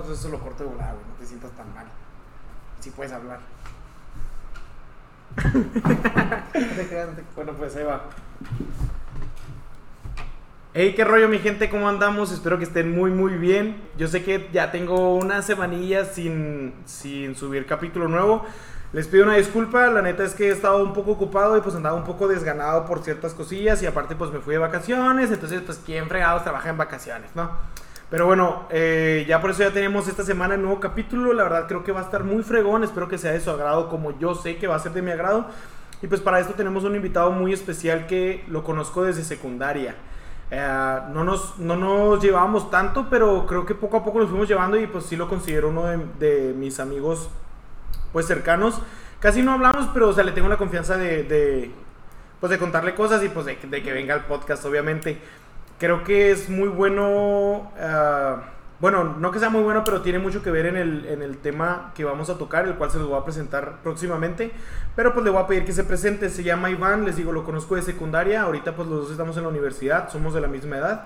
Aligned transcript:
entonces 0.00 0.24
eso 0.24 0.30
lo 0.30 0.40
corto 0.40 0.64
de 0.64 0.70
volada, 0.70 0.92
güey. 0.92 1.04
No 1.06 1.14
te 1.14 1.26
sientas 1.26 1.50
tan 1.52 1.72
mal. 1.74 1.86
Sí 2.80 2.90
puedes 2.90 3.12
hablar. 3.12 3.40
Bueno, 7.36 7.52
pues 7.52 7.76
ahí 7.76 7.84
va. 7.84 8.02
Hey, 10.74 10.94
qué 10.94 11.04
rollo 11.04 11.28
mi 11.28 11.38
gente, 11.38 11.70
¿cómo 11.70 11.88
andamos? 11.88 12.32
Espero 12.32 12.58
que 12.58 12.64
estén 12.64 12.94
muy 12.94 13.10
muy 13.10 13.34
bien. 13.34 13.80
Yo 13.96 14.08
sé 14.08 14.24
que 14.24 14.48
ya 14.52 14.70
tengo 14.70 15.14
unas 15.16 15.46
semanillas 15.46 16.14
sin, 16.14 16.74
sin 16.84 17.36
subir 17.36 17.66
capítulo 17.66 18.08
nuevo. 18.08 18.44
Les 18.92 19.06
pido 19.06 19.24
una 19.24 19.36
disculpa, 19.36 19.88
la 19.88 20.02
neta 20.02 20.24
es 20.24 20.34
que 20.34 20.48
he 20.48 20.50
estado 20.50 20.82
un 20.82 20.94
poco 20.94 21.12
ocupado 21.12 21.56
y 21.58 21.60
pues 21.60 21.74
andaba 21.74 21.96
un 21.96 22.04
poco 22.04 22.26
desganado 22.26 22.86
por 22.86 23.02
ciertas 23.02 23.34
cosillas 23.34 23.82
y 23.82 23.86
aparte 23.86 24.16
pues 24.16 24.30
me 24.32 24.40
fui 24.40 24.54
de 24.54 24.58
vacaciones, 24.58 25.30
entonces 25.30 25.60
pues 25.60 25.78
quién 25.84 26.08
fregados 26.08 26.42
trabaja 26.42 26.70
en 26.70 26.78
vacaciones, 26.78 27.30
¿no? 27.34 27.50
Pero 28.10 28.24
bueno, 28.24 28.62
eh, 28.70 29.26
ya 29.28 29.40
por 29.40 29.50
eso 29.50 29.62
ya 29.62 29.70
tenemos 29.70 30.08
esta 30.08 30.24
semana 30.24 30.54
el 30.54 30.62
nuevo 30.62 30.80
capítulo, 30.80 31.34
la 31.34 31.42
verdad 31.42 31.66
creo 31.68 31.84
que 31.84 31.92
va 31.92 32.00
a 32.00 32.04
estar 32.04 32.24
muy 32.24 32.42
fregón, 32.42 32.82
espero 32.82 33.06
que 33.06 33.18
sea 33.18 33.32
de 33.32 33.40
su 33.40 33.50
agrado 33.50 33.90
como 33.90 34.18
yo 34.18 34.34
sé 34.34 34.56
que 34.56 34.66
va 34.66 34.76
a 34.76 34.78
ser 34.78 34.92
de 34.92 35.02
mi 35.02 35.10
agrado. 35.10 35.46
Y 36.00 36.06
pues 36.06 36.20
para 36.20 36.38
esto 36.40 36.54
tenemos 36.54 36.84
un 36.84 36.94
invitado 36.94 37.30
muy 37.32 37.52
especial 37.52 38.06
que 38.06 38.44
lo 38.48 38.62
conozco 38.64 39.02
desde 39.02 39.24
secundaria. 39.24 39.96
Eh, 40.50 40.98
no, 41.12 41.24
nos, 41.24 41.58
no 41.58 41.76
nos 41.76 42.22
llevábamos 42.22 42.70
tanto, 42.70 43.08
pero 43.10 43.44
creo 43.46 43.66
que 43.66 43.74
poco 43.74 43.98
a 43.98 44.04
poco 44.04 44.20
nos 44.20 44.30
fuimos 44.30 44.48
llevando 44.48 44.78
y 44.78 44.86
pues 44.86 45.04
sí 45.04 45.16
lo 45.16 45.28
considero 45.28 45.68
uno 45.68 45.84
de, 46.18 46.54
mis 46.56 46.80
amigos 46.80 47.28
pues 48.12 48.26
cercanos. 48.26 48.80
Casi 49.20 49.42
no 49.42 49.52
hablamos, 49.52 49.88
pero 49.92 50.08
o 50.08 50.12
sea, 50.14 50.24
le 50.24 50.32
tengo 50.32 50.48
la 50.48 50.56
confianza 50.56 50.96
de, 50.96 51.72
pues 52.40 52.50
de 52.50 52.58
contarle 52.58 52.94
cosas 52.94 53.22
y 53.24 53.28
pues 53.28 53.44
de 53.46 53.82
que 53.82 53.92
venga 53.92 54.14
al 54.14 54.24
podcast, 54.24 54.64
obviamente. 54.64 55.20
Creo 55.78 56.02
que 56.02 56.32
es 56.32 56.48
muy 56.48 56.68
bueno, 56.68 57.70
ah, 57.80 58.42
bueno, 58.80 59.04
no 59.04 59.30
que 59.30 59.38
sea 59.38 59.48
muy 59.48 59.62
bueno, 59.62 59.84
pero 59.84 60.02
tiene 60.02 60.18
mucho 60.18 60.42
que 60.42 60.50
ver 60.50 60.66
en 60.66 60.76
el, 60.76 61.06
en 61.06 61.22
el 61.22 61.38
tema 61.38 61.92
que 61.94 62.04
vamos 62.04 62.30
a 62.30 62.38
tocar, 62.38 62.66
el 62.66 62.74
cual 62.74 62.90
se 62.90 62.98
los 62.98 63.08
voy 63.08 63.18
a 63.18 63.24
presentar 63.24 63.76
próximamente. 63.82 64.50
Pero 64.96 65.14
pues 65.14 65.24
le 65.24 65.30
voy 65.30 65.40
a 65.42 65.46
pedir 65.46 65.64
que 65.64 65.72
se 65.72 65.84
presente, 65.84 66.30
se 66.30 66.42
llama 66.42 66.70
Iván, 66.70 67.04
les 67.04 67.16
digo, 67.16 67.32
lo 67.32 67.44
conozco 67.44 67.76
de 67.76 67.82
secundaria, 67.82 68.42
ahorita 68.42 68.74
pues 68.74 68.88
los 68.88 69.02
dos 69.02 69.10
estamos 69.12 69.36
en 69.36 69.44
la 69.44 69.48
universidad, 69.50 70.10
somos 70.10 70.34
de 70.34 70.40
la 70.40 70.48
misma 70.48 70.78
edad. 70.78 71.04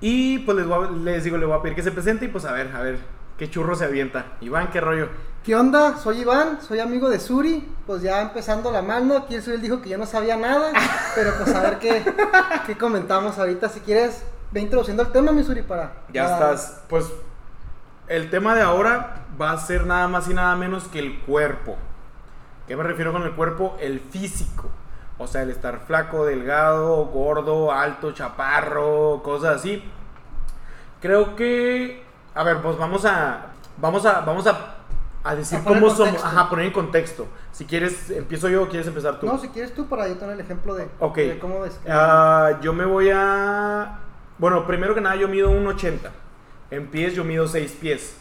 Y 0.00 0.40
pues 0.40 0.58
les, 0.58 0.66
les 1.02 1.24
digo, 1.24 1.38
le 1.38 1.46
voy 1.46 1.56
a 1.58 1.62
pedir 1.62 1.74
que 1.76 1.82
se 1.82 1.90
presente 1.90 2.26
y 2.26 2.28
pues 2.28 2.44
a 2.44 2.52
ver, 2.52 2.70
a 2.74 2.82
ver, 2.82 2.98
qué 3.38 3.50
churro 3.50 3.74
se 3.76 3.84
avienta. 3.84 4.26
Iván, 4.40 4.70
qué 4.70 4.80
rollo. 4.80 5.08
¿Qué 5.44 5.54
onda? 5.54 5.98
Soy 5.98 6.20
Iván, 6.22 6.60
soy 6.62 6.80
amigo 6.80 7.10
de 7.10 7.20
Suri. 7.20 7.68
Pues 7.86 8.00
ya 8.02 8.22
empezando 8.22 8.70
la 8.70 8.80
mano, 8.80 9.16
aquí 9.16 9.34
el 9.34 9.42
Suri 9.42 9.58
dijo 9.58 9.82
que 9.82 9.90
yo 9.90 9.98
no 9.98 10.06
sabía 10.06 10.36
nada, 10.36 10.72
pero 11.14 11.32
pues 11.36 11.54
a 11.54 11.60
ver 11.60 11.78
qué, 11.78 12.02
qué 12.66 12.78
comentamos 12.78 13.38
ahorita. 13.38 13.68
Si 13.68 13.80
quieres, 13.80 14.24
ve 14.52 14.60
introduciendo 14.60 15.02
el 15.02 15.12
tema, 15.12 15.32
mi 15.32 15.44
Suri, 15.44 15.62
para... 15.62 15.92
Ya 16.12 16.24
para- 16.24 16.52
estás. 16.54 16.82
Pues 16.88 17.06
el 18.08 18.30
tema 18.30 18.54
de 18.54 18.62
ahora 18.62 19.26
va 19.40 19.52
a 19.52 19.58
ser 19.58 19.86
nada 19.86 20.08
más 20.08 20.28
y 20.28 20.34
nada 20.34 20.56
menos 20.56 20.84
que 20.84 20.98
el 20.98 21.20
cuerpo. 21.20 21.76
¿Qué 22.66 22.76
me 22.76 22.82
refiero 22.84 23.12
con 23.12 23.22
el 23.24 23.32
cuerpo? 23.32 23.76
El 23.80 24.00
físico. 24.00 24.70
O 25.18 25.26
sea, 25.26 25.42
el 25.42 25.50
estar 25.50 25.80
flaco, 25.86 26.24
delgado, 26.24 27.04
gordo, 27.06 27.70
alto, 27.70 28.12
chaparro, 28.12 29.20
cosas 29.22 29.56
así. 29.56 29.84
Creo 31.02 31.36
que. 31.36 32.03
A 32.34 32.42
ver, 32.44 32.60
pues 32.62 32.76
vamos 32.76 33.04
a. 33.04 33.46
Vamos 33.78 34.04
a. 34.06 34.20
Vamos 34.20 34.46
a. 34.46 34.76
A 35.26 35.34
decir 35.34 35.58
A 35.58 35.64
cómo 35.64 35.88
somos. 35.88 36.22
Ajá, 36.22 36.50
poner 36.50 36.66
en 36.66 36.72
contexto. 36.72 37.26
Si 37.52 37.64
quieres, 37.64 38.10
empiezo 38.10 38.48
yo 38.50 38.64
o 38.64 38.68
quieres 38.68 38.86
empezar 38.86 39.18
tú. 39.20 39.26
No, 39.26 39.38
si 39.38 39.48
quieres 39.48 39.72
tú, 39.74 39.86
para 39.86 40.06
yo 40.06 40.16
tener 40.18 40.34
el 40.34 40.40
ejemplo 40.40 40.74
de, 40.74 40.86
Ok. 41.00 41.16
de 41.16 41.38
cómo 41.38 41.60
ves. 41.60 41.80
Ah, 41.88 42.58
yo 42.60 42.72
me 42.74 42.84
voy 42.84 43.10
a. 43.10 44.00
Bueno, 44.38 44.66
primero 44.66 44.94
que 44.94 45.00
nada, 45.00 45.16
yo 45.16 45.28
mido 45.28 45.50
1,80. 45.50 46.10
En 46.70 46.88
pies, 46.88 47.14
yo 47.14 47.24
mido 47.24 47.46
6 47.48 47.72
pies. 47.80 48.16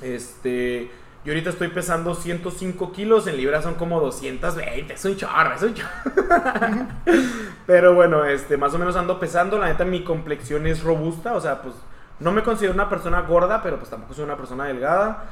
Este. 0.00 0.90
Yo 1.22 1.32
ahorita 1.32 1.50
estoy 1.50 1.68
pesando 1.68 2.14
105 2.14 2.92
kilos. 2.92 3.26
En 3.26 3.36
libras 3.36 3.64
son 3.64 3.74
como 3.74 4.00
220. 4.00 4.94
Es 4.94 5.04
un 5.04 5.16
chorro, 5.16 5.54
es 5.54 5.62
un 5.62 5.74
chorro. 5.74 5.90
Pero 7.66 7.94
bueno, 7.94 8.24
este, 8.24 8.56
más 8.56 8.72
o 8.72 8.78
menos 8.78 8.96
ando 8.96 9.20
pesando. 9.20 9.58
La 9.58 9.66
neta, 9.66 9.84
mi 9.84 10.02
complexión 10.02 10.66
es 10.66 10.82
robusta. 10.82 11.34
O 11.34 11.40
sea, 11.40 11.60
pues 11.60 11.74
no 12.20 12.32
me 12.32 12.42
considero 12.42 12.74
una 12.74 12.88
persona 12.88 13.22
gorda, 13.22 13.62
pero 13.62 13.78
pues 13.78 13.90
tampoco 13.90 14.14
soy 14.14 14.24
una 14.24 14.36
persona 14.36 14.64
delgada. 14.64 15.24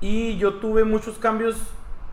Y 0.00 0.38
yo 0.38 0.54
tuve 0.54 0.84
muchos 0.84 1.18
cambios 1.18 1.56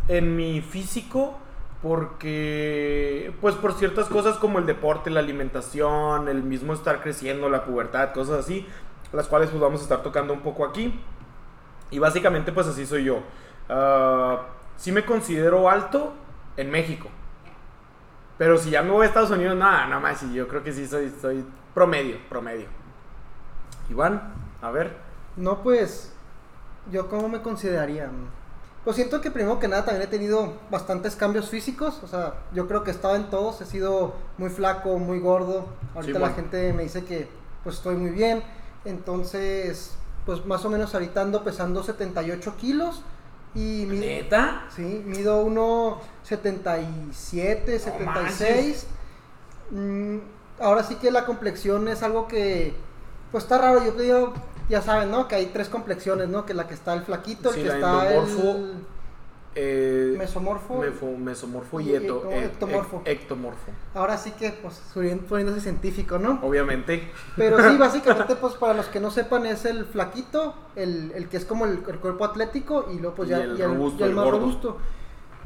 en 0.10 0.36
mi 0.36 0.62
físico 0.62 1.38
porque 1.82 3.34
pues 3.40 3.56
por 3.56 3.74
ciertas 3.74 4.08
cosas 4.10 4.38
como 4.38 4.60
el 4.60 4.66
deporte, 4.66 5.10
la 5.10 5.20
alimentación, 5.20 6.28
el 6.28 6.44
mismo 6.44 6.74
estar 6.74 7.02
creciendo, 7.02 7.50
la 7.50 7.64
pubertad, 7.64 8.12
cosas 8.14 8.40
así, 8.40 8.68
las 9.14 9.28
cuales 9.28 9.50
pues 9.50 9.62
vamos 9.62 9.80
a 9.80 9.84
estar 9.84 10.04
tocando 10.04 10.34
un 10.34 10.42
poco 10.42 10.66
aquí. 10.66 11.00
Y 11.90 12.00
básicamente 12.00 12.52
pues 12.52 12.68
así 12.68 12.86
soy 12.86 13.06
yo. 13.06 13.22
Ah, 13.70 14.42
sí 14.76 14.92
me 14.92 15.06
considero 15.06 15.70
alto 15.70 16.14
en 16.58 16.70
México. 16.70 17.10
Pero 18.38 18.58
si 18.58 18.72
ya 18.72 18.84
me 18.84 18.92
voy 18.92 19.06
a 19.06 19.08
Estados 19.08 19.32
Unidos, 19.32 19.56
nada, 19.56 19.88
nada 19.88 20.00
más, 20.00 20.20
sí, 20.20 20.32
yo 20.34 20.48
creo 20.48 20.64
que 20.64 20.72
sí 20.72 20.86
soy, 20.86 21.12
soy 21.22 21.46
promedio, 21.74 22.18
promedio. 22.30 22.68
Iván, 23.90 24.34
a 24.62 24.70
ver. 24.72 24.96
No, 25.36 25.64
pues, 25.64 26.12
yo 26.92 27.10
cómo 27.10 27.28
me 27.30 27.42
consideraría. 27.42 28.10
Pues 28.84 28.96
siento 28.96 29.22
que 29.22 29.32
primero 29.32 29.60
que 29.60 29.68
nada 29.68 29.86
también 29.86 30.08
he 30.08 30.08
tenido 30.08 30.54
bastantes 30.72 31.16
cambios 31.16 31.50
físicos, 31.50 32.00
o 32.04 32.08
sea, 32.08 32.36
yo 32.54 32.68
creo 32.70 32.84
que 32.84 32.92
he 32.92 32.94
estado 32.94 33.16
en 33.16 33.30
todos, 33.30 33.60
he 33.60 33.66
sido 33.66 34.14
muy 34.38 34.50
flaco, 34.50 34.98
muy 34.98 35.20
gordo, 35.20 35.66
ahorita 35.94 36.18
Sí, 36.18 36.26
la 36.26 36.32
gente 36.32 36.72
me 36.72 36.84
dice 36.84 37.04
que 37.04 37.28
pues 37.66 37.76
estoy 37.76 37.98
muy 37.98 38.12
bien, 38.12 38.42
entonces, 38.86 39.92
pues 40.26 40.46
más 40.46 40.64
o 40.64 40.70
menos 40.70 40.94
ahorita 40.94 41.22
ando 41.22 41.44
pesando 41.44 41.84
78 41.84 42.56
kilos 42.56 43.02
y 43.54 43.86
mi, 43.90 44.00
¿Neta? 44.00 44.68
sí, 44.74 45.04
mido 45.06 45.46
1,77, 45.46 47.80
76. 47.80 48.88
Mm, 49.72 50.20
ahora 50.62 50.84
sí 50.84 50.96
que 50.96 51.12
la 51.12 51.26
complexión 51.26 51.90
es 51.90 52.04
algo 52.04 52.30
que, 52.30 52.74
pues 53.32 53.44
está 53.44 53.58
raro. 53.58 53.84
Yo 53.84 53.94
te 53.94 54.04
digo, 54.04 54.34
ya 54.70 54.82
saben, 54.82 55.12
¿no? 55.12 55.28
Que 55.28 55.36
hay 55.36 55.48
tres 55.48 55.70
complexiones, 55.70 56.28
¿no? 56.30 56.46
Que 56.46 56.54
la 56.54 56.68
que 56.68 56.74
está 56.74 56.94
el 56.94 57.02
flaquito, 57.04 57.50
el 57.50 57.56
Sí, 57.56 57.62
que 57.64 57.68
está 57.70 58.14
el 58.14 58.88
Eh, 59.60 60.14
mesomorfo. 60.20 60.84
mefo- 60.84 61.18
mesomorfo 61.18 61.80
y, 61.82 61.90
y 61.90 61.96
eto- 61.96 62.30
e- 62.30 62.46
ectomorfo. 62.46 62.98
ec- 63.04 63.08
ectomorfo. 63.08 63.72
Ahora 63.96 64.16
sí 64.16 64.30
que, 64.32 64.52
pues, 64.52 64.80
poniéndose 65.28 65.62
científico, 65.62 66.20
¿no? 66.20 66.40
Obviamente. 66.44 67.10
Pero 67.36 67.58
sí, 67.68 67.76
básicamente, 67.80 68.36
pues 68.36 68.54
para 68.54 68.76
los 68.76 68.86
que 68.86 69.00
no 69.00 69.10
sepan, 69.10 69.48
es 69.48 69.66
el 69.66 69.86
flaquito, 69.86 70.54
el, 70.76 71.12
el 71.16 71.28
que 71.28 71.38
es 71.38 71.46
como 71.46 71.66
el, 71.66 71.84
el 71.88 71.98
cuerpo 72.00 72.26
atlético 72.26 72.86
y 72.94 73.00
luego 73.00 73.16
pues 73.16 73.30
Y 73.30 73.32
ya 73.32 73.38
el 73.40 73.58
y 73.60 73.64
robusto, 73.64 74.06
más 74.06 74.26
gordo. 74.26 74.40
robusto. 74.40 74.78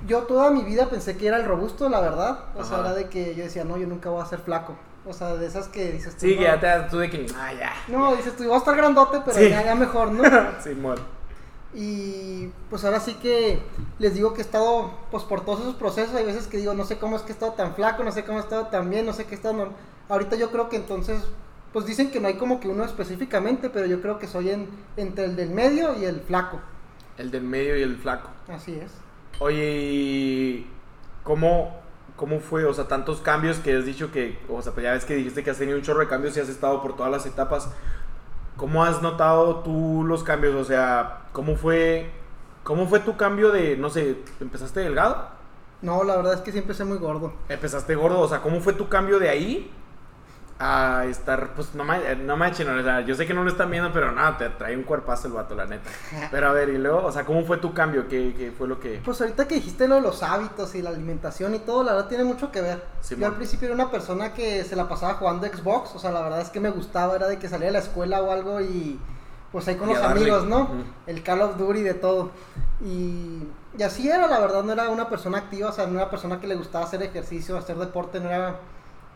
Yo 0.06 0.24
toda 0.24 0.52
mi 0.52 0.64
vida 0.64 0.90
pensé 0.90 1.16
que 1.16 1.28
era 1.28 1.38
el 1.38 1.46
robusto, 1.46 1.88
la 1.88 2.02
verdad. 2.02 2.40
O 2.58 2.66
sea, 2.66 2.80
era 2.80 2.94
de 2.94 3.08
que 3.08 3.34
yo 3.34 3.44
decía, 3.44 3.64
no, 3.64 3.78
yo 3.78 3.88
nunca 3.88 4.10
voy 4.10 4.22
a 4.22 4.26
ser 4.26 4.40
flaco. 4.40 4.76
O 5.06 5.14
sea, 5.14 5.36
de 5.36 5.48
esas 5.48 5.68
que 5.68 5.92
dices 5.92 6.14
tú. 6.14 6.22
Sí, 6.28 6.34
no, 6.34 6.38
que 6.40 6.44
ya 6.44 6.60
te 6.60 6.66
das 6.68 6.92
tú 6.92 6.98
de 7.00 7.10
que. 7.10 7.26
Ah, 7.36 7.52
ya. 7.54 7.74
No, 7.88 8.16
dices 8.16 8.36
tú, 8.38 8.44
voy 8.44 8.54
a 8.54 8.58
estar 8.58 8.76
grandote, 8.76 9.20
pero 9.26 9.38
Sí. 9.38 9.50
ya, 9.50 9.64
ya 9.64 9.76
mejor, 9.76 10.12
¿no? 10.12 10.24
Simón. 10.64 10.98
Y 11.74 12.48
pues 12.70 12.84
ahora 12.84 13.00
sí 13.00 13.14
que 13.16 13.62
les 13.98 14.14
digo 14.14 14.34
que 14.34 14.42
he 14.42 14.44
estado 14.44 14.92
pues 15.10 15.24
por 15.24 15.46
todos 15.46 15.62
esos 15.62 15.76
procesos. 15.76 16.16
Hay 16.16 16.26
veces 16.26 16.48
que 16.48 16.58
digo, 16.58 16.74
no 16.74 16.84
sé 16.86 16.98
cómo 16.98 17.16
es 17.16 17.22
que 17.22 17.30
he 17.30 17.34
estado 17.34 17.54
tan 17.54 17.76
flaco, 17.76 18.04
no 18.04 18.12
sé 18.12 18.26
cómo 18.26 18.40
he 18.40 18.42
estado 18.42 18.68
tan 18.68 18.90
bien, 18.90 19.06
no 19.06 19.14
sé 19.14 19.26
qué 19.26 19.32
he 19.32 19.36
estado. 19.36 19.70
Ahorita 20.10 20.36
yo 20.36 20.52
creo 20.52 20.68
que 20.70 20.76
entonces, 20.76 21.24
pues 21.72 21.86
dicen 21.86 22.12
que 22.12 22.20
no 22.20 22.28
hay 22.28 22.36
como 22.36 22.60
que 22.60 22.68
uno 22.68 22.84
específicamente, 22.84 23.70
pero 23.70 23.86
yo 23.86 24.02
creo 24.02 24.20
que 24.20 24.28
soy 24.28 24.50
en, 24.50 24.68
entre 24.98 25.26
el 25.26 25.36
del 25.38 25.50
medio 25.52 25.98
y 25.98 26.04
el 26.06 26.20
flaco. 26.20 26.60
El 27.18 27.32
del 27.32 27.44
medio 27.44 27.78
y 27.78 27.82
el 27.84 27.96
flaco. 27.96 28.30
Así 28.50 28.76
es. 28.76 28.92
Oye, 29.40 29.80
¿y 29.82 30.70
cómo, 31.24 31.81
cómo 32.22 32.40
fue? 32.40 32.66
O 32.66 32.74
sea, 32.74 32.88
tantos 32.88 33.20
cambios 33.20 33.58
que 33.58 33.76
has 33.76 33.84
dicho 33.84 34.12
que. 34.12 34.38
O 34.48 34.62
sea, 34.62 34.74
pues 34.74 34.84
ya 34.84 34.92
ves 34.92 35.06
que 35.06 35.16
dijiste 35.16 35.44
que 35.44 35.50
has 35.50 35.58
tenido 35.58 35.76
un 35.76 35.84
chorro 35.84 36.02
de 36.02 36.08
cambios 36.08 36.38
y 36.38 36.40
has 36.40 36.50
estado 36.50 36.80
por 36.80 36.96
todas 36.96 37.12
las 37.12 37.26
etapas. 37.26 37.68
¿Cómo 38.58 38.84
has 38.84 39.02
notado 39.02 39.62
tú 39.62 40.04
los 40.06 40.24
cambios? 40.24 40.54
O 40.54 40.64
sea, 40.64 41.24
¿cómo 41.32 41.56
fue, 41.56 42.12
cómo 42.64 42.86
fue 42.86 43.00
tu 43.00 43.18
cambio 43.18 43.50
de, 43.52 43.76
no 43.76 43.90
sé, 43.90 44.18
empezaste 44.40 44.82
delgado? 44.82 45.30
No, 45.82 46.04
la 46.04 46.16
verdad 46.16 46.36
es 46.36 46.42
que 46.42 46.52
siempre 46.52 46.76
soy 46.76 46.86
muy 46.86 47.00
gordo. 47.00 47.34
Empezaste 47.50 47.96
gordo, 47.96 48.20
o 48.20 48.28
sea, 48.28 48.42
¿cómo 48.42 48.62
fue 48.62 48.74
tu 48.74 48.88
cambio 48.88 49.18
de 49.18 49.28
ahí 49.28 49.72
a 50.64 51.06
estar, 51.06 51.54
pues 51.56 51.74
no, 51.74 51.84
ma- 51.84 51.98
no 52.24 52.38
manchen, 52.38 52.70
o 52.70 52.84
sea, 52.84 53.02
yo 53.02 53.16
sé 53.16 53.26
que 53.26 53.34
no 53.34 53.44
lo 53.44 53.50
están 53.50 53.72
viendo, 53.72 53.92
pero 53.92 54.12
nada, 54.12 54.38
te 54.38 54.50
trae 54.50 54.78
un 54.78 54.84
cuerpazo 54.84 55.28
el 55.28 55.34
vato, 55.34 55.56
la 55.56 55.66
neta. 55.66 55.90
Pero 56.30 56.50
a 56.50 56.52
ver, 56.52 56.70
y 56.70 56.78
luego, 56.78 57.04
o 57.04 57.12
sea, 57.12 57.26
¿cómo 57.26 57.44
fue 57.46 57.58
tu 57.58 57.74
cambio? 57.74 58.08
¿Qué, 58.08 58.36
qué 58.38 58.52
fue 58.52 58.68
lo 58.68 58.80
que...? 58.80 59.02
Pues 59.04 59.20
ahorita 59.20 59.48
que 59.48 59.56
dijiste 59.56 59.88
lo 59.88 59.96
de 59.96 60.02
los 60.02 60.22
hábitos 60.22 60.76
y 60.76 60.82
la 60.84 60.92
alimentación 60.92 61.56
y 61.56 61.60
todo, 61.60 61.84
la 61.84 61.94
verdad 61.94 62.10
tiene 62.10 62.24
mucho 62.24 62.52
que 62.52 62.62
ver. 62.62 62.84
Yo 63.18 63.26
al 63.26 63.34
principio 63.36 63.66
era 63.68 63.76
una 63.76 63.90
persona 63.90 64.34
que 64.34 64.64
se 64.64 64.76
la 64.76 64.88
pasaba 64.88 65.16
jugando 65.16 65.48
Xbox, 65.48 65.96
o 65.96 66.00
sea, 66.00 66.12
la 66.12 66.22
verdad 66.22 66.42
es 66.42 66.50
que 66.50 66.60
me 66.60 66.70
gustaba, 66.70 67.16
era 67.16 67.28
de 67.28 67.40
que 67.40 67.50
salía 67.50 67.68
de 67.68 67.74
la 67.74 67.80
escuela 67.80 68.22
o 68.22 68.32
algo 68.32 68.62
y 68.62 69.00
pues 69.52 69.68
ahí 69.68 69.76
con 69.76 69.90
Y 69.90 69.94
los 69.96 70.04
amigos, 70.04 70.46
¿no? 70.46 70.70
El 71.08 71.24
Call 71.24 71.42
of 71.42 71.58
Duty 71.58 71.82
de 71.82 71.94
todo. 71.96 72.30
Y, 72.84 73.44
y 73.78 73.84
así 73.84 74.10
era, 74.10 74.28
la 74.28 74.40
verdad, 74.40 74.64
no 74.64 74.72
era 74.74 74.90
una 74.90 75.10
persona 75.10 75.40
activa, 75.40 75.70
o 75.70 75.72
sea, 75.74 75.86
no 75.86 75.94
era 75.94 76.04
una 76.04 76.10
persona 76.12 76.40
que 76.40 76.48
le 76.48 76.56
gustaba 76.56 76.86
hacer 76.86 77.02
ejercicio, 77.04 77.58
hacer 77.58 77.78
deporte, 77.78 78.20
no 78.20 78.30
era 78.30 78.56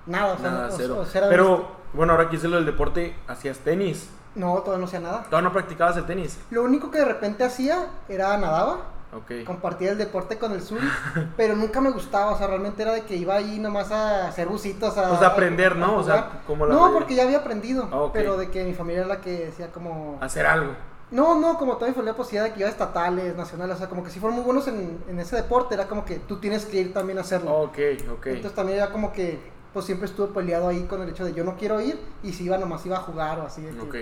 nada, 0.06 0.34
o 0.34 0.38
sea, 0.38 0.52
Nada, 0.52 0.68
no- 0.70 0.74
cero. 0.78 0.98
o 1.00 1.06
sea, 1.06 1.30
Pero, 1.30 1.68
bueno, 1.94 2.14
ahora 2.14 2.30
que 2.30 2.36
hice 2.38 2.48
lo 2.48 2.58
del 2.58 2.66
deporte, 2.66 3.16
hacías 3.28 3.60
tenis. 3.60 4.10
No, 4.36 4.56
todavía 4.60 4.80
no 4.80 4.86
hacía 4.86 5.00
nada. 5.00 5.24
¿Todavía 5.24 5.48
no 5.50 5.54
practicabas 5.54 5.96
el 5.98 6.06
tenis? 6.06 6.38
Lo 6.52 6.64
único 6.64 6.92
que 6.92 7.00
de 7.00 7.06
repente 7.06 7.44
hacía 7.44 7.88
era 8.10 8.36
nadaba. 8.38 8.80
Ok. 9.14 9.46
Compartía 9.46 9.92
el 9.92 9.98
deporte 9.98 10.38
con 10.38 10.52
el 10.52 10.62
sur, 10.62 10.80
pero 11.38 11.56
nunca 11.56 11.80
me 11.80 11.90
gustaba, 11.92 12.34
o 12.34 12.38
sea, 12.38 12.48
realmente 12.48 12.82
era 12.82 12.92
de 12.92 13.04
que 13.04 13.16
iba 13.16 13.36
ahí 13.36 13.60
nomás 13.60 13.90
a 13.92 14.28
hacer 14.28 14.48
bucitos, 14.50 14.98
a, 14.98 15.26
aprender, 15.26 15.78
¿no? 15.78 15.86
a 15.86 15.92
O 16.00 16.04
sea, 16.04 16.42
como 16.46 16.66
la 16.66 16.74
No, 16.74 16.82
mayoría. 16.82 17.00
porque 17.00 17.16
ya 17.16 17.24
había 17.24 17.38
aprendido, 17.38 17.88
ok. 17.90 18.12
pero 18.12 18.36
de 18.36 18.50
que 18.52 18.66
mi 18.66 18.74
familia 18.74 19.02
era 19.02 19.08
la 19.08 19.22
que 19.22 19.46
decía 19.46 19.72
como... 19.72 20.18
Hacer 20.22 20.46
algo. 20.46 20.74
No, 21.12 21.40
no, 21.40 21.58
como 21.58 21.76
toda 21.78 21.88
mi 21.88 21.94
familia 21.94 22.14
pues 22.16 22.30
de 22.32 22.52
que 22.52 22.60
iba 22.60 22.68
a 22.68 22.72
estatales, 22.72 23.38
nacionales, 23.38 23.76
o 23.76 23.80
sea, 23.80 23.88
como 23.88 24.04
que 24.04 24.10
si 24.10 24.20
fueron 24.20 24.36
muy 24.36 24.44
buenos 24.44 24.68
en, 24.68 25.02
en 25.08 25.20
ese 25.20 25.38
deporte, 25.38 25.76
era 25.76 25.88
como 25.88 26.04
que 26.04 26.16
tú 26.16 26.38
tienes 26.40 26.66
que 26.66 26.78
ir 26.82 26.94
también 26.94 27.18
a 27.18 27.22
hacerlo. 27.22 27.54
Ok, 27.54 27.78
ok. 28.12 28.26
Entonces 28.26 28.54
también 28.54 28.80
era 28.80 28.92
como 28.92 29.14
que, 29.14 29.40
pues 29.76 29.86
siempre 29.86 30.06
estuve 30.08 30.28
peleado 30.34 30.70
ahí 30.70 30.86
con 30.86 31.02
el 31.02 31.10
hecho 31.10 31.26
de 31.26 31.34
yo 31.34 31.44
no 31.44 31.58
quiero 31.58 31.82
ir, 31.82 32.00
y 32.24 32.32
si 32.32 32.46
iba 32.46 32.58
nomás 32.58 32.86
iba 32.86 32.96
a 32.96 33.02
jugar 33.02 33.40
o 33.40 33.44
así. 33.44 33.62
de 33.62 33.72
que- 33.72 33.82
Ok. 33.82 33.96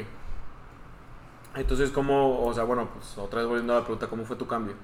Entonces, 1.56 1.90
¿cómo, 1.90 2.46
o 2.46 2.54
sea, 2.54 2.64
bueno, 2.64 2.88
pues 2.94 3.18
otra 3.18 3.40
vez 3.40 3.48
volviendo 3.48 3.74
a 3.74 3.78
la 3.78 3.81
pregunta, 3.81 4.06
¿cómo 4.06 4.24
fue 4.24 4.36
tu 4.36 4.46
cambio? 4.46 4.75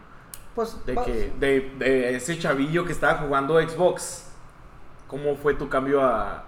Pues, 0.55 0.83
De 0.87 0.95
que, 0.95 1.31
de, 1.39 1.71
de 1.77 2.15
ese 2.15 2.39
chavillo 2.39 2.85
que 2.85 2.91
estaba 2.91 3.19
jugando 3.19 3.61
Xbox, 3.61 4.31
¿cómo 5.07 5.35
fue 5.35 5.53
tu 5.53 5.69
cambio 5.69 6.01
a, 6.03 6.43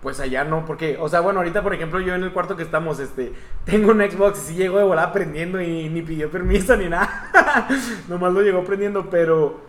pues 0.00 0.18
allá 0.18 0.44
no? 0.44 0.64
Porque, 0.64 0.96
o 0.98 1.06
sea, 1.10 1.20
bueno, 1.20 1.40
ahorita, 1.40 1.62
por 1.62 1.74
ejemplo, 1.74 2.00
yo 2.00 2.14
en 2.14 2.22
el 2.24 2.32
cuarto 2.32 2.56
que 2.56 2.62
estamos, 2.62 3.00
este, 3.00 3.34
tengo 3.66 3.90
un 3.90 4.00
Xbox 4.00 4.38
y 4.38 4.52
sí 4.52 4.54
llegó 4.54 4.78
de 4.78 4.84
volada 4.84 5.08
aprendiendo 5.08 5.60
y 5.60 5.90
ni 5.90 6.00
pidió 6.00 6.30
permiso 6.30 6.74
ni 6.74 6.88
nada. 6.88 7.68
Nomás 8.08 8.32
lo 8.32 8.40
llegó 8.40 8.60
aprendiendo, 8.60 9.10
pero, 9.10 9.60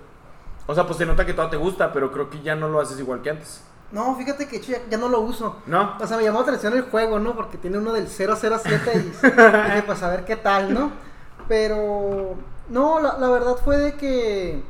o 0.71 0.75
sea, 0.75 0.85
pues 0.85 0.97
se 0.97 1.05
nota 1.05 1.25
que 1.25 1.33
todo 1.33 1.49
te 1.49 1.57
gusta, 1.57 1.91
pero 1.91 2.11
creo 2.11 2.29
que 2.29 2.41
ya 2.41 2.55
no 2.55 2.69
lo 2.69 2.79
haces 2.79 2.97
igual 2.97 3.21
que 3.21 3.29
antes. 3.29 3.61
No, 3.91 4.15
fíjate 4.15 4.47
que 4.47 4.61
ya, 4.61 4.77
ya 4.89 4.97
no 4.97 5.09
lo 5.09 5.19
uso. 5.19 5.57
¿No? 5.65 5.97
O 5.99 6.07
sea, 6.07 6.15
me 6.15 6.23
llamó 6.23 6.39
la 6.39 6.45
atención 6.45 6.73
el 6.73 6.83
juego, 6.83 7.19
¿no? 7.19 7.35
Porque 7.35 7.57
tiene 7.57 7.77
uno 7.77 7.91
del 7.91 8.07
007 8.07 8.91
y 8.95 8.99
dije, 8.99 9.83
pues 9.85 10.01
a 10.01 10.09
ver 10.09 10.23
qué 10.23 10.37
tal, 10.37 10.73
¿no? 10.73 10.91
Pero, 11.49 12.35
no, 12.69 13.01
la, 13.01 13.17
la 13.17 13.29
verdad 13.29 13.57
fue 13.61 13.77
de 13.77 13.95
que 13.95 14.63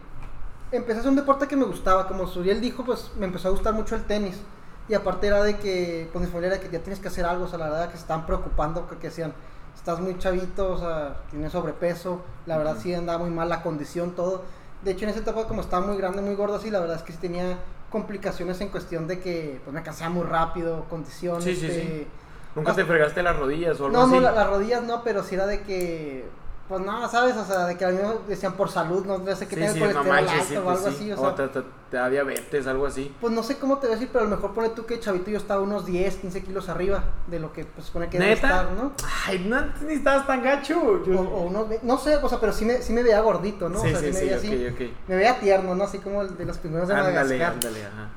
empecé 0.71 0.97
a 0.97 0.99
hacer 1.01 1.09
un 1.11 1.17
deporte 1.17 1.47
que 1.47 1.55
me 1.55 1.65
gustaba. 1.65 2.07
Como 2.07 2.25
Suriel 2.25 2.61
dijo, 2.61 2.83
pues 2.83 3.11
me 3.19 3.27
empezó 3.27 3.49
a 3.49 3.51
gustar 3.51 3.75
mucho 3.75 3.93
el 3.93 4.03
tenis. 4.05 4.41
Y 4.87 4.95
aparte 4.95 5.27
era 5.27 5.43
de 5.43 5.57
que, 5.57 6.09
pues 6.11 6.25
mi 6.25 6.31
familia 6.31 6.55
era 6.55 6.59
que 6.59 6.69
ya 6.69 6.79
tienes 6.79 6.99
que 6.99 7.09
hacer 7.09 7.25
algo, 7.25 7.45
o 7.45 7.47
sea, 7.47 7.59
la 7.59 7.69
verdad 7.69 7.85
que 7.85 7.97
se 7.97 8.01
estaban 8.01 8.25
preocupando 8.25 8.87
porque 8.87 9.07
decían, 9.07 9.33
estás 9.75 9.99
muy 9.99 10.17
chavito, 10.17 10.71
o 10.71 10.77
sea, 10.77 11.17
tienes 11.29 11.51
sobrepeso, 11.51 12.21
la 12.45 12.57
verdad 12.57 12.77
sí 12.79 12.93
andaba 12.93 13.19
muy 13.19 13.29
mal 13.29 13.47
la 13.49 13.61
condición, 13.61 14.11
todo. 14.11 14.43
De 14.83 14.91
hecho, 14.91 15.03
en 15.05 15.11
esa 15.11 15.19
etapa, 15.19 15.47
como 15.47 15.61
estaba 15.61 15.85
muy 15.85 15.97
grande, 15.97 16.21
muy 16.21 16.35
gordo, 16.35 16.55
así, 16.55 16.69
la 16.71 16.79
verdad 16.79 16.97
es 16.97 17.03
que 17.03 17.11
sí 17.13 17.19
tenía 17.19 17.57
complicaciones 17.91 18.59
en 18.61 18.69
cuestión 18.69 19.07
de 19.07 19.19
que 19.19 19.59
pues 19.63 19.73
me 19.73 19.83
cansaba 19.83 20.09
muy 20.09 20.23
rápido, 20.23 20.85
condiciones. 20.89 21.43
Sí, 21.43 21.55
sí, 21.55 21.65
este, 21.67 21.81
sí. 21.81 22.07
¿Nunca 22.55 22.73
te 22.73 22.83
fregaste 22.85 23.21
las 23.23 23.37
rodillas 23.37 23.79
o 23.79 23.85
algo 23.85 23.97
No, 23.97 24.03
así? 24.05 24.13
no, 24.15 24.21
la- 24.21 24.31
las 24.31 24.47
rodillas 24.47 24.83
no, 24.83 25.03
pero 25.03 25.23
sí 25.23 25.35
era 25.35 25.45
de 25.45 25.61
que, 25.61 26.25
pues 26.71 26.85
no, 26.85 27.07
¿sabes? 27.09 27.35
O 27.35 27.43
sea, 27.45 27.65
de 27.65 27.77
que 27.77 27.83
a 27.85 27.89
mí 27.89 27.97
me 27.97 28.27
decían 28.27 28.53
por 28.53 28.69
salud, 28.69 29.05
no 29.05 29.17
sé 29.35 29.45
qué 29.47 29.55
Sí, 29.55 29.61
tengas 29.61 29.73
sí, 29.73 29.79
no 29.79 29.85
colesterol 29.85 30.07
manches, 30.07 30.33
alto 30.33 30.47
sí, 30.47 30.55
o 30.57 30.63
pues 30.63 30.77
algo 30.77 30.89
sí. 30.89 30.95
así, 30.95 31.11
o 31.11 31.15
O 31.15 31.17
sea, 31.19 31.35
te, 31.35 31.47
te- 31.61 31.67
te 31.91 31.97
da 31.97 32.09
diabetes, 32.09 32.67
algo 32.67 32.85
así. 32.87 33.13
pues 33.19 33.33
no 33.33 33.43
sé 33.43 33.57
cómo 33.57 33.77
te 33.77 33.87
voy 33.87 33.95
a 33.95 33.99
decir, 33.99 34.09
pero 34.11 34.25
a 34.25 34.27
lo 34.29 34.35
mejor 34.35 34.53
pone 34.53 34.69
tú 34.69 34.85
que 34.85 34.99
chavito 34.99 35.29
yo 35.29 35.37
estaba 35.37 35.61
unos 35.61 35.85
10, 35.85 36.15
15 36.15 36.41
kilos 36.43 36.69
arriba 36.69 37.03
de 37.27 37.39
lo 37.39 37.51
que 37.53 37.65
pues 37.65 37.87
supone 37.87 38.09
que 38.09 38.17
debe 38.17 38.31
estar, 38.31 38.71
¿no? 38.71 38.93
Ay, 39.27 39.39
no, 39.39 39.61
ni 39.85 39.93
estabas 39.93 40.25
tan 40.25 40.41
gacho. 40.41 41.03
Yo- 41.05 41.19
O, 41.19 41.23
o 41.23 41.41
unos, 41.43 41.67
no 41.83 41.97
sé, 41.97 42.15
o 42.15 42.29
sea, 42.29 42.39
pero 42.39 42.53
sí 42.53 42.63
me, 42.65 42.81
sí 42.81 42.93
me 42.93 43.03
veía 43.03 43.19
gordito, 43.21 43.67
¿no? 43.69 43.79
Sí, 43.81 43.87
o 43.87 43.91
sea, 43.91 43.99
sí, 43.99 44.05
me 44.07 44.13
sí, 44.13 44.19
veía 44.21 44.35
ok, 44.37 44.43
así, 44.43 44.67
ok. 44.85 44.91
me 45.09 45.15
veía 45.17 45.39
tierno, 45.39 45.75
¿no? 45.75 45.83
Así 45.83 45.99
como 45.99 46.21
el 46.21 46.37
de 46.37 46.45
los 46.45 46.57
primeros 46.57 46.87
de 46.87 46.93
Ándale, 46.95 47.13
Madagascar. 47.19 47.53
ándale, 47.53 47.85
ajá. 47.85 48.09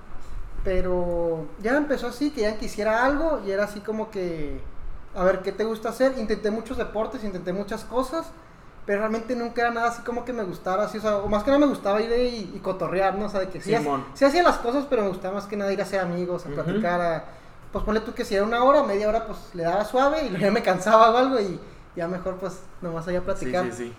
Pero 0.62 1.46
ya 1.60 1.76
empezó 1.76 2.06
así, 2.06 2.30
que 2.30 2.42
ya 2.42 2.56
quisiera 2.56 3.04
algo 3.04 3.40
y 3.46 3.50
era 3.50 3.64
así 3.64 3.80
como 3.80 4.10
que, 4.10 4.60
a 5.14 5.22
ver, 5.24 5.40
¿qué 5.42 5.52
te 5.52 5.64
gusta 5.64 5.90
hacer? 5.90 6.16
Intenté 6.18 6.50
muchos 6.50 6.78
deportes, 6.78 7.22
intenté 7.22 7.52
muchas 7.52 7.84
cosas, 7.84 8.26
pero 8.86 8.98
realmente 9.00 9.34
nunca 9.34 9.62
era 9.62 9.70
nada 9.70 9.88
así 9.88 10.02
como 10.02 10.24
que 10.24 10.32
me 10.32 10.42
gustara, 10.44 10.84
así, 10.84 10.98
o 10.98 11.00
sea, 11.00 11.16
o 11.18 11.28
más 11.28 11.42
que 11.42 11.50
nada 11.50 11.60
me 11.60 11.66
gustaba 11.66 12.00
ir 12.02 12.10
y, 12.12 12.56
y 12.56 12.60
cotorrear, 12.60 13.14
¿no? 13.16 13.26
O 13.26 13.28
sea, 13.28 13.40
de 13.40 13.48
que 13.48 13.60
sí, 13.60 13.74
Simón. 13.74 14.04
sí 14.14 14.24
hacía 14.24 14.42
las 14.42 14.58
cosas, 14.58 14.86
pero 14.90 15.02
me 15.02 15.08
gustaba 15.08 15.34
más 15.34 15.46
que 15.46 15.56
nada 15.56 15.72
ir 15.72 15.80
a 15.80 15.84
hacer 15.84 16.00
amigos, 16.00 16.44
a 16.46 16.50
platicar, 16.50 17.00
a, 17.00 17.24
pues 17.72 17.84
ponle 17.84 18.00
tú 18.00 18.12
que 18.12 18.24
si 18.24 18.34
era 18.34 18.44
una 18.44 18.62
hora, 18.62 18.82
media 18.82 19.08
hora, 19.08 19.26
pues 19.26 19.38
le 19.54 19.62
daba 19.64 19.84
suave 19.84 20.24
y 20.24 20.28
luego 20.30 20.44
ya 20.44 20.50
me 20.52 20.62
cansaba 20.62 21.10
o 21.10 21.16
algo 21.16 21.40
y 21.40 21.58
ya 21.96 22.08
mejor 22.08 22.36
pues 22.36 22.60
nomás 22.82 23.08
allá 23.08 23.18
a 23.18 23.20
Sí, 23.22 23.26
platicar. 23.26 23.64
sí, 23.72 23.72
sí. 23.72 23.94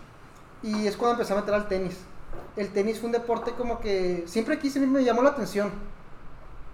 Y 0.63 0.87
es 0.87 0.97
cuando 0.97 1.13
empecé 1.13 1.33
a 1.33 1.37
meter 1.37 1.53
al 1.53 1.67
tenis. 1.67 1.97
El 2.55 2.71
tenis 2.71 2.99
fue 2.99 3.07
un 3.07 3.11
deporte 3.13 3.51
como 3.51 3.79
que 3.79 4.23
siempre 4.27 4.59
quise, 4.59 4.79
me 4.79 5.03
llamó 5.03 5.21
la 5.23 5.29
atención. 5.31 5.71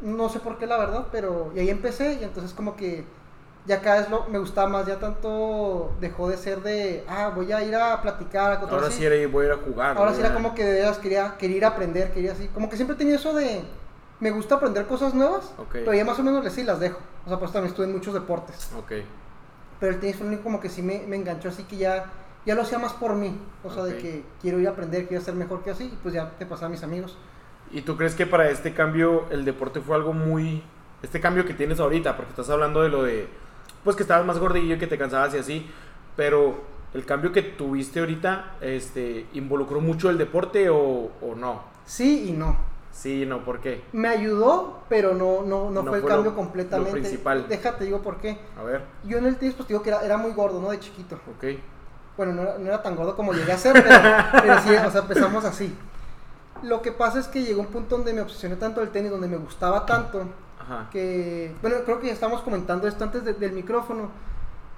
No 0.02 0.30
sé 0.30 0.40
por 0.40 0.58
qué 0.58 0.66
la 0.66 0.78
verdad, 0.78 1.08
pero 1.12 1.52
y 1.56 1.60
ahí 1.60 1.70
empecé 1.70 2.18
y 2.20 2.24
entonces 2.24 2.54
como 2.54 2.76
que 2.76 3.06
ya 3.66 3.82
cada 3.82 4.02
vez 4.02 4.10
lo, 4.10 4.26
me 4.28 4.40
gustaba 4.40 4.68
más, 4.68 4.86
ya 4.88 5.00
tanto 5.00 5.94
dejó 6.00 6.30
de 6.30 6.38
ser 6.38 6.62
de, 6.62 7.04
ah, 7.08 7.32
voy 7.36 7.52
a 7.52 7.64
ir 7.64 7.76
a 7.76 8.02
platicar, 8.02 8.54
a 8.54 8.60
contar 8.60 8.76
Ahora 8.76 8.88
así. 8.88 8.98
sí 9.00 9.06
era 9.06 9.28
voy 9.28 9.46
a 9.46 9.48
ir 9.50 9.54
a 9.54 9.58
jugar. 9.58 9.98
Ahora 9.98 10.12
¿no? 10.12 10.16
sí 10.16 10.22
era 10.22 10.34
como 10.34 10.56
que 10.56 10.66
de 10.66 10.74
veras 10.74 10.98
quería, 10.98 11.36
quería 11.38 11.58
ir 11.58 11.66
a 11.66 11.70
aprender, 11.70 12.12
quería 12.12 12.32
así. 12.32 12.48
Como 12.48 12.70
que 12.70 12.76
siempre 12.76 12.96
tenido 12.96 13.18
eso 13.18 13.34
de, 13.34 13.64
me 14.20 14.32
gusta 14.32 14.56
aprender 14.56 14.86
cosas 14.88 15.14
nuevas, 15.14 15.54
Ok. 15.58 15.72
pero 15.74 15.94
ya 15.94 16.06
más 16.06 16.18
o 16.20 16.24
menos 16.24 16.44
les 16.44 16.54
sí 16.54 16.64
las 16.64 16.80
dejo. 16.80 17.00
O 17.26 17.30
sea, 17.30 17.38
pues 17.38 17.52
también 17.52 17.70
estuve 17.70 17.86
en 17.86 17.94
muchos 17.94 18.14
deportes. 18.14 18.72
Ok. 18.78 18.94
Pero 19.80 19.94
el 19.94 20.00
tenis 20.00 20.16
fue 20.16 20.26
el 20.26 20.34
único 20.34 20.44
como 20.44 20.60
que 20.60 20.70
sí 20.70 20.82
me, 20.82 21.00
me 21.08 21.16
enganchó, 21.16 21.50
así 21.50 21.64
que 21.64 21.78
ya, 21.78 22.06
ya 22.46 22.56
lo 22.56 22.62
hacía 22.64 22.80
más 22.80 22.94
por 22.94 23.16
mí. 23.16 23.36
O 23.64 23.72
sea, 23.72 23.84
de 23.84 23.98
que 23.98 24.24
quiero 24.42 24.60
ir 24.60 24.68
a 24.68 24.72
aprender, 24.72 25.08
quiero 25.08 25.24
ser 25.24 25.34
mejor 25.36 25.64
que 25.64 25.72
así, 25.72 25.86
y 25.86 25.98
pues 26.02 26.14
ya 26.14 26.32
te 26.38 26.46
pasaba 26.46 26.68
a 26.68 26.70
mis 26.70 26.84
amigos. 26.84 27.18
¿Y 27.72 27.82
tú 27.82 27.96
crees 27.96 28.16
que 28.16 28.26
para 28.26 28.50
este 28.50 28.74
cambio 28.74 29.26
el 29.32 29.46
deporte 29.46 29.82
fue 29.82 29.96
algo 29.96 30.14
muy... 30.14 30.64
Este 31.02 31.20
cambio 31.20 31.46
que 31.46 31.54
tienes 31.56 31.80
ahorita, 31.80 32.16
porque 32.16 32.32
estás 32.32 32.50
hablando 32.50 32.84
de 32.84 32.90
lo 32.90 33.04
de... 33.04 33.28
Pues 33.84 33.96
que 33.96 34.04
estabas 34.04 34.26
más 34.26 34.38
gordillo 34.40 34.76
y 34.76 34.80
que 34.80 34.88
te 34.88 34.98
cansabas 34.98 35.34
y 35.34 35.38
así, 35.40 35.70
pero 36.16 36.62
el 36.94 37.06
cambio 37.06 37.32
que 37.32 37.42
tuviste 37.42 38.00
ahorita, 38.00 38.56
este, 38.62 39.26
¿involucró 39.34 39.82
mucho 39.82 40.10
el 40.10 40.18
deporte 40.18 40.70
o, 40.70 40.78
o 41.22 41.36
no? 41.36 41.62
Sí 41.86 42.30
y 42.30 42.32
no. 42.34 42.56
Sí, 42.92 43.26
no, 43.26 43.46
¿por 43.46 43.62
qué? 43.62 43.82
Me 43.94 44.10
ayudó, 44.10 44.82
pero 44.90 45.14
no, 45.16 45.44
no, 45.44 45.70
no, 45.72 45.82
No 45.82 45.90
fue 45.90 45.98
el 46.00 46.02
fue 46.04 46.12
cambio 46.12 46.32
lo- 46.32 46.36
completamente. 46.38 46.92
lo 46.92 47.00
principal. 47.00 47.46
Déjate, 47.48 47.86
digo 47.86 48.02
por 48.02 48.18
qué. 48.18 48.38
A 48.60 48.64
ver, 48.64 48.84
Yo 49.06 49.18
en 49.18 49.26
el 49.26 49.38
tenis, 49.38 49.56
pues 49.56 49.68
digo 49.70 49.82
que 49.82 49.90
era, 49.90 50.02
era 50.02 50.18
muy 50.18 50.34
gordo, 50.34 50.60
¿no? 50.62 50.70
De 50.72 50.80
chiquito. 50.80 51.16
ok. 51.38 51.46
Bueno, 52.18 52.34
no 52.34 52.42
era, 52.42 52.58
no 52.58 52.68
era 52.68 52.84
tan 52.84 52.96
gordo 52.98 53.16
como 53.16 53.32
llegué 53.34 53.54
a 53.54 53.58
ser, 53.58 53.72
pero, 53.82 53.96
pero 54.44 54.60
sí, 54.62 54.70
o 54.76 54.92
sea, 54.92 55.02
empezamos 55.02 55.46
así. 55.46 55.74
Lo 56.64 56.82
que 56.82 56.92
pasa 56.92 57.20
es 57.20 57.28
que 57.30 57.42
llegó 57.42 57.62
un 57.62 57.68
punto 57.68 57.96
donde 57.96 58.14
me 58.14 58.22
obsesioné 58.22 58.58
tanto 58.58 58.82
del 58.82 58.90
tenis, 58.90 59.10
donde 59.10 59.28
me 59.30 59.38
gustaba 59.38 59.86
tanto, 59.86 60.26
Ajá. 60.72 60.90
que, 60.92 61.54
bueno, 61.62 61.78
creo 61.86 62.00
que 62.00 62.08
ya 62.08 62.14
estábamos 62.14 62.42
comentando 62.42 62.88
esto 62.88 63.04
antes 63.04 63.24
de- 63.26 63.34
del 63.34 63.52
micrófono. 63.52 64.10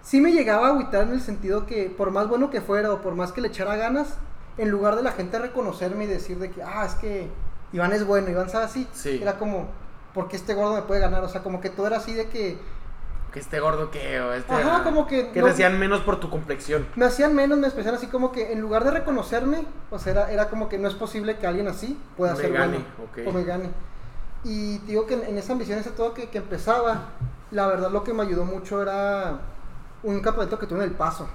Sí 0.01 0.19
me 0.19 0.31
llegaba 0.31 0.67
a 0.67 0.69
agüitar 0.71 1.03
en 1.03 1.13
el 1.13 1.21
sentido 1.21 1.65
que, 1.65 1.89
por 1.89 2.11
más 2.11 2.27
bueno 2.27 2.49
que 2.49 2.61
fuera 2.61 2.91
o 2.91 3.01
por 3.01 3.15
más 3.15 3.31
que 3.31 3.41
le 3.41 3.47
echara 3.49 3.75
ganas, 3.75 4.17
en 4.57 4.69
lugar 4.69 4.95
de 4.95 5.03
la 5.03 5.11
gente 5.11 5.39
reconocerme 5.39 6.03
y 6.03 6.07
decir 6.07 6.37
de 6.39 6.51
que, 6.51 6.61
ah, 6.63 6.85
es 6.85 6.95
que 6.95 7.29
Iván 7.71 7.91
es 7.93 8.05
bueno, 8.05 8.29
Iván 8.29 8.49
sabe 8.49 8.65
así, 8.65 8.87
Sí. 8.93 9.19
era 9.21 9.37
como, 9.37 9.67
¿por 10.13 10.27
qué 10.27 10.35
este 10.35 10.53
gordo 10.53 10.75
me 10.75 10.81
puede 10.83 10.99
ganar? 10.99 11.23
O 11.23 11.29
sea, 11.29 11.41
como 11.41 11.61
que 11.61 11.69
todo 11.69 11.87
era 11.87 11.97
así 11.97 12.13
de 12.13 12.27
que, 12.27 12.57
Que 13.31 13.39
este 13.39 13.59
gordo 13.59 13.89
que... 13.89 14.21
o 14.21 14.31
este, 14.33 14.53
Ajá, 14.53 14.83
como 14.83 15.07
que 15.07 15.29
Que 15.31 15.39
no- 15.39 15.45
te 15.47 15.51
hacían 15.53 15.79
menos 15.79 16.01
por 16.01 16.19
tu 16.19 16.29
complexión. 16.29 16.85
me 16.95 17.05
hacían 17.05 17.33
menos, 17.33 17.57
me 17.57 17.65
expresaban 17.65 17.97
así 17.97 18.05
como 18.07 18.31
que 18.31 18.51
en 18.53 18.61
lugar 18.61 18.83
de 18.83 18.91
reconocerme, 18.91 19.65
o 19.89 19.97
sea, 19.97 20.11
era, 20.11 20.31
era 20.31 20.49
como 20.49 20.69
que 20.69 20.77
no 20.77 20.87
es 20.87 20.93
posible 20.93 21.37
que 21.39 21.47
alguien 21.47 21.67
así 21.67 21.97
pueda 22.15 22.33
Me 22.35 22.41
ser 22.41 22.51
gane, 22.53 22.77
bueno 22.77 22.85
ok. 23.11 23.27
o 23.27 23.31
me 23.31 23.43
gane. 23.43 23.69
Y 24.43 24.79
te 24.79 24.87
digo 24.87 25.05
que 25.05 25.13
en, 25.13 25.23
en 25.23 25.37
esa 25.37 25.53
ambición, 25.53 25.79
ese 25.79 25.91
todo 25.91 26.13
que, 26.13 26.29
que 26.29 26.39
empezaba, 26.39 27.09
la 27.51 27.67
verdad 27.67 27.91
lo 27.91 28.03
que 28.03 28.13
me 28.13 28.23
ayudó 28.23 28.45
mucho 28.45 28.81
era 28.81 29.39
un 30.03 30.19
campamento 30.21 30.59
que 30.59 30.67
tuve 30.67 30.79
en 30.79 30.85
El 30.85 30.91
Paso. 30.91 31.27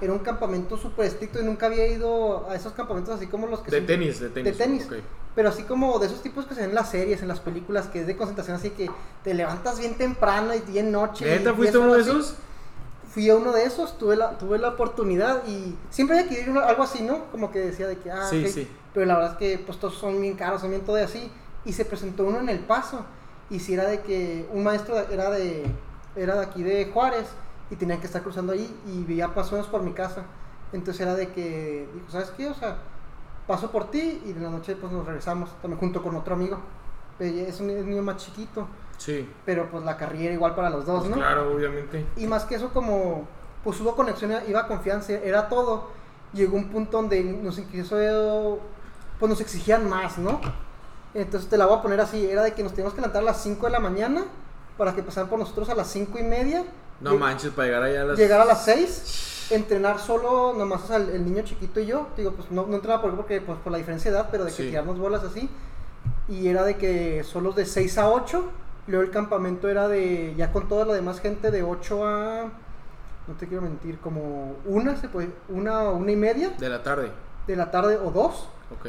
Era 0.00 0.12
un 0.12 0.20
campamento 0.20 0.76
súper 0.76 1.06
estricto 1.06 1.40
y 1.40 1.44
nunca 1.44 1.66
había 1.66 1.86
ido 1.88 2.48
a 2.48 2.54
esos 2.54 2.72
campamentos 2.72 3.14
así 3.16 3.26
como 3.26 3.48
los 3.48 3.60
que 3.60 3.70
De 3.72 3.78
son- 3.78 3.86
tenis, 3.86 4.20
de 4.20 4.28
tenis. 4.28 4.56
de 4.56 4.64
tenis. 4.64 4.86
ok. 4.86 4.94
Pero 5.34 5.48
así 5.50 5.62
como 5.64 5.98
de 5.98 6.06
esos 6.06 6.22
tipos 6.22 6.46
que 6.46 6.54
se 6.54 6.60
ven 6.62 6.70
en 6.70 6.74
las 6.76 6.90
series, 6.90 7.22
en 7.22 7.28
las 7.28 7.40
películas, 7.40 7.86
que 7.86 8.00
es 8.00 8.06
de 8.06 8.16
concentración, 8.16 8.56
así 8.56 8.70
que 8.70 8.88
te 9.24 9.34
levantas 9.34 9.78
bien 9.78 9.96
temprano 9.96 10.54
y 10.54 10.60
bien 10.60 10.90
noche. 10.92 11.26
y 11.26 11.30
¿Neta 11.30 11.44
diez 11.50 11.56
fuiste 11.56 11.78
uno 11.78 11.94
de 11.94 12.00
así 12.00 12.10
esos? 12.10 12.34
fui 13.10 13.28
a 13.30 13.36
uno 13.36 13.52
de 13.52 13.64
esos, 13.64 13.98
tuve 13.98 14.16
la, 14.16 14.36
tuve 14.38 14.58
la 14.58 14.68
oportunidad 14.70 15.42
y 15.48 15.76
siempre 15.90 16.18
había 16.20 16.40
ir 16.40 16.50
a 16.58 16.66
algo 16.68 16.82
así, 16.82 17.02
¿no? 17.02 17.24
Como 17.32 17.50
que 17.50 17.60
decía 17.60 17.86
de 17.88 17.98
que, 17.98 18.10
ah, 18.10 18.26
Sí, 18.28 18.46
sí. 18.48 18.68
Pero 18.94 19.06
la 19.06 19.14
verdad 19.16 19.32
es 19.32 19.38
que 19.38 19.58
pues 19.64 19.78
todos 19.78 19.94
son 19.94 20.20
bien 20.20 20.34
caros, 20.34 20.60
son 20.60 20.70
bien 20.70 20.82
todo 20.82 20.96
de 20.96 21.04
así. 21.04 21.30
Y 21.64 21.72
se 21.72 21.84
presentó 21.84 22.24
uno 22.24 22.40
en 22.40 22.48
El 22.48 22.60
Paso. 22.60 23.04
Y 23.50 23.60
si 23.60 23.74
era 23.74 23.84
de 23.84 24.00
que 24.02 24.48
un 24.52 24.64
maestro 24.64 24.96
era 25.10 25.30
de, 25.30 25.64
era 26.16 26.36
de 26.36 26.42
aquí 26.42 26.62
de 26.62 26.90
Juárez 26.92 27.28
y 27.70 27.76
tenía 27.76 27.98
que 27.98 28.06
estar 28.06 28.22
cruzando 28.22 28.52
ahí 28.52 28.74
y 28.86 29.04
veía 29.04 29.28
menos 29.28 29.66
por 29.66 29.82
mi 29.82 29.92
casa. 29.92 30.24
Entonces 30.72 31.00
era 31.00 31.14
de 31.14 31.28
que, 31.28 31.88
dijo, 31.94 32.10
¿sabes 32.10 32.30
qué? 32.30 32.48
O 32.48 32.54
sea, 32.54 32.78
paso 33.46 33.70
por 33.70 33.90
ti 33.90 34.22
y 34.26 34.30
en 34.30 34.42
la 34.42 34.50
noche 34.50 34.76
pues 34.76 34.92
nos 34.92 35.06
regresamos, 35.06 35.50
también 35.62 35.80
junto 35.80 36.02
con 36.02 36.14
otro 36.14 36.34
amigo. 36.34 36.58
Eh, 37.18 37.46
Es 37.48 37.60
un, 37.60 37.68
niño 37.68 38.02
más 38.02 38.18
chiquito, 38.18 38.68
Sí. 38.98 39.28
pero 39.44 39.70
pues 39.70 39.84
la 39.84 39.96
carrera 39.96 40.34
igual 40.34 40.54
para 40.54 40.70
los 40.70 40.84
dos, 40.84 41.00
Pues 41.00 41.10
¿no? 41.10 41.16
Claro, 41.16 41.52
obviamente. 41.54 42.06
Y 42.16 42.26
más 42.26 42.44
que 42.44 42.56
eso, 42.56 42.68
como 42.70 43.26
pues 43.64 43.80
hubo 43.80 43.96
conexión, 43.96 44.32
iba 44.46 44.66
confianza, 44.66 45.14
era 45.14 45.48
todo. 45.48 45.88
Llegó 46.32 46.56
un 46.56 46.68
punto 46.68 46.98
donde 46.98 47.22
nos 47.24 47.58
quiso, 47.60 48.60
pues 49.18 49.30
nos 49.30 49.40
exigían 49.40 49.88
más, 49.88 50.18
¿no? 50.18 50.40
Entonces 51.14 51.48
te 51.48 51.56
la 51.56 51.66
voy 51.66 51.78
a 51.78 51.82
poner 51.82 52.00
así, 52.00 52.26
era 52.26 52.42
de 52.42 52.52
que 52.52 52.62
nos 52.62 52.72
teníamos 52.72 52.94
que 52.94 53.00
levantar 53.00 53.22
a 53.22 53.26
las 53.26 53.40
5 53.42 53.66
de 53.66 53.72
la 53.72 53.80
mañana 53.80 54.24
para 54.76 54.94
que 54.94 55.02
pasaran 55.02 55.28
por 55.28 55.38
nosotros 55.38 55.68
a 55.70 55.74
las 55.74 55.88
5 55.88 56.18
y 56.18 56.22
media 56.22 56.64
No 57.00 57.16
manches, 57.16 57.50
para 57.52 57.66
llegar 57.68 57.82
allá 57.82 58.02
a 58.02 58.04
las... 58.04 58.18
Llegar 58.18 58.40
a 58.40 58.44
las 58.44 58.64
6, 58.64 59.48
entrenar 59.50 59.98
solo, 59.98 60.52
nomás 60.56 60.84
o 60.84 60.86
sea, 60.88 60.96
el, 60.96 61.08
el 61.10 61.24
niño 61.24 61.42
chiquito 61.42 61.80
y 61.80 61.86
yo. 61.86 62.08
Digo, 62.16 62.32
pues 62.32 62.50
no, 62.50 62.66
no 62.66 62.74
entrenaba 62.74 63.00
por, 63.02 63.14
porque, 63.16 63.40
pues, 63.40 63.58
por 63.58 63.72
la 63.72 63.78
diferencia 63.78 64.10
de 64.10 64.16
edad, 64.18 64.28
pero 64.30 64.44
de 64.44 64.50
que 64.50 64.56
Sí. 64.56 64.68
tirarnos 64.68 64.98
bolas 64.98 65.24
así. 65.24 65.48
Y 66.28 66.48
era 66.48 66.62
de 66.64 66.76
que 66.76 67.24
solos 67.24 67.56
de 67.56 67.64
6 67.66 67.98
a 67.98 68.10
8. 68.10 68.44
Luego 68.88 69.02
el 69.04 69.10
campamento 69.10 69.68
era 69.68 69.88
de, 69.88 70.34
ya 70.36 70.52
con 70.52 70.68
toda 70.68 70.84
la 70.84 70.94
demás 70.94 71.20
gente, 71.20 71.50
de 71.50 71.62
8 71.62 72.06
a. 72.06 72.42
No 73.26 73.34
te 73.38 73.46
quiero 73.46 73.62
mentir, 73.62 73.98
como 73.98 74.56
una, 74.64 74.96
se 74.96 75.08
puede, 75.08 75.30
una 75.48 75.82
o 75.84 75.96
una 75.96 76.12
y 76.12 76.16
media 76.16 76.50
De 76.58 76.68
la 76.68 76.82
tarde. 76.82 77.10
de 77.46 77.56
la 77.56 77.70
tarde 77.70 77.98
o 78.02 78.10
dos. 78.10 78.48
Ok. 78.78 78.88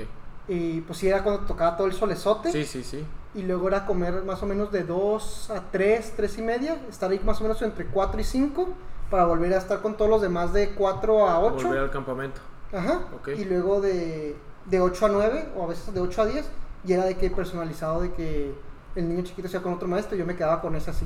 Y 0.50 0.82
pues 0.82 0.98
sí, 0.98 1.08
era 1.08 1.24
cuando 1.24 1.46
tocaba 1.46 1.78
todo 1.78 1.86
el 1.86 1.94
solezote. 1.94 2.52
Sí, 2.52 2.66
sí, 2.66 2.84
sí. 2.84 3.06
Y 3.36 3.44
luego 3.44 3.68
era 3.68 3.86
comer 3.86 4.24
más 4.24 4.42
o 4.42 4.48
menos 4.48 4.72
de 4.72 4.84
2 4.84 5.52
a 5.52 5.62
3, 5.72 6.14
3 6.16 6.38
y 6.40 6.42
media. 6.42 6.82
Estar 6.90 7.12
ahí 7.12 7.22
más 7.24 7.40
o 7.40 7.44
menos 7.44 7.62
entre 7.62 7.86
4 7.86 8.20
y 8.20 8.24
5. 8.24 8.68
Para 9.12 9.26
volver 9.26 9.54
a 9.54 9.58
estar 9.58 9.82
con 9.82 9.96
todos 9.96 10.10
los 10.10 10.22
demás 10.22 10.52
de 10.52 10.72
4 10.72 11.30
a 11.30 11.40
8. 11.40 11.68
Volver 11.68 11.84
al 11.84 11.92
campamento. 11.92 12.42
Ajá. 12.74 13.02
Ok. 13.16 13.30
Y 13.30 13.46
luego 13.46 13.80
de, 13.80 14.36
de 14.66 14.82
8 14.82 15.06
a 15.06 15.10
9, 15.10 15.50
o 15.56 15.64
a 15.64 15.68
veces 15.68 15.94
de 15.94 16.00
8 16.00 16.22
a 16.24 16.26
10. 16.26 16.50
Y 16.88 16.94
era 16.94 17.06
de 17.06 17.16
que 17.16 17.30
personalizado 17.30 18.02
de 18.02 18.12
que 18.14 18.52
el 18.96 19.08
niño 19.08 19.24
chiquito 19.24 19.48
sea 19.48 19.62
con 19.62 19.74
otro 19.74 19.88
maestro. 19.88 20.18
Yo 20.18 20.26
me 20.26 20.36
quedaba 20.36 20.62
con 20.62 20.76
ese 20.76 20.90
así. 20.90 21.06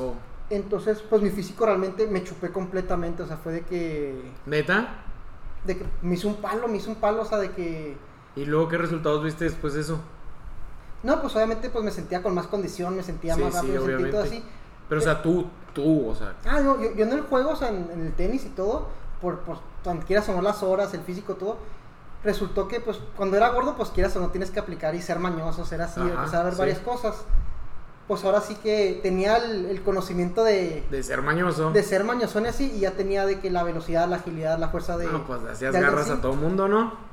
Oh. 0.00 0.14
Entonces, 0.48 1.02
pues 1.08 1.20
mi 1.20 1.28
físico 1.28 1.66
realmente 1.66 2.06
me 2.06 2.24
chupé 2.24 2.50
completamente. 2.50 3.22
O 3.22 3.26
sea, 3.26 3.36
fue 3.36 3.52
de 3.52 3.60
que. 3.62 4.32
¿Neta? 4.46 5.04
De 5.64 5.76
que 5.76 5.84
me 6.00 6.14
hizo 6.14 6.28
un 6.28 6.36
palo, 6.36 6.68
me 6.68 6.78
hizo 6.78 6.88
un 6.88 6.96
palo. 6.96 7.20
O 7.20 7.24
sea, 7.26 7.36
de 7.36 7.50
que. 7.50 7.96
¿Y 8.36 8.44
luego 8.46 8.68
qué 8.68 8.78
resultados 8.78 9.22
viste 9.24 9.44
después 9.44 9.74
de 9.74 9.80
eso? 9.82 10.00
No, 11.02 11.20
pues 11.20 11.34
obviamente 11.34 11.68
pues 11.68 11.84
me 11.84 11.90
sentía 11.90 12.22
con 12.22 12.34
más 12.34 12.46
condición, 12.46 12.96
me 12.96 13.02
sentía 13.02 13.34
Sí, 13.34 13.42
más 13.42 13.52
sí, 13.52 13.56
rápido, 13.58 13.84
me 13.84 13.92
sentía 13.92 14.10
todo 14.10 14.22
así. 14.22 14.44
Pero, 14.88 15.00
o 15.00 15.04
sea, 15.04 15.22
tú, 15.22 15.46
tú, 15.74 16.08
o 16.08 16.14
sea... 16.14 16.34
Ah, 16.44 16.60
no, 16.60 16.80
yo, 16.80 16.94
yo 16.94 17.04
en 17.04 17.12
el 17.12 17.22
juego, 17.22 17.50
o 17.50 17.56
sea, 17.56 17.68
en, 17.68 17.88
en 17.92 18.06
el 18.06 18.12
tenis 18.12 18.44
y 18.44 18.50
todo, 18.50 18.88
por, 19.20 19.40
por 19.40 19.58
cuando 19.82 20.04
quieras 20.06 20.28
o 20.28 20.32
no 20.34 20.42
las 20.42 20.62
horas, 20.62 20.92
el 20.94 21.00
físico, 21.00 21.34
todo, 21.34 21.56
resultó 22.22 22.68
que, 22.68 22.80
pues, 22.80 22.98
cuando 23.16 23.36
era 23.36 23.48
gordo, 23.50 23.76
pues 23.76 23.88
quieras 23.90 24.14
o 24.16 24.20
no 24.20 24.28
tienes 24.28 24.50
que 24.50 24.60
aplicar 24.60 24.94
y 24.94 25.02
ser 25.02 25.18
mañoso, 25.18 25.64
ser 25.64 25.82
así, 25.82 26.00
Ajá, 26.00 26.10
empezar 26.10 26.40
a 26.42 26.44
ver 26.44 26.52
sí. 26.54 26.58
varias 26.58 26.78
cosas. 26.78 27.24
Pues 28.06 28.24
ahora 28.24 28.40
sí 28.40 28.56
que 28.56 29.00
tenía 29.02 29.36
el, 29.38 29.66
el 29.66 29.82
conocimiento 29.82 30.44
de, 30.44 30.84
De 30.90 31.02
ser 31.02 31.22
mañoso. 31.22 31.70
de 31.70 31.82
ser 31.82 32.04
mañosón 32.04 32.44
y 32.44 32.48
así, 32.48 32.72
y 32.76 32.80
ya 32.80 32.90
tenía 32.92 33.24
de 33.26 33.40
que 33.40 33.50
la 33.50 33.62
velocidad, 33.62 34.08
la 34.08 34.16
agilidad, 34.16 34.58
la 34.58 34.68
fuerza 34.68 34.96
de... 34.98 35.06
No, 35.06 35.24
pues 35.26 35.42
hacías 35.44 35.72
de 35.72 35.80
garras 35.80 36.10
así. 36.10 36.18
a 36.18 36.20
todo 36.20 36.34
mundo, 36.34 36.68
¿no? 36.68 37.11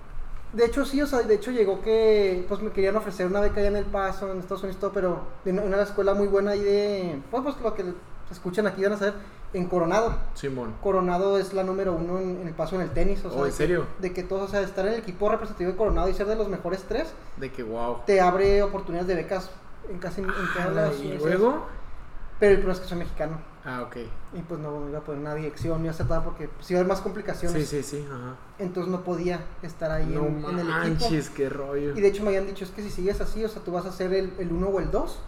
De 0.53 0.65
hecho, 0.65 0.84
sí, 0.86 1.00
o 1.01 1.06
sea, 1.08 1.20
de 1.20 1.36
hecho 1.36 1.51
llegó 1.51 1.82
que, 1.82 2.44
pues 2.48 2.62
me 2.62 2.72
querían 2.72 2.96
ofrecer 2.96 3.27
una 3.27 3.39
beca 3.39 3.60
allá 3.60 3.70
en 3.70 3.75
El 3.75 3.86
Paso, 3.86 4.32
en 4.32 4.39
Estados 4.39 4.63
Unidos, 4.63 4.79
todo, 4.79 4.91
pero 4.91 5.20
de 5.46 5.51
una, 5.51 5.62
una 5.62 5.82
escuela 5.84 6.13
muy 6.15 6.27
buena 6.27 6.51
ahí 6.51 6.62
de, 6.62 7.22
pues, 7.29 7.44
pues 7.44 7.56
lo 7.62 7.74
que 7.75 7.86
escuchan 8.32 8.65
aquí 8.65 8.82
van 8.84 8.94
a 8.94 8.98
saber, 8.98 9.13
en 9.53 9.65
Coronado. 9.68 10.15
Simón. 10.34 10.74
Coronado 10.82 11.38
es 11.38 11.53
la 11.53 11.63
número 11.63 11.94
uno 11.94 12.20
en, 12.20 12.41
en 12.41 12.48
el 12.48 12.53
paso 12.53 12.75
en 12.75 12.82
el 12.82 12.89
tenis. 12.91 13.24
O 13.25 13.29
sea, 13.32 13.39
Oh, 13.39 13.46
¿en 13.46 13.46
de 13.46 13.50
que- 13.51 13.58
serio? 13.58 13.86
de 14.00 14.13
que 14.13 14.24
todos, 14.24 14.44
o 14.50 14.51
sea, 14.51 14.62
estar 14.62 14.88
en 14.88 14.94
el 14.94 15.00
equipo 15.00 15.29
representativo 15.29 15.72
de 15.72 15.77
Coronado 15.77 16.10
y 16.10 16.13
ser 16.13 16.25
de 16.27 16.36
los 16.36 16.48
mejores 16.50 16.84
tres, 16.88 17.13
De 17.38 17.51
que, 17.51 17.62
wow. 17.63 17.98
te 18.08 18.20
abre 18.22 18.62
oportunidades 18.63 19.08
de 19.08 19.15
becas 19.15 19.50
en 19.89 19.98
casi 20.00 20.22
en 20.22 20.27
todas 20.27 20.74
las 20.74 20.89
Ah, 20.89 20.94
¿Y 20.98 21.01
universidades. 21.01 21.39
luego? 21.39 21.65
Pero 22.39 22.51
el 22.51 22.58
problema 22.60 22.74
es 22.74 22.79
que 22.82 22.88
soy 22.89 22.98
mexicano. 23.00 23.39
Ah, 23.66 23.82
ok. 23.82 23.98
Y 24.34 24.39
pues 24.42 24.60
no 24.60 24.88
iba 24.89 25.00
a 25.00 25.01
poner 25.01 25.22
una 25.22 25.36
dirección 25.36 25.78
ni 25.80 25.84
iba 25.86 25.92
a 25.92 25.94
hacer 25.94 26.08
nada 26.10 26.24
porque 26.24 26.48
pues, 26.48 26.70
iba 26.72 26.78
a 26.78 26.82
haber 26.82 26.89
más 26.89 27.01
complicaciones. 27.01 27.68
Sí, 27.68 27.84
sí, 27.84 27.98
sí, 27.98 28.06
ajá. 28.08 28.36
Entonces 28.58 28.89
no 28.92 29.01
podía 29.04 29.42
estar 29.62 29.92
ahí 29.92 30.06
No 30.06 30.25
en, 30.25 30.38
en 30.46 30.60
el 30.60 30.60
equipo. 30.60 30.70
manches, 30.70 31.30
qué 31.30 31.50
rollo. 31.50 31.96
Y 31.96 32.01
de 32.01 32.08
hecho 32.08 32.24
me 32.24 32.30
habían 32.30 32.48
dicho, 32.48 32.63
es 32.63 32.72
que 32.72 32.82
si 32.82 32.89
sigues 32.89 33.20
así, 33.22 33.44
o 33.44 33.50
sea, 33.50 33.62
tú 33.62 33.72
vas 33.72 33.86
a 33.86 33.92
ser 33.92 34.13
el, 34.13 34.34
el 34.39 34.51
uno 34.51 34.68
o 34.68 34.80
el 34.80 34.89
dos. 34.92 35.20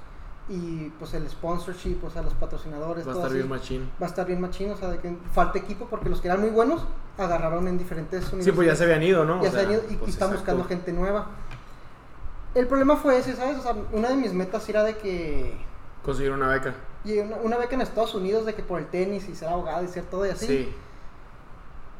Y 0.49 0.89
pues 0.99 1.13
el 1.13 1.29
sponsorship, 1.29 1.97
o 2.03 2.09
sea, 2.09 2.23
los 2.23 2.33
patrocinadores, 2.33 3.05
Va 3.07 3.11
a 3.11 3.15
estar 3.15 3.27
así, 3.27 3.35
bien 3.35 3.47
machín. 3.49 3.89
va 4.01 4.07
a 4.07 4.09
estar 4.09 4.25
bien 4.25 4.41
machín, 4.41 4.71
o 4.71 4.75
sea, 4.75 4.89
de 4.89 4.97
que 4.99 5.15
falta 5.33 5.59
equipo 5.59 5.85
porque 5.85 6.09
los 6.09 6.19
que 6.19 6.27
eran 6.27 6.41
muy 6.41 6.49
buenos 6.49 6.83
agarraron 7.17 7.67
en 7.67 7.77
diferentes 7.77 8.19
universidades. 8.33 8.45
Sí, 8.45 8.51
pues 8.53 8.67
ya 8.67 8.75
se 8.75 8.83
habían 8.85 9.03
ido, 9.03 9.23
¿no? 9.23 9.41
Ya 9.43 9.49
O 9.49 9.51
se 9.51 9.59
sea, 9.61 9.71
ido 9.71 9.83
y, 9.89 9.93
y 9.93 9.97
pues, 9.97 10.11
están 10.11 10.31
buscando 10.31 10.63
gente 10.65 10.91
nueva. 10.91 11.27
El 12.55 12.67
problema 12.67 12.97
fue 12.97 13.17
ese, 13.19 13.35
¿sabes? 13.35 13.59
O 13.59 13.61
sea, 13.61 13.75
una 13.93 14.09
de 14.09 14.15
mis 14.15 14.33
metas 14.33 14.67
era 14.67 14.83
de 14.83 14.97
que 14.97 15.57
Conseguir 16.03 16.31
una 16.31 16.47
beca. 16.49 16.73
Y 17.03 17.17
una, 17.19 17.37
una 17.37 17.57
beca 17.57 17.75
en 17.75 17.81
Estados 17.81 18.13
Unidos 18.15 18.45
de 18.45 18.53
que 18.53 18.63
por 18.63 18.79
el 18.79 18.87
tenis 18.87 19.27
y 19.29 19.35
ser 19.35 19.49
abogado 19.49 19.83
y 19.83 19.87
ser 19.87 20.03
todo 20.05 20.25
y 20.25 20.29
así. 20.29 20.47
Sí. 20.47 20.75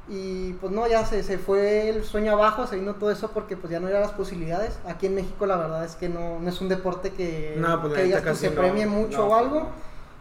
Y 0.09 0.53
pues 0.53 0.73
no, 0.73 0.87
ya 0.87 1.05
se, 1.05 1.23
se 1.23 1.37
fue 1.37 1.89
el 1.89 2.03
sueño 2.03 2.33
abajo, 2.33 2.67
se 2.67 2.75
vino 2.75 2.95
todo 2.95 3.11
eso 3.11 3.29
porque 3.31 3.55
pues 3.55 3.71
ya 3.71 3.79
no 3.79 3.87
eran 3.87 4.01
las 4.01 4.11
posibilidades. 4.11 4.77
Aquí 4.87 5.05
en 5.05 5.15
México 5.15 5.45
la 5.45 5.55
verdad 5.57 5.85
es 5.85 5.95
que 5.95 6.09
no, 6.09 6.39
no 6.39 6.49
es 6.49 6.59
un 6.59 6.67
deporte 6.69 7.11
que, 7.11 7.55
No, 7.57 7.81
pues, 7.81 7.93
que 7.93 8.03
digas 8.03 8.21
casi 8.21 8.41
se 8.41 8.49
no. 8.49 8.59
premie 8.59 8.85
mucho 8.87 9.27
o 9.27 9.35
algo. 9.35 9.69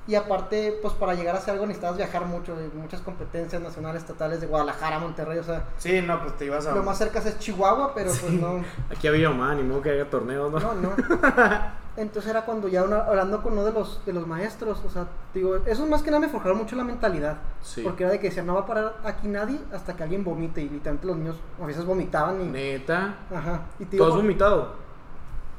Y 0.06 0.14
aparte, 0.14 0.78
pues 0.82 0.94
para 0.94 1.14
llegar 1.14 1.34
a 1.36 1.38
hacer 1.38 1.52
algo 1.54 1.66
necesitabas 1.66 1.96
viajar 1.96 2.24
mucho, 2.24 2.56
muchas 2.74 3.00
competencias 3.00 3.60
nacionales, 3.62 4.02
estatales 4.02 4.40
de 4.40 4.46
Guadalajara, 4.46 4.98
Monterrey, 4.98 5.38
o 5.38 5.44
sea, 5.44 5.64
Sí, 5.78 6.00
no, 6.02 6.20
pues 6.22 6.36
te 6.36 6.46
ibas 6.46 6.66
a... 6.66 6.72
lo 6.74 6.82
más 6.82 6.98
cerca 6.98 7.18
es 7.20 7.38
Chihuahua, 7.38 7.92
pero 7.94 8.10
pues 8.10 8.32
no, 8.32 8.64
Aquí 8.90 9.06
había 9.08 9.30
más, 9.30 9.56
ni 9.56 9.62
modo 9.62 9.82
que 9.82 9.90
haya 9.90 10.08
torneos, 10.10 10.50
¿no? 10.50 10.58
no, 10.60 10.74
no. 10.74 10.90
Entonces 12.00 12.30
era 12.30 12.46
cuando 12.46 12.66
ya 12.68 12.82
una- 12.82 13.00
hablando 13.04 13.42
con 13.42 13.52
uno 13.52 13.62
de 13.64 13.72
los, 13.72 14.00
de 14.06 14.12
los 14.14 14.26
maestros, 14.26 14.80
o 14.86 14.90
sea, 14.90 15.06
digo, 15.34 15.56
eso 15.66 15.86
más 15.86 16.02
que 16.02 16.10
nada 16.10 16.20
me 16.20 16.28
forjaron 16.28 16.56
mucho 16.56 16.74
la 16.74 16.82
mentalidad. 16.84 17.36
Sí. 17.62 17.82
Porque 17.82 18.04
era 18.04 18.12
de 18.12 18.18
que 18.18 18.28
decían, 18.28 18.46
no 18.46 18.54
va 18.54 18.60
a 18.60 18.66
parar 18.66 18.94
aquí 19.04 19.28
nadie 19.28 19.60
hasta 19.72 19.94
que 19.94 20.02
alguien 20.02 20.24
vomite. 20.24 20.62
Y 20.62 20.70
literalmente 20.70 21.06
los 21.06 21.16
niños 21.18 21.36
a 21.62 21.66
veces 21.66 21.84
vomitaban 21.84 22.40
y... 22.40 22.44
Neta. 22.46 23.16
Ajá. 23.34 23.60
Y 23.78 23.84
digo, 23.84 24.04
¿Tú 24.06 24.10
has 24.10 24.16
vomitado? 24.16 24.72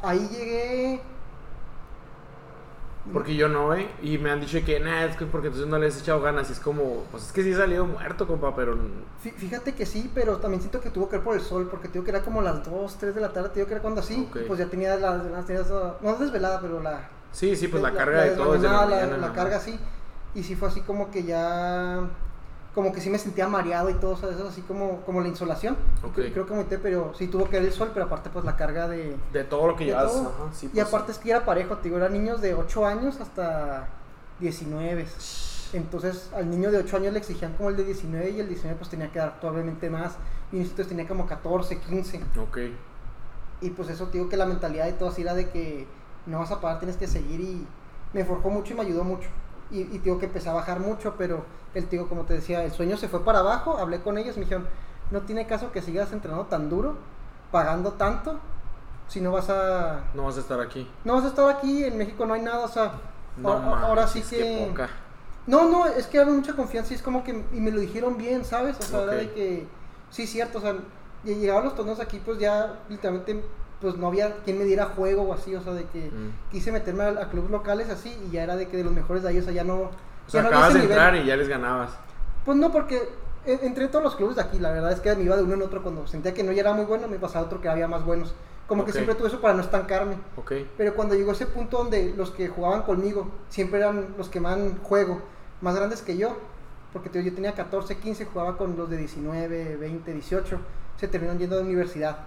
ahí 0.01 0.27
llegué... 0.31 1.01
Porque 3.12 3.36
yo 3.36 3.48
no, 3.50 3.74
¿eh? 3.74 3.89
Y 4.03 4.20
me 4.20 4.29
han 4.29 4.39
dicho 4.41 4.60
que, 4.63 4.79
nah, 4.79 5.05
es 5.05 5.17
que 5.17 5.25
porque 5.25 5.48
entonces 5.48 5.67
no 5.70 5.79
le 5.79 5.88
has 5.88 6.00
echado 6.00 6.22
ganas. 6.22 6.50
Y 6.50 6.53
es 6.53 6.60
como, 6.60 7.03
pues 7.12 7.24
es 7.25 7.31
que 7.31 7.41
sí 7.43 7.51
he 7.51 7.55
salido 7.55 7.86
muerto, 7.86 8.27
compa, 8.27 8.55
pero... 8.55 8.75
Fí- 9.24 9.34
Fíjate 9.34 9.74
que 9.74 9.86
sí, 9.88 10.10
pero 10.13 10.38
también 10.38 10.62
siento 10.62 10.81
que 10.81 10.91
tuvo 10.91 11.10
que 11.10 11.15
ver 11.17 11.24
por 11.25 11.36
el 11.36 11.41
sol, 11.41 11.67
porque 11.70 11.88
te 11.88 11.93
digo 11.93 12.05
que 12.05 12.12
era 12.12 12.22
como 12.22 12.41
las 12.43 12.63
2, 12.63 12.98
3 13.00 13.15
de 13.15 13.22
la 13.22 13.29
tarde, 13.34 13.50
te 13.50 13.55
digo 13.55 13.67
que 13.67 13.74
era 13.74 13.81
cuando 13.81 14.01
así, 14.01 14.27
Ok. 14.29 14.41
pues 14.48 14.60
ya 14.60 14.67
tenía 14.67 14.96
la, 14.98 15.17
la- 15.17 15.98
no 16.01 16.15
desvelada, 16.15 16.62
pero 16.62 16.79
la... 16.79 17.10
Sí, 17.31 17.55
sí, 17.55 17.67
pues 17.70 17.81
la, 17.81 17.91
carga 17.91 18.22
de 18.24 18.31
todo 18.31 18.55
la 18.58 18.70
mañana. 18.86 19.17
la, 19.17 19.34
carga 19.34 19.58
así, 19.58 19.79
y 20.36 20.43
sí 20.43 20.55
fue 20.55 20.67
así 20.67 20.81
como 20.81 21.10
que 21.10 21.24
ya... 21.24 22.01
Como 22.74 22.94
que 22.94 23.01
sí 23.01 23.10
me 23.10 23.18
sentía 23.18 23.48
mareado 23.50 23.90
y 23.90 23.96
todo, 23.96 24.13
eso 24.13 24.48
así 24.48 24.62
como, 24.62 25.01
como 25.01 25.20
la 25.20 25.28
insolación. 25.28 25.75
Ok. 26.04 26.13
Creo, 26.32 26.46
que 26.46 26.54
vomité, 26.54 26.78
pero 26.78 27.13
sí 27.18 27.28
tuvo 27.28 27.46
que 27.46 27.58
ver 27.58 27.68
el 27.68 27.74
sol, 27.74 27.92
pero 27.94 28.06
aparte 28.06 28.30
pues 28.30 28.46
la 28.46 28.56
carga 28.56 28.88
de... 28.88 29.18
De 29.34 29.44
todo 29.44 29.68
lo 29.68 29.75
que 29.75 29.86
llevas. 29.86 30.12
todo. 30.12 30.30
Ajá, 30.30 30.54
sí, 30.54 30.68
y 30.68 30.70
pues, 30.70 30.88
aparte 30.88 31.12
es 31.12 31.18
que 31.18 31.32
era 31.32 31.44
parejo, 31.44 31.75
te 31.78 31.84
digo, 31.84 31.98
eran 31.98 32.13
niños 32.13 32.40
de 32.40 32.54
8 32.54 32.86
años 32.86 33.20
hasta 33.20 33.90
19. 34.40 35.06
Entonces 35.74 36.30
al 36.34 36.50
niño 36.50 36.72
de 36.72 36.78
8 36.78 36.98
años 36.98 37.13
le 37.13 37.20
exigían 37.20 37.54
como 37.54 37.70
el 37.70 37.78
de 37.78 37.84
19 37.84 38.30
y 38.32 38.40
el 38.40 38.48
19 38.48 38.78
pues 38.78 38.90
tenía 38.90 39.12
que 39.12 39.20
dar 39.20 39.40
probablemente 39.40 39.90
más. 39.90 40.13
Y 40.51 40.58
entonces 40.60 40.88
tenía 40.88 41.08
como 41.08 41.25
14, 41.25 41.78
15. 41.78 42.22
Ok. 42.42 42.58
Y 43.62 43.70
pues 43.70 43.90
eso 43.90 44.08
te 44.08 44.18
digo 44.18 44.30
que 44.30 44.38
la 44.38 44.46
mentalidad 44.46 44.86
de 44.86 44.94
todos 44.94 45.18
era 45.20 45.34
de 45.34 45.50
que 45.50 45.88
no 46.25 46.40
vas 46.40 46.51
a 46.51 46.60
parar, 46.60 46.80
tienes 46.80 46.98
que 46.98 47.08
seguir 47.08 47.40
y 47.40 47.68
me 48.13 48.25
forjó 48.25 48.50
mucho 48.50 48.74
y 48.74 48.75
me 48.75 48.82
ayudó 48.82 49.04
mucho. 49.04 49.30
Y, 49.72 49.82
y 49.82 50.00
digo 50.00 50.20
que 50.20 50.25
empecé 50.25 50.50
a 50.50 50.54
bajar 50.54 50.80
mucho, 50.80 51.16
pero 51.18 51.46
el 51.74 51.88
tío, 51.88 52.08
como 52.10 52.24
te 52.24 52.34
decía, 52.34 52.63
el 52.63 52.72
sueño 52.72 52.98
se 52.98 53.08
fue 53.08 53.24
para 53.24 53.40
abajo, 53.40 53.78
hablé 53.78 54.01
con 54.01 54.18
ellos, 54.18 54.36
me 54.38 54.44
dijeron, 54.44 54.68
no 55.12 55.22
tiene 55.22 55.48
caso 55.48 55.72
que 55.72 55.82
sigas 55.82 56.12
entrenando 56.12 56.46
tan 56.46 56.70
duro, 56.70 56.96
pagando 57.51 57.94
tanto, 57.94 58.40
si 59.08 59.22
no 59.22 59.32
vas 59.32 59.50
a... 59.50 60.01
No 60.13 60.24
vas 60.24 60.38
a 60.38 60.42
estar 60.42 60.60
aquí. 60.60 60.90
No 61.06 61.16
vas 61.16 61.25
a 61.25 61.28
estar 61.28 61.50
aquí, 61.50 61.84
en 61.84 61.98
México 61.98 62.25
no 62.25 62.34
hay 62.34 62.42
nada, 62.42 62.66
o 62.66 62.68
sea, 62.68 62.94
No 63.38 63.51
ahora, 63.54 63.82
ahora 63.88 64.08
sí 64.08 64.22
que... 64.22 64.68
poca. 64.70 64.90
No, 65.48 65.68
no, 65.70 65.86
es 65.88 66.06
que 66.08 66.20
había 66.20 66.34
mucha 66.34 66.56
confianza 66.56 66.94
y 66.94 66.98
es 66.98 67.01
como 67.01 67.24
que, 67.24 67.32
y 67.51 67.60
me 67.60 67.72
lo 67.72 67.80
dijeron 67.80 68.18
bien, 68.18 68.46
¿sabes? 68.46 68.78
O 68.80 68.84
sea, 68.84 69.04
era 69.04 69.13
Ok. 69.13 69.18
de 69.20 69.32
que, 69.32 69.68
sí, 70.10 70.28
cierto, 70.28 70.60
o 70.60 70.62
sea, 70.62 70.75
y 71.24 71.34
llegaban 71.36 71.63
los 71.63 71.75
torneos 71.75 72.00
aquí, 72.00 72.22
pues 72.24 72.38
ya, 72.40 72.80
literalmente, 72.90 73.44
pues 73.81 73.95
no 73.97 74.07
había 74.07 74.35
quien 74.45 74.57
me 74.59 74.63
diera 74.65 74.85
juego 74.85 75.23
o 75.23 75.33
así, 75.33 75.55
o 75.55 75.61
sea, 75.61 75.73
de 75.73 75.85
que 75.85 76.09
Mm. 76.11 76.51
quise 76.51 76.71
meterme 76.71 77.03
a, 77.03 77.07
a 77.09 77.29
clubes 77.29 77.50
locales 77.51 77.89
así 77.89 78.15
y 78.27 78.31
ya 78.31 78.43
era 78.43 78.55
de 78.55 78.67
que 78.67 78.77
de 78.77 78.83
los 78.83 78.93
mejores 78.93 79.23
de 79.23 79.29
ahí, 79.29 79.39
o 79.39 79.43
sea, 79.43 79.51
ya 79.53 79.63
no... 79.63 79.75
O 79.81 79.89
sea, 80.27 80.41
ya 80.43 80.43
no 80.43 80.47
acabas 80.50 80.73
de 80.73 80.79
nivel. 80.81 80.91
entrar 80.97 81.15
y 81.15 81.25
ya 81.25 81.35
les 81.35 81.47
ganabas. 81.47 81.91
Pues 82.45 82.57
no, 82.57 82.71
porque 82.71 83.09
en- 83.45 83.59
entré 83.63 83.85
en 83.85 83.91
todos 83.91 84.03
los 84.03 84.15
clubes 84.15 84.35
de 84.35 84.43
aquí, 84.43 84.59
la 84.59 84.71
verdad 84.71 84.91
es 84.91 85.00
que 85.00 85.15
me 85.15 85.23
iba 85.23 85.35
de 85.35 85.43
uno 85.43 85.55
en 85.55 85.61
otro, 85.63 85.81
cuando 85.81 86.05
sentía 86.07 86.33
que 86.33 86.43
no 86.43 86.51
ya 86.51 86.61
era 86.61 86.73
muy 86.73 86.85
bueno, 86.85 87.07
me 87.07 87.17
pasaba 87.17 87.41
a 87.43 87.47
otro 87.47 87.59
que 87.59 87.69
había 87.69 87.88
más 87.88 88.05
buenos. 88.05 88.33
Como 88.67 88.85
que 88.85 88.93
siempre 88.93 89.15
tuve 89.15 89.27
eso 89.27 89.41
para 89.41 89.53
no 89.53 89.61
estancarme. 89.61 90.15
Ok. 90.38 90.53
Pero 90.77 90.93
cuando 90.95 91.13
llegó 91.15 91.33
ese 91.33 91.45
punto 91.45 91.79
donde 91.79 92.13
los 92.15 92.31
que 92.31 92.47
jugaban 92.47 92.83
conmigo 92.83 93.29
siempre 93.50 93.79
eran 93.79 94.13
los 94.17 94.29
que 94.29 94.39
más 94.39 94.57
juego, 94.83 95.21
más 95.59 95.75
grandes 95.75 96.01
que 96.01 96.15
yo, 96.15 96.38
porque 96.93 97.09
digo, 97.09 97.25
yo 97.29 97.33
tenía 97.35 97.53
14, 97.53 97.97
15, 97.97 98.25
jugaba 98.25 98.57
con 98.57 98.77
los 98.77 98.89
de 98.89 98.95
19, 98.97 99.75
20, 99.75 100.13
18, 100.13 100.57
se 100.97 101.07
terminaron 101.09 101.39
yendo 101.39 101.57
de 101.57 101.63
universidad. 101.63 102.19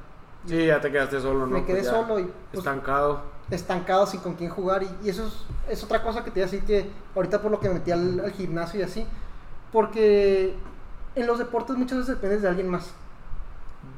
Sí, 0.46 0.66
ya 0.66 0.80
te 0.80 0.90
quedaste 0.92 1.20
solo, 1.20 1.46
¿no? 1.46 1.54
Me 1.58 1.64
quedé 1.64 1.78
Pues 1.80 1.88
solo 1.90 2.18
y 2.20 2.24
pues, 2.24 2.34
Estancado. 2.58 3.22
estancado 3.50 4.06
sin 4.06 4.20
con 4.20 4.34
quién 4.34 4.50
jugar 4.50 4.82
y, 4.82 4.90
y 5.02 5.08
eso 5.10 5.26
es, 5.26 5.32
es 5.70 5.84
otra 5.84 6.02
cosa 6.02 6.22
que 6.24 6.30
te 6.30 6.40
iba 6.40 6.48
a 6.48 6.50
decir 6.50 6.64
que 6.66 6.90
ahorita 7.14 7.40
por 7.42 7.50
lo 7.50 7.60
que 7.60 7.68
me 7.68 7.74
metí 7.74 7.90
al, 7.92 8.20
al 8.20 8.32
gimnasio 8.32 8.80
y 8.80 8.82
así, 8.82 9.06
porque 9.72 10.54
en 11.14 11.26
los 11.26 11.38
deportes 11.38 11.76
muchas 11.76 11.98
veces 11.98 12.14
dependes 12.16 12.42
de 12.42 12.48
alguien 12.48 12.68
más. 12.68 12.90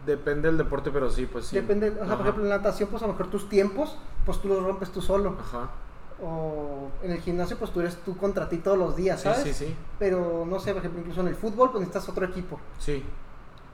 Depende 0.04 0.48
del 0.48 0.58
deporte, 0.58 0.90
pero 0.90 1.10
sí, 1.10 1.26
pues 1.26 1.46
sí. 1.46 1.56
Depende, 1.56 1.90
o 1.90 1.94
sea, 1.94 2.04
Ajá. 2.04 2.16
por 2.16 2.20
ejemplo, 2.26 2.42
en 2.44 2.48
la 2.50 2.56
natación, 2.58 2.88
pues 2.88 3.02
a 3.02 3.06
lo 3.06 3.12
mejor 3.12 3.28
tus 3.28 3.48
tiempos, 3.48 3.96
pues 4.24 4.38
tú 4.40 4.48
los 4.48 4.62
rompes 4.62 4.90
tú 4.90 5.00
solo. 5.02 5.36
Ajá. 5.40 5.70
o 6.22 6.88
en 7.02 7.10
el 7.12 7.20
gimnasio 7.20 7.58
pues 7.58 7.70
tú 7.72 7.80
eres 7.80 7.96
tú 7.96 8.16
contra 8.16 8.48
ti 8.48 8.56
todos 8.56 8.78
los 8.78 8.96
días, 8.96 9.20
Sí, 9.20 9.24
¿sabes? 9.28 9.42
sí, 9.42 9.52
sí. 9.52 9.76
Pero 9.98 10.46
no 10.48 10.58
sé, 10.58 10.70
por 10.72 10.78
ejemplo, 10.78 11.00
incluso 11.00 11.20
en 11.20 11.28
el 11.28 11.34
fútbol 11.36 11.70
pues 11.70 11.80
necesitas 11.86 12.08
otro 12.08 12.24
equipo. 12.24 12.58
Sí, 12.78 13.04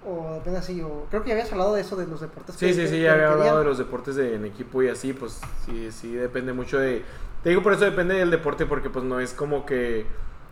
O 0.04 0.34
depende 0.34 0.58
así, 0.58 0.80
o 0.82 1.06
creo 1.10 1.22
que 1.22 1.28
ya 1.28 1.34
habías 1.34 1.52
hablado 1.52 1.74
de 1.74 1.80
eso 1.82 1.94
de 1.96 2.06
los 2.06 2.20
deportes. 2.20 2.54
sí, 2.56 2.66
que- 2.66 2.74
sí, 2.74 2.80
que- 2.80 2.86
sí, 2.88 2.94
que 2.94 3.02
ya 3.02 3.12
había 3.12 3.30
hablado 3.32 3.58
de 3.60 3.64
los 3.64 3.78
deportes 3.78 4.16
de, 4.16 4.34
en 4.34 4.44
equipo 4.44 4.82
y 4.82 4.88
así, 4.88 5.12
pues 5.12 5.40
sí, 5.64 5.90
sí, 5.92 6.12
depende 6.14 6.52
mucho 6.52 6.78
de... 6.78 7.04
Te 7.42 7.48
digo 7.50 7.62
por 7.62 7.72
eso 7.72 7.84
depende 7.84 8.14
del 8.14 8.30
deporte, 8.30 8.66
porque 8.66 8.90
pues 8.90 9.04
no 9.04 9.20
es 9.20 9.32
como 9.32 9.64
que... 9.66 10.06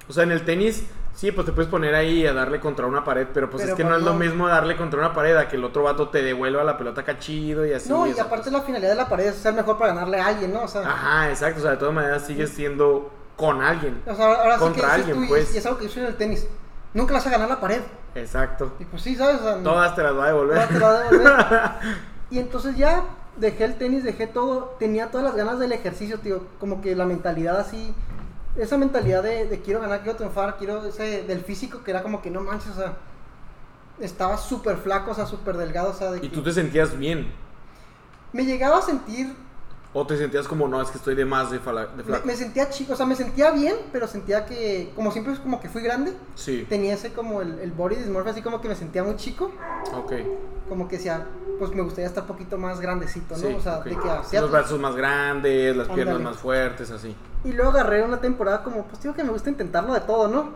O 0.09 0.13
sea, 0.13 0.25
en 0.25 0.33
el 0.33 0.45
tenis, 0.45 0.85
sí, 1.15 1.31
pues 1.31 1.47
te 1.47 1.53
puedes 1.53 1.71
poner 1.71 1.95
ahí 1.95 2.27
a 2.27 2.33
darle 2.33 2.59
contra 2.59 2.87
una 2.87 3.05
pared, 3.05 3.29
pero 3.33 3.49
pues 3.49 3.63
Pero 3.63 3.75
es 3.75 3.77
que 3.77 3.85
no 3.85 3.97
es 3.97 4.03
lo 4.03 4.15
mismo 4.15 4.49
darle 4.49 4.77
contra 4.77 4.99
una 4.99 5.13
pared 5.15 5.37
a 5.37 5.47
que 5.49 5.55
el 5.57 5.63
otro 5.65 5.85
vato 5.85 6.09
te 6.09 6.23
devuelva 6.23 6.65
la 6.65 6.77
pelota 6.77 7.05
cachido 7.05 7.65
y 7.65 7.73
así. 7.73 7.89
No, 7.89 8.07
y 8.09 8.11
aparte 8.19 8.51
pues- 8.51 8.53
la 8.53 8.63
finalidad 8.63 8.91
de 8.91 8.97
la 8.97 9.09
pared 9.09 9.27
es 9.27 9.37
ser 9.37 9.55
mejor 9.55 9.79
para 9.79 9.95
ganarle 9.95 10.19
a 10.19 10.27
alguien, 10.27 10.53
¿no? 10.53 10.63
O 10.65 10.69
sea, 10.69 10.81
Ajá, 10.83 11.29
exacto, 11.31 11.61
o 11.61 11.63
sea, 11.63 11.73
de 11.73 11.77
todas 11.77 11.95
maneras 11.95 12.27
sigues 12.27 12.51
siendo 12.51 13.13
con 13.37 13.63
alguien. 13.63 14.03
o 14.07 14.15
sea 14.15 14.27
ahora 14.35 14.55
sí 14.55 14.61
contra 14.61 14.95
alguien, 14.95 15.21
tú, 15.23 15.29
pues. 15.29 15.55
y 15.55 15.59
es 15.59 15.67
algo 15.67 15.79
que 15.79 15.85
yo 15.87 15.91
soy 15.93 16.03
en 16.03 16.09
el 16.09 16.17
tenis. 16.17 16.47
Nunca 16.95 17.13
le 17.13 17.19
vas 17.19 17.27
a 17.27 17.31
ganar 17.31 17.49
la 17.49 17.61
pared. 17.61 17.83
Exacto. 18.15 18.75
Y 18.79 18.85
pues 18.85 19.03
sí, 19.03 19.15
¿sabes? 19.17 19.41
O 19.41 19.43
sea, 19.45 19.63
Todas 19.63 19.95
te 19.95 20.03
las 20.03 20.17
va 20.17 20.25
a 20.25 20.29
devolver. 20.29 20.57
todas 20.57 20.69
te 20.69 20.79
la 20.79 20.87
va 20.87 20.99
a 20.99 21.03
devolver. 21.11 21.71
Y 22.31 22.39
entonces 22.39 22.77
ya 22.77 23.03
dejé 23.39 23.65
el 23.65 23.77
tenis, 23.77 24.05
dejé 24.05 24.29
todo, 24.29 24.77
tenía 24.79 25.11
todas 25.11 25.25
las 25.27 25.35
ganas 25.35 25.59
del 25.59 25.73
ejercicio, 25.73 26.21
tío, 26.21 26.45
como 26.61 26.81
que 26.81 26.95
la 26.95 27.05
mentalidad 27.05 27.59
así, 27.59 27.93
esa 28.57 28.77
mentalidad 28.79 29.23
de, 29.25 29.47
de 29.47 29.61
quiero 29.61 29.81
ganar, 29.81 30.03
quiero 30.03 30.17
triunfar, 30.17 30.57
quiero 30.57 30.85
ese 30.85 31.25
del 31.25 31.41
físico 31.41 31.83
que 31.83 31.91
era 31.91 32.05
como 32.05 32.23
que 32.23 32.31
no 32.31 32.41
manches, 32.43 32.71
o 32.71 32.75
sea, 32.75 32.93
estaba 33.99 34.37
súper 34.37 34.77
flaco, 34.77 35.11
o 35.11 35.15
sea, 35.15 35.27
súper 35.27 35.57
delgado, 35.57 35.91
o 35.91 35.95
sea, 35.95 36.13
de 36.13 36.19
Y 36.19 36.21
que 36.21 36.29
tú 36.29 36.41
te 36.43 36.53
sentías 36.53 36.97
bien. 36.97 37.33
me 38.33 38.45
llegaba 38.45 38.79
a 38.79 38.83
sentir, 38.83 39.35
O 39.93 40.07
te 40.07 40.17
sentías 40.17 40.47
como, 40.47 40.69
no, 40.69 40.81
es 40.81 40.89
que 40.91 40.99
estoy 40.99 41.17
de 41.17 41.25
más 41.25 41.51
de, 41.51 41.59
fala- 41.59 41.87
de 41.87 41.97
me, 41.97 42.05
flaco. 42.05 42.27
me 42.27 42.37
sentía 42.37 42.71
chico, 42.71 42.93
o 42.93 42.97
sea, 42.97 43.07
me 43.07 43.17
sentía 43.17 43.51
bien, 43.51 43.75
pero 43.93 44.07
sentía 44.07 44.47
que, 44.47 44.93
como 44.95 45.11
siempre 45.11 45.33
es 45.33 45.41
como 45.41 45.61
que 45.61 45.69
fui 45.69 45.83
grande, 45.83 46.13
Sí, 46.37 46.65
tenía 46.69 46.95
ese 46.95 47.13
como 47.13 47.43
el, 47.43 47.59
el 47.59 47.73
body 47.73 47.97
dysmorphia, 47.97 48.31
así 48.33 48.41
como 48.41 48.61
que 48.61 48.69
me 48.69 48.77
sentía 48.77 49.03
muy 49.03 49.17
chico, 49.17 49.51
ok. 49.93 50.13
como 50.69 50.87
que 50.87 50.97
decía, 50.97 51.27
pues 51.59 51.73
me 51.75 51.83
gustaría 51.83 52.07
estar 52.07 52.23
un 52.23 52.29
poquito 52.29 52.57
más 52.57 52.81
grandecito, 52.81 53.35
¿no? 53.37 53.41
Sí, 53.49 53.55
o 53.59 53.61
sea, 53.61 53.81
de 53.81 53.99
que 53.99 54.09
hacía 54.09 54.41
Los 54.43 54.53
brazos 54.53 54.79
más 54.79 54.95
grandes, 54.95 55.77
las 55.77 55.89
piernas 55.89 56.21
más 56.21 56.37
fuertes, 56.37 56.93
así. 56.93 57.17
Y 57.43 57.53
luego 57.53 57.73
agarré 57.73 58.05
una 58.05 58.21
temporada 58.21 58.63
como, 58.63 58.85
pues 58.85 59.03
digo 59.03 59.15
que 59.15 59.25
me 59.25 59.31
gusta 59.31 59.51
intentarlo 59.51 59.93
de 59.93 60.01
todo, 60.03 60.29
¿no? 60.29 60.51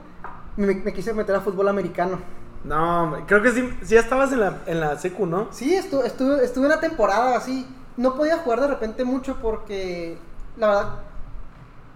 Me, 0.56 0.72
me 0.76 0.92
quise 0.92 1.12
meter 1.12 1.34
a 1.34 1.40
fútbol 1.40 1.66
americano. 1.66 2.20
No, 2.62 3.24
creo 3.26 3.42
que 3.42 3.50
sí, 3.50 3.68
sí 3.82 3.94
ya 3.94 4.00
estabas 4.00 4.30
en 4.32 4.40
la, 4.40 4.58
en 4.66 4.80
la 4.80 4.96
secu, 4.96 5.26
¿no? 5.26 5.48
Sí, 5.50 5.74
estuve, 5.74 6.06
estuve, 6.06 6.44
estuve 6.44 6.66
una 6.66 6.78
temporada 6.78 7.36
así. 7.36 7.66
No 7.96 8.14
podía 8.16 8.38
jugar 8.38 8.60
de 8.60 8.66
repente 8.68 9.04
mucho 9.04 9.36
porque, 9.40 10.18
la 10.56 10.66
verdad, 10.68 10.88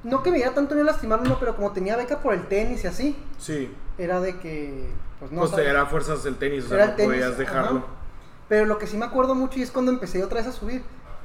no 0.04 0.22
que 0.22 0.30
me 0.30 0.36
diera 0.36 0.54
tanto 0.54 0.74
ni 0.74 0.82
lastimarme, 0.82 1.28
no, 1.28 1.38
pero 1.38 1.56
como 1.56 1.72
tenía 1.72 1.96
beca 1.96 2.20
por 2.20 2.34
el 2.34 2.46
tenis 2.46 2.84
y 2.84 2.86
así, 2.86 3.16
Sí. 3.38 3.74
era 3.98 4.20
de 4.20 4.38
que, 4.38 4.90
pues 5.18 5.32
no 5.32 5.40
pues 5.40 5.52
era 5.58 5.86
fuerzas 5.86 6.22
del 6.22 6.36
tenis, 6.36 6.66
o 6.66 6.68
sea, 6.68 6.76
Era 6.76 6.86
no 6.88 6.94
tenis, 6.94 7.10
podías 7.12 7.38
dejarlo. 7.38 7.78
ajá. 7.78 7.86
Pero 8.48 8.64
lo 8.64 8.78
que 8.78 8.86
sí 8.86 8.96
me 8.96 9.04
acuerdo 9.06 9.34
mucho 9.34 9.58
y 9.58 9.62
es 9.62 9.70
cuando 9.70 9.90
empecé 9.90 10.22
otra 10.24 10.38
vez 10.38 10.46
a 10.48 10.52
subir. 10.52 10.82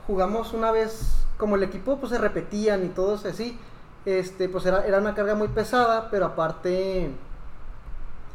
Jugamos 0.08 0.52
una 0.54 0.72
vez, 0.74 1.14
como 1.38 1.56
el 1.56 1.64
equipo 1.64 1.98
pues 1.98 2.12
se 2.12 2.18
repetían 2.18 2.84
y 2.84 2.90
todo 2.90 3.16
así. 3.16 3.58
Este, 4.06 4.50
pues 4.50 4.66
era, 4.66 4.86
era 4.86 4.98
una 4.98 5.16
carga 5.16 5.34
muy 5.34 5.48
pesada, 5.48 6.10
pero 6.10 6.26
aparte 6.26 7.10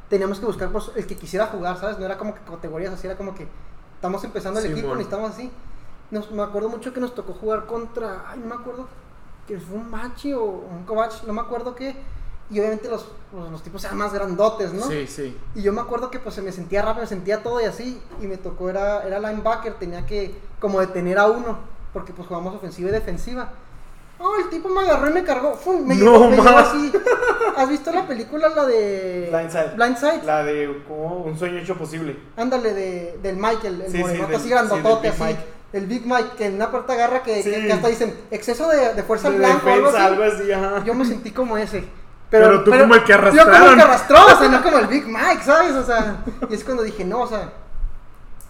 teníamos 0.09 0.41
que 0.41 0.47
buscar 0.47 0.71
pues, 0.71 0.91
el 0.97 1.07
que 1.07 1.17
quisiera 1.17 1.47
jugar, 1.49 1.77
¿sabes? 1.79 1.99
No 1.99 2.07
era 2.07 2.17
como 2.17 2.35
que 2.35 2.41
categorías 2.41 2.95
así, 2.95 3.07
era 3.07 3.17
como 3.19 3.35
que 3.35 3.47
estamos 3.97 4.25
empezando 4.25 4.61
el 4.61 4.73
equipo, 4.73 4.89
necesitamos 4.95 5.33
así. 5.33 5.51
Nos, 6.11 6.31
me 6.31 6.43
acuerdo 6.43 6.69
mucho 6.69 6.93
que 6.93 7.01
nos 7.01 7.15
tocó 7.15 7.35
jugar 7.35 7.67
contra, 7.67 8.25
ay, 8.31 8.39
no 8.41 8.47
me 8.47 8.55
acuerdo, 8.55 8.89
que 9.47 9.59
fue 9.59 9.77
un 9.77 9.91
Machi 9.91 10.33
o 10.33 10.43
un 10.45 10.85
Kovac, 10.87 11.23
no 11.27 11.33
me 11.33 11.41
acuerdo 11.41 11.75
qué. 11.75 11.95
Y 12.51 12.59
obviamente 12.61 12.89
los, 12.89 13.07
pues, 13.31 13.51
los 13.51 13.63
tipos 13.63 13.85
eran 13.85 13.99
más 13.99 14.13
grandotes, 14.15 14.73
¿no? 14.73 14.87
Sí, 14.87 15.07
sí. 15.07 15.37
Y 15.55 15.61
yo 15.63 15.71
me 15.75 15.83
acuerdo 15.83 16.11
que 16.11 16.19
pues 16.19 16.35
se 16.35 16.41
me 16.41 16.51
sentía 16.51 16.81
rápido, 16.81 17.03
me 17.03 17.09
sentía 17.09 17.43
todo 17.43 17.61
y 17.61 17.65
así. 17.65 18.01
Y 18.23 18.27
me 18.27 18.39
tocó, 18.39 18.71
era, 18.71 19.03
era 19.03 19.21
linebacker, 19.21 19.75
tenía 19.75 20.07
que 20.07 20.35
como 20.59 20.81
detener 20.81 21.19
a 21.19 21.27
uno. 21.27 21.59
Porque 21.93 22.15
pues 22.15 22.27
jugamos 22.27 22.55
ofensiva 22.55 22.89
y 22.89 22.93
defensiva. 22.93 23.51
Oh, 24.19 24.35
el 24.43 24.49
tipo 24.49 24.69
me 24.71 24.81
agarró 24.81 25.11
y 25.11 25.13
me 25.13 25.25
cargó. 25.25 25.55
¡Fum! 25.55 25.87
Me 25.87 25.95
No, 25.95 26.13
llevó, 26.13 26.31
me 26.31 26.37
llevó 26.37 26.45
ma. 26.51 26.61
así. 26.61 26.91
¿Has 27.57 27.69
visto 27.69 27.93
la 27.93 28.07
película, 28.07 28.49
la 28.49 28.65
de. 28.65 29.29
Blindside. 29.31 29.75
Blindside? 29.77 30.25
La 30.25 30.43
de 30.43 30.85
como 30.89 31.19
un 31.25 31.39
sueño 31.39 31.59
hecho 31.59 31.77
posible. 31.77 32.19
Ándale, 32.37 32.73
de, 32.73 33.19
del 33.23 33.37
Michael, 33.37 33.83
el 33.83 33.93
Sí, 33.93 33.99
sí, 34.03 34.09
del- 34.09 34.23
así 34.35 34.45
sí, 34.45 34.49
grandotote, 34.49 35.09
del 35.09 35.13
Big 35.13 35.23
así. 35.23 35.35
Mike. 35.35 35.45
El 35.73 35.87
Big 35.87 36.07
Mike, 36.07 36.31
que 36.39 36.47
en 36.47 36.55
una 36.55 36.71
parte 36.71 36.93
agarra 36.93 37.23
que, 37.23 37.35
que- 37.35 37.43
Sí. 37.43 37.67
que 37.67 37.73
hasta 37.73 37.89
dicen 37.89 38.19
exceso 38.31 38.69
de, 38.69 38.95
de 38.95 39.03
fuerza 39.03 39.31
De 39.31 39.39
blanco 39.39 39.67
o 39.69 39.73
algo 39.73 39.89
así. 39.89 39.97
algo 39.99 40.23
así, 40.25 40.53
ajá. 40.53 40.85
Yo 40.85 40.95
me 40.95 41.05
sentí 41.05 41.31
como 41.31 41.57
ese. 41.59 41.85
Pero 42.31 42.63
tú 42.65 42.71
como 42.71 42.95
el 42.95 43.05
que 43.05 43.13
Yo 43.13 43.19
como 43.19 43.31
el 43.31 43.39
arrastraron. 43.41 43.77
que 43.77 43.83
arrastró, 43.83 44.17
o 44.27 44.39
sea, 44.39 44.49
no 44.49 44.63
como 44.63 44.79
el 44.79 44.87
Big 44.87 45.07
Mike, 45.07 45.43
¿sabes? 45.45 45.73
O 45.75 45.85
sea, 45.85 46.25
y 46.49 46.55
es 46.55 46.63
cuando 46.65 46.83
dije, 46.83 47.05
no, 47.05 47.21
o 47.21 47.27
sea, 47.27 47.53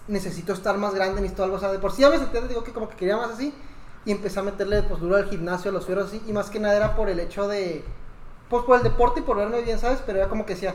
necesito 0.07 0.53
estar 0.53 0.77
más 0.77 0.93
grande, 0.93 1.15
necesito 1.21 1.43
algo, 1.43 1.55
o 1.57 1.59
sea, 1.59 1.71
de 1.71 1.79
por 1.79 1.91
sí 1.91 2.03
a 2.03 2.09
veces 2.09 2.31
te 2.31 2.41
digo 2.47 2.63
que 2.63 2.71
como 2.73 2.89
que 2.89 2.95
quería 2.95 3.15
más 3.17 3.29
así, 3.31 3.53
y 4.05 4.11
empecé 4.11 4.39
a 4.39 4.43
meterle 4.43 4.81
pues 4.83 4.99
duro 5.01 5.15
al 5.17 5.29
gimnasio, 5.29 5.69
a 5.71 5.73
los 5.73 5.85
fierros 5.85 6.07
así, 6.07 6.21
y 6.27 6.33
más 6.33 6.49
que 6.49 6.59
nada 6.59 6.75
era 6.75 6.95
por 6.95 7.09
el 7.09 7.19
hecho 7.19 7.47
de, 7.47 7.83
pues 8.49 8.63
por 8.63 8.77
el 8.77 8.83
deporte 8.83 9.19
y 9.19 9.23
por 9.23 9.37
verme 9.37 9.61
bien, 9.61 9.77
¿sabes? 9.79 9.99
Pero 10.05 10.19
era 10.19 10.27
como 10.29 10.45
que 10.45 10.55
decía, 10.55 10.73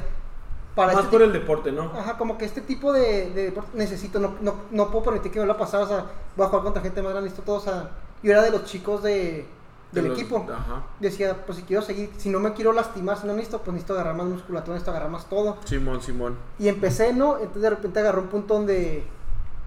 para 0.74 0.92
Más 0.92 1.04
este 1.04 1.10
por 1.12 1.22
el 1.22 1.32
deporte, 1.32 1.70
¿no? 1.72 1.84
Ajá, 1.96 2.16
como 2.18 2.36
que 2.36 2.44
este 2.44 2.60
tipo 2.60 2.92
de, 2.92 3.30
de 3.30 3.44
deporte 3.44 3.70
necesito, 3.74 4.18
no, 4.18 4.34
no, 4.40 4.54
no 4.70 4.90
puedo 4.90 5.04
permitir 5.04 5.30
que 5.32 5.40
me 5.40 5.46
lo 5.46 5.56
pasara, 5.56 5.84
o 5.84 5.88
sea, 5.88 6.04
voy 6.36 6.46
a 6.46 6.48
jugar 6.48 6.64
contra 6.64 6.82
gente 6.82 7.00
más 7.02 7.12
grande, 7.12 7.30
necesito 7.30 7.46
todo, 7.46 7.56
o 7.56 7.60
sea, 7.60 7.90
yo 8.22 8.32
era 8.32 8.42
de 8.42 8.50
los 8.50 8.64
chicos 8.64 9.02
de, 9.02 9.46
De 9.92 10.00
del 10.00 10.08
los- 10.08 10.18
equipo 10.18 10.44
Ajá. 10.52 10.82
decía, 10.98 11.44
pues 11.46 11.58
si 11.58 11.64
quiero 11.64 11.82
seguir, 11.82 12.10
si 12.18 12.28
no 12.28 12.40
me 12.40 12.52
quiero 12.54 12.72
lastimar, 12.72 13.16
si 13.18 13.26
no 13.26 13.34
necesito, 13.34 13.58
pues 13.60 13.72
necesito 13.74 13.94
agarrar 13.94 14.16
más 14.16 14.26
musculatura, 14.26 14.74
necesito 14.74 14.90
agarrar 14.90 15.10
más 15.10 15.26
todo. 15.26 15.58
Simón, 15.64 16.02
Simón. 16.02 16.36
Y 16.58 16.66
empecé, 16.68 17.12
¿no? 17.12 17.36
Entonces 17.38 17.62
de 17.62 17.70
repente 17.70 18.00
agarró 18.00 18.22
un 18.22 18.28
punto 18.28 18.54
donde 18.54 19.04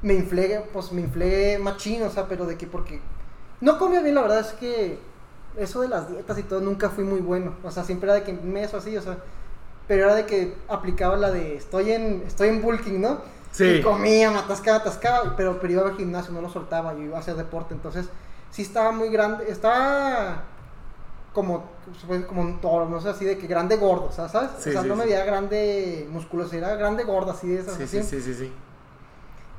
me 0.01 0.13
inflé, 0.15 0.63
pues 0.73 0.91
me 0.91 1.01
inflé 1.01 1.57
machín, 1.59 2.03
o 2.03 2.09
sea, 2.09 2.27
pero 2.27 2.45
de 2.45 2.57
que 2.57 2.67
porque 2.67 2.99
no 3.61 3.77
comía 3.79 4.01
bien, 4.01 4.15
la 4.15 4.21
verdad 4.23 4.39
es 4.41 4.51
que 4.53 4.99
eso 5.55 5.81
de 5.81 5.87
las 5.87 6.09
dietas 6.09 6.37
y 6.37 6.43
todo 6.43 6.59
nunca 6.59 6.89
fui 6.89 7.03
muy 7.03 7.21
bueno, 7.21 7.53
o 7.63 7.71
sea, 7.71 7.83
siempre 7.83 8.07
era 8.09 8.19
de 8.19 8.23
que 8.23 8.31
un 8.31 8.51
mes 8.51 8.73
o 8.73 8.77
así, 8.77 8.95
o 8.97 9.01
sea, 9.01 9.17
pero 9.87 10.05
era 10.05 10.15
de 10.15 10.25
que 10.25 10.55
aplicaba 10.67 11.15
la 11.17 11.31
de 11.31 11.55
estoy 11.55 11.91
en 11.91 12.23
estoy 12.27 12.49
en 12.49 12.61
bulking, 12.61 12.99
¿no? 13.01 13.19
Sí. 13.51 13.65
Y 13.65 13.81
comía, 13.81 14.29
me 14.31 14.37
atascaba, 14.39 14.77
atascaba, 14.77 15.35
pero, 15.35 15.59
pero 15.59 15.73
iba 15.73 15.81
al 15.87 15.95
gimnasio, 15.95 16.31
no 16.33 16.41
lo 16.41 16.49
soltaba, 16.49 16.93
yo 16.93 17.01
iba 17.01 17.17
a 17.17 17.21
hacer 17.21 17.35
deporte, 17.35 17.73
entonces 17.73 18.07
sí 18.51 18.61
estaba 18.61 18.91
muy 18.91 19.09
grande, 19.09 19.49
estaba 19.49 20.43
como, 21.33 21.65
como 22.27 22.41
un 22.41 22.59
toro, 22.61 22.87
no 22.89 22.99
sé, 22.99 23.09
así 23.09 23.25
de 23.25 23.37
que 23.37 23.47
grande 23.47 23.77
gordo, 23.77 24.11
¿sabes? 24.11 24.49
Sí, 24.59 24.69
o 24.69 24.73
sea, 24.73 24.81
sí, 24.83 24.87
no 24.87 24.95
me 24.95 25.05
veía 25.05 25.23
grande 25.25 26.07
musculoso, 26.11 26.55
era 26.55 26.75
grande 26.75 27.03
gordo, 27.03 27.31
así 27.31 27.47
de 27.47 27.59
esas, 27.59 27.75
Sí, 27.77 27.83
así. 27.83 28.01
sí, 28.03 28.21
sí, 28.21 28.21
sí, 28.21 28.33
sí. 28.33 28.53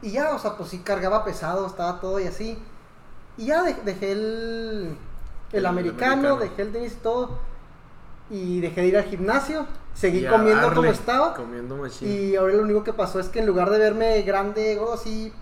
Y 0.03 0.13
ya, 0.13 0.31
o 0.35 0.39
sea, 0.39 0.57
pues 0.57 0.69
sí 0.71 0.79
cargaba 0.79 1.25
pesado, 1.25 1.67
estaba 1.67 2.01
todo 2.01 2.21
y 2.21 2.27
así. 2.27 2.59
Y 3.37 3.47
ya 3.47 3.63
de- 3.63 3.75
dejé 3.85 4.13
el, 4.13 4.97
el, 5.53 5.59
El 5.59 5.67
americano, 5.67 6.13
americano. 6.13 6.37
dejé 6.37 6.63
el 6.63 6.73
tenis 6.73 6.93
y 6.93 6.97
todo. 6.97 7.39
Y 8.31 8.61
dejé 8.61 8.83
de 8.83 8.87
ir 8.89 8.97
al 8.97 9.05
gimnasio, 9.05 9.67
seguí 9.99 10.25
comiendo 10.27 10.73
como 10.75 10.85
estaba. 10.91 11.35
Comiendo. 11.35 11.87
Y 12.03 12.37
ahora 12.37 12.55
lo 12.55 12.63
único 12.63 12.85
que 12.85 12.93
pasó 12.93 13.19
es 13.21 13.29
que 13.29 13.41
en 13.41 13.47
lugar 13.47 13.71
de 13.71 13.79
verme 13.79 14.23
grande, 14.23 14.77
gordo 14.77 14.95
así, 14.95 15.33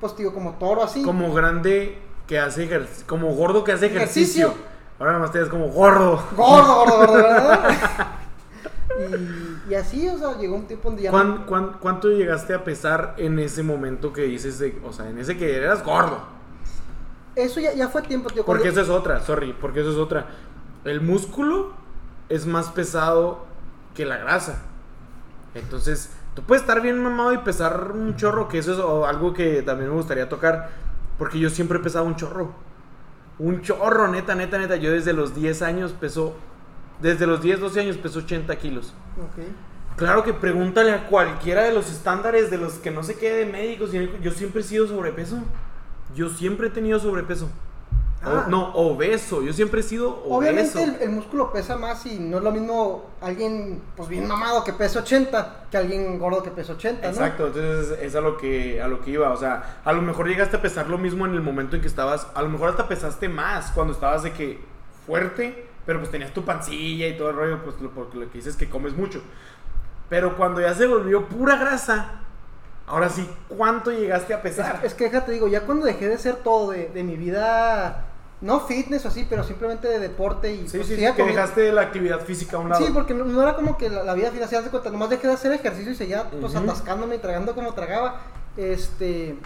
pues 0.00 0.16
digo, 0.16 0.32
como 0.32 0.52
toro 0.54 0.82
así. 0.82 1.02
Como 1.02 1.32
grande 1.34 1.98
que 2.26 2.38
hace 2.38 2.64
ejercicio. 2.64 3.04
Como 3.06 3.34
gordo 3.34 3.64
que 3.64 3.72
hace 3.72 3.86
ejercicio. 3.86 4.46
Ejercicio. 4.48 4.70
Ahora 4.98 5.12
nomás 5.14 5.32
te 5.32 5.38
ves 5.40 5.48
como 5.48 5.68
gordo. 5.68 6.22
Gordo, 6.36 6.74
gordo, 6.76 6.96
gordo, 6.98 7.12
¿verdad? 7.22 7.76
y, 9.68 9.72
y 9.72 9.74
así, 9.74 10.08
o 10.08 10.18
sea, 10.18 10.36
llegó 10.38 10.56
un 10.56 10.66
tiempo 10.66 10.88
donde 10.90 11.02
ya... 11.04 11.10
no- 11.10 11.16
¿Cuán- 11.16 11.44
cuán- 11.46 11.76
cuánto 11.80 12.08
llegaste 12.10 12.54
a 12.54 12.64
pesar 12.64 13.14
en 13.16 13.38
ese 13.38 13.62
momento 13.62 14.12
que 14.12 14.22
dices 14.22 14.58
de, 14.58 14.78
o 14.84 14.92
sea, 14.92 15.08
en 15.08 15.18
ese 15.18 15.36
que 15.36 15.56
eras 15.56 15.82
gordo? 15.84 16.18
Eso 17.34 17.60
ya, 17.60 17.72
ya 17.72 17.88
fue 17.88 18.02
tiempo, 18.02 18.28
tío. 18.28 18.44
Porque 18.44 18.68
eso 18.68 18.80
es 18.80 18.88
otra, 18.88 19.20
sorry, 19.20 19.54
porque 19.58 19.80
eso 19.80 19.90
es 19.90 19.96
otra. 19.96 20.26
El 20.84 21.00
músculo 21.00 21.72
es 22.28 22.44
más 22.46 22.68
pesado 22.68 23.46
que 23.94 24.04
la 24.04 24.18
grasa. 24.18 24.62
Entonces, 25.54 26.10
tú 26.34 26.42
puedes 26.42 26.62
estar 26.62 26.80
bien 26.80 27.02
mamado 27.02 27.32
y 27.32 27.38
pesar 27.38 27.92
un 27.92 28.16
chorro, 28.16 28.48
que 28.48 28.58
eso 28.58 28.72
es 28.72 29.08
algo 29.08 29.34
que 29.34 29.62
también 29.62 29.90
me 29.90 29.96
gustaría 29.96 30.28
tocar, 30.28 30.70
porque 31.18 31.38
yo 31.38 31.50
siempre 31.50 31.78
he 31.78 31.82
pesado 31.82 32.04
un 32.04 32.16
chorro. 32.16 32.52
Un 33.38 33.62
chorro, 33.62 34.08
neta, 34.08 34.34
neta, 34.34 34.58
neta. 34.58 34.76
Yo 34.76 34.92
desde 34.92 35.12
los 35.12 35.34
10 35.34 35.62
años 35.62 35.92
peso, 35.92 36.36
desde 37.00 37.26
los 37.26 37.40
10, 37.42 37.60
12 37.60 37.80
años 37.80 37.96
peso 37.96 38.18
80 38.20 38.54
kilos. 38.56 38.94
Ok. 39.18 39.44
Claro 39.96 40.22
que 40.24 40.32
pregúntale 40.32 40.92
a 40.92 41.06
cualquiera 41.08 41.64
de 41.64 41.72
los 41.72 41.90
estándares 41.90 42.50
de 42.50 42.58
los 42.58 42.74
que 42.74 42.90
no 42.90 43.02
se 43.02 43.16
quede 43.16 43.44
de 43.44 43.52
médicos. 43.52 43.90
Yo 43.92 44.30
siempre 44.30 44.60
he 44.60 44.64
sido 44.64 44.86
sobrepeso. 44.86 45.38
Yo 46.14 46.28
siempre 46.28 46.68
he 46.68 46.70
tenido 46.70 46.98
sobrepeso. 46.98 47.48
O- 48.22 48.28
Ah. 48.28 48.44
no, 48.48 48.74
obeso. 48.74 49.40
Yo 49.42 49.52
siempre 49.54 49.80
he 49.80 49.82
sido 49.82 50.10
obeso. 50.24 50.34
Obviamente 50.34 50.82
el, 50.82 50.96
el 51.00 51.10
músculo 51.10 51.50
pesa 51.52 51.76
más 51.76 52.04
y 52.04 52.18
no 52.18 52.36
es 52.36 52.42
lo 52.44 52.50
mismo 52.52 53.06
alguien 53.22 53.80
pues 53.96 54.10
bien 54.10 54.28
mamado 54.28 54.62
que 54.62 54.74
pesa 54.74 54.98
80 54.98 55.64
que 55.70 55.78
alguien 55.78 56.18
gordo 56.18 56.42
que 56.42 56.50
pesa 56.50 56.74
80, 56.74 57.00
¿no? 57.06 57.08
Exacto, 57.14 57.46
entonces 57.46 57.98
es 58.02 58.14
a 58.14 58.20
lo 58.20 58.36
que 58.36 58.82
a 58.82 58.88
lo 58.88 59.00
que 59.00 59.12
iba, 59.12 59.30
o 59.32 59.36
sea, 59.38 59.80
a 59.84 59.92
lo 59.94 60.02
mejor 60.02 60.28
llegaste 60.28 60.56
a 60.58 60.60
pesar 60.62 60.88
lo 60.88 60.98
mismo 60.98 61.24
en 61.24 61.32
el 61.32 61.40
momento 61.40 61.76
en 61.76 61.82
que 61.82 61.88
estabas, 61.88 62.26
a 62.34 62.42
lo 62.42 62.50
mejor 62.50 62.68
hasta 62.68 62.86
pesaste 62.88 63.28
más 63.30 63.70
cuando 63.70 63.94
estabas 63.94 64.22
de 64.22 64.32
que 64.32 64.60
fuerte, 65.06 65.66
pero 65.86 65.98
pues 66.00 66.10
tenías 66.10 66.34
tu 66.34 66.44
pancilla 66.44 67.06
y 67.08 67.16
todo 67.16 67.30
el 67.30 67.36
rollo, 67.36 67.64
pues 67.64 67.80
lo, 67.80 67.90
porque 67.90 68.18
lo 68.18 68.26
que 68.30 68.36
dices 68.36 68.52
es 68.52 68.58
que 68.58 68.68
comes 68.68 68.92
mucho. 68.94 69.22
Pero 70.10 70.36
cuando 70.36 70.60
ya 70.60 70.74
se 70.74 70.86
volvió 70.86 71.26
pura 71.26 71.56
grasa, 71.56 72.20
ahora 72.86 73.08
sí, 73.08 73.26
¿cuánto 73.48 73.90
llegaste 73.92 74.34
a 74.34 74.42
pesar? 74.42 74.80
Es, 74.80 74.92
es 74.92 74.94
que 74.94 75.04
déjate 75.04 75.32
digo, 75.32 75.48
ya 75.48 75.62
cuando 75.62 75.86
dejé 75.86 76.08
de 76.08 76.18
ser 76.18 76.34
todo 76.36 76.72
de, 76.72 76.88
de 76.88 77.02
mi 77.04 77.16
vida, 77.16 78.08
no 78.40 78.60
fitness 78.60 79.04
o 79.04 79.08
así, 79.08 79.26
pero 79.28 79.44
simplemente 79.44 79.86
de 79.88 79.98
deporte 79.98 80.52
y 80.52 80.66
Sí, 80.68 80.78
pues, 80.78 80.88
sí, 80.88 80.94
sí, 80.96 81.00
que 81.02 81.08
comiendo- 81.10 81.34
dejaste 81.34 81.72
la 81.72 81.82
actividad 81.82 82.20
física 82.20 82.56
a 82.56 82.60
un 82.60 82.70
lado. 82.70 82.84
Sí, 82.84 82.90
porque 82.92 83.12
no, 83.14 83.24
no 83.24 83.42
era 83.42 83.54
como 83.54 83.76
que 83.76 83.90
la, 83.90 84.02
la 84.02 84.14
vida 84.14 84.30
financiera 84.30 84.62
de 84.64 84.70
cuenta, 84.70 84.88
nomás 84.90 85.10
dejé 85.10 85.26
de 85.26 85.34
hacer 85.34 85.52
ejercicio 85.52 85.92
y 85.92 85.94
seguía 85.94 86.30
pues 86.40 86.54
atascándome 86.56 87.16
y 87.16 87.18
tragando 87.18 87.54
como 87.54 87.74
tragaba. 87.74 88.20
Este. 88.56 89.36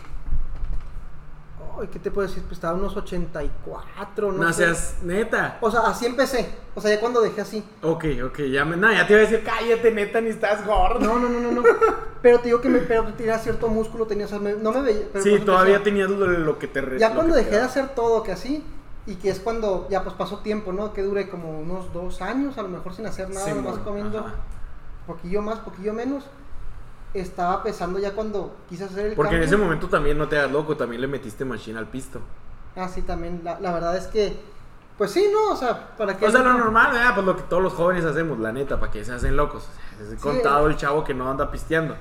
Ay, 1.81 1.89
¿qué 1.89 1.99
te 1.99 2.11
puedo 2.13 2.29
decir? 2.29 2.43
Pues 2.45 2.53
estaba 2.53 2.75
unos 2.75 2.97
84, 2.97 4.31
no, 4.33 4.45
no 4.45 4.53
sé. 4.53 4.65
seas 4.65 4.97
neta. 5.03 5.59
O 5.61 5.69
sea, 5.71 5.81
así 5.89 6.07
empecé. 6.07 6.49
O 6.77 6.81
sea, 6.81 6.95
ya 6.95 7.01
cuando 7.01 7.21
dejé 7.21 7.41
así. 7.41 7.65
Ok, 7.83 8.05
ok, 8.27 8.39
ya 8.43 8.65
me. 8.65 8.77
No, 8.77 8.93
ya 8.93 9.05
te 9.07 9.13
iba 9.15 9.23
a 9.23 9.25
decir, 9.29 9.43
cállate, 9.45 9.91
neta, 9.91 10.21
ni 10.21 10.31
estás 10.31 10.65
gordo. 10.65 11.01
No, 11.01 11.19
no, 11.19 11.29
no, 11.29 11.41
no, 11.41 11.51
no. 11.51 11.63
Pero 12.23 12.39
te 12.39 12.45
digo 12.47 12.61
que 12.61 12.69
me, 12.69 12.79
pero 12.79 13.05
tenía 13.15 13.39
cierto 13.39 13.67
músculo, 13.69 14.07
tenía, 14.07 14.27
o 14.27 14.29
sea, 14.29 14.39
me- 14.39 14.55
no 14.55 14.71
me 14.73 14.83
veía. 14.83 15.07
pero 15.13 15.25
sí, 15.25 15.39
todavía 15.41 15.83
tenías 15.83 16.09
lo, 16.09 16.27
lo 16.27 16.59
que 16.59 16.69
te 16.69 16.99
Ya 16.99 17.13
cuando 17.13 17.35
dejé 17.35 17.51
de 17.57 17.63
hacer 17.63 17.89
todo 17.89 18.23
que 18.23 18.33
así, 18.33 18.65
y 19.07 19.17
que 19.17 19.31
es 19.31 19.41
cuando 19.41 19.87
ya 19.91 20.03
pues 20.03 20.15
pasó 20.17 20.39
tiempo, 20.39 20.73
¿no? 20.73 20.93
Que 20.93 21.03
dure 21.03 21.29
como 21.29 21.59
unos 21.61 21.93
dos 21.93 22.21
años, 22.23 22.57
a 22.59 22.63
lo 22.63 22.69
mejor 22.69 22.95
sin 22.95 23.07
hacer 23.07 23.29
nada, 23.31 23.45
Simón, 23.47 23.65
nomás 23.65 23.79
comiendo 23.81 24.19
ajá. 24.21 24.35
poquillo 25.07 25.43
más, 25.43 25.59
poquillo 25.61 25.93
menos. 25.93 26.25
Estaba 27.13 27.63
pesando 27.63 27.99
ya 28.01 28.13
cuando 28.13 28.57
quise 28.69 28.85
hacer 28.85 29.07
el 29.07 29.15
Porque 29.15 29.37
en 29.37 29.43
cambio. 29.43 29.57
ese 29.57 29.63
momento 29.65 29.89
también 29.89 30.19
no 30.19 30.27
te 30.27 30.37
hagas 30.39 30.51
loco, 30.51 30.77
también 30.77 31.01
le 31.01 31.07
metiste 31.07 31.45
machine 31.45 31.79
al 31.79 31.87
pisto. 31.87 32.19
Ah, 32.75 32.89
sí, 32.89 33.03
también. 33.03 33.41
La, 33.45 33.61
la 33.61 33.73
verdad 33.73 33.97
es 33.97 34.09
que, 34.09 34.37
pues 34.99 35.13
sí, 35.13 35.29
¿no? 35.33 35.53
O 35.53 35.57
sea, 35.57 35.97
para 35.97 36.17
que... 36.17 36.27
O 36.27 36.31
sea, 36.31 36.41
lo 36.43 36.55
normal, 36.55 36.91
¿verdad? 36.93 37.15
Pues 37.15 37.25
lo 37.25 37.37
que 37.37 37.43
todos 37.43 37.63
los 37.63 37.73
jóvenes 37.73 38.05
hacemos, 38.05 38.41
la 38.41 38.51
neta, 38.51 38.81
para 38.81 38.91
que 38.91 39.05
se 39.05 39.13
hacen 39.13 39.37
locos. 39.37 39.69
Es 40.03 40.09
Sí. 40.09 40.17
contado 40.17 40.67
el 40.67 40.77
chavo 40.77 41.05
que 41.05 41.15
no 41.15 41.31
anda 41.31 41.53
pisteando. 41.53 41.95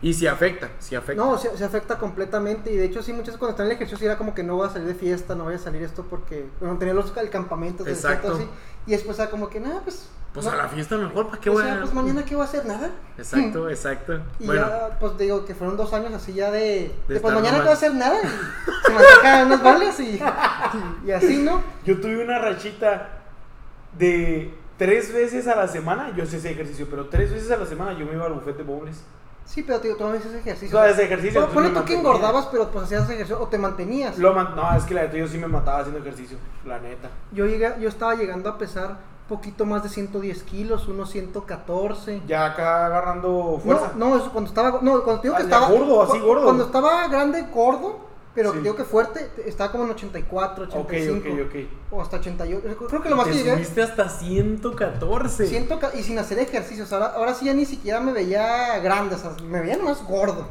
Y 0.00 0.14
si 0.14 0.26
afecta, 0.28 0.68
si 0.78 0.94
afecta. 0.94 1.22
No, 1.22 1.36
se, 1.38 1.56
se 1.56 1.64
afecta 1.64 1.98
completamente 1.98 2.72
y 2.72 2.76
de 2.76 2.84
hecho 2.84 3.02
sí, 3.02 3.12
muchas 3.12 3.28
veces 3.28 3.38
cuando 3.38 3.50
están 3.52 3.66
en 3.66 3.72
el 3.72 3.76
ejercicio 3.76 3.98
sí 3.98 4.04
era 4.04 4.16
como 4.16 4.32
que 4.34 4.44
no 4.44 4.54
voy 4.54 4.68
a 4.68 4.70
salir 4.70 4.86
de 4.86 4.94
fiesta, 4.94 5.34
no 5.34 5.44
voy 5.44 5.54
a 5.54 5.58
salir 5.58 5.82
esto 5.82 6.04
porque, 6.08 6.46
bueno, 6.60 6.78
tenía 6.78 6.94
los, 6.94 7.16
el 7.16 7.30
campamento, 7.30 7.84
Exacto. 7.86 8.34
así, 8.34 8.46
y 8.86 8.92
después 8.92 9.18
era 9.18 9.28
como 9.28 9.48
que, 9.48 9.58
nada, 9.60 9.80
pues... 9.82 10.08
Pues 10.32 10.46
no, 10.46 10.52
a 10.52 10.56
la 10.56 10.68
fiesta 10.68 10.96
mejor, 10.96 11.28
¿para 11.28 11.40
qué 11.40 11.50
o 11.50 11.54
voy 11.54 11.64
sea, 11.64 11.74
a...? 11.74 11.80
pues 11.80 11.94
mañana 11.94 12.24
qué 12.24 12.36
voy 12.36 12.42
a 12.42 12.48
hacer, 12.48 12.64
nada. 12.64 12.90
Exacto, 13.16 13.68
exacto. 13.68 14.20
Y 14.38 14.46
bueno, 14.46 14.68
ya, 14.68 14.98
pues 15.00 15.18
digo 15.18 15.44
que 15.44 15.54
fueron 15.54 15.76
dos 15.76 15.92
años 15.92 16.12
así 16.12 16.32
ya 16.32 16.50
de, 16.52 16.92
de, 17.08 17.14
De 17.14 17.20
pues 17.20 17.34
mañana 17.34 17.58
nomás. 17.58 17.60
qué 17.60 17.62
voy 17.64 17.70
a 17.70 17.72
hacer, 17.72 17.94
nada. 17.94 18.18
Y 18.22 18.86
se 18.86 18.92
me 18.92 18.98
sacaban 19.16 19.46
unas 19.46 19.62
balas 19.62 19.98
y, 20.00 20.20
y, 21.04 21.08
y 21.08 21.10
así, 21.10 21.38
¿no? 21.38 21.60
yo 21.84 22.00
tuve 22.00 22.22
una 22.22 22.38
rachita 22.38 23.08
de 23.98 24.54
tres 24.76 25.12
veces 25.12 25.48
a 25.48 25.56
la 25.56 25.66
semana, 25.66 26.14
yo 26.14 26.24
sé 26.26 26.36
ese 26.36 26.50
ejercicio, 26.52 26.86
pero 26.88 27.06
tres 27.06 27.32
veces 27.32 27.50
a 27.50 27.56
la 27.56 27.66
semana 27.66 27.98
yo 27.98 28.06
me 28.06 28.12
iba 28.12 28.26
al 28.26 28.34
bufete 28.34 28.58
de 28.58 28.64
Bobles. 28.64 29.02
Sí, 29.48 29.62
pero 29.62 29.78
digo, 29.78 29.96
tú 29.96 30.04
no 30.04 30.10
haces 30.10 30.34
ejercicio. 30.34 30.78
No, 30.78 30.84
ese 30.84 31.04
ejercicio, 31.04 31.40
Pon- 31.46 31.54
Ponle 31.54 31.68
entonces 31.70 31.86
tú 31.96 32.02
que 32.02 32.06
engordabas, 32.06 32.46
pero 32.52 32.68
pues 32.70 32.84
hacías 32.84 33.04
ejercicio 33.08 33.40
o 33.40 33.46
te 33.48 33.56
mantenías. 33.56 34.18
Lo 34.18 34.34
man- 34.34 34.54
no, 34.54 34.76
es 34.76 34.84
que 34.84 34.92
la 34.92 35.02
neta 35.04 35.16
yo 35.16 35.26
sí 35.26 35.38
me 35.38 35.48
mataba 35.48 35.78
haciendo 35.78 36.00
ejercicio, 36.00 36.36
la 36.66 36.78
neta. 36.78 37.08
Yo, 37.32 37.46
llegué, 37.46 37.74
yo 37.80 37.88
estaba 37.88 38.14
llegando 38.14 38.50
a 38.50 38.58
pesar 38.58 38.98
poquito 39.26 39.64
más 39.64 39.82
de 39.82 39.88
110 39.88 40.42
kilos, 40.42 40.86
unos 40.86 41.10
114. 41.10 42.22
Ya 42.26 42.44
acá 42.46 42.86
agarrando 42.86 43.28
No, 43.56 43.58
fuerza. 43.58 43.92
no, 43.96 44.16
eso 44.16 44.30
cuando 44.32 44.48
estaba, 44.48 44.78
no, 44.82 45.02
cuando 45.02 45.20
te 45.22 45.28
digo 45.28 45.34
Ah, 45.34 45.42
que 45.42 45.48
ya 45.48 45.54
estaba 45.56 45.68
gordo, 45.70 46.02
así 46.02 46.18
gordo. 46.18 46.44
Cuando 46.44 46.64
estaba 46.64 47.08
grande, 47.08 47.42
gordo, 47.52 48.00
pero 48.38 48.52
Sí. 48.52 48.60
digo 48.60 48.76
que 48.76 48.84
fuerte, 48.84 49.28
te- 49.34 49.48
estaba 49.48 49.72
como 49.72 49.82
en 49.82 49.90
84, 49.90 50.64
ok, 50.66 50.70
85 50.70 51.28
ok, 51.28 51.48
ok. 51.48 51.56
o 51.90 52.00
hasta 52.02 52.18
88. 52.18 52.86
Creo 52.88 53.02
que 53.02 53.10
lo 53.10 53.16
más 53.16 53.24
Te 53.26 53.32
que 53.32 53.38
llegué 53.38 53.50
subiste 53.54 53.82
hasta 53.82 54.08
114. 54.08 55.48
Siento 55.48 55.80
ca- 55.80 55.90
y 55.92 56.04
sin 56.04 56.20
hacer 56.20 56.38
ejercicios, 56.38 56.92
ahora, 56.92 57.06
ahora 57.16 57.34
sí 57.34 57.46
ya 57.46 57.52
ni 57.54 57.64
siquiera 57.66 57.98
me 57.98 58.12
veía 58.12 58.78
grande, 58.78 59.16
o 59.16 59.18
sea, 59.18 59.32
me 59.42 59.60
veía 59.60 59.76
más 59.78 60.04
gordo. 60.04 60.46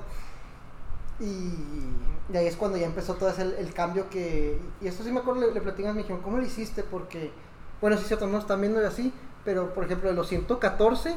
Y, 1.22 2.36
ahí 2.36 2.46
es 2.48 2.58
cuando 2.58 2.78
ya 2.78 2.88
empezó 2.88 3.14
todo 3.16 3.30
ese 3.30 3.44
el, 3.44 3.54
el 3.54 3.74
cambio 3.74 4.10
que... 4.10 4.60
Y 4.82 4.88
esto 4.88 5.02
sí 5.06 5.12
me 5.14 5.22
acuerdo, 5.22 5.40
le, 5.48 5.54
le 5.54 5.62
platicamos, 5.62 5.96
me 5.96 6.02
dijeron, 6.02 6.22
¿cómo 6.22 6.36
lo 6.38 6.44
hiciste? 6.44 6.84
Porque, 6.84 7.32
bueno, 7.80 7.96
sí, 7.98 8.04
cierto, 8.04 8.28
no 8.28 8.38
están 8.40 8.60
viendo 8.60 8.86
así, 8.86 9.14
pero 9.46 9.74
por 9.74 9.86
ejemplo, 9.86 10.10
de 10.10 10.16
los 10.16 10.28
114 10.28 11.16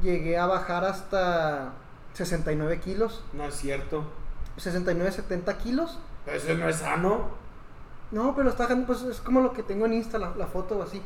llegué 0.00 0.38
a 0.38 0.46
bajar 0.46 0.84
hasta 0.84 1.72
69 2.14 2.78
kilos, 2.80 3.24
No 3.32 3.46
es 3.46 3.56
cierto. 3.56 4.04
69, 4.56 5.12
70 5.12 5.58
kilos. 5.58 5.98
Eso 6.26 6.54
no 6.54 6.68
es 6.68 6.76
sano. 6.76 7.28
No, 8.12 8.34
pero 8.36 8.50
está, 8.50 8.68
pues 8.86 9.02
es 9.02 9.20
como 9.20 9.40
lo 9.40 9.52
que 9.52 9.62
tengo 9.62 9.86
en 9.86 9.94
Insta, 9.94 10.18
la, 10.18 10.32
la 10.36 10.46
foto 10.46 10.82
así. 10.82 11.02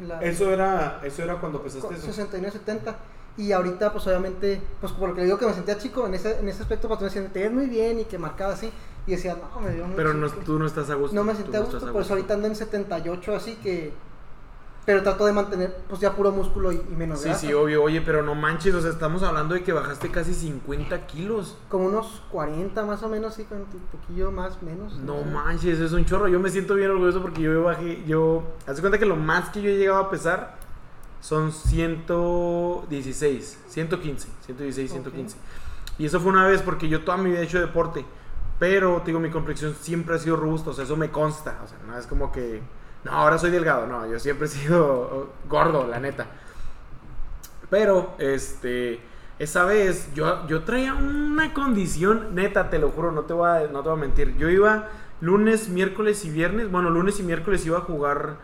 la- 0.00 0.20
Eso 0.22 0.50
era, 0.52 1.00
eso 1.04 1.22
era 1.22 1.36
cuando 1.40 1.62
pesaste 1.62 1.94
eso. 1.94 2.06
69, 2.06 2.50
70. 2.52 2.96
Y 3.36 3.52
ahorita, 3.52 3.92
pues 3.92 4.06
obviamente, 4.06 4.60
pues 4.80 4.92
por 4.92 5.10
lo 5.10 5.14
que 5.14 5.20
le 5.20 5.26
digo 5.26 5.38
que 5.38 5.46
me 5.46 5.54
sentía 5.54 5.78
chico, 5.78 6.06
en 6.06 6.14
ese, 6.14 6.38
en 6.40 6.48
ese 6.48 6.62
aspecto, 6.62 6.88
pues 6.88 7.00
me 7.00 7.06
decían, 7.06 7.28
te 7.32 7.40
ves 7.42 7.52
muy 7.52 7.66
bien 7.66 8.00
y 8.00 8.04
que 8.04 8.18
marcaba 8.18 8.54
así. 8.54 8.72
Y 9.06 9.12
decía, 9.12 9.36
no, 9.36 9.60
me 9.60 9.70
dio 9.72 9.84
mucho. 9.84 9.96
Pero 9.96 10.14
no, 10.14 10.28
tú 10.28 10.58
no 10.58 10.66
estás 10.66 10.90
a 10.90 10.94
gusto. 10.94 11.14
No 11.14 11.24
me 11.24 11.34
sentía 11.34 11.60
a 11.60 11.62
estás 11.62 11.74
gusto, 11.80 11.92
por 11.92 12.02
eso 12.02 12.12
ahorita 12.14 12.34
ando 12.34 12.46
en 12.48 12.56
78, 12.56 13.34
así 13.36 13.56
que. 13.56 13.92
Pero 14.86 15.02
trato 15.02 15.26
de 15.26 15.32
mantener, 15.32 15.76
pues 15.88 16.00
ya 16.00 16.14
puro 16.16 16.32
músculo 16.32 16.72
y, 16.72 16.76
y 16.76 16.94
menos 16.96 17.20
Sí, 17.20 17.26
grasa. 17.26 17.40
sí, 17.40 17.52
obvio. 17.52 17.82
Oye, 17.82 18.00
pero 18.00 18.22
no 18.22 18.34
manches, 18.34 18.74
o 18.74 18.80
sea, 18.80 18.90
estamos 18.90 19.22
hablando 19.22 19.54
de 19.54 19.62
que 19.62 19.72
bajaste 19.72 20.10
casi 20.10 20.32
50 20.34 21.06
kilos. 21.06 21.56
Como 21.68 21.86
unos 21.86 22.22
40 22.32 22.84
más 22.86 23.02
o 23.02 23.08
menos, 23.08 23.34
sí, 23.34 23.44
con 23.44 23.58
un 23.58 23.66
poquillo 23.92 24.32
más, 24.32 24.62
menos. 24.62 24.98
No 25.00 25.18
sé. 25.18 25.24
manches, 25.26 25.78
es 25.80 25.92
un 25.92 26.04
chorro. 26.06 26.28
Yo 26.28 26.40
me 26.40 26.48
siento 26.50 26.74
bien 26.74 26.90
orgulloso 26.90 27.20
porque 27.22 27.42
yo 27.42 27.62
bajé, 27.62 28.02
yo... 28.06 28.42
Haz 28.66 28.80
cuenta 28.80 28.98
que 28.98 29.06
lo 29.06 29.16
más 29.16 29.50
que 29.50 29.60
yo 29.62 29.70
he 29.70 29.76
llegado 29.76 29.98
a 29.98 30.10
pesar 30.10 30.58
son 31.20 31.52
116, 31.52 33.58
115, 33.68 34.28
116, 34.46 34.90
115. 34.90 35.36
Y 35.98 36.06
eso 36.06 36.18
fue 36.20 36.32
una 36.32 36.46
vez 36.46 36.62
porque 36.62 36.88
yo 36.88 37.04
toda 37.04 37.18
mi 37.18 37.30
vida 37.30 37.40
he 37.40 37.44
hecho 37.44 37.60
deporte. 37.60 38.04
Pero, 38.58 39.02
digo, 39.04 39.20
mi 39.20 39.30
complexión 39.30 39.74
siempre 39.78 40.16
ha 40.16 40.18
sido 40.18 40.36
robusta, 40.36 40.70
o 40.70 40.72
sea, 40.72 40.84
eso 40.84 40.96
me 40.96 41.10
consta. 41.10 41.60
O 41.64 41.68
sea, 41.68 41.76
no 41.86 41.96
es 41.98 42.06
como 42.06 42.32
que... 42.32 42.62
No, 43.04 43.12
ahora 43.12 43.38
soy 43.38 43.50
delgado, 43.50 43.86
no, 43.86 44.06
yo 44.06 44.18
siempre 44.18 44.46
he 44.46 44.50
sido 44.50 45.30
gordo, 45.48 45.86
la 45.86 46.00
neta. 46.00 46.26
Pero, 47.70 48.14
este, 48.18 49.00
esa 49.38 49.64
vez 49.64 50.12
yo, 50.14 50.46
yo 50.48 50.64
traía 50.64 50.92
una 50.94 51.54
condición, 51.54 52.34
neta, 52.34 52.68
te 52.68 52.78
lo 52.78 52.90
juro, 52.90 53.12
no 53.12 53.22
te, 53.22 53.32
voy 53.32 53.48
a, 53.48 53.68
no 53.72 53.82
te 53.82 53.88
voy 53.88 53.98
a 53.98 54.00
mentir. 54.00 54.36
Yo 54.36 54.50
iba 54.50 54.88
lunes, 55.20 55.68
miércoles 55.68 56.24
y 56.24 56.30
viernes, 56.30 56.70
bueno, 56.70 56.90
lunes 56.90 57.20
y 57.20 57.22
miércoles 57.22 57.64
iba 57.64 57.78
a 57.78 57.82
jugar 57.82 58.36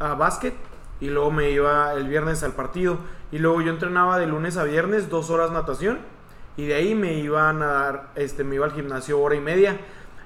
a 0.00 0.14
básquet 0.14 0.54
y 1.00 1.10
luego 1.10 1.30
me 1.30 1.50
iba 1.50 1.92
el 1.94 2.08
viernes 2.08 2.42
al 2.42 2.52
partido. 2.52 2.98
Y 3.30 3.38
luego 3.38 3.60
yo 3.62 3.72
entrenaba 3.72 4.18
de 4.18 4.26
lunes 4.26 4.56
a 4.56 4.64
viernes, 4.64 5.08
dos 5.08 5.30
horas 5.30 5.50
natación. 5.52 5.98
Y 6.56 6.66
de 6.66 6.74
ahí 6.74 6.94
me 6.94 7.14
iba 7.14 7.48
a 7.48 7.52
nadar, 7.52 8.10
este, 8.14 8.44
me 8.44 8.56
iba 8.56 8.66
al 8.66 8.72
gimnasio 8.72 9.20
hora 9.20 9.34
y 9.34 9.40
media. 9.40 9.78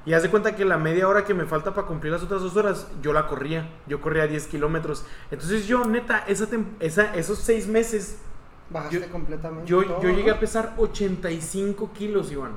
Y 0.07 0.13
haz 0.15 0.23
de 0.23 0.31
cuenta 0.31 0.55
que 0.55 0.65
la 0.65 0.79
media 0.79 1.09
hora 1.09 1.25
que 1.25 1.35
me 1.35 1.45
falta 1.47 1.75
para 1.75 1.87
cumplir 1.87 2.13
las 2.13 2.23
otras 2.23 2.41
dos 2.41 2.57
horas, 2.57 2.87
yo 3.03 3.13
la 3.13 3.27
corría. 3.27 3.69
Yo 3.89 4.01
corría 4.01 4.27
10 4.29 4.47
kilómetros. 4.47 5.05
Entonces 5.33 5.67
yo, 5.67 5.85
neta, 5.85 6.19
esa 6.29 6.47
esa, 6.81 7.15
esos 7.15 7.39
seis 7.39 7.67
meses, 7.67 8.19
Bajaste 8.71 9.01
Yo- 9.01 9.11
completamente. 9.13 9.67
yo, 9.69 9.85
todo, 9.85 10.03
yo 10.03 10.09
llegué 10.11 10.29
¿no? 10.31 10.35
a 10.37 10.41
pesar 10.41 10.75
85 10.79 11.93
kilos, 11.93 12.33
Iván. 12.33 12.53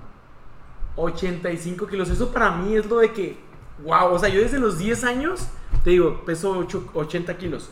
85 0.95 1.87
kilos. 1.87 2.09
Eso 2.09 2.31
para 2.31 2.51
mí 2.51 2.75
es 2.75 2.85
lo 2.87 2.97
de 2.99 3.11
que, 3.13 3.37
wow, 3.83 4.13
o 4.13 4.19
sea, 4.19 4.29
yo 4.29 4.41
desde 4.41 4.59
los 4.59 4.77
10 4.77 5.03
años, 5.03 5.47
te 5.83 5.91
digo, 5.91 6.23
peso 6.25 6.51
ocho- 6.57 6.89
80 6.93 7.37
kilos. 7.37 7.69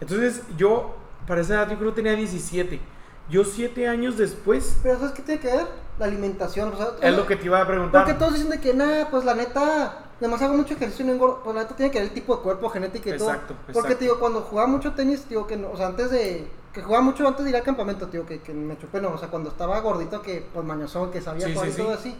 Entonces 0.00 0.42
yo, 0.56 0.96
para 1.26 1.40
esa 1.40 1.54
edad, 1.54 1.70
yo 1.70 1.78
creo 1.78 1.90
que 1.90 1.96
tenía 1.96 2.14
17. 2.14 2.80
Yo 3.28 3.44
7 3.44 3.86
años 3.88 4.16
después, 4.16 4.78
Pero 4.82 4.98
¿sabes 4.98 5.12
qué 5.12 5.22
tiene 5.22 5.40
que 5.40 5.48
ver? 5.48 5.66
La 5.98 6.06
alimentación. 6.06 6.72
O 6.72 6.76
sea, 6.76 6.88
es 7.00 7.16
lo 7.16 7.26
que 7.26 7.36
te 7.36 7.46
iba 7.46 7.60
a 7.60 7.66
preguntar. 7.66 8.04
Porque 8.04 8.18
todos 8.18 8.34
dicen 8.34 8.50
de 8.50 8.60
que, 8.60 8.72
nada, 8.72 9.10
pues 9.10 9.24
la 9.24 9.34
neta, 9.34 10.06
además 10.18 10.40
hago 10.42 10.54
mucho 10.54 10.74
ejercicio 10.74 11.04
y 11.04 11.08
no 11.08 11.14
engordo. 11.14 11.42
Pues 11.42 11.54
la 11.56 11.62
neta 11.62 11.74
tiene 11.76 11.90
que 11.90 11.98
ver 11.98 12.08
el 12.08 12.14
tipo 12.14 12.36
de 12.36 12.42
cuerpo, 12.42 12.68
genética 12.70 13.10
y 13.10 13.12
Exacto, 13.14 13.48
todo. 13.54 13.56
Porque 13.66 13.78
exacto. 13.78 13.96
te 13.96 14.04
digo, 14.04 14.18
cuando 14.18 14.40
jugaba 14.42 14.68
mucho 14.68 14.92
tenis, 14.92 15.28
digo 15.28 15.46
que 15.46 15.56
no, 15.56 15.70
o 15.70 15.76
sea, 15.76 15.88
antes 15.88 16.10
de. 16.10 16.48
Que 16.72 16.82
jugaba 16.82 17.02
mucho 17.02 17.26
antes 17.26 17.44
de 17.44 17.50
ir 17.50 17.56
al 17.56 17.62
campamento, 17.64 18.06
tío, 18.06 18.24
que, 18.24 18.40
que 18.40 18.54
me 18.54 18.78
chupé, 18.78 19.00
no, 19.00 19.10
o 19.10 19.18
sea, 19.18 19.28
cuando 19.28 19.50
estaba 19.50 19.80
gordito, 19.80 20.22
que 20.22 20.46
pues 20.52 20.64
mañosón, 20.64 21.10
que 21.10 21.20
sabía 21.20 21.46
Sí, 21.46 21.54
jugar 21.54 21.68
sí, 21.68 21.74
y 21.74 21.82
todo 21.82 21.92
sí. 21.94 21.98
así. 21.98 22.16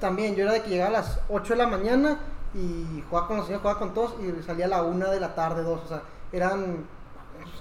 También, 0.00 0.34
yo 0.34 0.42
era 0.44 0.52
de 0.52 0.62
que 0.62 0.70
llegaba 0.70 0.88
a 0.90 1.00
las 1.00 1.20
8 1.30 1.54
de 1.54 1.58
la 1.58 1.66
mañana 1.66 2.18
y 2.54 3.02
jugaba 3.08 3.26
con 3.26 3.36
los 3.38 3.46
señores, 3.46 3.62
jugaba 3.62 3.78
con 3.78 3.94
todos 3.94 4.14
y 4.20 4.42
salía 4.42 4.66
a 4.66 4.68
la 4.68 4.82
1 4.82 5.10
de 5.10 5.20
la 5.20 5.34
tarde, 5.34 5.62
2, 5.62 5.80
o 5.84 5.88
sea, 5.88 6.02
eran. 6.32 6.84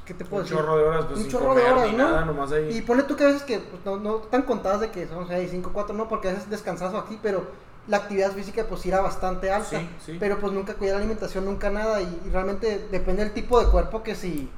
¿Qué 0.05 0.13
te 0.13 0.25
puedo 0.25 0.43
Un 0.43 0.49
decir? 0.49 0.57
chorro 0.57 0.77
de 0.77 0.83
horas, 0.83 1.05
pues 1.05 1.17
un 1.17 1.23
sin 1.23 1.31
chorro 1.31 1.55
de 1.55 1.63
horas, 1.63 1.85
ni 1.91 1.97
¿no? 1.97 2.09
nada, 2.09 2.25
nomás 2.25 2.51
ahí. 2.51 2.77
Y 2.77 2.81
ponle 2.81 3.03
tú 3.03 3.15
que 3.15 3.23
a 3.23 3.27
veces 3.27 3.43
que 3.43 3.59
pues, 3.59 3.85
no, 3.85 3.97
no 3.97 4.15
tan 4.15 4.41
contadas 4.43 4.81
de 4.81 4.91
que 4.91 5.07
son 5.07 5.27
6, 5.27 5.49
5, 5.51 5.71
4, 5.73 5.95
no, 5.95 6.09
porque 6.09 6.29
a 6.29 6.33
veces 6.33 6.49
descansas 6.49 6.93
aquí, 6.93 7.17
pero 7.23 7.47
la 7.87 7.97
actividad 7.97 8.31
física 8.31 8.65
pues 8.67 8.85
era 8.85 8.99
bastante 9.01 9.49
alta. 9.51 9.69
Sí, 9.79 9.89
sí. 10.05 10.17
Pero 10.19 10.39
pues 10.39 10.51
nunca 10.53 10.73
cuidé 10.73 10.91
la 10.91 10.97
alimentación, 10.99 11.45
nunca 11.45 11.69
nada. 11.69 12.01
Y, 12.01 12.21
y 12.25 12.29
realmente 12.31 12.87
depende 12.91 13.23
del 13.23 13.33
tipo 13.33 13.59
de 13.63 13.69
cuerpo 13.71 14.03
que 14.03 14.15
si. 14.15 14.49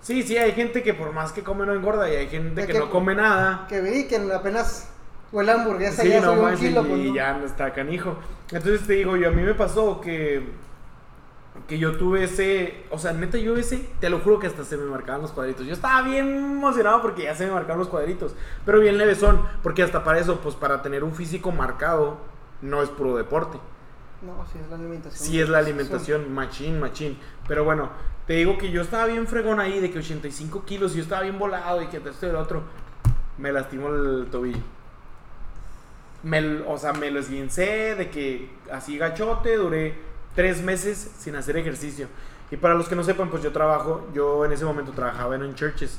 Sí, 0.00 0.22
sí, 0.22 0.36
hay 0.36 0.52
gente 0.52 0.82
que 0.82 0.94
por 0.94 1.12
más 1.12 1.32
que 1.32 1.42
come 1.42 1.66
no 1.66 1.74
engorda 1.74 2.08
y 2.12 2.16
hay 2.16 2.28
gente 2.28 2.66
que, 2.66 2.72
que- 2.72 2.78
no 2.78 2.90
come 2.90 3.14
nada. 3.14 3.66
Que 3.68 3.80
vi 3.80 4.04
que 4.06 4.16
apenas 4.32 4.88
huele 5.32 5.50
a 5.52 5.54
hamburguesa 5.56 6.02
Sí, 6.02 6.08
y 6.08 6.10
ya 6.12 6.20
no 6.20 6.32
un 6.32 6.56
kilo. 6.56 6.82
y 6.82 6.84
pues, 6.88 7.00
no. 7.02 7.14
ya 7.14 7.32
no 7.34 7.46
está 7.46 7.72
canijo. 7.72 8.16
Entonces 8.50 8.86
te 8.86 8.92
digo, 8.94 9.16
yo 9.16 9.28
a 9.28 9.32
mí 9.32 9.42
me 9.42 9.54
pasó 9.54 10.00
que 10.00 10.42
que 11.66 11.78
yo 11.78 11.96
tuve 11.96 12.24
ese, 12.24 12.84
o 12.90 12.98
sea, 12.98 13.12
neta 13.12 13.38
yo 13.38 13.56
ese, 13.56 13.88
te 14.00 14.10
lo 14.10 14.20
juro 14.20 14.38
que 14.38 14.46
hasta 14.46 14.64
se 14.64 14.76
me 14.76 14.84
marcaban 14.84 15.22
los 15.22 15.32
cuadritos. 15.32 15.66
Yo 15.66 15.72
estaba 15.72 16.02
bien 16.02 16.28
emocionado 16.28 17.02
porque 17.02 17.24
ya 17.24 17.34
se 17.34 17.46
me 17.46 17.52
marcaban 17.52 17.78
los 17.78 17.88
cuadritos, 17.88 18.34
pero 18.64 18.80
bien 18.80 18.98
levesón, 18.98 19.42
porque 19.62 19.82
hasta 19.82 20.04
para 20.04 20.18
eso, 20.18 20.40
pues 20.40 20.54
para 20.54 20.82
tener 20.82 21.04
un 21.04 21.14
físico 21.14 21.50
marcado, 21.50 22.18
no 22.62 22.82
es 22.82 22.88
puro 22.90 23.16
deporte. 23.16 23.58
No, 24.22 24.44
sí 24.52 24.58
es 24.62 24.68
la 24.68 24.76
alimentación. 24.76 25.28
Sí 25.28 25.40
es 25.40 25.48
la 25.48 25.58
alimentación, 25.58 26.32
machín, 26.32 26.80
machín. 26.80 27.18
Pero 27.46 27.64
bueno, 27.64 27.90
te 28.26 28.34
digo 28.34 28.58
que 28.58 28.70
yo 28.70 28.82
estaba 28.82 29.06
bien 29.06 29.26
fregón 29.26 29.60
ahí, 29.60 29.80
de 29.80 29.90
que 29.90 29.98
85 29.98 30.64
kilos, 30.64 30.92
y 30.92 30.96
yo 30.96 31.02
estaba 31.02 31.22
bien 31.22 31.38
volado, 31.38 31.82
y 31.82 31.86
que 31.86 31.98
esto 31.98 32.26
y 32.26 32.30
el 32.30 32.36
otro. 32.36 32.62
Me 33.38 33.52
lastimó 33.52 33.88
el 33.88 34.26
tobillo. 34.30 34.58
Me, 36.24 36.62
o 36.62 36.76
sea, 36.78 36.92
me 36.92 37.10
lo 37.12 37.20
esguincé, 37.20 37.94
de 37.94 38.10
que 38.10 38.50
así 38.72 38.98
gachote, 38.98 39.56
duré 39.56 40.08
tres 40.38 40.62
meses 40.62 41.10
sin 41.18 41.34
hacer 41.34 41.56
ejercicio. 41.56 42.06
Y 42.52 42.56
para 42.56 42.74
los 42.74 42.88
que 42.88 42.94
no 42.94 43.02
sepan, 43.02 43.28
pues 43.28 43.42
yo 43.42 43.50
trabajo, 43.50 44.06
yo 44.14 44.44
en 44.44 44.52
ese 44.52 44.64
momento 44.64 44.92
trabajaba 44.92 45.34
en 45.34 45.42
un 45.42 45.56
churches. 45.56 45.98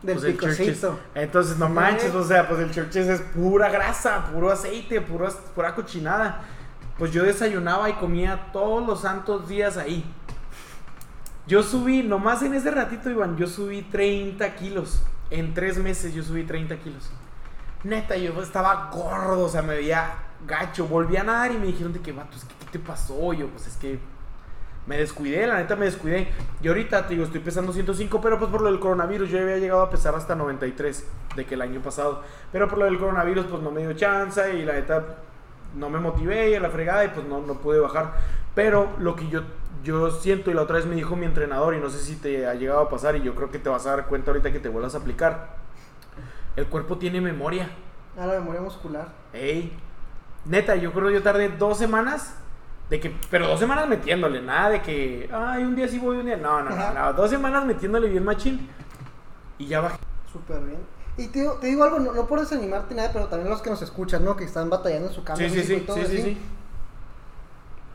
Del 0.00 0.14
Pues 0.14 0.26
el 0.26 0.32
picocito. 0.34 0.90
Churches. 0.90 1.06
Entonces, 1.16 1.58
no 1.58 1.68
manches, 1.68 2.14
o 2.14 2.22
sea, 2.22 2.46
pues 2.46 2.60
el 2.60 2.70
churches 2.70 3.08
es 3.08 3.20
pura 3.20 3.68
grasa, 3.68 4.26
puro 4.32 4.52
aceite, 4.52 5.00
puro, 5.00 5.28
pura 5.56 5.74
cochinada. 5.74 6.40
Pues 6.98 7.10
yo 7.10 7.24
desayunaba 7.24 7.90
y 7.90 7.94
comía 7.94 8.52
todos 8.52 8.86
los 8.86 9.00
santos 9.00 9.48
días 9.48 9.76
ahí. 9.76 10.04
Yo 11.48 11.64
subí, 11.64 12.04
nomás 12.04 12.42
en 12.42 12.54
ese 12.54 12.70
ratito, 12.70 13.10
Iván, 13.10 13.36
yo 13.36 13.48
subí 13.48 13.82
30 13.82 14.54
kilos. 14.54 15.02
En 15.30 15.52
tres 15.52 15.78
meses 15.78 16.14
yo 16.14 16.22
subí 16.22 16.44
30 16.44 16.76
kilos. 16.76 17.10
Neta, 17.82 18.16
yo 18.16 18.40
estaba 18.40 18.88
gordo, 18.92 19.46
o 19.46 19.48
sea, 19.48 19.62
me 19.62 19.74
veía 19.74 20.14
gacho. 20.46 20.86
Volví 20.86 21.16
a 21.16 21.24
nadar 21.24 21.50
y 21.50 21.58
me 21.58 21.66
dijeron 21.66 21.92
de 21.92 21.98
que, 21.98 22.12
vato, 22.12 22.36
es 22.36 22.44
que, 22.44 22.54
¿qué 22.54 22.59
te 22.70 22.78
pasó? 22.78 23.32
Yo, 23.32 23.48
pues 23.48 23.66
es 23.66 23.76
que 23.76 23.98
me 24.86 24.96
descuidé, 24.96 25.46
la 25.46 25.58
neta 25.58 25.76
me 25.76 25.84
descuidé. 25.84 26.28
Y 26.62 26.68
ahorita, 26.68 27.06
te 27.06 27.14
digo, 27.14 27.24
estoy 27.24 27.40
pesando 27.40 27.72
105, 27.72 28.20
pero 28.20 28.38
pues 28.38 28.50
por 28.50 28.62
lo 28.62 28.70
del 28.70 28.80
coronavirus, 28.80 29.30
yo 29.30 29.40
había 29.40 29.58
llegado 29.58 29.82
a 29.82 29.90
pesar 29.90 30.14
hasta 30.14 30.34
93 30.34 31.06
de 31.36 31.46
que 31.46 31.54
el 31.54 31.62
año 31.62 31.80
pasado. 31.80 32.22
Pero 32.50 32.68
por 32.68 32.78
lo 32.78 32.86
del 32.86 32.98
coronavirus, 32.98 33.46
pues 33.46 33.62
no 33.62 33.70
me 33.70 33.82
dio 33.82 33.92
chance 33.92 34.54
y 34.56 34.64
la 34.64 34.72
neta 34.72 35.16
no 35.76 35.88
me 35.90 36.00
motivé 36.00 36.50
y 36.50 36.54
a 36.54 36.60
la 36.60 36.70
fregada 36.70 37.04
y 37.04 37.08
pues 37.08 37.26
no, 37.26 37.40
no 37.40 37.54
pude 37.54 37.78
bajar. 37.78 38.14
Pero 38.54 38.90
lo 38.98 39.14
que 39.14 39.28
yo, 39.28 39.42
yo 39.84 40.10
siento 40.10 40.50
y 40.50 40.54
la 40.54 40.62
otra 40.62 40.76
vez 40.76 40.86
me 40.86 40.96
dijo 40.96 41.14
mi 41.14 41.26
entrenador 41.26 41.74
y 41.74 41.80
no 41.80 41.88
sé 41.90 41.98
si 41.98 42.16
te 42.16 42.46
ha 42.46 42.54
llegado 42.54 42.80
a 42.80 42.88
pasar 42.88 43.16
y 43.16 43.22
yo 43.22 43.34
creo 43.34 43.50
que 43.50 43.58
te 43.58 43.68
vas 43.68 43.86
a 43.86 43.90
dar 43.90 44.06
cuenta 44.06 44.30
ahorita 44.30 44.52
que 44.52 44.58
te 44.58 44.68
vuelvas 44.68 44.94
a 44.94 44.98
aplicar. 44.98 45.56
El 46.56 46.66
cuerpo 46.66 46.98
tiene 46.98 47.20
memoria. 47.20 47.70
A 48.18 48.26
la 48.26 48.34
memoria 48.34 48.60
muscular. 48.60 49.08
Ey, 49.32 49.72
neta, 50.44 50.74
yo 50.74 50.92
creo 50.92 51.08
que 51.08 51.14
yo 51.14 51.22
tardé 51.22 51.48
dos 51.48 51.78
semanas. 51.78 52.34
De 52.90 52.98
que, 52.98 53.14
pero 53.30 53.46
dos 53.46 53.60
semanas 53.60 53.88
metiéndole, 53.88 54.42
nada 54.42 54.70
de 54.70 54.82
que, 54.82 55.30
ay, 55.32 55.62
un 55.62 55.76
día 55.76 55.86
sí 55.86 55.98
voy, 55.98 56.16
un 56.16 56.26
día. 56.26 56.36
No, 56.36 56.60
no, 56.60 56.70
no, 56.70 56.92
no, 56.92 57.12
dos 57.12 57.30
semanas 57.30 57.64
metiéndole 57.64 58.08
bien 58.08 58.24
machín. 58.24 58.68
Y 59.58 59.66
ya 59.66 59.80
bajé. 59.80 59.98
Súper 60.32 60.60
bien. 60.60 60.80
Y 61.16 61.28
te 61.28 61.40
digo, 61.40 61.52
te 61.54 61.68
digo 61.68 61.84
algo, 61.84 62.00
no, 62.00 62.12
no 62.12 62.26
por 62.26 62.40
desanimarte 62.40 62.94
nada, 62.94 63.10
pero 63.12 63.26
también 63.26 63.48
los 63.50 63.62
que 63.62 63.70
nos 63.70 63.80
escuchan, 63.82 64.24
¿no? 64.24 64.36
Que 64.36 64.44
están 64.44 64.70
batallando 64.70 65.08
en 65.08 65.14
su 65.14 65.22
cambio 65.22 65.48
Sí, 65.48 65.60
sí, 65.60 65.66
sí, 65.66 65.74
y 65.74 65.80
todo 65.80 65.96
sí, 65.96 66.06
sí, 66.06 66.22
sí. 66.22 66.38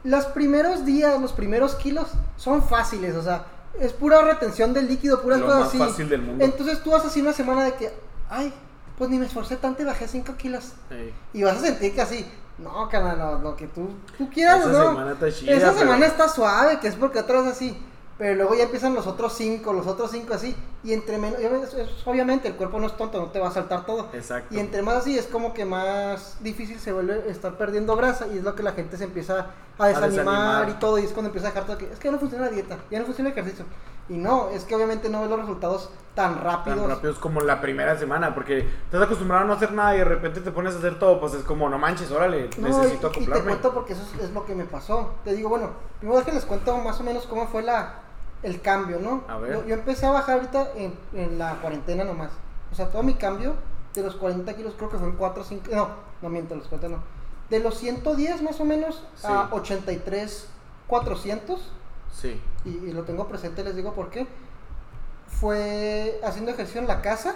Los 0.03 0.25
primeros 0.27 0.85
días, 0.85 1.19
los 1.19 1.33
primeros 1.33 1.75
kilos 1.75 2.11
son 2.37 2.61
fáciles, 2.61 3.15
o 3.15 3.23
sea, 3.23 3.45
es 3.79 3.91
pura 3.91 4.21
retención 4.21 4.73
del 4.73 4.87
líquido, 4.87 5.21
puras 5.21 5.39
Lo 5.39 5.47
cosas 5.47 5.59
más 5.59 5.69
así. 5.69 5.77
fácil 5.79 6.09
del 6.09 6.21
mundo. 6.21 6.45
Entonces 6.45 6.81
tú 6.83 6.91
vas 6.91 7.03
así 7.03 7.21
una 7.21 7.33
semana 7.33 7.63
de 7.63 7.73
que, 7.73 7.91
ay, 8.29 8.53
pues 8.97 9.09
ni 9.09 9.17
me 9.17 9.25
esforcé 9.25 9.57
tanto 9.57 9.81
y 9.81 9.85
bajé 9.85 10.07
5 10.07 10.35
kilos. 10.37 10.73
Ey. 10.91 11.13
Y 11.33 11.43
vas 11.43 11.57
a 11.57 11.61
sentir 11.61 11.95
que 11.95 12.01
así, 12.01 12.25
no, 12.57 12.87
canal, 12.89 13.17
no, 13.17 13.39
lo 13.39 13.55
que 13.55 13.67
tú, 13.67 13.89
tú 14.17 14.29
quieras, 14.29 14.59
Esa 14.61 14.69
¿no? 14.69 14.89
semana 14.89 15.11
está 15.11 15.31
chida, 15.31 15.51
Esa 15.53 15.67
pero- 15.67 15.79
semana 15.79 16.05
está 16.05 16.29
suave, 16.29 16.79
que 16.79 16.87
es 16.87 16.95
porque 16.95 17.19
atrás 17.19 17.45
así. 17.47 17.77
Pero 18.17 18.33
luego 18.35 18.55
ya 18.55 18.63
empiezan 18.63 18.95
los 18.95 19.07
otros 19.07 19.33
cinco, 19.33 19.73
los 19.73 19.87
otros 19.87 20.09
cinco 20.11 20.33
así. 20.33 20.55
Y 20.85 20.93
entre 20.93 21.17
menos, 21.17 21.37
obviamente 22.05 22.47
el 22.47 22.55
cuerpo 22.55 22.79
no 22.79 22.87
es 22.87 22.95
tonto, 22.95 23.19
no 23.19 23.27
te 23.27 23.39
va 23.39 23.49
a 23.49 23.51
saltar 23.51 23.85
todo. 23.85 24.07
Exacto. 24.13 24.55
Y 24.55 24.59
entre 24.59 24.81
más 24.81 24.95
así 24.95 25.17
es 25.19 25.25
como 25.25 25.53
que 25.53 25.65
más 25.65 26.37
difícil 26.39 26.79
se 26.79 26.93
vuelve 26.93 27.29
estar 27.29 27.57
perdiendo 27.57 27.93
grasa 27.97 28.27
y 28.27 28.37
es 28.37 28.43
lo 28.45 28.55
que 28.55 28.63
la 28.63 28.71
gente 28.71 28.95
se 28.95 29.03
empieza 29.03 29.47
a 29.77 29.87
desanimar, 29.87 30.09
desanimar. 30.11 30.69
y 30.69 30.73
todo 30.75 30.97
y 30.97 31.03
es 31.03 31.11
cuando 31.11 31.27
empieza 31.27 31.47
a 31.47 31.51
dejar 31.51 31.65
todo 31.65 31.77
que 31.77 31.91
es 31.91 31.99
que 31.99 32.05
ya 32.07 32.11
no 32.13 32.19
funciona 32.19 32.45
la 32.45 32.51
dieta, 32.51 32.77
ya 32.89 32.99
no 32.99 33.05
funciona 33.05 33.31
el 33.31 33.37
ejercicio. 33.37 33.65
Y 34.07 34.13
no, 34.17 34.49
es 34.49 34.63
que 34.65 34.75
obviamente 34.75 35.09
no 35.09 35.21
ves 35.21 35.29
los 35.29 35.39
resultados 35.39 35.89
tan 36.13 36.39
rápidos. 36.41 36.79
Tan 36.79 36.89
rápidos 36.89 37.17
como 37.19 37.41
la 37.41 37.59
primera 37.59 37.97
semana, 37.97 38.33
porque 38.35 38.59
estás 38.59 39.01
acostumbrado 39.01 39.43
a 39.43 39.47
no 39.47 39.53
hacer 39.53 39.71
nada 39.73 39.95
y 39.95 39.99
de 39.99 40.05
repente 40.05 40.41
te 40.41 40.51
pones 40.51 40.75
a 40.75 40.77
hacer 40.77 40.99
todo, 40.99 41.19
pues 41.19 41.33
es 41.33 41.43
como, 41.43 41.67
no 41.69 41.77
manches, 41.77 42.11
órale, 42.11 42.49
No, 42.57 42.67
necesito 42.67 43.07
y, 43.07 43.09
y 43.09 43.11
te 43.11 43.19
acoplarme. 43.21 43.43
cuento 43.49 43.73
porque 43.73 43.93
eso 43.93 44.03
es, 44.15 44.23
es 44.25 44.31
lo 44.31 44.45
que 44.45 44.53
me 44.55 44.65
pasó. 44.65 45.11
Te 45.23 45.33
digo, 45.33 45.49
bueno, 45.49 45.71
primero 45.99 46.23
que 46.23 46.31
les 46.31 46.45
cuento 46.45 46.77
más 46.77 46.99
o 46.99 47.03
menos 47.03 47.25
cómo 47.25 47.47
fue 47.47 47.63
la, 47.63 47.95
el 48.43 48.61
cambio, 48.61 48.99
¿no? 48.99 49.23
A 49.27 49.37
ver. 49.37 49.53
Yo, 49.55 49.65
yo 49.65 49.73
empecé 49.73 50.05
a 50.05 50.11
bajar 50.11 50.35
ahorita 50.35 50.67
en, 50.75 50.93
en 51.13 51.39
la 51.39 51.55
cuarentena 51.55 52.03
nomás. 52.03 52.29
O 52.71 52.75
sea, 52.75 52.87
todo 52.89 53.01
mi 53.03 53.15
cambio 53.15 53.53
de 53.95 54.03
los 54.03 54.15
40 54.15 54.53
kilos 54.55 54.73
creo 54.77 54.89
que 54.89 54.97
fue 54.97 55.07
en 55.07 55.15
4 55.15 55.41
o 55.41 55.45
5... 55.45 55.63
No, 55.71 55.87
no 56.21 56.29
miento, 56.29 56.53
los 56.55 56.67
40 56.67 56.95
no. 56.95 57.03
De 57.49 57.59
los 57.59 57.77
110 57.77 58.41
más 58.43 58.59
o 58.59 58.65
menos 58.65 59.03
a 59.23 59.47
Sí. 59.49 59.53
83, 59.53 60.47
400. 60.87 61.71
Sí. 62.15 62.39
Y, 62.63 62.69
y 62.69 62.93
lo 62.93 63.03
tengo 63.03 63.27
presente, 63.27 63.63
les 63.63 63.75
digo 63.75 63.93
por 63.93 64.09
qué. 64.09 64.27
Fue 65.27 66.19
haciendo 66.23 66.51
ejercicio 66.51 66.79
en 66.81 66.87
la 66.87 67.01
casa 67.01 67.35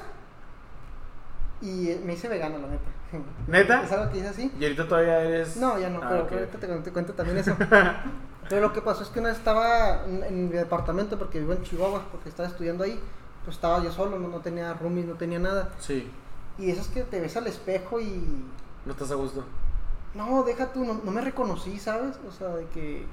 y 1.62 1.90
eh, 1.90 2.02
me 2.06 2.14
hice 2.14 2.30
vegano, 2.30 2.58
la 2.60 2.68
neta. 2.68 2.90
¿Neta? 3.48 3.84
¿Es 3.84 3.92
algo 3.92 4.12
que 4.12 4.20
hice 4.20 4.28
así? 4.30 4.52
Y 4.60 4.64
ahorita 4.64 4.88
todavía 4.88 5.20
eres... 5.22 5.58
No, 5.58 5.78
ya 5.78 5.90
no, 5.90 6.00
Ah, 6.02 6.26
pero 6.30 6.42
ahorita 6.42 6.58
te, 6.60 6.68
te 6.68 6.92
cuento 6.92 7.14
también 7.14 7.38
eso. 7.38 7.56
pero 8.50 8.62
lo 8.62 8.72
que 8.74 8.82
pasó 8.82 9.04
es 9.04 9.10
que 9.10 9.20
una 9.20 9.30
vez 9.30 9.38
estaba 9.38 10.06
en, 10.06 10.24
en 10.24 10.50
mi 10.50 10.56
departamento 10.56 11.18
porque 11.18 11.40
vivo 11.40 11.54
en 11.54 11.64
Chihuahua, 11.64 12.04
porque 12.12 12.30
estaba 12.30 12.48
estudiando 12.48 12.84
ahí. 12.84 13.00
Pues 13.44 13.58
estaba 13.58 13.84
yo 13.84 13.92
solo, 13.92 14.20
no, 14.20 14.28
no 14.28 14.40
tenía 14.40 14.74
roomies, 14.74 15.06
no 15.08 15.16
tenía 15.16 15.40
nada. 15.40 15.70
Sí, 15.80 16.10
Y 16.58 16.72
eso 16.72 16.82
es 16.82 16.88
que 16.88 17.04
te 17.04 17.20
ves 17.20 17.36
al 17.36 17.48
espejo 17.48 18.00
y. 18.00 18.46
no 18.86 18.92
estás 18.92 19.12
a 19.12 19.16
gusto. 19.16 19.44
No, 20.14 20.44
deja 20.44 20.72
tú, 20.72 20.86
no, 20.86 21.02
no 21.04 21.12
me 21.12 21.22
reconocí, 21.22 21.80
¿sabes? 21.80 22.20
O 22.28 22.32
sea, 22.32 22.50
de 22.50 22.66
que. 22.68 23.06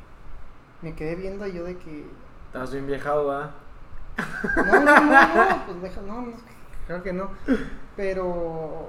Me 0.82 0.94
quedé 0.94 1.14
viendo 1.14 1.46
y 1.46 1.52
yo 1.52 1.64
de 1.64 1.76
que. 1.78 2.06
Estás 2.46 2.72
bien 2.72 2.86
viejado, 2.86 3.26
¿verdad? 3.28 3.50
No, 4.56 4.80
no, 4.80 5.00
no, 5.00 5.10
no, 5.10 5.66
pues 5.66 5.82
deja, 5.82 6.00
no, 6.02 6.22
no, 6.22 6.32
claro 6.86 7.02
que 7.02 7.12
no. 7.12 7.30
Pero, 7.96 8.88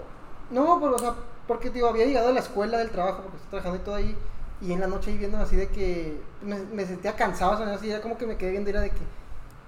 no, 0.52 0.80
pero, 0.80 0.96
o 0.96 1.00
sea, 1.00 1.14
porque 1.48 1.70
digo, 1.70 1.88
había 1.88 2.06
llegado 2.06 2.30
a 2.30 2.34
la 2.34 2.40
escuela 2.40 2.78
del 2.78 2.90
trabajo, 2.92 3.22
porque 3.24 3.38
estoy 3.38 3.50
trabajando 3.50 3.78
y 3.82 3.86
todo 3.86 3.96
ahí, 3.96 4.16
y 4.62 4.72
en 4.74 4.80
la 4.80 4.88
noche 4.88 5.12
ahí 5.12 5.18
viendo 5.18 5.38
así 5.38 5.56
de 5.56 5.68
que 5.68 6.20
me, 6.42 6.60
me 6.60 6.86
sentía 6.86 7.16
cansado, 7.16 7.54
o 7.54 7.58
sea, 7.58 7.74
así, 7.74 7.88
ya 7.88 8.02
como 8.02 8.18
que 8.18 8.26
me 8.26 8.38
quedé 8.38 8.52
viendo 8.52 8.70
y 8.70 8.74
era 8.74 8.82
de 8.82 8.90
que, 8.92 9.02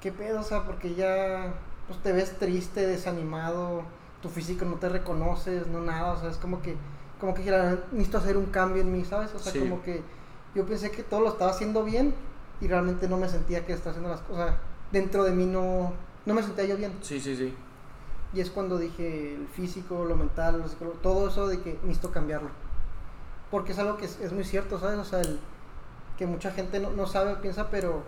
¿qué 0.01 0.11
pedo? 0.11 0.39
O 0.39 0.43
sea, 0.43 0.63
porque 0.63 0.95
ya, 0.95 1.53
pues 1.87 2.01
te 2.01 2.11
ves 2.11 2.37
triste, 2.39 2.85
desanimado, 2.87 3.83
tu 4.21 4.29
físico 4.29 4.65
no 4.65 4.75
te 4.75 4.89
reconoces, 4.89 5.67
no 5.67 5.81
nada, 5.81 6.13
o 6.13 6.19
sea, 6.19 6.29
es 6.29 6.37
como 6.37 6.61
que, 6.61 6.75
como 7.19 7.33
que 7.33 7.41
necesito 7.91 8.17
hacer 8.17 8.37
un 8.37 8.45
cambio 8.47 8.81
en 8.81 8.91
mí, 8.91 9.03
¿sabes? 9.05 9.33
O 9.35 9.39
sea, 9.39 9.51
Sí. 9.51 9.59
como 9.59 9.81
que 9.83 10.01
yo 10.55 10.65
pensé 10.65 10.91
que 10.91 11.03
todo 11.03 11.21
lo 11.21 11.29
estaba 11.29 11.51
haciendo 11.51 11.83
bien 11.83 12.13
y 12.61 12.67
realmente 12.67 13.07
no 13.07 13.17
me 13.17 13.29
sentía 13.29 13.65
que 13.65 13.73
estaba 13.73 13.91
haciendo 13.91 14.09
las 14.09 14.21
cosas, 14.21 14.55
dentro 14.91 15.23
de 15.23 15.31
mí 15.31 15.45
no, 15.45 15.93
no 16.25 16.33
me 16.33 16.43
sentía 16.43 16.65
yo 16.65 16.77
bien. 16.77 16.93
Sí, 17.01 17.19
sí, 17.19 17.35
sí. 17.35 17.53
Y 18.33 18.41
es 18.41 18.49
cuando 18.51 18.77
dije 18.77 19.35
el 19.35 19.47
físico, 19.47 20.05
lo 20.05 20.15
mental, 20.15 20.63
lo 20.79 20.87
todo 21.01 21.29
eso 21.29 21.47
de 21.47 21.61
que 21.61 21.79
necesito 21.83 22.11
cambiarlo. 22.11 22.49
Porque 23.49 23.71
es 23.71 23.79
algo 23.79 23.97
que 23.97 24.05
es, 24.05 24.19
es 24.19 24.31
muy 24.31 24.43
cierto, 24.43 24.79
¿sabes? 24.79 24.99
O 24.99 25.03
sea, 25.05 25.21
el- 25.21 25.39
que 26.17 26.27
mucha 26.27 26.51
gente 26.51 26.79
no, 26.81 26.91
no 26.91 27.07
sabe 27.07 27.31
o 27.33 27.41
piensa, 27.41 27.69
pero 27.69 28.03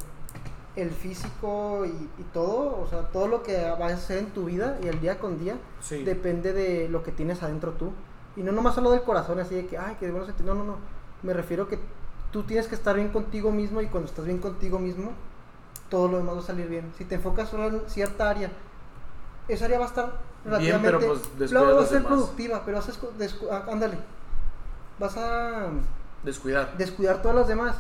el 0.76 0.90
físico 0.92 1.86
y, 1.86 1.90
y 1.90 2.24
todo, 2.34 2.82
o 2.82 2.88
sea, 2.90 3.02
todo 3.10 3.28
lo 3.28 3.42
que 3.42 3.56
vas 3.80 3.92
a 3.92 3.96
hacer 3.96 4.18
en 4.20 4.28
tu 4.32 4.46
vida 4.46 4.78
y 4.84 4.88
el 4.88 5.00
día 5.00 5.18
con 5.18 5.40
día, 5.40 5.56
Sí. 5.80 6.04
depende 6.04 6.52
de 6.54 6.88
lo 6.90 7.04
que 7.04 7.12
tienes 7.12 7.42
adentro 7.42 7.72
tú. 7.72 7.92
Y 8.36 8.44
no 8.44 8.52
nomás 8.52 8.76
solo 8.76 8.92
del 8.92 9.02
corazón, 9.04 9.40
así 9.40 9.56
de 9.56 9.66
que, 9.66 9.78
ay, 9.78 9.96
que 10.00 10.10
bueno 10.12 10.26
sentir. 10.26 10.46
No, 10.46 10.54
no, 10.56 10.64
no. 10.64 10.76
Me 11.24 11.34
refiero 11.34 11.68
que 11.68 11.80
tú 12.32 12.44
tienes 12.44 12.68
que 12.68 12.76
estar 12.76 12.96
bien 12.96 13.10
contigo 13.10 13.52
mismo 13.52 13.82
y 13.82 13.88
cuando 13.88 14.10
estás 14.10 14.26
bien 14.26 14.38
contigo 14.40 14.80
mismo, 14.80 15.12
todo 15.90 16.08
lo 16.08 16.18
demás 16.18 16.36
va 16.36 16.40
a 16.40 16.44
salir 16.44 16.68
bien. 16.68 16.92
Si 16.98 17.06
te 17.06 17.16
enfocas 17.16 17.50
solo 17.50 17.68
en 17.68 17.82
cierta 17.90 18.30
área, 18.30 18.50
esa 19.48 19.66
área 19.66 19.80
va 19.80 19.86
a 19.86 19.88
estar 19.90 20.06
Bien, 20.06 20.22
relativamente. 20.46 20.98
pero, 21.08 21.20
pues, 21.38 21.52
luego 21.52 21.76
va 21.76 21.82
a 21.84 21.86
ser 21.86 21.98
demás. 22.04 22.14
productiva, 22.14 22.62
pero 22.66 22.82
descu- 22.82 23.48
ah, 23.52 23.66
ándale. 23.72 23.98
Vas 25.00 25.18
a 25.18 25.68
Descuidar. 26.24 26.78
descuidar 26.78 27.22
todas 27.22 27.36
las 27.38 27.48
demás 27.48 27.76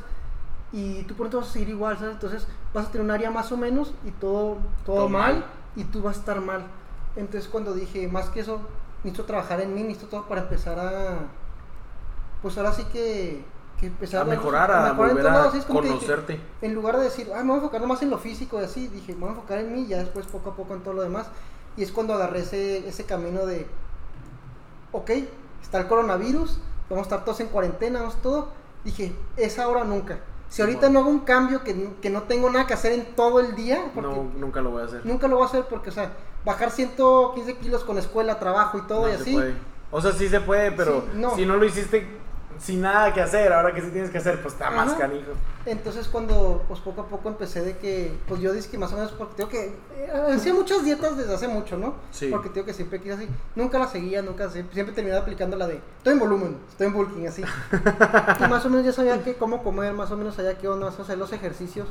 y 0.74 1.04
tú 1.04 1.16
pronto 1.16 1.38
vas 1.40 1.50
a 1.50 1.52
seguir 1.54 1.70
igual, 1.70 1.98
¿sabes? 1.98 2.14
Entonces 2.14 2.48
vas 2.74 2.88
a 2.88 2.92
tener 2.92 3.06
un 3.06 3.12
área 3.12 3.30
más 3.32 3.52
o 3.52 3.58
menos 3.58 3.94
y 4.06 4.12
todo, 4.12 4.58
todo, 4.86 4.96
Todo 4.98 5.10
mal, 5.10 5.34
mal. 5.36 5.46
y 5.76 5.84
tú 5.86 6.02
vas 6.02 6.18
a 6.18 6.20
estar 6.20 6.42
mal. 6.42 6.64
Entonces 7.16 7.50
cuando 7.50 7.74
dije, 7.74 8.08
más 8.08 8.30
que 8.30 8.40
eso, 8.42 8.60
necesito 9.04 9.26
trabajar 9.26 9.62
en 9.62 9.74
mí, 9.74 9.82
necesito 9.84 10.08
todo 10.08 10.28
para 10.28 10.42
empezar 10.42 10.80
a, 10.80 11.18
pues 12.42 12.58
ahora 12.58 12.74
sí 12.74 12.84
que, 12.86 13.44
que 13.82 13.88
empezar 13.88 14.22
A 14.22 14.26
mejorar, 14.26 14.72
a 14.72 14.82
mejorar 14.94 15.10
en 15.10 15.16
volver 15.18 15.28
a 15.34 15.52
sí, 15.52 15.60
que 15.60 15.66
conocerte. 15.66 16.40
en 16.62 16.74
lugar 16.74 16.98
de 16.98 17.04
decir, 17.04 17.30
ah, 17.36 17.40
me 17.40 17.48
voy 17.48 17.54
a 17.54 17.56
enfocar 17.58 17.86
más 17.86 18.02
en 18.02 18.10
lo 18.12 18.18
físico 18.18 18.62
y 18.62 18.64
así, 18.64 18.88
dije, 18.88 19.14
me 19.14 19.20
voy 19.22 19.30
a 19.30 19.32
enfocar 19.34 19.58
en 19.58 19.74
mí 19.74 19.82
y 19.82 19.88
ya 19.88 19.98
después 19.98 20.26
poco 20.28 20.52
a 20.52 20.56
poco 20.56 20.74
en 20.74 20.82
todo 20.82 20.94
lo 20.94 21.02
demás. 21.02 21.28
Y 21.76 21.84
es 21.84 21.92
cuando 21.92 22.14
agarré 22.14 22.40
ese, 22.40 22.88
ese 22.88 23.04
camino 23.06 23.46
de, 23.46 23.68
ok, 24.92 25.10
está 25.62 25.80
el 25.80 25.88
coronavirus, 25.88 26.60
vamos 26.90 27.04
a 27.04 27.08
estar 27.10 27.26
todos 27.26 27.40
en 27.42 27.48
cuarentena, 27.48 28.00
vamos 28.00 28.22
todo. 28.22 28.50
Dije, 28.84 29.14
es 29.38 29.60
ahora 29.60 29.84
nunca. 29.84 30.20
Si 30.50 30.62
ahorita 30.62 30.90
no 30.90 31.00
hago 31.00 31.10
un 31.10 31.20
cambio 31.20 31.64
que, 31.64 31.94
que 32.02 32.10
no 32.10 32.24
tengo 32.24 32.50
nada 32.50 32.68
que 32.68 32.74
hacer 32.74 32.92
en 32.92 33.16
todo 33.16 33.40
el 33.40 33.56
día, 33.56 33.90
No, 33.96 34.30
nunca 34.38 34.62
lo 34.62 34.72
voy 34.72 34.82
a 34.82 34.86
hacer. 34.86 35.06
nunca 35.06 35.28
lo 35.28 35.36
voy 35.38 35.44
a 35.46 35.48
hacer 35.48 35.66
porque, 35.70 35.90
o 35.92 35.94
sea, 35.94 36.12
bajar 36.44 36.72
115 36.72 37.56
kilos 37.58 37.84
con 37.86 37.98
escuela, 37.98 38.38
trabajo 38.38 38.78
y 38.78 38.82
todo 38.82 39.04
No 39.04 39.10
y 39.10 39.14
así. 39.14 39.34
puede. 39.34 39.54
O 39.92 40.02
sea, 40.02 40.12
sí 40.12 40.28
se 40.28 40.42
puede, 40.42 40.72
pero 40.74 41.02
Sí, 41.02 41.08
no. 41.18 41.36
si 41.36 41.46
no 41.46 41.56
lo 41.56 41.66
hiciste 41.66 42.06
sin 42.62 42.82
nada 42.82 43.12
que 43.14 43.22
hacer, 43.22 43.52
ahora 43.52 43.74
que 43.74 43.82
sí 43.82 43.90
tienes 43.90 44.12
que 44.12 44.20
hacer, 44.20 44.40
pues 44.42 44.54
está 44.54 44.70
más 44.70 44.94
canijo. 44.94 45.32
Entonces 45.66 46.08
cuando 46.08 46.64
pues 46.68 46.80
poco 46.80 47.02
a 47.02 47.08
poco 47.08 47.30
empecé 47.30 47.62
de 47.62 47.78
que, 47.78 48.16
pues 48.28 48.40
yo 48.40 48.54
dije 48.54 48.70
que 48.70 48.78
más 48.78 48.94
o 48.94 48.96
menos 48.96 49.12
porque 49.14 49.36
tengo 49.36 49.50
que, 49.50 49.76
eh, 49.96 50.12
hacía 50.34 50.54
muchas 50.54 50.84
dietas 50.84 51.18
desde 51.18 51.34
hace 51.34 51.48
mucho, 51.48 51.78
¿no? 51.78 51.96
Sí. 52.12 52.30
Porque 52.30 52.50
tengo 52.50 52.66
que 52.66 52.74
siempre 52.74 53.00
quise 53.00 53.14
así, 53.14 53.28
nunca 53.56 53.80
la 53.80 53.88
seguía, 53.88 54.22
nunca, 54.22 54.50
siempre, 54.50 54.94
terminaba 54.94 55.22
aplicando 55.22 55.58
la 55.58 55.68
de, 55.68 55.82
estoy 55.98 56.14
en 56.14 56.20
volumen, 56.20 56.58
estoy 56.70 56.88
en 56.88 56.94
bulking, 56.94 57.28
así. 57.28 57.44
y 57.44 58.48
más 58.48 58.64
o 58.66 58.70
menos 58.70 58.86
ya 58.86 58.92
sabía 58.92 59.24
que 59.24 59.36
cómo 59.36 59.64
comer, 59.64 59.94
más 59.94 60.12
o 60.12 60.18
menos 60.18 60.36
sabía 60.36 60.58
qué 60.58 60.68
onda, 60.68 60.86
más 60.86 60.94
o 60.94 60.98
menos 60.98 61.10
hacer 61.10 61.18
los 61.18 61.34
ejercicios. 61.34 61.88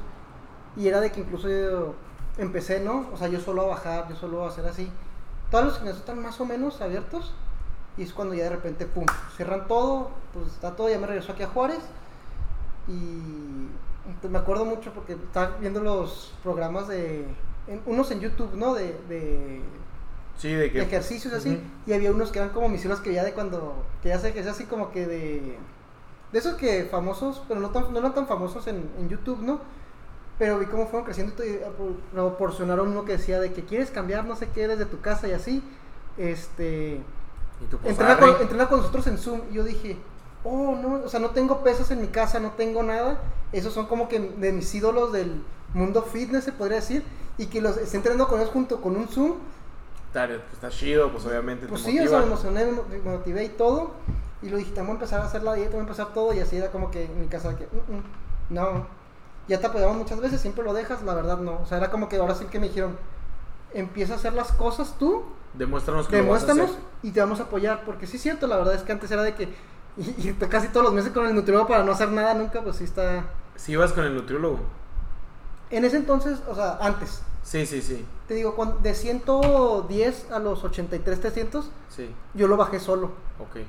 Y 0.76 0.86
era 0.86 1.00
de 1.00 1.10
que 1.10 1.20
incluso 1.20 1.48
yo 1.48 1.94
empecé, 2.38 2.78
¿no? 2.78 3.08
O 3.12 3.16
sea, 3.16 3.26
yo 3.26 3.40
solo 3.40 3.62
a 3.62 3.66
bajar, 3.66 4.08
yo 4.08 4.14
solo 4.14 4.44
a 4.44 4.48
hacer 4.48 4.66
así. 4.66 4.88
Todos 5.50 5.64
los 5.64 5.74
gimnasios 5.74 6.00
están 6.00 6.22
más 6.22 6.40
o 6.40 6.44
menos 6.44 6.80
abiertos. 6.80 7.34
Y 8.00 8.04
es 8.04 8.12
cuando 8.14 8.34
ya 8.34 8.44
de 8.44 8.50
repente, 8.50 8.86
pum, 8.86 9.04
cierran 9.36 9.68
todo, 9.68 10.10
pues 10.32 10.46
está 10.48 10.74
todo, 10.74 10.88
ya 10.88 10.98
me 10.98 11.06
regresó 11.06 11.32
aquí 11.32 11.42
a 11.42 11.48
Juárez. 11.48 11.80
Y 12.88 13.68
pues, 14.20 14.32
me 14.32 14.38
acuerdo 14.38 14.64
mucho 14.64 14.92
porque 14.92 15.12
estaba 15.12 15.56
viendo 15.60 15.80
los 15.80 16.32
programas 16.42 16.88
de, 16.88 17.26
en- 17.68 17.82
unos 17.86 18.10
en 18.10 18.20
YouTube, 18.20 18.54
¿no? 18.54 18.74
De, 18.74 18.96
de, 19.08 19.60
Sí, 20.38 20.52
de 20.54 20.72
que. 20.72 20.78
de 20.78 20.84
ejercicios 20.84 21.34
así. 21.34 21.60
Y 21.86 21.92
había 21.92 22.10
unos 22.10 22.32
que 22.32 22.38
eran 22.38 22.50
como 22.50 22.68
misiones 22.68 23.00
que 23.00 23.12
ya 23.12 23.22
de 23.22 23.32
cuando, 23.34 23.84
que 24.02 24.08
ya 24.08 24.18
sé 24.18 24.32
que 24.32 24.40
es 24.40 24.46
así 24.46 24.64
como 24.64 24.90
que 24.90 25.06
de, 25.06 25.58
de 26.32 26.38
esos 26.38 26.54
que 26.54 26.84
famosos, 26.90 27.42
pero 27.46 27.60
no, 27.60 27.70
tan, 27.70 27.92
no 27.92 27.98
eran 27.98 28.14
tan 28.14 28.26
famosos 28.26 28.66
en, 28.66 28.88
en 28.98 29.08
YouTube, 29.10 29.40
¿no? 29.42 29.60
Pero 30.38 30.58
vi 30.58 30.64
cómo 30.66 30.86
fueron 30.86 31.04
creciendo 31.04 31.34
y 31.44 31.58
apro- 31.58 31.96
proporcionaron 32.14 32.88
uno 32.88 33.04
que 33.04 33.12
decía 33.18 33.38
de 33.38 33.52
que 33.52 33.66
quieres 33.66 33.90
cambiar 33.90 34.24
no 34.24 34.36
sé 34.36 34.48
qué 34.48 34.66
desde 34.66 34.86
tu 34.86 35.00
casa 35.02 35.28
y 35.28 35.32
así. 35.32 35.62
Este 36.16 37.00
Y 37.62 37.64
tú, 37.66 37.78
pues, 37.78 37.90
entrena, 37.92 38.18
con, 38.18 38.40
entrena 38.40 38.68
con 38.68 38.78
nosotros 38.78 39.06
en 39.06 39.18
Zoom. 39.18 39.40
Y 39.50 39.54
yo 39.54 39.64
dije, 39.64 39.96
oh, 40.44 40.76
no, 40.80 41.02
o 41.04 41.08
sea, 41.08 41.20
no 41.20 41.30
tengo 41.30 41.62
pesas 41.62 41.90
en 41.90 42.00
mi 42.00 42.08
casa, 42.08 42.40
no 42.40 42.52
tengo 42.52 42.82
nada. 42.82 43.20
Esos 43.52 43.72
son 43.74 43.86
como 43.86 44.08
que 44.08 44.18
de 44.18 44.52
mis 44.52 44.74
ídolos 44.74 45.12
del 45.12 45.42
mundo 45.74 46.02
fitness, 46.02 46.44
se 46.44 46.52
podría 46.52 46.76
decir. 46.76 47.04
Y 47.38 47.46
que 47.46 47.60
los 47.60 47.76
esté 47.76 47.96
entrenando 47.96 48.28
con 48.28 48.40
ellos 48.40 48.52
junto 48.52 48.80
con 48.80 48.96
un 48.96 49.08
Zoom. 49.08 49.34
Está, 50.08 50.24
está 50.52 50.68
chido, 50.70 51.10
pues 51.12 51.24
obviamente. 51.26 51.66
Pues 51.66 51.82
te 51.84 51.90
sí, 51.90 51.98
o 51.98 52.02
motiva. 52.02 52.18
sea, 52.18 52.26
me 52.26 52.32
emocioné, 52.32 52.66
me 53.04 53.10
motivé 53.10 53.44
y 53.44 53.48
todo. 53.50 53.92
Y 54.42 54.48
lo 54.48 54.56
dije, 54.56 54.72
vamos 54.76 54.90
a 54.90 54.92
empezar 54.94 55.20
a 55.20 55.24
hacer 55.26 55.42
la 55.42 55.54
dieta, 55.54 55.72
vamos 55.76 55.86
a 55.86 55.90
empezar 55.90 56.14
todo. 56.14 56.32
Y 56.34 56.40
así 56.40 56.56
era 56.56 56.70
como 56.70 56.90
que 56.90 57.04
en 57.04 57.20
mi 57.20 57.26
casa, 57.28 57.56
que, 57.56 57.64
"Mm, 57.66 57.96
mm, 57.96 58.02
no. 58.54 58.86
Ya 59.48 59.58
te 59.60 59.66
apoyamos 59.66 59.96
muchas 59.96 60.20
veces, 60.20 60.40
siempre 60.40 60.64
lo 60.64 60.72
dejas, 60.72 61.02
la 61.02 61.14
verdad 61.14 61.38
no. 61.38 61.60
O 61.60 61.66
sea, 61.66 61.78
era 61.78 61.90
como 61.90 62.08
que 62.08 62.16
ahora 62.16 62.34
sí 62.34 62.44
que 62.46 62.58
me 62.60 62.68
dijeron, 62.68 62.96
empieza 63.74 64.14
a 64.14 64.16
hacer 64.16 64.32
las 64.32 64.52
cosas 64.52 64.96
tú 64.98 65.22
Demuéstranos 65.54 66.06
que 66.08 66.16
lo 66.22 66.28
vas 66.30 66.42
a 66.44 66.46
demuéstranos 66.46 66.70
hacer. 66.76 66.84
y 67.02 67.10
te 67.10 67.20
vamos 67.20 67.40
a 67.40 67.44
apoyar. 67.44 67.84
Porque 67.84 68.06
sí 68.06 68.16
es 68.16 68.22
cierto, 68.22 68.46
la 68.46 68.56
verdad 68.56 68.74
es 68.74 68.82
que 68.82 68.92
antes 68.92 69.10
era 69.10 69.22
de 69.22 69.34
que 69.34 69.48
y, 69.96 70.28
y 70.28 70.32
casi 70.48 70.68
todos 70.68 70.84
los 70.84 70.94
meses 70.94 71.10
con 71.12 71.26
el 71.26 71.34
nutriólogo 71.34 71.66
para 71.68 71.82
no 71.82 71.92
hacer 71.92 72.10
nada 72.10 72.34
nunca, 72.34 72.62
pues 72.62 72.76
sí 72.76 72.84
está. 72.84 73.24
Si 73.56 73.72
ibas 73.72 73.92
con 73.92 74.04
el 74.04 74.14
nutriólogo. 74.14 74.60
En 75.70 75.84
ese 75.84 75.96
entonces, 75.96 76.38
o 76.48 76.54
sea, 76.54 76.78
antes, 76.80 77.22
Sí, 77.42 77.64
sí, 77.66 77.80
sí. 77.82 78.04
te 78.28 78.34
digo, 78.34 78.54
de 78.82 78.94
110 78.94 80.30
a 80.32 80.38
los 80.38 80.62
83, 80.64 81.20
300, 81.20 81.70
Sí, 81.88 82.10
yo 82.34 82.46
lo 82.48 82.56
bajé 82.56 82.80
solo. 82.80 83.10
ok. 83.38 83.60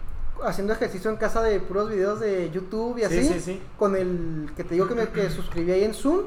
Haciendo 0.44 0.74
ejercicio 0.74 1.12
en 1.12 1.18
casa 1.18 1.42
de 1.44 1.60
puros 1.60 1.90
videos 1.90 2.20
de 2.20 2.50
YouTube 2.52 2.98
y 2.98 3.02
Sí, 3.02 3.06
así. 3.06 3.24
sí, 3.34 3.40
sí. 3.40 3.62
Con 3.78 3.96
el 3.96 4.52
que 4.56 4.64
te 4.64 4.74
digo 4.76 4.88
que 4.88 4.96
me 4.96 5.10
que 5.10 5.30
suscribí 5.30 5.72
ahí 5.72 5.84
en 5.84 5.94
Zoom. 5.94 6.26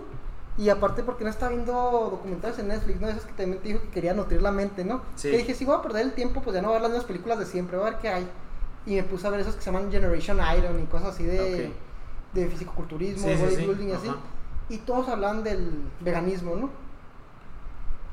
Y 0.57 0.69
aparte 0.69 1.03
porque 1.03 1.25
no 1.25 1.31
estaba 1.31 1.51
viendo 1.51 1.73
documentales 2.13 2.59
en 2.61 2.69
Netflix, 2.69 3.01
¿no? 3.01 3.09
Esas 3.09 3.25
que 3.25 3.33
también 3.33 3.61
te 3.61 3.69
dijo 3.69 3.81
que 3.81 3.89
quería 3.89 4.15
nutrir 4.15 4.41
la 4.41 4.53
mente, 4.53 4.85
¿no? 4.85 5.03
Sí. 5.17 5.31
Que 5.31 5.39
dije, 5.39 5.55
si 5.55 5.65
voy 5.65 5.75
a 5.77 5.83
perder 5.83 6.03
el 6.03 6.13
tiempo, 6.13 6.43
pues 6.43 6.55
ya 6.55 6.63
no 6.63 6.69
voy 6.69 6.77
a 6.77 6.81
ver 6.81 6.83
las 6.83 6.91
mismas 6.93 7.07
películas 7.07 7.39
de 7.41 7.47
siempre, 7.47 7.77
voy 7.77 7.89
a 7.89 7.91
ver 7.91 7.99
qué 8.01 8.09
hay. 8.09 8.29
Y 8.87 8.95
me 8.97 9.03
puse 9.03 9.27
a 9.27 9.31
ver 9.31 9.41
esos 9.41 9.57
que 9.57 9.63
se 9.63 9.73
llaman 9.73 9.91
Generation 9.91 10.39
Iron 10.57 10.81
y 10.81 10.87
cosas 10.87 11.09
así 11.15 11.25
de, 11.25 11.67
Ok. 11.69 12.35
de 12.35 12.49
fisicoculturismo, 12.49 13.27
Sí, 13.29 13.35
sí, 13.37 13.41
sí. 13.49 13.57
bodybuilding 13.57 13.89
y 13.89 13.93
así. 13.93 14.09
Ajá. 14.09 14.19
Y 14.69 14.79
todos 14.79 15.09
hablan 15.09 15.43
del 15.43 15.73
veganismo, 16.01 16.55
¿no? 16.55 16.71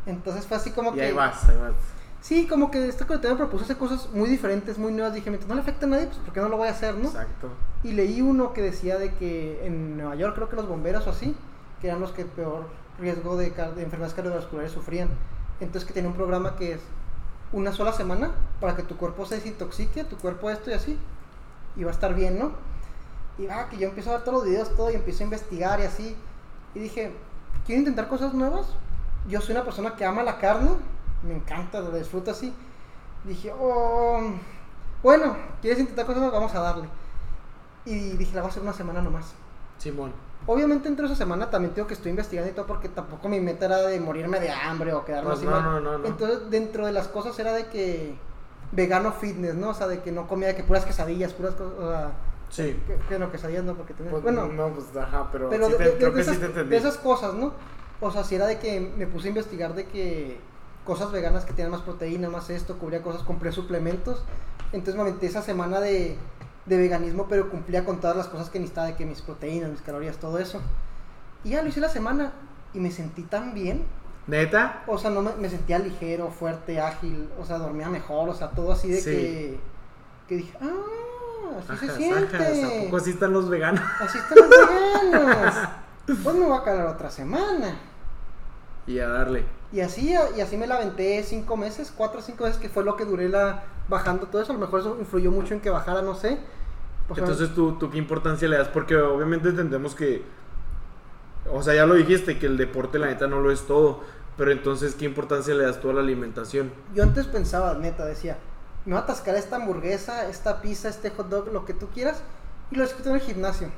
Entonces 0.06 0.46
fue 0.48 0.58
así 0.58 0.72
como 0.72 0.92
Y 0.92 0.96
que... 0.96 1.02
ahí 1.04 1.14
vas, 1.14 1.48
ahí 1.48 1.58
vas. 1.58 1.74
Sí, 2.22 2.48
como 2.48 2.70
que 2.70 2.88
esta 2.88 3.06
comunidad 3.08 3.32
me 3.32 3.38
propuso 3.38 3.64
hacer 3.64 3.78
cosas 3.78 4.10
muy 4.14 4.30
diferentes, 4.30 4.78
muy 4.78 4.92
nuevas. 4.94 5.14
Dije, 5.14 5.30
mientras 5.30 5.48
no 5.50 5.56
le 5.56 5.62
afecta 5.62 5.86
a 5.86 5.90
nadie, 5.90 6.06
pues 6.06 6.18
¿por 6.20 6.34
qué 6.34 6.40
no 6.40 6.50
lo 6.50 6.58
voy 6.58 6.68
a 6.68 6.72
hacer, 6.72 6.96
no? 6.96 7.08
Exacto. 7.08 7.50
Y 7.84 7.94
leí 7.94 8.22
uno 8.22 8.54
que 8.54 8.62
decía 8.62 8.98
de 9.00 9.12
que 9.16 9.66
en 9.66 9.98
Nueva 9.98 10.16
York 10.16 10.36
creo 10.36 10.48
que 10.50 10.56
los 10.56 10.68
bomberos 10.68 11.08
o 11.08 11.10
así, 11.10 11.36
que 11.82 11.88
eran 11.88 12.00
los 12.00 12.12
que 12.12 12.26
peor 12.26 12.68
riesgo 13.00 13.36
de, 13.36 13.48
enfermedades 13.48 14.14
cardiovasculares 14.14 14.72
sufrían. 14.72 15.10
Entonces 15.60 15.88
que 15.88 15.94
tenía 15.94 16.10
un 16.10 16.16
programa 16.16 16.56
que 16.56 16.74
es 16.74 16.82
una 17.52 17.74
sola 17.74 17.92
semana 17.92 18.32
para 18.60 18.76
que 18.76 18.84
tu 18.84 18.96
cuerpo 18.96 19.26
se 19.26 19.36
desintoxique, 19.36 20.04
tu 20.04 20.18
cuerpo 20.18 20.50
esto 20.50 20.70
y 20.70 20.74
así, 20.74 20.98
y 21.76 21.84
va 21.84 21.90
a 21.90 21.94
estar 21.94 22.14
bien, 22.14 22.40
¿no? 22.40 22.52
Y 23.38 23.48
va, 23.48 23.68
que 23.70 23.78
yo 23.78 23.88
empiezo 23.88 24.12
a 24.12 24.14
ver 24.14 24.24
todos 24.24 24.40
los 24.40 24.46
videos, 24.46 24.76
todo, 24.76 24.92
y 24.92 24.96
empiezo 24.96 25.24
a 25.24 25.26
investigar 25.26 25.80
y 25.80 25.84
así. 25.84 26.16
Y 26.76 26.80
dije, 26.80 27.12
quiero 27.66 27.80
intentar 27.80 28.08
cosas 28.08 28.34
nuevas. 28.34 28.68
Yo 29.28 29.42
soy 29.42 29.56
una 29.56 29.64
persona 29.64 29.96
que 29.96 30.06
ama 30.06 30.24
la 30.24 30.38
carne, 30.38 30.72
me 31.24 31.36
encanta, 31.36 31.80
lo 31.80 31.92
disfruto 31.92 32.32
así. 32.32 32.54
Dije, 33.24 33.54
oh, 33.60 34.22
bueno, 35.02 35.36
¿quieres 35.62 35.80
intentar 35.80 36.06
cosas? 36.06 36.32
Vamos 36.32 36.54
a 36.54 36.60
darle. 36.60 36.88
Y 37.86 38.12
dije, 38.18 38.36
la 38.36 38.42
voy 38.42 38.50
a 38.50 38.52
hacer 38.52 38.64
una 38.64 38.74
semana 38.74 39.02
nomás. 39.02 39.34
Simón. 39.78 40.14
Obviamente 40.48 40.88
entre 40.90 41.06
esa 41.06 41.16
semana 41.16 41.50
también 41.50 41.74
tengo 41.74 41.88
que 41.88 41.94
estoy 41.94 42.10
investigando 42.10 42.50
y 42.52 42.54
todo 42.56 42.66
porque 42.66 42.90
tampoco 42.90 43.30
mi 43.30 43.40
meta 43.40 43.66
era 43.66 43.78
de 43.78 44.00
morirme 44.00 44.40
de 44.40 44.50
hambre 44.52 44.92
o 44.94 45.06
quedarme 45.06 45.28
Pues 45.30 45.38
así 45.40 45.46
no, 45.46 45.52
mal. 45.52 45.64
no, 45.64 45.80
no, 45.80 45.98
no. 46.00 46.08
Entonces 46.08 46.50
dentro 46.50 46.86
de 46.86 46.92
las 46.92 47.08
cosas 47.08 47.38
era 47.38 47.54
de 47.54 47.68
que 47.68 48.16
vegano 48.72 49.12
fitness, 49.12 49.54
¿no? 49.56 49.70
O 49.70 49.74
sea, 49.74 49.88
de 49.88 50.00
que 50.02 50.12
no 50.12 50.28
comía 50.28 50.48
de 50.50 50.56
que 50.56 50.64
puras 50.64 50.86
quesadillas, 50.86 51.34
puras 51.34 51.54
cosas, 51.56 51.74
o 51.80 51.90
sea, 51.90 52.12
Sí. 52.50 52.78
que, 52.88 52.96
que 53.08 53.20
no 53.20 53.32
quesadillas 53.32 53.64
no 53.64 53.76
porque 53.76 53.94
tenía, 53.94 54.12
Pues, 54.12 54.24
bueno, 54.24 54.48
no, 54.48 54.70
pues 54.74 54.86
ajá, 54.98 55.30
pero, 55.32 55.50
pero 55.50 55.68
sí 55.68 55.72
de, 55.74 55.78
te- 55.78 55.84
de- 55.84 55.92
de 55.92 55.98
creo 55.98 56.14
que 56.14 56.22
esas, 56.22 56.34
sí 56.36 56.40
te 56.42 56.46
entendí. 56.48 56.70
de 56.72 56.78
esas 56.78 56.98
cosas, 56.98 57.34
¿no? 57.36 57.54
O 58.02 58.10
sea, 58.12 58.24
si 58.24 58.36
era 58.36 58.48
de 58.48 58.58
que 58.60 58.80
me 58.82 59.06
puse 59.08 59.28
a 59.28 59.30
investigar 59.30 59.74
de 59.76 59.86
que 59.86 60.40
cosas 60.84 61.12
veganas 61.12 61.46
que 61.46 61.54
tienen 61.54 61.72
más 61.72 61.82
proteína, 61.82 62.30
más 62.30 62.50
esto, 62.50 62.78
cubría 62.80 63.04
cosas, 63.04 63.22
compré 63.24 63.52
suplementos. 63.52 64.24
Entonces 64.74 64.96
me 64.96 65.02
aventé 65.02 65.28
esa 65.28 65.42
semana 65.44 65.80
de, 65.80 66.18
de 66.66 66.78
veganismo, 66.78 67.28
pero 67.28 67.50
cumplía 67.50 67.84
con 67.86 68.00
todas 68.00 68.16
las 68.16 68.28
cosas 68.28 68.50
que 68.50 68.60
necesitaba, 68.60 68.88
de 68.88 68.96
que 68.96 69.06
mis 69.06 69.22
proteínas, 69.22 69.70
mis 69.72 69.82
calorías, 69.82 70.18
todo 70.18 70.38
eso. 70.40 70.62
Y 71.44 71.50
ya 71.52 71.62
lo 71.64 71.70
hice 71.70 71.80
la 71.80 71.90
semana 71.90 72.34
y 72.74 72.80
me 72.80 72.92
sentí 72.92 73.24
tan 73.24 73.54
bien. 73.54 73.84
¿Neta? 74.28 74.84
O 74.88 74.98
sea, 74.98 75.10
no 75.10 75.22
me, 75.22 75.34
me 75.36 75.50
sentía 75.50 75.80
ligero, 75.80 76.30
fuerte, 76.30 76.80
ágil, 76.80 77.28
o 77.40 77.46
sea, 77.46 77.58
dormía 77.58 77.90
mejor, 77.90 78.30
o 78.30 78.34
sea, 78.36 78.50
todo 78.52 78.72
así 78.72 78.90
de 78.90 79.02
Sí. 79.02 79.10
que, 79.12 79.60
que 80.28 80.36
dije, 80.38 80.58
ah, 80.62 81.60
así 81.74 81.88
se 81.88 81.96
siente. 81.98 82.36
ajas, 82.38 82.64
¿A 82.64 82.84
poco 82.86 82.98
así 82.98 83.10
están 83.10 83.34
los 83.34 83.50
veganos? 83.50 83.82
Así 84.00 84.18
están 84.20 84.38
los 84.38 84.50
veganos. 84.50 85.56
Pues 86.24 86.36
me 86.36 86.46
voy 86.46 86.58
a 86.58 86.64
calar 86.64 86.88
otra 86.88 87.10
semana. 87.10 87.80
Y 88.88 89.00
a 89.00 89.08
darle. 89.08 89.46
Y 89.72 89.80
así, 89.80 90.14
y 90.36 90.42
así 90.42 90.58
me 90.58 90.68
la 90.68 90.76
aventé 90.76 91.24
cinco 91.24 91.56
meses, 91.56 91.94
cuatro 91.96 92.20
o 92.20 92.24
cinco 92.24 92.44
meses, 92.44 92.60
que 92.60 92.70
fue 92.70 92.84
lo 92.84 92.96
que 92.96 93.06
duré 93.06 93.30
la, 93.30 93.64
bajando 93.88 94.28
todo 94.28 94.42
eso. 94.42 94.52
A 94.52 94.56
lo 94.56 94.62
mejor 94.62 94.82
eso 94.82 94.98
influyó 95.00 95.32
mucho 95.32 95.54
en 95.54 95.62
que 95.62 95.70
bajara, 95.70 96.02
no 96.02 96.16
sé. 96.16 96.40
Pues, 97.08 97.20
Entonces, 97.20 97.54
¿tú, 97.54 97.74
¿tú 97.74 97.90
qué 97.90 97.98
importancia 97.98 98.48
le 98.48 98.58
das? 98.58 98.68
Porque 98.68 98.96
obviamente 98.96 99.50
entendemos 99.50 99.96
que, 99.96 100.24
o 101.52 101.62
sea, 101.62 101.74
ya 101.74 101.86
lo 101.86 101.96
dijiste, 101.96 102.40
que 102.40 102.48
el 102.48 102.58
deporte 102.58 103.00
la 103.00 103.08
neta 103.08 103.28
no 103.28 103.40
lo 103.40 103.52
es 103.52 103.62
todo, 103.68 104.02
pero 104.38 104.52
entonces, 104.52 104.96
¿qué 104.96 105.06
importancia 105.06 105.54
le 105.54 105.66
das 105.66 105.80
tú 105.80 105.90
a 105.90 105.94
la 105.94 106.02
alimentación? 106.02 106.72
yo 106.94 107.04
antes 107.04 107.28
pensaba, 107.28 107.74
neta, 107.76 108.06
decía, 108.06 108.38
me 108.86 108.94
voy 108.94 109.02
a 109.02 109.04
atascar 109.04 109.36
esta 109.36 109.58
hamburguesa, 109.58 110.28
esta 110.30 110.62
pizza, 110.62 110.90
este 110.90 111.12
hot 111.12 111.30
dog, 111.30 111.52
lo 111.52 111.66
que 111.66 111.74
tú 111.74 111.88
quieras, 111.90 112.22
y 112.72 112.76
lo 112.76 112.84
discuto 112.84 113.10
en 113.10 113.16
el 113.16 113.22
gimnasio. 113.22 113.70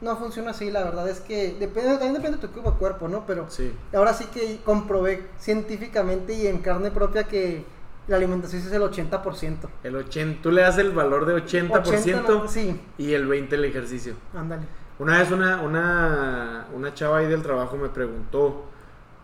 No 0.00 0.16
funciona 0.16 0.50
así, 0.52 0.70
la 0.70 0.84
verdad 0.84 1.08
es 1.08 1.20
que 1.20 1.56
depende, 1.58 1.90
también 1.94 2.14
depende 2.14 2.38
de 2.38 2.46
tu 2.46 2.52
cuerpo, 2.52 2.78
cuerpo, 2.78 3.08
¿no? 3.08 3.24
Pero 3.26 3.46
Sí. 3.50 3.72
ahora 3.94 4.14
sí 4.14 4.26
que 4.26 4.60
comprobé 4.64 5.26
científicamente 5.38 6.32
y 6.34 6.46
en 6.46 6.58
carne 6.58 6.90
propia 6.90 7.24
que 7.24 7.64
la 8.06 8.16
alimentación 8.16 8.62
es 8.62 8.72
el 8.72 8.82
80%. 8.82 9.68
El 9.82 9.96
80, 9.96 10.42
tú 10.42 10.50
le 10.52 10.62
das 10.62 10.78
el 10.78 10.92
valor 10.92 11.26
de 11.26 11.34
80%, 11.34 11.80
80, 12.20 12.22
no, 12.32 12.48
sí, 12.48 12.80
y 12.96 13.12
el 13.12 13.28
20% 13.28 13.52
el 13.52 13.64
ejercicio. 13.64 14.14
ándale. 14.34 14.62
Una 14.98 15.18
vez 15.18 15.30
una, 15.30 15.60
una, 15.62 16.66
una 16.74 16.94
chava 16.94 17.18
ahí 17.18 17.26
del 17.26 17.42
trabajo 17.42 17.76
me 17.76 17.88
preguntó, 17.88 18.64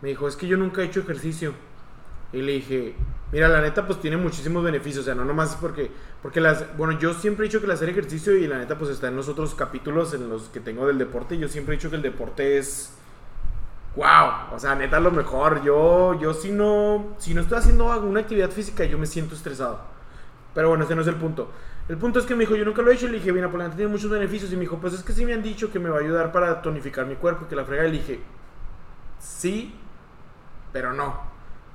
me 0.03 0.11
dijo, 0.11 0.28
es 0.28 0.37
que 0.37 0.47
yo 0.47 0.57
nunca 0.57 0.82
he 0.82 0.85
hecho 0.85 1.01
ejercicio. 1.01 1.53
Y 2.32 2.43
le 2.43 2.53
dije, 2.53 2.95
mira, 3.35 3.49
la 3.49 3.61
neta 3.61 3.85
pues 3.85 4.01
tiene 4.01 4.16
muchísimos 4.16 4.62
beneficios, 4.62 5.03
o 5.03 5.05
sea, 5.05 5.14
no 5.16 5.24
nomás 5.24 5.57
porque, 5.61 5.91
porque 6.22 6.41
las, 6.41 6.76
bueno, 6.76 6.97
yo 7.01 7.12
siempre 7.14 7.45
he 7.45 7.49
dicho 7.49 7.59
que 7.59 7.66
el 7.66 7.72
hacer 7.72 7.89
ejercicio 7.89 8.37
y 8.37 8.47
la 8.47 8.59
neta 8.59 8.78
pues 8.78 8.93
está 8.93 9.09
en 9.09 9.16
los 9.16 9.28
otros 9.28 9.57
capítulos 9.57 10.14
en 10.14 10.28
los 10.28 10.45
que 10.45 10.61
tengo 10.61 10.87
del 10.87 10.99
deporte, 10.99 11.37
yo 11.37 11.49
siempre 11.49 11.74
he 11.74 11.76
dicho 11.76 11.91
que 11.91 11.97
el 11.97 12.03
deporte 12.03 12.59
es, 12.59 12.95
wow, 13.97 14.55
o 14.55 14.59
sea, 14.61 14.76
neta 14.76 15.01
lo 15.01 15.11
mejor, 15.11 15.64
yo, 15.64 16.16
yo 16.20 16.32
si 16.32 16.53
no, 16.53 17.16
si 17.18 17.35
no 17.35 17.41
estoy 17.41 17.59
haciendo 17.59 17.91
alguna 17.91 18.20
actividad 18.20 18.51
física 18.51 18.85
yo 18.85 18.99
me 18.99 19.07
siento 19.07 19.35
estresado. 19.35 19.80
Pero 20.55 20.68
bueno, 20.68 20.85
ese 20.85 20.95
no 20.95 21.03
es 21.03 21.09
el 21.09 21.16
punto. 21.16 21.51
El 21.89 21.99
punto 21.99 22.20
es 22.20 22.26
que 22.26 22.35
me 22.35 22.43
dijo, 22.43 22.55
yo 22.55 22.64
nunca 22.64 22.80
lo 22.80 22.93
he 22.93 22.95
hecho. 22.95 23.09
Le 23.09 23.14
dije, 23.14 23.32
bien, 23.32 23.45
la 23.59 23.70
tiene 23.70 23.91
muchos 23.91 24.09
beneficios. 24.09 24.53
Y 24.53 24.55
me 24.55 24.61
dijo, 24.61 24.78
pues 24.78 24.95
es 24.95 25.03
que 25.03 25.12
sí 25.12 25.26
me 25.26 25.35
han 25.35 25.43
dicho 25.43 25.72
que 25.72 25.80
me 25.80 25.91
va 25.91 25.99
a 25.99 26.01
ayudar 26.01 26.30
para 26.30 26.62
tonificar 26.62 27.07
mi 27.07 27.16
cuerpo, 27.16 27.49
que 27.49 27.57
la 27.57 27.64
frega. 27.64 27.85
Y 27.87 27.91
le 27.91 27.99
dije, 27.99 28.20
sí, 29.18 29.74
pero 30.72 30.93
no. 30.93 31.34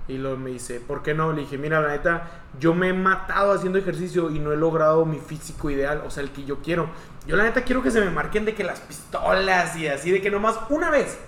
Y 0.10 0.18
luego 0.18 0.38
me 0.38 0.50
dice, 0.50 0.80
¿por 0.80 1.04
qué 1.04 1.14
no? 1.14 1.32
Le 1.32 1.42
dije, 1.42 1.60
mira, 1.60 1.80
la 1.80 1.90
neta, 1.90 2.42
yo 2.60 2.74
me 2.74 2.90
he 2.90 2.94
matado 2.94 3.54
haciendo 3.54 3.78
ejercicio 3.78 4.32
y 4.32 4.40
no 4.40 4.52
he 4.52 4.58
logrado 4.58 5.06
mi 5.06 5.20
físico 5.20 5.70
ideal, 5.70 6.04
o 6.06 6.10
sea, 6.10 6.24
el 6.24 6.32
que 6.32 6.44
yo 6.44 6.58
quiero. 6.64 6.90
Yo 7.28 7.38
la 7.38 7.44
neta 7.44 7.64
quiero 7.64 7.84
que 7.84 7.92
se 7.92 8.02
me 8.02 8.10
marquen 8.10 8.44
de 8.44 8.56
que 8.56 8.64
las 8.64 8.80
pistolas 8.80 9.78
y 9.78 9.88
así, 9.88 10.10
de 10.10 10.20
que 10.20 10.32
nomás 10.32 10.60
una 10.70 10.90
vez, 10.90 11.20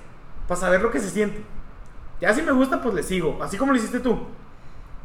para 0.47 0.59
saber 0.59 0.81
lo 0.81 0.89
que 0.89 0.99
se 0.99 1.11
siente. 1.11 1.43
Ya 2.19 2.33
si 2.33 2.41
me 2.41 2.51
gusta, 2.51 2.81
pues 2.81 2.95
le 2.95 3.03
sigo, 3.03 3.37
así 3.43 3.55
como 3.55 3.71
lo 3.71 3.77
hiciste 3.77 3.99
tú. 3.99 4.27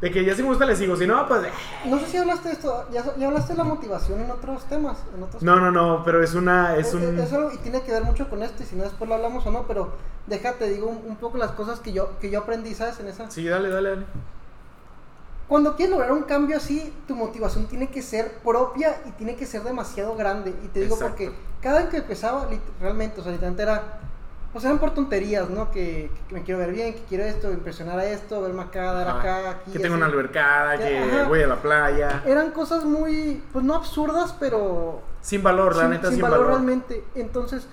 De 0.01 0.11
que 0.11 0.23
ya 0.23 0.35
si 0.35 0.43
me 0.43 0.49
gusta 0.49 0.65
le 0.65 0.75
sigo, 0.75 0.95
si 0.95 1.07
no, 1.07 1.27
pues... 1.27 1.47
No 1.85 1.97
sé 1.99 2.05
si 2.07 2.17
hablaste 2.17 2.49
de 2.49 2.53
esto, 2.53 2.85
ya, 2.91 3.03
hablaste 3.27 3.53
de 3.53 3.57
la 3.57 3.63
motivación 3.63 4.21
en 4.21 4.29
otros 4.29 4.63
temas. 4.65 4.97
En 5.15 5.23
otros 5.23 5.41
no, 5.41 5.59
no, 5.59 5.71
no, 5.71 6.03
pero 6.05 6.23
es 6.23 6.35
una... 6.35 6.75
Es, 6.75 6.93
eh, 6.93 6.97
un... 6.97 7.19
Eh, 7.19 7.23
es 7.23 7.55
y 7.55 7.57
tiene 7.57 7.81
que 7.81 7.91
ver 7.91 8.03
mucho 8.03 8.29
con 8.29 8.43
esto, 8.43 8.61
y 8.61 8.65
si 8.67 8.75
no 8.75 8.83
después 8.83 9.09
lo 9.09 9.15
hablamos 9.15 9.43
o 9.47 9.51
no, 9.51 9.65
pero 9.67 9.93
déjate, 10.27 10.69
digo 10.69 10.87
un, 10.87 11.15
poco 11.15 11.39
las 11.39 11.51
cosas 11.51 11.79
que 11.79 11.93
yo, 11.93 12.19
que 12.19 12.29
yo 12.29 12.39
aprendí, 12.39 12.75
¿sabes? 12.75 12.99
En 12.99 13.07
esa... 13.07 13.31
Sí, 13.31 13.45
dale, 13.45 13.69
dale, 13.69 13.89
dale. 13.89 14.05
Cuando 15.47 15.75
quieres 15.75 15.91
lograr 15.95 16.11
un 16.11 16.23
cambio 16.23 16.57
así, 16.57 16.93
tu 17.07 17.15
motivación 17.15 17.67
tiene 17.67 17.89
que 17.89 18.03
ser 18.03 18.39
propia 18.43 19.01
y 19.07 19.11
tiene 19.11 19.35
que 19.35 19.45
ser 19.45 19.63
demasiado 19.63 20.15
grande. 20.15 20.53
Y 20.63 20.67
te 20.67 20.81
digo 20.81 20.99
porque 20.99 21.31
cada 21.61 21.79
vez 21.79 21.89
que 21.89 21.97
empezaba, 21.97 22.47
realmente, 22.81 23.21
o 23.21 23.23
sea, 23.23 23.31
literalmente 23.31 23.63
era 23.63 23.99
pues 24.53 24.63
eran 24.65 24.79
por 24.79 24.93
tonterías, 24.93 25.49
¿no? 25.49 25.71
Que, 25.71 26.09
me 26.31 26.43
quiero 26.43 26.59
ver 26.59 26.71
bien, 26.71 26.93
que 26.93 27.01
quiero 27.01 27.23
esto, 27.25 27.51
impresionar 27.51 27.99
a 27.99 28.05
esto, 28.05 28.41
verme 28.41 28.61
acá, 28.61 28.93
dar 28.93 29.07
acá, 29.07 29.49
aquí. 29.51 29.71
Que 29.71 29.79
tengo 29.79 29.95
una 29.95 30.05
albercada, 30.05 30.77
que 30.77 31.25
voy 31.27 31.43
a 31.43 31.47
la 31.47 31.61
playa. 31.61 32.23
Eran 32.25 32.51
cosas 32.51 32.85
muy, 32.85 33.43
pues 33.51 33.65
no 33.65 33.75
absurdas, 33.75 34.35
pero... 34.39 35.01
Sin 35.21 35.43
valor, 35.43 35.75
la 35.75 35.89
neta, 35.89 36.07
sin, 36.07 36.15
sin 36.15 36.21
valor, 36.21 36.47
realmente. 36.47 37.03
Entonces, 37.15 37.67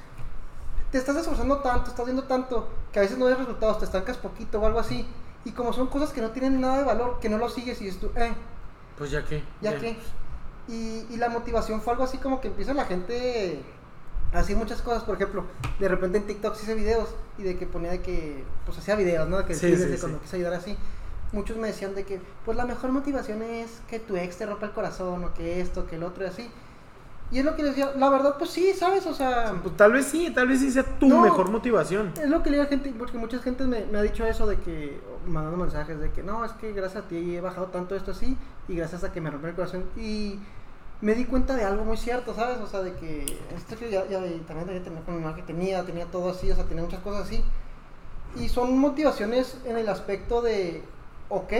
te 0.90 0.98
estás 0.98 1.16
esforzando 1.16 1.58
tanto, 1.58 1.90
estás 1.90 2.04
viendo 2.06 2.24
tanto, 2.24 2.68
que 2.92 2.98
a 2.98 3.02
veces 3.02 3.18
no 3.18 3.26
ves 3.26 3.38
resultados, 3.38 3.78
te 3.78 3.84
estancas 3.84 4.16
poquito 4.16 4.60
o 4.60 4.66
algo 4.66 4.80
así. 4.80 5.06
Y 5.44 5.52
como 5.52 5.72
son 5.72 5.86
cosas 5.86 6.10
que 6.12 6.20
no 6.20 6.30
tienen 6.30 6.60
nada 6.60 6.78
de 6.78 6.84
valor, 6.84 7.18
que 7.20 7.28
no 7.28 7.38
lo 7.38 7.48
sigues 7.48 7.80
y 7.80 7.84
dices 7.84 8.00
tú, 8.00 8.10
eh... 8.16 8.32
Pues 8.98 9.10
ya 9.10 9.24
que. 9.24 9.42
Ya, 9.60 9.78
que. 9.78 9.96
Y, 10.68 11.06
y 11.10 11.16
la 11.18 11.28
motivación 11.28 11.82
fue 11.82 11.92
algo 11.92 12.04
así 12.04 12.18
como 12.18 12.40
que 12.40 12.48
empieza 12.48 12.72
la 12.74 12.84
gente 12.84 13.62
Así 14.34 14.56
muchas 14.56 14.82
cosas, 14.82 15.04
por 15.04 15.14
ejemplo, 15.14 15.44
de 15.78 15.88
repente 15.88 16.18
en 16.18 16.26
TikTok 16.26 16.56
hice 16.60 16.74
videos 16.74 17.08
y 17.38 17.44
de 17.44 17.56
que 17.56 17.66
ponía 17.66 17.92
de 17.92 18.02
que, 18.02 18.42
pues 18.66 18.76
hacía 18.76 18.96
videos, 18.96 19.28
¿no? 19.28 19.38
De 19.38 19.44
que 19.44 19.54
sí, 19.54 19.76
sí, 19.76 19.96
cuando 20.00 20.20
quise 20.20 20.36
ayudar 20.36 20.54
así. 20.54 20.76
Muchos 21.32 21.56
me 21.56 21.68
decían 21.68 21.94
de 21.94 22.04
que, 22.04 22.20
pues 22.44 22.56
la 22.56 22.66
mejor 22.66 22.90
motivación 22.90 23.42
es 23.42 23.80
que 23.88 24.00
tu 24.00 24.16
ex 24.16 24.36
te 24.36 24.46
rompa 24.46 24.66
el 24.66 24.72
corazón 24.72 25.22
o 25.22 25.34
que 25.34 25.60
esto, 25.60 25.86
que 25.86 25.96
el 25.96 26.02
otro 26.02 26.24
y 26.24 26.28
así. 26.28 26.50
Y 27.30 27.38
es 27.38 27.44
lo 27.44 27.54
que 27.54 27.62
les 27.62 27.76
decía, 27.76 27.92
la 27.96 28.10
verdad, 28.10 28.36
pues 28.36 28.50
sí, 28.50 28.72
¿sabes? 28.74 29.06
O 29.06 29.14
sea... 29.14 29.54
Pues, 29.62 29.76
tal 29.76 29.92
vez 29.92 30.06
sí, 30.06 30.30
tal 30.34 30.48
vez 30.48 30.60
sí 30.60 30.70
sea 30.70 30.82
tu 30.82 31.08
mejor 31.08 31.50
motivación. 31.50 32.12
Es 32.20 32.28
lo 32.28 32.42
que 32.42 32.50
le 32.50 32.56
digo 32.56 32.66
a 32.66 32.68
gente, 32.68 32.92
porque 32.98 33.18
mucha 33.18 33.38
gente 33.38 33.64
me, 33.64 33.86
me, 33.86 33.98
ha 33.98 34.02
dicho 34.02 34.26
eso 34.26 34.46
de 34.46 34.58
que, 34.58 35.00
mandando 35.26 35.58
mensajes 35.58 35.98
de 36.00 36.10
que, 36.10 36.22
no, 36.22 36.44
es 36.44 36.52
que 36.52 36.72
gracias 36.72 37.04
a 37.04 37.08
ti 37.08 37.36
he 37.36 37.40
bajado 37.40 37.66
tanto 37.68 37.94
esto 37.94 38.10
así 38.10 38.36
y 38.68 38.74
gracias 38.74 39.04
a 39.04 39.12
que 39.12 39.20
me 39.20 39.30
rompió 39.30 39.50
el 39.50 39.56
corazón. 39.56 39.84
Y 39.96 40.38
me 41.04 41.14
di 41.14 41.26
cuenta 41.26 41.54
de 41.54 41.64
algo 41.64 41.84
muy 41.84 41.98
cierto, 41.98 42.34
¿sabes? 42.34 42.58
O 42.60 42.66
sea, 42.66 42.80
de 42.80 42.94
que 42.94 43.26
esto 43.54 43.76
que 43.78 43.90
ya, 43.90 44.06
ya 44.08 44.20
también 44.48 44.82
tenía 44.82 45.02
con 45.02 45.22
mi 45.22 45.34
que 45.34 45.42
tenía, 45.42 45.84
tenía 45.84 46.06
todo 46.06 46.30
así, 46.30 46.50
o 46.50 46.54
sea, 46.54 46.64
tenía 46.64 46.82
muchas 46.82 47.00
cosas 47.00 47.26
así. 47.26 47.44
Y 48.36 48.48
son 48.48 48.78
motivaciones 48.78 49.58
en 49.66 49.76
el 49.76 49.90
aspecto 49.90 50.40
de, 50.40 50.82
ok, 51.28 51.52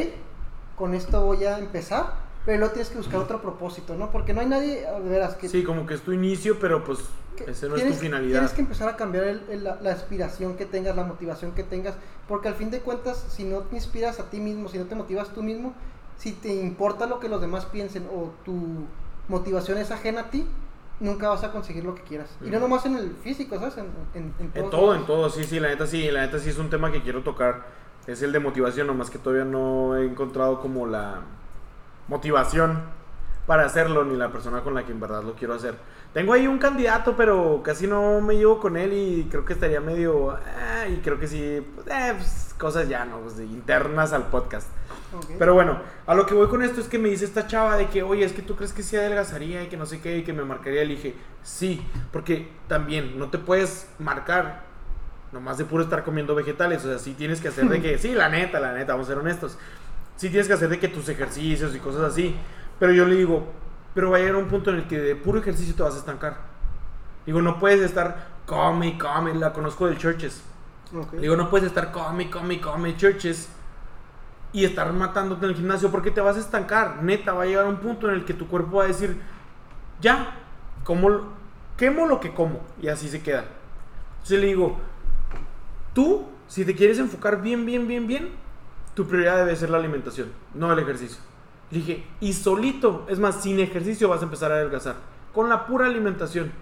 con 0.76 0.94
esto 0.94 1.20
voy 1.26 1.44
a 1.44 1.58
empezar, 1.58 2.14
pero 2.46 2.58
luego 2.58 2.72
tienes 2.72 2.88
que 2.88 2.96
buscar 2.96 3.20
otro 3.20 3.42
propósito, 3.42 3.94
¿no? 3.96 4.10
Porque 4.10 4.32
no 4.32 4.40
hay 4.40 4.46
nadie, 4.46 4.80
de 4.80 5.08
veras, 5.10 5.34
que... 5.34 5.50
Sí, 5.50 5.62
como 5.62 5.84
que 5.84 5.92
es 5.92 6.00
tu 6.00 6.12
inicio, 6.12 6.58
pero 6.58 6.82
pues 6.82 7.00
ese 7.46 7.68
no 7.68 7.76
es 7.76 7.86
tu 7.86 7.92
finalidad. 7.92 8.40
Tienes 8.40 8.52
que 8.52 8.62
empezar 8.62 8.88
a 8.88 8.96
cambiar 8.96 9.24
el, 9.24 9.62
la, 9.62 9.78
la, 9.82 9.92
aspiración 9.92 10.56
que 10.56 10.64
tengas, 10.64 10.96
la 10.96 11.04
motivación 11.04 11.52
que 11.52 11.64
tengas, 11.64 11.96
porque 12.28 12.48
al 12.48 12.54
fin 12.54 12.70
de 12.70 12.80
cuentas, 12.80 13.22
si 13.28 13.44
no 13.44 13.58
te 13.58 13.76
inspiras 13.76 14.20
a 14.20 14.30
ti 14.30 14.40
mismo, 14.40 14.70
si 14.70 14.78
no 14.78 14.86
te 14.86 14.94
motivas 14.94 15.28
tú 15.34 15.42
mismo, 15.42 15.74
si 16.16 16.32
te 16.32 16.54
importa 16.54 17.04
lo 17.04 17.20
que 17.20 17.28
los 17.28 17.42
demás 17.42 17.66
piensen 17.66 18.06
o 18.06 18.32
tu 18.46 18.86
motivación 19.28 19.78
es 19.78 19.90
ajena 19.90 20.22
a 20.22 20.30
ti, 20.30 20.46
nunca 21.00 21.28
vas 21.28 21.44
a 21.44 21.52
conseguir 21.52 21.84
lo 21.84 21.94
que 21.94 22.02
quieras. 22.02 22.36
Y 22.44 22.50
no 22.50 22.60
nomás 22.60 22.86
en 22.86 22.96
el 22.96 23.16
físico, 23.22 23.58
¿sabes? 23.58 23.76
En, 24.14 24.70
todo, 24.70 24.94
en 24.94 25.06
todo, 25.06 25.28
sí, 25.30 25.44
sí, 25.44 25.60
la 25.60 25.68
neta 25.68 25.86
sí, 25.86 26.10
la 26.10 26.22
neta 26.22 26.38
sí 26.38 26.50
es 26.50 26.58
un 26.58 26.70
tema 26.70 26.92
que 26.92 27.02
quiero 27.02 27.22
tocar. 27.22 27.66
Es 28.06 28.22
el 28.22 28.32
de 28.32 28.38
motivación, 28.38 28.86
nomás 28.86 29.10
que 29.10 29.18
todavía 29.18 29.44
no 29.44 29.96
he 29.96 30.04
encontrado 30.04 30.60
como 30.60 30.86
la 30.86 31.20
motivación 32.08 32.82
para 33.46 33.64
hacerlo, 33.64 34.04
ni 34.04 34.16
la 34.16 34.32
persona 34.32 34.62
con 34.62 34.74
la 34.74 34.84
que 34.84 34.92
en 34.92 35.00
verdad 35.00 35.22
lo 35.22 35.34
quiero 35.34 35.54
hacer. 35.54 35.74
Tengo 36.12 36.32
ahí 36.32 36.46
un 36.46 36.58
candidato, 36.58 37.16
pero 37.16 37.60
casi 37.62 37.86
no 37.86 38.20
me 38.20 38.36
llevo 38.36 38.60
con 38.60 38.76
él 38.76 38.92
y 38.92 39.28
creo 39.30 39.44
que 39.44 39.52
estaría 39.52 39.80
medio... 39.80 40.30
Ah, 40.30 40.86
y 40.88 40.98
creo 40.98 41.18
que 41.18 41.26
sí, 41.26 41.60
pues, 41.74 41.86
eh, 41.88 42.14
pues, 42.16 42.54
cosas 42.58 42.88
ya, 42.88 43.04
¿no? 43.04 43.18
Pues, 43.18 43.38
internas 43.40 44.12
al 44.12 44.28
podcast. 44.28 44.68
Pero 45.38 45.54
bueno, 45.54 45.80
a 46.06 46.14
lo 46.14 46.26
que 46.26 46.34
voy 46.34 46.48
con 46.48 46.62
esto 46.62 46.80
es 46.80 46.88
que 46.88 46.98
me 46.98 47.08
dice 47.08 47.24
esta 47.24 47.46
chava 47.46 47.76
de 47.76 47.86
que, 47.88 48.02
oye, 48.02 48.24
es 48.24 48.32
que 48.32 48.42
tú 48.42 48.56
crees 48.56 48.72
que 48.72 48.82
sí 48.82 48.96
adelgazaría 48.96 49.62
y 49.62 49.68
que 49.68 49.76
no 49.76 49.86
sé 49.86 50.00
qué 50.00 50.18
y 50.18 50.24
que 50.24 50.32
me 50.32 50.44
marcaría. 50.44 50.84
Le 50.84 50.94
dije, 50.94 51.14
sí, 51.42 51.86
porque 52.12 52.48
también 52.68 53.18
no 53.18 53.30
te 53.30 53.38
puedes 53.38 53.88
marcar 53.98 54.62
nomás 55.32 55.58
de 55.58 55.64
puro 55.64 55.82
estar 55.82 56.04
comiendo 56.04 56.34
vegetales. 56.34 56.84
O 56.84 56.88
sea, 56.88 56.98
sí 56.98 57.14
tienes 57.14 57.40
que 57.40 57.48
hacer 57.48 57.68
de 57.68 57.80
que, 57.82 57.98
sí, 57.98 58.12
la 58.12 58.28
neta, 58.28 58.60
la 58.60 58.72
neta, 58.72 58.92
vamos 58.92 59.08
a 59.08 59.10
ser 59.10 59.18
honestos. 59.18 59.58
Sí 60.16 60.28
tienes 60.30 60.46
que 60.46 60.54
hacer 60.54 60.68
de 60.68 60.78
que 60.78 60.88
tus 60.88 61.08
ejercicios 61.08 61.74
y 61.74 61.78
cosas 61.78 62.02
así. 62.02 62.36
Pero 62.78 62.92
yo 62.92 63.06
le 63.06 63.16
digo, 63.16 63.46
pero 63.94 64.10
va 64.10 64.16
a 64.16 64.20
llegar 64.20 64.36
un 64.36 64.48
punto 64.48 64.70
en 64.70 64.76
el 64.76 64.86
que 64.86 64.98
de 64.98 65.16
puro 65.16 65.38
ejercicio 65.38 65.74
te 65.74 65.82
vas 65.82 65.94
a 65.94 65.98
estancar. 65.98 66.38
Digo, 67.26 67.40
no 67.40 67.58
puedes 67.58 67.80
estar 67.80 68.34
come 68.46 68.98
come, 68.98 69.34
la 69.34 69.52
conozco 69.52 69.86
del 69.86 69.98
churches. 69.98 70.42
Digo, 71.12 71.36
no 71.36 71.50
puedes 71.50 71.66
estar 71.66 71.90
come, 71.90 72.30
come, 72.30 72.60
come 72.60 72.96
churches 72.96 73.48
y 74.52 74.64
estar 74.64 74.92
matándote 74.92 75.46
en 75.46 75.50
el 75.50 75.56
gimnasio 75.56 75.90
porque 75.90 76.10
te 76.10 76.20
vas 76.20 76.36
a 76.36 76.40
estancar. 76.40 77.02
Neta, 77.02 77.32
va 77.32 77.42
a 77.42 77.46
llegar 77.46 77.66
un 77.66 77.78
punto 77.78 78.08
en 78.08 78.14
el 78.14 78.24
que 78.24 78.34
tu 78.34 78.46
cuerpo 78.46 78.76
va 78.76 78.84
a 78.84 78.88
decir, 78.88 79.20
ya, 80.00 80.36
como, 80.84 81.34
quemo 81.76 82.06
lo 82.06 82.20
que 82.20 82.32
como. 82.32 82.60
Y 82.80 82.88
así 82.88 83.08
se 83.08 83.22
queda. 83.22 83.44
Entonces 84.14 84.40
le 84.40 84.46
digo, 84.46 84.78
tú, 85.92 86.26
si 86.46 86.64
te 86.64 86.74
quieres 86.74 86.98
enfocar 86.98 87.42
bien, 87.42 87.66
bien, 87.66 87.88
bien, 87.88 88.06
bien, 88.06 88.28
tu 88.94 89.06
prioridad 89.06 89.38
debe 89.38 89.56
ser 89.56 89.70
la 89.70 89.78
alimentación, 89.78 90.28
no 90.54 90.72
el 90.72 90.78
ejercicio. 90.78 91.20
Dije, 91.74 92.04
y 92.20 92.32
solito, 92.34 93.04
es 93.08 93.18
más, 93.18 93.42
sin 93.42 93.58
ejercicio 93.58 94.08
vas 94.08 94.20
a 94.20 94.24
empezar 94.24 94.52
a 94.52 94.54
adelgazar, 94.54 94.94
con 95.32 95.48
la 95.48 95.66
pura 95.66 95.86
alimentación. 95.86 96.52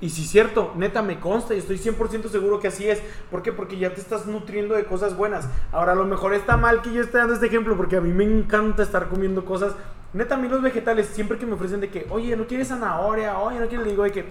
¿Y, 0.00 0.08
si 0.10 0.22
es 0.22 0.28
cierto, 0.28 0.72
neta 0.74 1.02
me 1.02 1.20
consta 1.20 1.54
y 1.54 1.58
estoy 1.58 1.76
100% 1.76 2.28
seguro 2.28 2.58
que 2.58 2.66
así 2.66 2.88
es. 2.88 3.00
¿Por 3.30 3.42
qué? 3.42 3.52
Porque 3.52 3.78
ya 3.78 3.94
te 3.94 4.00
estás 4.00 4.26
nutriendo 4.26 4.74
de 4.74 4.84
cosas 4.84 5.16
buenas. 5.16 5.48
Ahora, 5.70 5.92
a 5.92 5.94
lo 5.94 6.04
mejor 6.04 6.34
está 6.34 6.56
mal 6.56 6.82
que 6.82 6.92
yo 6.92 7.00
esté 7.00 7.18
dando 7.18 7.34
este 7.34 7.46
ejemplo 7.46 7.76
porque 7.76 7.96
a 7.96 8.00
mí 8.00 8.12
me 8.12 8.24
encanta 8.24 8.82
estar 8.82 9.08
comiendo 9.08 9.44
cosas. 9.44 9.74
Neta, 10.14 10.34
a 10.34 10.38
mí 10.38 10.48
los 10.48 10.62
vegetales, 10.62 11.06
siempre 11.06 11.38
que 11.38 11.46
me 11.46 11.52
ofrecen 11.52 11.80
de 11.80 11.88
que, 11.88 12.06
oye, 12.10 12.34
no 12.36 12.46
quieres 12.46 12.68
zanahoria, 12.68 13.38
oye, 13.38 13.60
no 13.60 13.68
quieres, 13.68 13.86
le 13.86 13.92
digo 13.92 14.02
de 14.02 14.10
que, 14.10 14.24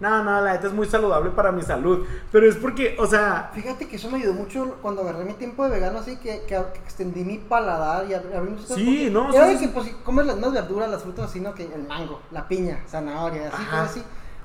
no, 0.00 0.24
no, 0.24 0.40
la 0.40 0.52
neta 0.52 0.66
es 0.66 0.72
muy 0.72 0.86
saludable 0.86 1.30
para 1.30 1.52
mi 1.52 1.62
salud. 1.62 2.06
Pero 2.32 2.48
es 2.48 2.56
porque, 2.56 2.96
o 2.98 3.06
sea. 3.06 3.50
Fíjate 3.54 3.86
que 3.86 3.96
eso 3.96 4.10
me 4.10 4.18
ayudó 4.18 4.34
mucho 4.34 4.76
cuando 4.82 5.02
agarré 5.02 5.24
mi 5.24 5.34
tiempo 5.34 5.64
de 5.64 5.70
vegano, 5.70 6.00
así 6.00 6.16
que, 6.16 6.42
que, 6.46 6.56
extendí 6.56 7.24
mi 7.24 7.38
paladar 7.38 8.06
y 8.08 8.14
abrí 8.14 8.50
muchas 8.50 8.68
Sí, 8.68 9.08
no, 9.10 9.32
sí, 9.32 9.38
de 9.38 9.58
que 9.58 9.68
pues, 9.68 9.94
comes 10.04 10.26
las 10.26 10.36
más 10.36 10.52
verduras, 10.52 10.90
las 10.90 11.02
frutas 11.02 11.30
así, 11.30 11.40
¿no? 11.40 11.54
Que 11.54 11.64
el 11.64 11.86
mango, 11.86 12.20
la 12.32 12.46
piña, 12.48 12.82
zanahoria, 12.88 13.48
así, 13.48 13.64
cosas 13.64 13.90
así. 13.90 14.02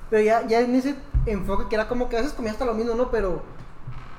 Pero 0.10 0.24
ya, 0.24 0.48
ya 0.48 0.60
en 0.62 0.76
ese 0.76 0.96
enfoque 1.26 1.66
que 1.70 1.76
era 1.76 1.88
como 1.88 2.10
que 2.10 2.18
a 2.18 2.22
veces 2.22 2.34
comía 2.34 2.52
hasta 2.52 2.66
lo 2.66 2.74
mismo, 2.74 2.96
¿no? 2.96 3.10
Pero 3.10 3.42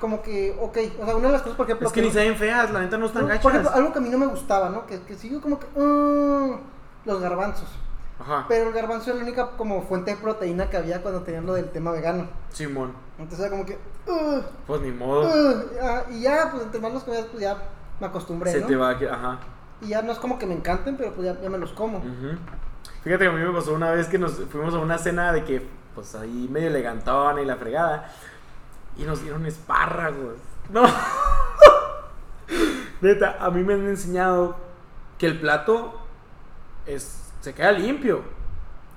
como 0.01 0.23
que, 0.23 0.57
ok, 0.61 0.79
o 1.01 1.05
sea, 1.05 1.17
una 1.17 1.29
de 1.29 1.33
las 1.33 1.43
cosas, 1.43 1.57
por 1.57 1.67
ejemplo... 1.67 1.87
Es 1.87 1.93
que, 1.93 2.03
ni 2.03 2.11
se 2.11 2.21
ven 2.21 2.37
feas, 2.37 2.71
la 2.71 2.81
neta 2.81 2.97
no 2.97 3.07
están 3.07 3.27
gachas. 3.27 3.43
Por 3.43 3.53
ejemplo, 3.53 3.71
algo 3.73 3.93
que 3.93 3.99
a 3.99 4.03
mí 4.03 4.09
no 4.09 4.19
me 4.19 4.27
gustaba, 4.27 4.71
¿no? 4.71 4.87
Que, 4.87 5.01
que 5.03 5.15
sigo 5.15 5.41
como 5.41 5.59
que... 5.61 5.67
Uh, 5.79 6.59
los 7.05 7.21
garbanzos. 7.21 7.69
Ajá. 8.21 8.45
Pero 8.49 8.69
el 8.69 8.75
garbanzo 8.75 9.11
era 9.11 9.19
la 9.19 9.25
única 9.25 9.51
como 9.57 9.83
fuente 9.83 10.13
de 10.13 10.17
proteína 10.19 10.69
que 10.69 10.77
había 10.77 11.03
cuando 11.03 11.23
tenían 11.23 11.47
lo 11.47 11.55
del 11.55 11.71
tema 11.71 11.91
vegano. 11.91 12.29
Simón. 12.51 12.93
Entonces 13.19 13.41
era 13.47 13.51
como 13.51 13.67
que... 13.67 13.79
Uh, 14.07 14.43
pues 14.67 14.81
ni 14.83 14.91
modo. 14.91 15.29
Uh, 15.29 16.13
y 16.13 16.23
ya, 16.23 16.51
pues 16.51 16.65
entre 16.65 16.81
más 16.81 16.93
los 16.93 17.05
comías, 17.05 17.27
pues 17.27 17.43
ya 17.43 17.57
me 17.99 18.07
acostumbré, 18.07 18.53
Se 18.53 18.63
te 18.63 18.77
va, 18.77 18.99
que, 18.99 19.09
ajá. 19.09 19.39
Y 19.81 19.89
ya 19.89 20.03
no 20.03 20.13
es 20.13 20.19
como 20.19 20.39
que 20.39 20.47
me 20.47 20.55
encanten, 20.55 20.97
pero 20.97 21.13
pues 21.13 21.27
ya, 21.27 21.41
ya 21.41 21.49
me 21.49 21.59
los 21.59 21.73
como. 21.73 22.03
Fíjate 23.03 23.25
que 23.25 23.31
a 23.31 23.33
mí 23.33 23.43
me 23.43 23.53
pasó 23.53 23.75
una 23.75 23.91
vez 23.93 24.09
que 24.09 24.19
nos 24.19 24.33
fuimos 24.51 24.75
a 24.75 24.79
una 24.79 24.99
cena 24.99 25.33
de 25.33 25.45
que 25.45 25.67
pues 25.95 26.15
ahí 26.15 26.49
medio 26.51 26.69
elegantón 26.69 27.39
y 27.39 27.45
la 27.45 27.57
fregada. 27.57 28.13
Y 28.97 29.05
nos 29.05 29.23
dieron 29.23 29.47
espárragos. 29.47 30.37
No. 30.71 30.83
Neta, 33.01 33.37
a 33.41 33.51
mí 33.51 33.63
me 33.63 33.75
han 33.75 33.87
enseñado 33.89 34.57
que 35.19 35.27
el 35.27 35.41
plato 35.41 35.95
es, 36.87 37.20
se 37.41 37.55
queda 37.55 37.73
limpio. 37.73 38.23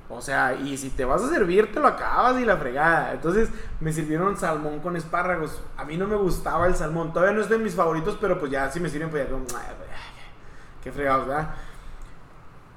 O 0.10 0.22
sea, 0.22 0.54
y 0.54 0.78
si 0.78 0.90
te 0.90 1.06
vas 1.06 1.24
a 1.24 1.30
servir, 1.30 1.72
te 1.72 1.80
lo 1.80 1.88
acabas 1.88 2.40
y 2.40 2.46
la 2.46 2.58
fregada. 2.58 3.14
Entonces 3.14 3.50
me 3.80 3.92
sirvieron 3.92 4.38
salmón 4.38 4.80
con 4.80 4.96
espárragos. 4.96 5.62
A 5.76 5.86
mí 5.86 5.98
no 5.98 6.08
me 6.08 6.16
gustaba 6.16 6.68
el 6.68 6.76
salmón. 6.76 7.14
Todavía 7.14 7.34
no 7.34 7.42
es 7.42 7.50
de 7.50 7.58
mis 7.58 7.74
favoritos, 7.74 8.18
pero 8.22 8.40
pues 8.40 8.52
ya 8.52 8.70
si 8.70 8.80
me 8.80 8.90
sirven, 8.90 9.10
pues 9.10 9.26
ya 9.26 9.32
como, 9.32 9.46
qué 10.84 10.92
fregados, 10.92 11.28
¿verdad? 11.28 11.56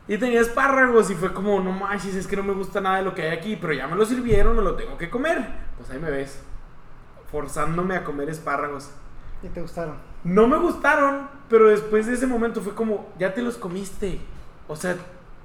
Y 0.08 0.18
tenía 0.18 0.40
espárragos 0.40 1.10
y 1.10 1.14
fue 1.16 1.32
como, 1.32 1.60
no 1.60 1.72
manches, 1.72 2.14
es 2.14 2.26
que 2.28 2.36
no 2.36 2.44
me 2.44 2.52
gusta 2.52 2.80
nada 2.80 2.98
de 2.98 3.02
lo 3.02 3.14
que 3.14 3.22
hay 3.22 3.36
aquí, 3.36 3.56
pero 3.56 3.72
ya 3.72 3.88
me 3.88 3.96
lo 3.96 4.06
sirvieron, 4.06 4.54
me 4.54 4.62
lo 4.62 4.76
tengo 4.76 4.96
que 4.96 5.10
comer. 5.10 5.44
Pues 5.76 5.90
ahí 5.90 5.98
me 5.98 6.10
ves, 6.10 6.40
forzándome 7.30 7.96
a 7.96 8.04
comer 8.04 8.30
espárragos. 8.30 8.90
¿Y 9.42 9.48
te 9.48 9.60
gustaron? 9.60 9.96
No 10.22 10.46
me 10.46 10.58
gustaron, 10.58 11.28
pero 11.48 11.68
después 11.68 12.06
de 12.06 12.14
ese 12.14 12.28
momento 12.28 12.60
fue 12.60 12.74
como, 12.74 13.12
ya 13.18 13.34
te 13.34 13.42
los 13.42 13.56
comiste. 13.56 14.20
O 14.68 14.76
sea, 14.76 14.96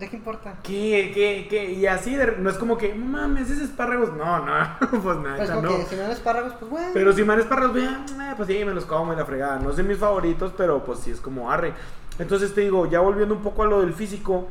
¿De 0.02 0.10
qué 0.10 0.16
importa? 0.18 0.56
¿qué, 0.64 1.12
qué, 1.14 1.46
qué? 1.48 1.72
Y 1.74 1.86
así, 1.86 2.16
de- 2.16 2.38
no 2.40 2.50
es 2.50 2.58
como 2.58 2.76
que, 2.76 2.94
mames, 2.96 3.52
es 3.52 3.60
espárragos. 3.60 4.12
No, 4.14 4.44
no, 4.44 4.52
pues 5.04 5.18
nada, 5.20 5.38
Pues 5.38 5.50
como 5.52 5.62
no. 5.62 5.78
que 5.78 5.86
si 5.86 5.96
no 5.96 6.02
eres 6.02 6.16
espárragos, 6.18 6.54
pues 6.60 6.72
bueno. 6.72 6.88
Pero 6.92 7.14
si 7.14 7.22
me 7.22 7.28
dan 7.28 7.40
espárragos, 7.42 7.76
vean, 7.76 8.06
eh, 8.20 8.34
pues 8.36 8.48
sí, 8.50 8.66
me 8.66 8.74
los 8.74 8.86
como 8.86 9.14
y 9.14 9.16
la 9.16 9.26
fregada. 9.26 9.60
No 9.60 9.72
de 9.72 9.84
mis 9.84 10.00
favoritos, 10.00 10.54
pero 10.58 10.84
pues 10.84 11.00
sí 11.02 11.12
es 11.12 11.22
como 11.22 11.52
arre. 11.52 11.74
Entonces 12.18 12.54
te 12.56 12.62
digo, 12.62 12.88
ya 12.90 13.00
volviendo 13.00 13.36
un 13.36 13.44
poco 13.44 13.62
a 13.62 13.68
lo 13.68 13.82
del 13.82 13.94
físico, 13.94 14.48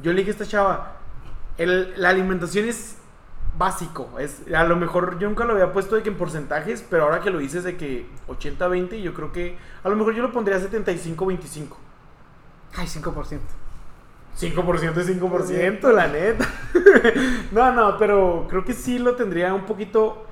yo 0.00 0.12
le 0.12 0.18
dije 0.18 0.30
a 0.30 0.32
esta 0.34 0.46
chava, 0.46 0.92
el- 1.58 1.94
la 2.00 2.10
alimentación 2.10 2.68
es 2.68 2.96
básico. 3.58 4.20
Es, 4.20 4.42
a 4.54 4.62
lo 4.62 4.76
mejor 4.76 5.18
yo 5.18 5.28
nunca 5.28 5.44
lo 5.44 5.54
había 5.54 5.72
puesto 5.72 5.96
de 5.96 6.04
que 6.04 6.10
en 6.10 6.16
porcentajes, 6.16 6.84
pero 6.88 7.02
ahora 7.02 7.18
que 7.20 7.30
lo 7.30 7.38
dices 7.38 7.64
de 7.64 7.76
que 7.76 8.06
80-20, 8.28 9.02
yo 9.02 9.14
creo 9.14 9.32
que 9.32 9.58
a 9.82 9.88
lo 9.88 9.96
mejor 9.96 10.14
yo 10.14 10.22
lo 10.22 10.30
pondría 10.30 10.60
75-25. 10.60 11.76
Ay, 12.76 12.86
5%. 12.86 13.40
5% 14.38 14.96
es 14.96 15.20
5%, 15.20 15.92
la 15.92 16.06
neta. 16.08 16.48
no, 17.52 17.72
no, 17.72 17.98
pero 17.98 18.46
creo 18.48 18.64
que 18.64 18.72
sí 18.72 18.98
lo 18.98 19.14
tendría 19.14 19.52
un 19.54 19.66
poquito. 19.66 20.24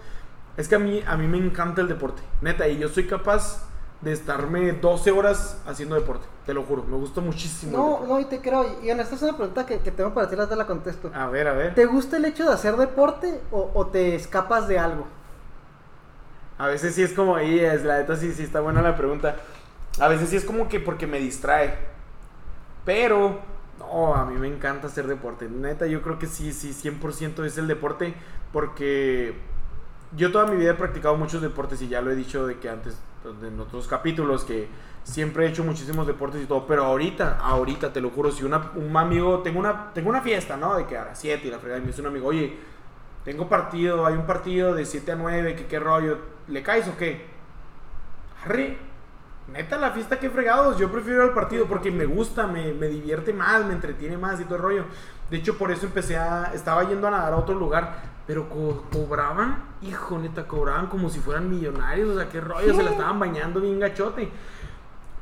Es 0.56 0.68
que 0.68 0.74
a 0.74 0.78
mí, 0.78 1.02
a 1.06 1.16
mí 1.16 1.26
me 1.26 1.38
encanta 1.38 1.80
el 1.80 1.88
deporte, 1.88 2.22
neta, 2.40 2.66
y 2.68 2.78
yo 2.78 2.88
soy 2.88 3.06
capaz 3.06 3.66
de 4.00 4.12
estarme 4.12 4.72
12 4.72 5.10
horas 5.10 5.60
haciendo 5.66 5.94
deporte, 5.94 6.26
te 6.46 6.54
lo 6.54 6.62
juro, 6.62 6.84
me 6.84 6.96
gusta 6.96 7.20
muchísimo. 7.20 7.76
No, 7.76 8.06
no, 8.06 8.20
y 8.20 8.24
te 8.24 8.40
creo. 8.40 8.78
Y 8.82 8.88
esta 8.88 9.14
es 9.14 9.22
una 9.22 9.36
pregunta 9.36 9.66
que, 9.66 9.78
que 9.78 9.90
tengo 9.90 10.12
para 10.14 10.28
ti, 10.28 10.36
te 10.36 10.56
la 10.56 10.66
contesto. 10.66 11.10
A 11.14 11.26
ver, 11.28 11.48
a 11.48 11.52
ver. 11.52 11.74
¿Te 11.74 11.84
gusta 11.84 12.16
el 12.16 12.24
hecho 12.24 12.44
de 12.44 12.52
hacer 12.52 12.76
deporte 12.76 13.40
o, 13.50 13.70
o 13.74 13.86
te 13.86 14.14
escapas 14.14 14.68
de 14.68 14.78
algo? 14.78 15.06
A 16.58 16.66
veces 16.66 16.94
sí 16.94 17.02
es 17.02 17.12
como, 17.12 17.36
ahí 17.36 17.58
es 17.58 17.84
la 17.84 17.98
neta 17.98 18.16
sí, 18.16 18.32
sí 18.32 18.42
está 18.42 18.60
buena 18.60 18.82
la 18.82 18.96
pregunta. 18.96 19.36
A 19.98 20.08
veces 20.08 20.28
sí 20.28 20.36
es 20.36 20.44
como 20.44 20.68
que 20.68 20.78
porque 20.80 21.06
me 21.06 21.18
distrae. 21.18 21.74
Pero, 22.84 23.38
no, 23.80 24.14
a 24.14 24.26
mí 24.26 24.38
me 24.38 24.46
encanta 24.46 24.86
hacer 24.86 25.06
deporte. 25.06 25.48
Neta, 25.48 25.86
yo 25.86 26.02
creo 26.02 26.18
que 26.18 26.26
sí, 26.26 26.52
sí, 26.52 26.72
100% 26.72 27.44
es 27.44 27.58
el 27.58 27.66
deporte. 27.66 28.14
Porque 28.52 29.34
yo 30.16 30.30
toda 30.30 30.46
mi 30.46 30.56
vida 30.56 30.72
he 30.72 30.74
practicado 30.74 31.16
muchos 31.16 31.40
deportes 31.40 31.80
y 31.82 31.88
ya 31.88 32.00
lo 32.00 32.10
he 32.10 32.14
dicho 32.14 32.46
de 32.46 32.58
que 32.58 32.68
antes, 32.68 32.98
pues, 33.22 33.34
en 33.42 33.58
otros 33.58 33.88
capítulos, 33.88 34.44
que 34.44 34.68
siempre 35.02 35.46
he 35.46 35.48
hecho 35.48 35.64
muchísimos 35.64 36.06
deportes 36.06 36.42
y 36.42 36.46
todo. 36.46 36.66
Pero 36.66 36.84
ahorita, 36.84 37.38
ahorita, 37.38 37.92
te 37.92 38.00
lo 38.00 38.10
juro, 38.10 38.30
si 38.30 38.44
una, 38.44 38.70
un 38.74 38.94
amigo, 38.96 39.40
tengo 39.40 39.58
una, 39.58 39.92
tengo 39.94 40.10
una 40.10 40.20
fiesta, 40.20 40.56
¿no? 40.56 40.76
De 40.76 40.86
que 40.86 40.98
a 40.98 41.06
las 41.06 41.18
7 41.18 41.48
y 41.48 41.50
la 41.50 41.58
fregada, 41.58 41.78
y 41.78 41.82
me 41.82 41.88
dice 41.88 42.02
un 42.02 42.08
amigo, 42.08 42.28
oye, 42.28 42.56
tengo 43.24 43.48
partido, 43.48 44.04
hay 44.06 44.14
un 44.14 44.26
partido 44.26 44.74
de 44.74 44.84
7 44.84 45.12
a 45.12 45.16
9, 45.16 45.56
que 45.56 45.66
qué 45.66 45.78
rollo, 45.78 46.18
¿le 46.48 46.62
caes 46.62 46.86
o 46.88 46.96
qué? 46.96 47.26
Arre, 48.44 48.78
neta 49.52 49.76
la 49.78 49.90
fiesta 49.90 50.18
que 50.18 50.30
fregados, 50.30 50.78
yo 50.78 50.90
prefiero 50.90 51.24
el 51.24 51.30
partido 51.30 51.66
porque 51.66 51.90
me 51.90 52.06
gusta, 52.06 52.46
me, 52.46 52.72
me 52.72 52.88
divierte 52.88 53.32
más, 53.32 53.64
me 53.64 53.72
entretiene 53.74 54.16
más 54.16 54.40
y 54.40 54.44
todo 54.44 54.56
el 54.56 54.62
rollo. 54.62 54.84
De 55.30 55.36
hecho, 55.36 55.56
por 55.58 55.70
eso 55.70 55.86
empecé 55.86 56.16
a, 56.16 56.50
estaba 56.54 56.84
yendo 56.88 57.06
a 57.06 57.10
nadar 57.10 57.32
a 57.32 57.36
otro 57.36 57.54
lugar, 57.54 58.02
pero 58.26 58.48
co- 58.48 58.84
cobraban, 58.92 59.62
hijo, 59.82 60.18
neta, 60.18 60.46
cobraban 60.46 60.86
como 60.88 61.08
si 61.08 61.20
fueran 61.20 61.48
millonarios, 61.50 62.08
o 62.10 62.18
sea, 62.18 62.28
qué 62.28 62.40
rollo, 62.40 62.74
se 62.74 62.82
la 62.82 62.90
estaban 62.90 63.18
bañando 63.18 63.60
bien 63.60 63.78
gachote. 63.78 64.30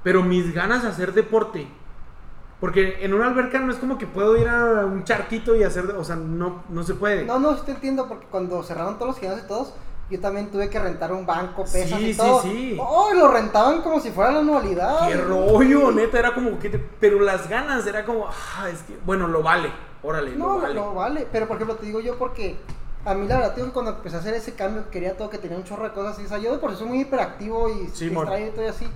Pero 0.02 0.22
mis 0.22 0.54
ganas 0.54 0.82
de 0.82 0.88
hacer 0.88 1.12
deporte, 1.12 1.68
porque 2.60 3.04
en 3.04 3.14
una 3.14 3.26
alberca 3.26 3.58
no 3.60 3.72
es 3.72 3.78
como 3.78 3.98
que 3.98 4.06
puedo 4.06 4.36
ir 4.36 4.48
a 4.48 4.84
un 4.86 5.04
charquito 5.04 5.54
y 5.54 5.62
hacer, 5.62 5.84
o 5.96 6.04
sea, 6.04 6.16
no, 6.16 6.62
no 6.68 6.82
se 6.82 6.94
puede. 6.94 7.24
No, 7.24 7.38
no, 7.38 7.54
sí 7.56 7.62
te 7.66 7.72
entiendo, 7.72 8.08
porque 8.08 8.26
cuando 8.30 8.62
cerraron 8.62 8.94
todos 8.94 9.08
los 9.08 9.18
gimnasios 9.18 9.44
y 9.44 9.48
todos, 9.48 9.74
yo 10.10 10.20
también 10.20 10.50
tuve 10.50 10.70
que 10.70 10.78
rentar 10.78 11.12
un 11.12 11.26
banco, 11.26 11.64
pesas 11.64 11.98
Sí, 11.98 12.06
y 12.06 12.12
sí, 12.14 12.18
todo. 12.18 12.42
sí. 12.42 12.76
Oh, 12.80 13.12
lo 13.14 13.28
rentaban 13.28 13.82
como 13.82 14.00
si 14.00 14.10
fuera 14.10 14.32
la 14.32 14.38
anualidad. 14.40 15.06
Qué 15.08 15.16
rollo, 15.16 15.90
neta, 15.90 16.18
era 16.18 16.32
como 16.34 16.58
que, 16.58 16.70
te- 16.70 16.78
pero 16.78 17.20
las 17.20 17.48
ganas 17.48 17.86
era 17.86 18.04
como, 18.04 18.26
ah, 18.26 18.68
es 18.70 18.80
que, 18.82 18.96
bueno, 19.04 19.28
lo 19.28 19.42
vale, 19.42 19.70
órale, 20.02 20.34
No, 20.36 20.54
lo 20.54 20.60
vale. 20.62 20.74
no 20.74 20.94
vale. 20.94 21.28
Pero 21.30 21.46
por 21.46 21.56
ejemplo, 21.56 21.76
te 21.76 21.84
digo 21.86 22.00
yo 22.00 22.16
porque 22.18 22.56
a 23.04 23.14
mí 23.14 23.26
la 23.28 23.36
verdad, 23.36 23.54
digo, 23.56 23.72
cuando 23.72 23.90
empecé 23.92 24.16
a 24.16 24.20
hacer 24.20 24.34
ese 24.34 24.54
cambio, 24.54 24.90
quería 24.90 25.16
todo, 25.16 25.28
que 25.30 25.38
tenía 25.38 25.56
un 25.58 25.64
chorro 25.64 25.84
de 25.84 25.92
cosas 25.92 26.14
así. 26.14 26.24
O 26.24 26.28
sea, 26.28 26.38
yo 26.38 26.52
de 26.52 26.58
por 26.58 26.70
sí 26.72 26.78
soy 26.78 26.88
muy 26.88 27.00
hiperactivo 27.02 27.68
y 27.68 27.88
Sí, 27.92 28.08
distraído 28.08 28.48
y 28.48 28.50
todo 28.52 28.64
y 28.64 28.68
así. 28.68 28.86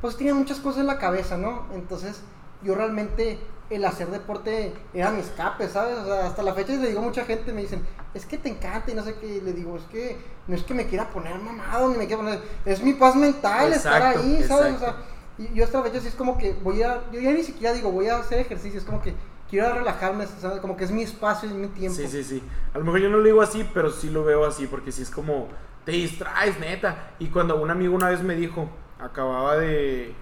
Pues 0.00 0.16
tenía 0.16 0.34
muchas 0.34 0.58
cosas 0.58 0.80
en 0.80 0.86
la 0.88 0.98
cabeza, 0.98 1.36
¿no? 1.36 1.64
Entonces, 1.74 2.20
yo 2.62 2.74
realmente 2.74 3.38
el 3.70 3.84
hacer 3.84 4.08
deporte 4.08 4.72
era 4.92 5.10
mi 5.10 5.20
escape, 5.20 5.68
¿sabes? 5.68 5.98
O 5.98 6.04
sea, 6.04 6.26
hasta 6.26 6.42
la 6.42 6.54
fecha 6.54 6.72
le 6.72 6.88
digo 6.88 7.00
a 7.00 7.04
mucha 7.04 7.24
gente, 7.24 7.52
me 7.52 7.62
dicen, 7.62 7.82
es 8.14 8.26
que 8.26 8.36
te 8.36 8.48
encanta 8.48 8.90
y 8.90 8.94
no 8.94 9.02
sé 9.02 9.14
qué. 9.14 9.26
Y 9.26 9.40
le 9.40 9.52
digo, 9.52 9.76
es 9.76 9.84
que 9.84 10.18
no 10.46 10.54
es 10.54 10.62
que 10.62 10.74
me 10.74 10.86
quiera 10.86 11.08
poner 11.08 11.38
mamado, 11.38 11.88
ni 11.88 11.96
me 11.96 12.06
quiera 12.06 12.22
poner. 12.22 12.40
Es 12.64 12.82
mi 12.82 12.92
paz 12.92 13.16
mental 13.16 13.72
estar 13.72 14.02
ahí, 14.02 14.44
¿sabes? 14.46 14.72
O 14.72 14.74
exacto. 14.74 14.84
sea, 14.84 14.96
y 15.38 15.54
yo 15.54 15.64
hasta 15.64 15.78
la 15.78 15.84
fecha 15.84 16.00
sí 16.00 16.08
es 16.08 16.14
como 16.14 16.36
que 16.36 16.52
voy 16.62 16.82
a. 16.82 17.02
Yo 17.10 17.20
ya 17.20 17.32
ni 17.32 17.42
siquiera 17.42 17.74
digo, 17.74 17.90
voy 17.90 18.08
a 18.08 18.18
hacer 18.18 18.40
ejercicio, 18.40 18.78
es 18.78 18.84
como 18.84 19.00
que 19.00 19.14
quiero 19.48 19.72
relajarme, 19.72 20.26
¿sabes? 20.26 20.60
Como 20.60 20.76
que 20.76 20.84
es 20.84 20.90
mi 20.90 21.02
espacio, 21.02 21.48
es 21.48 21.54
mi 21.54 21.68
tiempo. 21.68 21.96
Sí, 21.96 22.06
sí, 22.08 22.22
sí. 22.24 22.42
A 22.74 22.78
lo 22.78 22.84
mejor 22.84 23.00
yo 23.00 23.08
no 23.08 23.18
lo 23.18 23.24
digo 23.24 23.40
así, 23.42 23.68
pero 23.72 23.90
sí 23.90 24.10
lo 24.10 24.24
veo 24.24 24.44
así, 24.44 24.66
porque 24.66 24.92
sí 24.92 25.02
es 25.02 25.10
como, 25.10 25.48
te 25.84 25.92
distraes, 25.92 26.58
neta. 26.58 27.14
Y 27.18 27.28
cuando 27.28 27.60
un 27.60 27.70
amigo 27.70 27.94
una 27.94 28.10
vez 28.10 28.22
me 28.22 28.34
dijo, 28.34 28.68
acababa 28.98 29.56
de, 29.56 30.14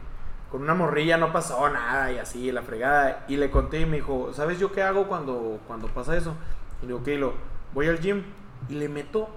con 0.51 0.63
una 0.63 0.75
morrilla 0.75 1.17
no 1.17 1.33
pasó 1.33 1.69
nada 1.69 2.11
y 2.11 2.19
así, 2.19 2.51
la 2.51 2.63
fregada. 2.63 3.25
Y 3.29 3.37
le 3.37 3.51
conté 3.51 3.81
y 3.81 3.87
me 3.87 3.97
dijo, 3.99 4.33
¿sabes 4.35 4.59
yo 4.59 4.73
qué 4.73 4.83
hago 4.83 5.07
cuando, 5.07 5.61
cuando 5.67 5.87
pasa 5.89 6.17
eso? 6.17 6.35
Y 6.83 6.87
le 6.87 6.89
digo, 6.89 7.01
ok, 7.01 7.09
lo, 7.21 7.35
voy 7.73 7.89
al 7.89 8.01
gym 8.01 8.25
y 8.69 8.75
le 8.75 8.89
meto 8.89 9.29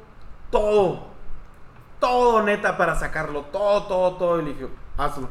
todo, 0.50 1.08
todo 2.00 2.42
neta 2.42 2.78
para 2.78 2.96
sacarlo, 2.96 3.42
todo, 3.52 3.84
todo, 3.84 4.16
todo. 4.16 4.42
Y 4.42 4.46
le 4.46 4.54
dije, 4.54 4.68
hazlo. 4.98 5.30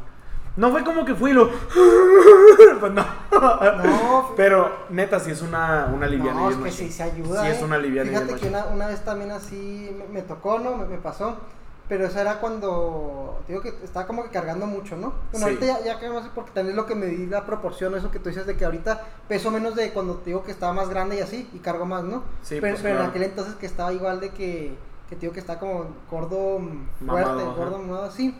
No 0.54 0.70
fue 0.70 0.84
como 0.84 1.04
que 1.04 1.14
fui 1.14 1.30
y 1.30 1.34
lo... 1.34 1.50
pues 2.80 2.92
no. 2.92 3.04
No, 3.32 4.32
Pero 4.36 4.70
neta, 4.90 5.18
sí 5.18 5.30
es 5.30 5.40
una, 5.40 5.90
una 5.92 6.06
liviana. 6.06 6.40
No, 6.40 6.50
es 6.50 6.56
que 6.56 6.70
sí 6.70 6.92
se 6.92 7.02
ayuda. 7.02 7.42
Sí, 7.42 7.48
es 7.48 7.60
¿eh? 7.60 7.64
una 7.64 7.78
liviana 7.78 8.10
Fíjate 8.10 8.34
que 8.36 8.48
una, 8.48 8.66
una 8.66 8.86
vez 8.86 9.02
también 9.02 9.30
así 9.30 9.90
me, 9.96 10.06
me 10.08 10.22
tocó, 10.22 10.58
¿no? 10.58 10.76
Me, 10.76 10.84
me 10.84 10.98
pasó. 10.98 11.38
Pero 11.88 12.06
eso 12.06 12.20
era 12.20 12.38
cuando, 12.40 13.42
digo 13.48 13.60
que 13.60 13.70
estaba 13.84 14.06
como 14.06 14.22
que 14.22 14.30
cargando 14.30 14.66
mucho, 14.66 14.96
¿no? 14.96 15.12
Bueno, 15.32 15.46
Sí. 15.48 15.54
ahorita 15.54 15.66
ya, 15.66 15.84
ya 15.84 16.00
que 16.00 16.08
no 16.08 16.22
sé, 16.22 16.28
porque 16.34 16.52
también 16.52 16.70
es 16.70 16.76
lo 16.76 16.86
que 16.86 16.94
me 16.94 17.06
di 17.06 17.26
la 17.26 17.44
proporción, 17.44 17.94
eso 17.96 18.10
que 18.10 18.18
tú 18.18 18.28
dices 18.30 18.46
de 18.46 18.56
que 18.56 18.64
ahorita 18.64 19.02
peso 19.28 19.50
menos 19.50 19.74
de 19.74 19.90
cuando 19.92 20.16
te 20.16 20.26
digo 20.30 20.42
que 20.44 20.52
estaba 20.52 20.72
más 20.72 20.88
grande 20.88 21.16
y 21.16 21.20
así, 21.20 21.50
y 21.52 21.58
cargo 21.58 21.84
más, 21.84 22.04
¿no? 22.04 22.22
Sí, 22.42 22.58
pero, 22.60 22.74
pues, 22.74 22.82
pero 22.82 23.00
en 23.00 23.06
aquel 23.06 23.24
entonces 23.24 23.56
que 23.56 23.66
estaba 23.66 23.92
igual 23.92 24.20
de 24.20 24.30
que, 24.30 24.74
que 25.08 25.16
te 25.16 25.22
digo 25.22 25.32
que 25.34 25.40
estaba 25.40 25.58
como 25.58 25.86
gordo, 26.10 26.60
mm, 26.60 27.06
fuerte, 27.06 27.30
Mamado, 27.30 27.54
gordo, 27.54 27.78
mamado, 27.78 28.04
así. 28.04 28.34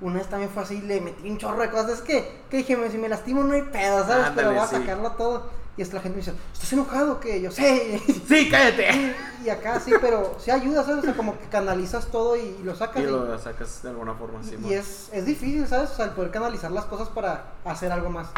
Una 0.00 0.14
vez 0.18 0.28
también 0.28 0.50
fue 0.50 0.62
así, 0.62 0.80
le 0.82 1.00
metí 1.00 1.28
un 1.28 1.38
chorro 1.38 1.60
de 1.62 1.70
cosas. 1.70 1.90
Es 1.90 2.00
que, 2.02 2.42
que 2.50 2.58
dije, 2.58 2.76
si 2.90 2.98
me 2.98 3.08
lastimo 3.08 3.42
no 3.42 3.54
hay 3.54 3.62
pedo, 3.62 4.04
¿sabes? 4.06 4.28
pero 4.34 4.50
voy 4.50 4.58
a 4.58 4.66
sí. 4.66 4.76
sacarlo 4.76 5.12
todo. 5.12 5.46
Y 5.78 5.82
hasta 5.82 5.94
la 5.94 6.02
gente 6.02 6.16
me 6.18 6.24
dice, 6.24 6.36
¿estás 6.52 6.72
enojado 6.72 7.12
o 7.12 7.20
qué? 7.20 7.40
Yo 7.40 7.50
sé. 7.52 8.02
Sí, 8.28 8.48
cállate. 8.50 9.14
y 9.44 9.48
acá 9.48 9.78
sí, 9.80 9.92
pero 10.00 10.36
sí 10.38 10.50
ayuda, 10.50 10.82
¿sabes? 10.84 10.98
O 10.98 11.02
sea, 11.06 11.14
como 11.14 11.38
que 11.38 11.44
canalizas 11.46 12.08
todo 12.08 12.36
y, 12.36 12.40
y 12.60 12.62
lo 12.64 12.74
sacas. 12.74 13.00
Y 13.02 13.06
Y, 13.06 13.10
lo 13.10 13.38
sacas 13.38 13.82
de 13.84 13.88
alguna 13.90 14.14
forma, 14.14 14.42
sí. 14.42 14.56
y 14.68 14.72
es, 14.74 15.08
es 15.12 15.24
difícil, 15.24 15.66
¿sabes? 15.68 15.90
O 15.90 15.94
sea, 15.94 16.06
el 16.06 16.10
poder 16.10 16.30
canalizar 16.32 16.70
las 16.72 16.84
cosas 16.86 17.08
para 17.08 17.44
hacer 17.64 17.92
algo 17.92 18.10
más. 18.10 18.28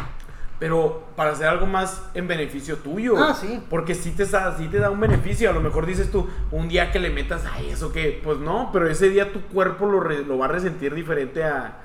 Pero 0.58 1.04
para 1.16 1.30
hacer 1.32 1.46
algo 1.48 1.64
más 1.66 2.02
en 2.12 2.28
beneficio 2.28 2.76
tuyo. 2.76 3.14
Ah, 3.16 3.34
sí. 3.34 3.62
Porque 3.70 3.94
sí 3.94 4.10
te, 4.10 4.26
da, 4.26 4.54
sí 4.58 4.68
te 4.68 4.76
da 4.78 4.90
un 4.90 5.00
beneficio. 5.00 5.48
A 5.48 5.54
lo 5.54 5.62
mejor 5.62 5.86
dices 5.86 6.10
tú, 6.10 6.28
un 6.50 6.68
día 6.68 6.92
que 6.92 6.98
le 6.98 7.08
metas, 7.08 7.42
ay, 7.50 7.70
eso 7.70 7.90
que, 7.92 8.20
pues 8.22 8.36
no, 8.38 8.68
pero 8.70 8.86
ese 8.90 9.08
día 9.08 9.32
tu 9.32 9.40
cuerpo 9.46 9.86
lo, 9.86 10.00
re- 10.00 10.22
lo 10.26 10.36
va 10.36 10.44
a 10.44 10.48
resentir 10.48 10.94
diferente 10.94 11.42
a, 11.44 11.78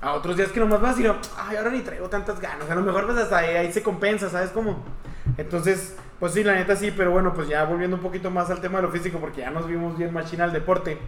a 0.00 0.12
otros 0.12 0.36
días 0.36 0.50
que 0.50 0.60
nomás 0.60 0.80
vas 0.80 0.94
a 0.94 0.96
decir, 0.96 1.12
ay, 1.36 1.56
ahora 1.56 1.70
ni 1.70 1.80
traigo 1.80 2.08
tantas 2.08 2.40
ganas. 2.40 2.70
A 2.70 2.74
lo 2.74 2.82
mejor 2.82 3.06
pues 3.06 3.18
hasta 3.18 3.38
ahí, 3.38 3.56
ahí 3.56 3.72
se 3.72 3.82
compensa, 3.82 4.30
¿sabes 4.30 4.50
cómo? 4.50 4.84
Entonces, 5.36 5.96
pues 6.20 6.32
sí, 6.32 6.44
la 6.44 6.54
neta 6.54 6.76
sí, 6.76 6.92
pero 6.96 7.10
bueno, 7.10 7.34
pues 7.34 7.48
ya 7.48 7.64
volviendo 7.64 7.96
un 7.96 8.02
poquito 8.02 8.30
más 8.30 8.50
al 8.50 8.60
tema 8.60 8.78
de 8.78 8.82
lo 8.86 8.90
físico, 8.90 9.18
porque 9.18 9.40
ya 9.40 9.50
nos 9.50 9.66
vimos 9.66 9.98
bien 9.98 10.12
machina 10.12 10.44
al 10.44 10.52
deporte. 10.52 10.98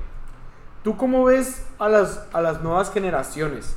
¿Tú 0.83 0.97
cómo 0.97 1.25
ves 1.25 1.67
a 1.79 1.89
las, 1.89 2.27
a 2.33 2.41
las 2.41 2.63
nuevas 2.63 2.93
generaciones? 2.93 3.77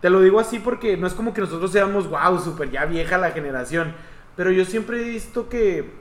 Te 0.00 0.10
lo 0.10 0.20
digo 0.20 0.40
así 0.40 0.58
porque 0.58 0.96
no 0.96 1.06
es 1.06 1.14
como 1.14 1.32
que 1.32 1.40
nosotros 1.40 1.70
seamos, 1.72 2.08
wow, 2.08 2.38
súper 2.38 2.70
ya 2.70 2.84
vieja 2.84 3.18
la 3.18 3.30
generación. 3.30 3.94
Pero 4.36 4.50
yo 4.50 4.64
siempre 4.64 5.00
he 5.00 5.08
visto 5.08 5.48
que. 5.48 5.92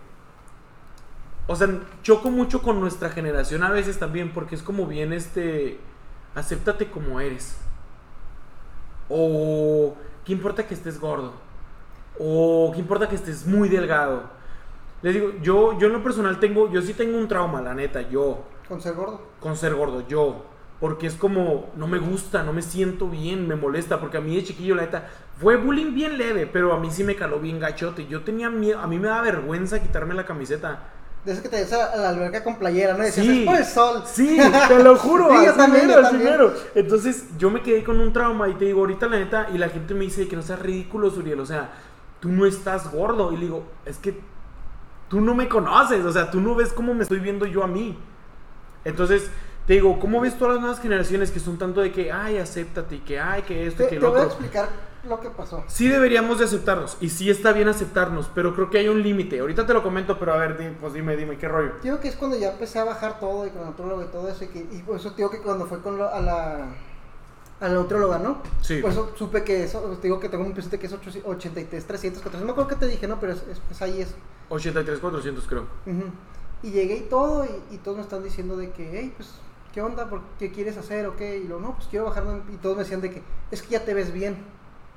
O 1.47 1.55
sea, 1.55 1.67
choco 2.01 2.29
mucho 2.29 2.61
con 2.61 2.79
nuestra 2.79 3.09
generación 3.09 3.63
a 3.63 3.69
veces 3.69 3.99
también, 3.99 4.31
porque 4.31 4.55
es 4.55 4.63
como 4.63 4.87
bien 4.87 5.13
este. 5.13 5.79
Acéptate 6.33 6.89
como 6.89 7.19
eres. 7.19 7.57
O. 9.11 9.95
¿Qué 10.25 10.33
importa 10.33 10.65
que 10.65 10.73
estés 10.73 10.99
gordo? 10.99 11.33
O. 12.19 12.71
¿Qué 12.73 12.79
importa 12.79 13.09
que 13.09 13.15
estés 13.15 13.45
muy 13.45 13.69
delgado? 13.69 14.23
Les 15.01 15.13
digo, 15.13 15.31
yo, 15.41 15.77
yo 15.79 15.87
en 15.87 15.93
lo 15.93 16.03
personal 16.03 16.39
tengo. 16.39 16.71
Yo 16.71 16.81
sí 16.81 16.93
tengo 16.93 17.17
un 17.17 17.27
trauma, 17.27 17.61
la 17.61 17.73
neta, 17.73 18.01
yo 18.01 18.43
Con 18.67 18.79
ser 18.81 18.93
gordo. 18.93 19.19
con 19.39 19.55
ser 19.57 19.73
gordo, 19.75 20.07
yo. 20.07 20.45
porque 20.79 21.05
es 21.07 21.13
como, 21.15 21.69
no 21.75 21.85
me 21.87 21.99
gusta, 21.99 22.41
no 22.41 22.53
me 22.53 22.63
siento 22.63 23.07
bien, 23.07 23.47
me 23.47 23.55
molesta, 23.55 23.99
porque 23.99 24.17
a 24.17 24.21
mí 24.21 24.35
de 24.35 24.43
chiquillo, 24.43 24.73
la 24.73 24.81
neta, 24.81 25.09
fue 25.39 25.55
bullying 25.55 25.93
bien 25.93 26.17
leve, 26.17 26.47
pero 26.47 26.73
a 26.73 26.79
mí 26.79 26.89
sí 26.89 27.03
me 27.03 27.15
caló 27.15 27.39
bien 27.39 27.59
gachote. 27.59 28.07
Yo 28.07 28.21
tenía 28.23 28.49
miedo, 28.49 28.79
a 28.79 28.87
mí 28.87 28.97
me 28.97 29.07
da 29.07 29.21
vergüenza 29.21 29.79
quitarme 29.81 30.15
la 30.15 30.25
camiseta. 30.25 30.79
De 31.25 31.33
eso 31.33 31.43
que 31.43 31.49
te 31.49 31.57
ves 31.57 31.71
a 31.71 31.95
la 31.97 32.09
alberca 32.09 32.43
con 32.43 32.57
playera, 32.57 32.93
¿no? 32.93 33.03
Y 33.03 33.05
decías, 33.07 33.25
Sí. 33.27 33.45
el 33.47 33.65
sol. 33.65 34.03
Sí, 34.05 34.39
te 34.67 34.83
lo 34.83 34.95
juro. 34.97 35.29
Sí, 35.39 35.45
yo 35.45 35.53
también, 35.53 35.87
mero, 35.87 36.01
yo 36.01 36.09
también. 36.09 36.37
Entonces 36.73 37.25
yo 37.37 37.51
me 37.51 37.61
quedé 37.61 37.83
con 37.83 37.99
un 37.99 38.11
trauma 38.11 38.49
y 38.49 38.55
te 38.55 38.65
digo, 38.65 38.79
ahorita 38.81 39.07
la 39.07 39.19
neta, 39.19 39.47
y 39.53 39.57
la 39.59 39.69
gente 39.69 39.93
me 39.93 40.01
dice 40.05 40.27
que 40.27 40.35
no 40.35 40.41
seas 40.41 40.59
ridículo, 40.59 41.11
Suriel, 41.11 41.39
o 41.39 41.45
sea, 41.45 41.69
tú 42.19 42.29
no 42.29 42.45
estás 42.47 42.91
gordo. 42.91 43.31
Y 43.31 43.35
le 43.37 43.41
digo, 43.45 43.63
es 43.85 43.97
que 43.97 44.19
tú 45.09 45.21
no 45.21 45.35
me 45.35 45.47
conoces, 45.47 46.03
o 46.05 46.11
sea, 46.11 46.31
tú 46.31 46.41
no 46.41 46.55
ves 46.55 46.73
cómo 46.73 46.93
me 46.95 47.03
estoy 47.03 47.19
viendo 47.19 47.45
yo 47.45 47.63
a 47.63 47.67
mí. 47.67 47.97
Entonces, 48.83 49.29
te 49.67 49.73
digo, 49.73 49.99
¿cómo 49.99 50.21
ves 50.21 50.35
todas 50.39 50.55
las 50.55 50.61
nuevas 50.61 50.79
generaciones 50.81 51.29
que 51.29 51.39
son 51.39 51.57
tanto 51.59 51.81
de 51.81 51.91
que, 51.91 52.11
ay, 52.11 52.37
acéptate, 52.39 52.95
y 52.95 52.99
que, 52.99 53.19
ay, 53.19 53.43
que 53.43 53.67
esto, 53.67 53.83
Te, 53.83 53.89
que 53.89 53.95
te 53.97 54.01
lo 54.01 54.09
voy 54.11 54.21
a 54.21 54.23
explicar 54.23 54.69
lo 55.03 55.19
que 55.19 55.29
pasó. 55.29 55.63
Sí 55.67 55.87
deberíamos 55.87 56.39
de 56.39 56.45
aceptarnos, 56.45 56.97
y 57.01 57.09
sí 57.09 57.29
está 57.29 57.51
bien 57.53 57.67
aceptarnos, 57.67 58.29
pero 58.35 58.53
creo 58.53 58.69
que 58.69 58.77
hay 58.79 58.87
un 58.87 59.01
límite. 59.01 59.39
Ahorita 59.39 59.65
te 59.65 59.73
lo 59.73 59.81
comento, 59.83 60.17
pero 60.19 60.33
a 60.33 60.37
ver, 60.37 60.75
pues 60.79 60.93
dime, 60.93 61.15
dime, 61.17 61.37
¿qué 61.37 61.47
rollo? 61.47 61.73
Digo 61.81 61.99
que 61.99 62.07
es 62.09 62.15
cuando 62.15 62.37
ya 62.37 62.51
empecé 62.51 62.79
a 62.79 62.83
bajar 62.83 63.19
todo 63.19 63.45
y 63.47 63.49
con 63.49 63.61
el 63.61 63.67
nutrólogo 63.67 64.01
y 64.03 64.05
todo 64.07 64.27
eso. 64.29 64.43
Y, 64.43 64.47
que, 64.47 64.59
y 64.59 64.81
por 64.85 64.95
eso 64.97 65.11
digo 65.11 65.29
que 65.29 65.39
cuando 65.39 65.65
fue 65.65 65.79
con 65.81 65.97
lo- 65.97 66.13
a 66.13 66.19
la 66.21 66.67
a 67.59 67.67
la 67.67 67.75
nutróloga, 67.75 68.17
¿no? 68.17 68.41
Sí. 68.61 68.79
Por 68.81 68.89
eso 68.91 69.11
supe 69.15 69.43
que 69.43 69.65
eso, 69.65 69.79
te 70.01 70.07
digo 70.07 70.19
que 70.19 70.29
tengo 70.29 70.43
un 70.43 70.51
paciente 70.53 70.79
que 70.79 70.87
es 70.87 70.93
8 70.93 71.11
83, 71.25 71.85
300, 71.85 72.21
400. 72.23 72.39
No 72.41 72.45
me 72.47 72.51
acuerdo 72.53 72.69
que 72.69 72.75
te 72.75 72.87
dije, 72.91 73.07
¿no? 73.07 73.19
Pero 73.19 73.33
es, 73.33 73.43
es- 73.51 73.61
es 73.69 73.81
ahí 73.83 74.01
es. 74.01 74.15
83, 74.49 74.99
400 74.99 75.45
creo. 75.47 75.67
Ujú. 75.85 76.05
Y 76.63 76.71
llegué 76.71 76.97
y 76.97 77.01
todo, 77.01 77.45
y, 77.45 77.75
y 77.75 77.77
todos 77.77 77.97
me 77.97 78.03
están 78.03 78.23
diciendo 78.23 78.57
de 78.57 78.71
que, 78.71 78.89
hey, 78.99 79.13
pues, 79.15 79.29
¿qué 79.73 79.81
onda? 79.81 80.09
¿Por 80.09 80.21
¿Qué 80.39 80.51
quieres 80.51 80.75
hacer 80.77 81.05
o 81.05 81.15
qué? 81.15 81.37
Y 81.37 81.47
lo, 81.47 81.59
no, 81.59 81.75
pues 81.75 81.87
quiero 81.87 82.05
bajarme. 82.05 82.41
Y 82.51 82.57
todos 82.57 82.77
me 82.77 82.83
decían 82.83 83.01
de 83.01 83.11
que, 83.11 83.21
es 83.51 83.61
que 83.61 83.69
ya 83.69 83.85
te 83.85 83.93
ves 83.93 84.11
bien. 84.11 84.37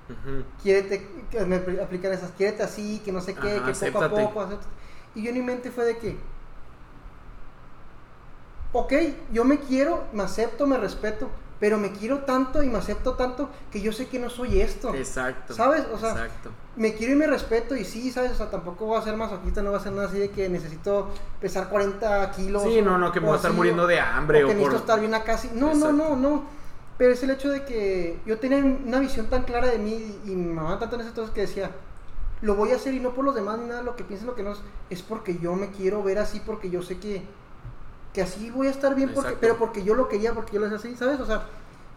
Ujú. 0.09 0.44
Quiérete, 0.62 1.07
que 1.30 1.40
me 1.46 1.64
apl- 1.64 1.82
aplican 1.82 2.12
esas, 2.12 2.30
quiérete 2.32 2.62
así, 2.62 3.00
que 3.05 3.11
no 3.12 3.20
sé 3.20 3.34
qué, 3.34 3.57
Ajá, 3.57 3.64
que 3.64 3.70
acéptate. 3.72 4.09
poco 4.09 4.20
a 4.20 4.24
poco. 4.28 4.40
acéptate. 4.42 4.68
Y 5.14 5.22
yo 5.22 5.30
en 5.30 5.36
mi 5.36 5.42
mente 5.42 5.70
fue 5.70 5.84
de 5.84 5.96
que, 5.98 6.16
ok, 8.72 8.92
yo 9.32 9.44
me 9.44 9.59
quiero, 9.61 10.05
me 10.12 10.22
acepto, 10.24 10.66
me 10.66 10.76
respeto, 10.76 11.30
pero 11.61 11.78
me 11.78 11.92
quiero 11.92 12.18
tanto 12.24 12.62
y 12.62 12.68
me 12.68 12.78
acepto 12.78 13.14
tanto 13.14 13.48
que 13.70 13.80
yo 13.80 13.92
sé 13.92 14.09
que 14.09 14.18
no 14.18 14.28
soy 14.28 14.61
esto. 14.61 14.92
Exacto. 14.94 15.55
¿Sabes? 15.55 15.86
O 15.92 15.98
sea, 15.98 16.11
Exacto. 16.11 16.50
me 16.76 16.94
quiero 16.94 17.12
y 17.12 17.16
me 17.16 17.26
respeto 17.26 17.76
y 17.76 17.84
sí, 17.84 18.11
¿sabes? 18.11 18.32
O 18.32 18.34
sea, 18.34 18.50
tampoco 18.50 18.86
voy 18.86 18.98
a 18.98 19.02
ser 19.02 19.16
masoquista, 19.16 19.62
no 19.62 19.70
va 19.70 19.78
a 19.78 19.80
ser 19.80 19.92
nada 19.92 20.09
así 20.09 20.18
de 20.18 20.30
que 20.30 20.48
necesito 20.48 21.11
pesar 21.40 21.68
40 21.68 22.30
kilos. 22.32 22.64
Sí, 22.64 22.82
no, 22.82 22.98
no, 22.98 23.12
que 23.12 23.20
me 23.20 23.26
voy 23.26 23.34
a 23.34 23.36
estar 23.36 23.52
muriendo 23.52 23.86
de 23.86 24.00
hambre 24.00 24.42
o 24.44 24.48
o 24.48 24.50
que 24.50 24.55
por- 24.57 24.62
necesito 24.64 24.80
estar 24.82 25.00
bien 25.00 25.14
acá. 25.14 25.38
sí. 25.38 25.50
No, 25.55 25.74
no, 25.74 25.92
no, 25.92 26.16
no. 26.16 26.63
Pero 26.97 27.12
es 27.12 27.22
el 27.22 27.30
hecho 27.30 27.51
de 27.51 27.64
que 27.64 28.20
yo 28.24 28.38
tenía 28.38 28.59
una 28.59 29.01
visión 29.01 29.26
tan 29.26 29.42
clara 29.42 29.66
de 29.68 29.78
mí 29.78 30.16
y 30.24 30.30
mi 30.30 30.53
mamá 30.53 30.78
tanto 30.78 30.95
en 30.95 31.03
esas 31.03 31.12
cosas 31.14 31.30
que 31.32 31.40
decía, 31.42 31.70
lo 32.40 32.55
voy 32.55 32.70
a 32.70 32.76
hacer 32.76 32.95
y 32.95 33.01
no 33.01 33.11
por 33.14 33.24
los 33.24 33.34
demás 33.34 33.59
ni 33.59 33.66
nada, 33.66 33.82
lo 33.82 33.97
que 33.97 34.05
piensen, 34.05 34.28
lo 34.28 34.34
que 34.36 34.42
no 34.45 34.53
es, 34.53 34.61
es 34.90 35.03
porque 35.03 35.38
yo 35.38 35.55
me 35.55 35.70
quiero 35.70 36.03
ver 36.03 36.18
así, 36.18 36.40
porque 36.45 36.70
yo 36.70 36.82
sé 36.82 36.99
que, 36.99 37.22
que 38.12 38.22
así 38.22 38.51
voy 38.51 38.68
a 38.68 38.70
estar 38.70 38.95
bien, 38.95 39.11
porque, 39.12 39.34
pero 39.40 39.57
porque 39.59 39.82
yo 39.82 39.95
lo 39.95 40.09
quería, 40.09 40.34
porque 40.34 40.53
yo 40.55 40.61
lo 40.61 40.66
hacía 40.66 40.78
así, 40.78 40.95
¿sabes? 40.97 41.18
O 41.18 41.26
sea, 41.26 41.42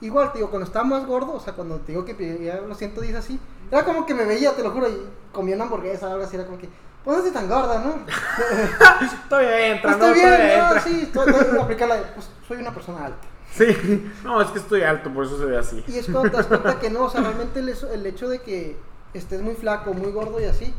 igual, 0.01 0.31
te 0.31 0.39
digo, 0.39 0.49
cuando 0.49 0.65
estaba 0.65 0.85
más 0.85 1.05
gordo, 1.05 1.33
o 1.33 1.39
sea, 1.39 1.53
cuando 1.53 1.75
te 1.77 1.91
digo 1.91 2.03
que 2.03 2.39
ya 2.43 2.61
los 2.61 2.77
110 2.77 3.15
así, 3.15 3.39
era 3.71 3.85
como 3.85 4.05
que 4.05 4.15
me 4.15 4.25
veía, 4.25 4.55
te 4.55 4.63
lo 4.63 4.71
juro, 4.71 4.87
y 4.89 4.97
comía 5.31 5.53
una 5.55 5.65
hamburguesa 5.65 6.11
algo 6.11 6.23
así, 6.23 6.35
era 6.37 6.45
como 6.45 6.57
que, 6.57 6.69
pues 7.03 7.17
estoy 7.17 7.33
tan 7.33 7.47
gorda, 7.47 7.83
¿no? 7.83 7.95
Todavía 9.29 9.67
entra, 9.67 9.91
Pues 9.91 9.97
¿no? 9.99 10.05
estoy 10.07 10.19
bien, 10.19 10.57
no, 10.57 10.65
entra. 10.65 10.81
sí, 10.81 11.01
estoy, 11.03 11.29
estoy 11.29 11.59
aplicar 11.59 11.87
la 11.87 11.95
de, 11.97 12.01
pues 12.13 12.29
soy 12.47 12.57
una 12.57 12.73
persona 12.73 13.05
alta. 13.05 13.27
Sí. 13.57 14.11
No, 14.23 14.41
es 14.41 14.49
que 14.49 14.59
estoy 14.59 14.81
alto, 14.83 15.11
por 15.13 15.25
eso 15.25 15.37
se 15.37 15.45
ve 15.45 15.57
así. 15.57 15.83
Y 15.87 15.97
es 15.97 16.05
cuando 16.05 16.29
te 16.29 16.37
das 16.37 16.47
cuenta 16.47 16.79
que 16.79 16.89
no, 16.89 17.05
o 17.05 17.09
sea, 17.09 17.21
realmente 17.21 17.59
el, 17.59 17.69
el 17.69 18.05
hecho 18.05 18.29
de 18.29 18.39
que 18.39 18.77
estés 19.13 19.41
muy 19.41 19.55
flaco, 19.55 19.93
muy 19.93 20.11
gordo 20.11 20.39
y 20.39 20.45
así, 20.45 20.73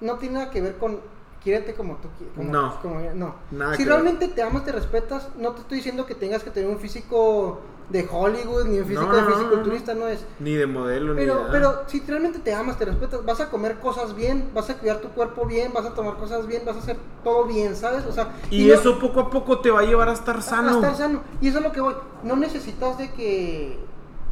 no 0.00 0.18
tiene 0.18 0.34
nada 0.34 0.50
que 0.50 0.60
ver 0.60 0.76
con 0.76 1.00
quiérete 1.44 1.74
como 1.74 1.96
tú 1.96 2.08
como- 2.34 2.50
No. 2.50 2.80
como- 2.80 3.00
no. 3.14 3.34
Nada 3.52 3.76
si 3.76 3.84
ver. 3.84 3.92
realmente 3.92 4.26
te 4.28 4.42
amas, 4.42 4.64
te 4.64 4.72
respetas, 4.72 5.28
no 5.38 5.52
te 5.52 5.60
estoy 5.60 5.76
diciendo 5.76 6.06
que 6.06 6.14
tengas 6.14 6.42
que 6.42 6.50
tener 6.50 6.68
un 6.68 6.78
físico 6.80 7.60
de 7.90 8.08
Hollywood 8.10 8.64
ni 8.64 8.78
un 8.78 8.86
físico 8.86 9.06
No, 9.06 9.14
de 9.14 9.30
fisiculturista, 9.30 9.92
no, 9.94 10.08
es. 10.08 10.24
Ni 10.40 10.54
de 10.54 10.66
modelo, 10.66 11.12
ni 11.12 11.20
Pero, 11.20 11.34
de 11.34 11.40
nada. 11.40 11.52
pero 11.52 11.82
si 11.86 12.00
realmente 12.00 12.38
te 12.38 12.54
amas, 12.54 12.78
te 12.78 12.86
respetas, 12.86 13.22
vas 13.26 13.40
a 13.42 13.50
comer 13.50 13.78
cosas 13.78 14.14
bien, 14.16 14.48
vas 14.54 14.70
a 14.70 14.78
cuidar 14.78 15.00
tu 15.02 15.08
cuerpo 15.10 15.44
bien, 15.44 15.70
vas 15.74 15.84
a 15.84 15.92
tomar 15.92 16.16
cosas 16.16 16.46
bien, 16.46 16.62
vas 16.64 16.76
a 16.76 16.78
hacer 16.78 16.96
todo 17.22 17.44
bien, 17.44 17.76
¿sabes? 17.76 18.06
O 18.06 18.12
sea, 18.12 18.32
Y, 18.50 18.70
eso 18.70 18.98
poco 18.98 19.20
a 19.20 19.28
poco 19.30 19.58
te 19.60 19.70
va 19.70 19.80
a 19.80 19.84
llevar 19.84 20.08
a 20.08 20.14
estar 20.14 20.40
sano. 20.42 20.70
A 20.70 20.74
estar 20.76 20.96
sano. 20.96 21.20
Y 21.42 21.48
eso 21.48 21.58
es 21.58 21.64
lo 21.64 21.72
que 21.72 21.82
voy. 21.82 21.94
No 22.22 22.36
necesitas 22.36 22.96
de 22.96 23.12
que 23.12 23.78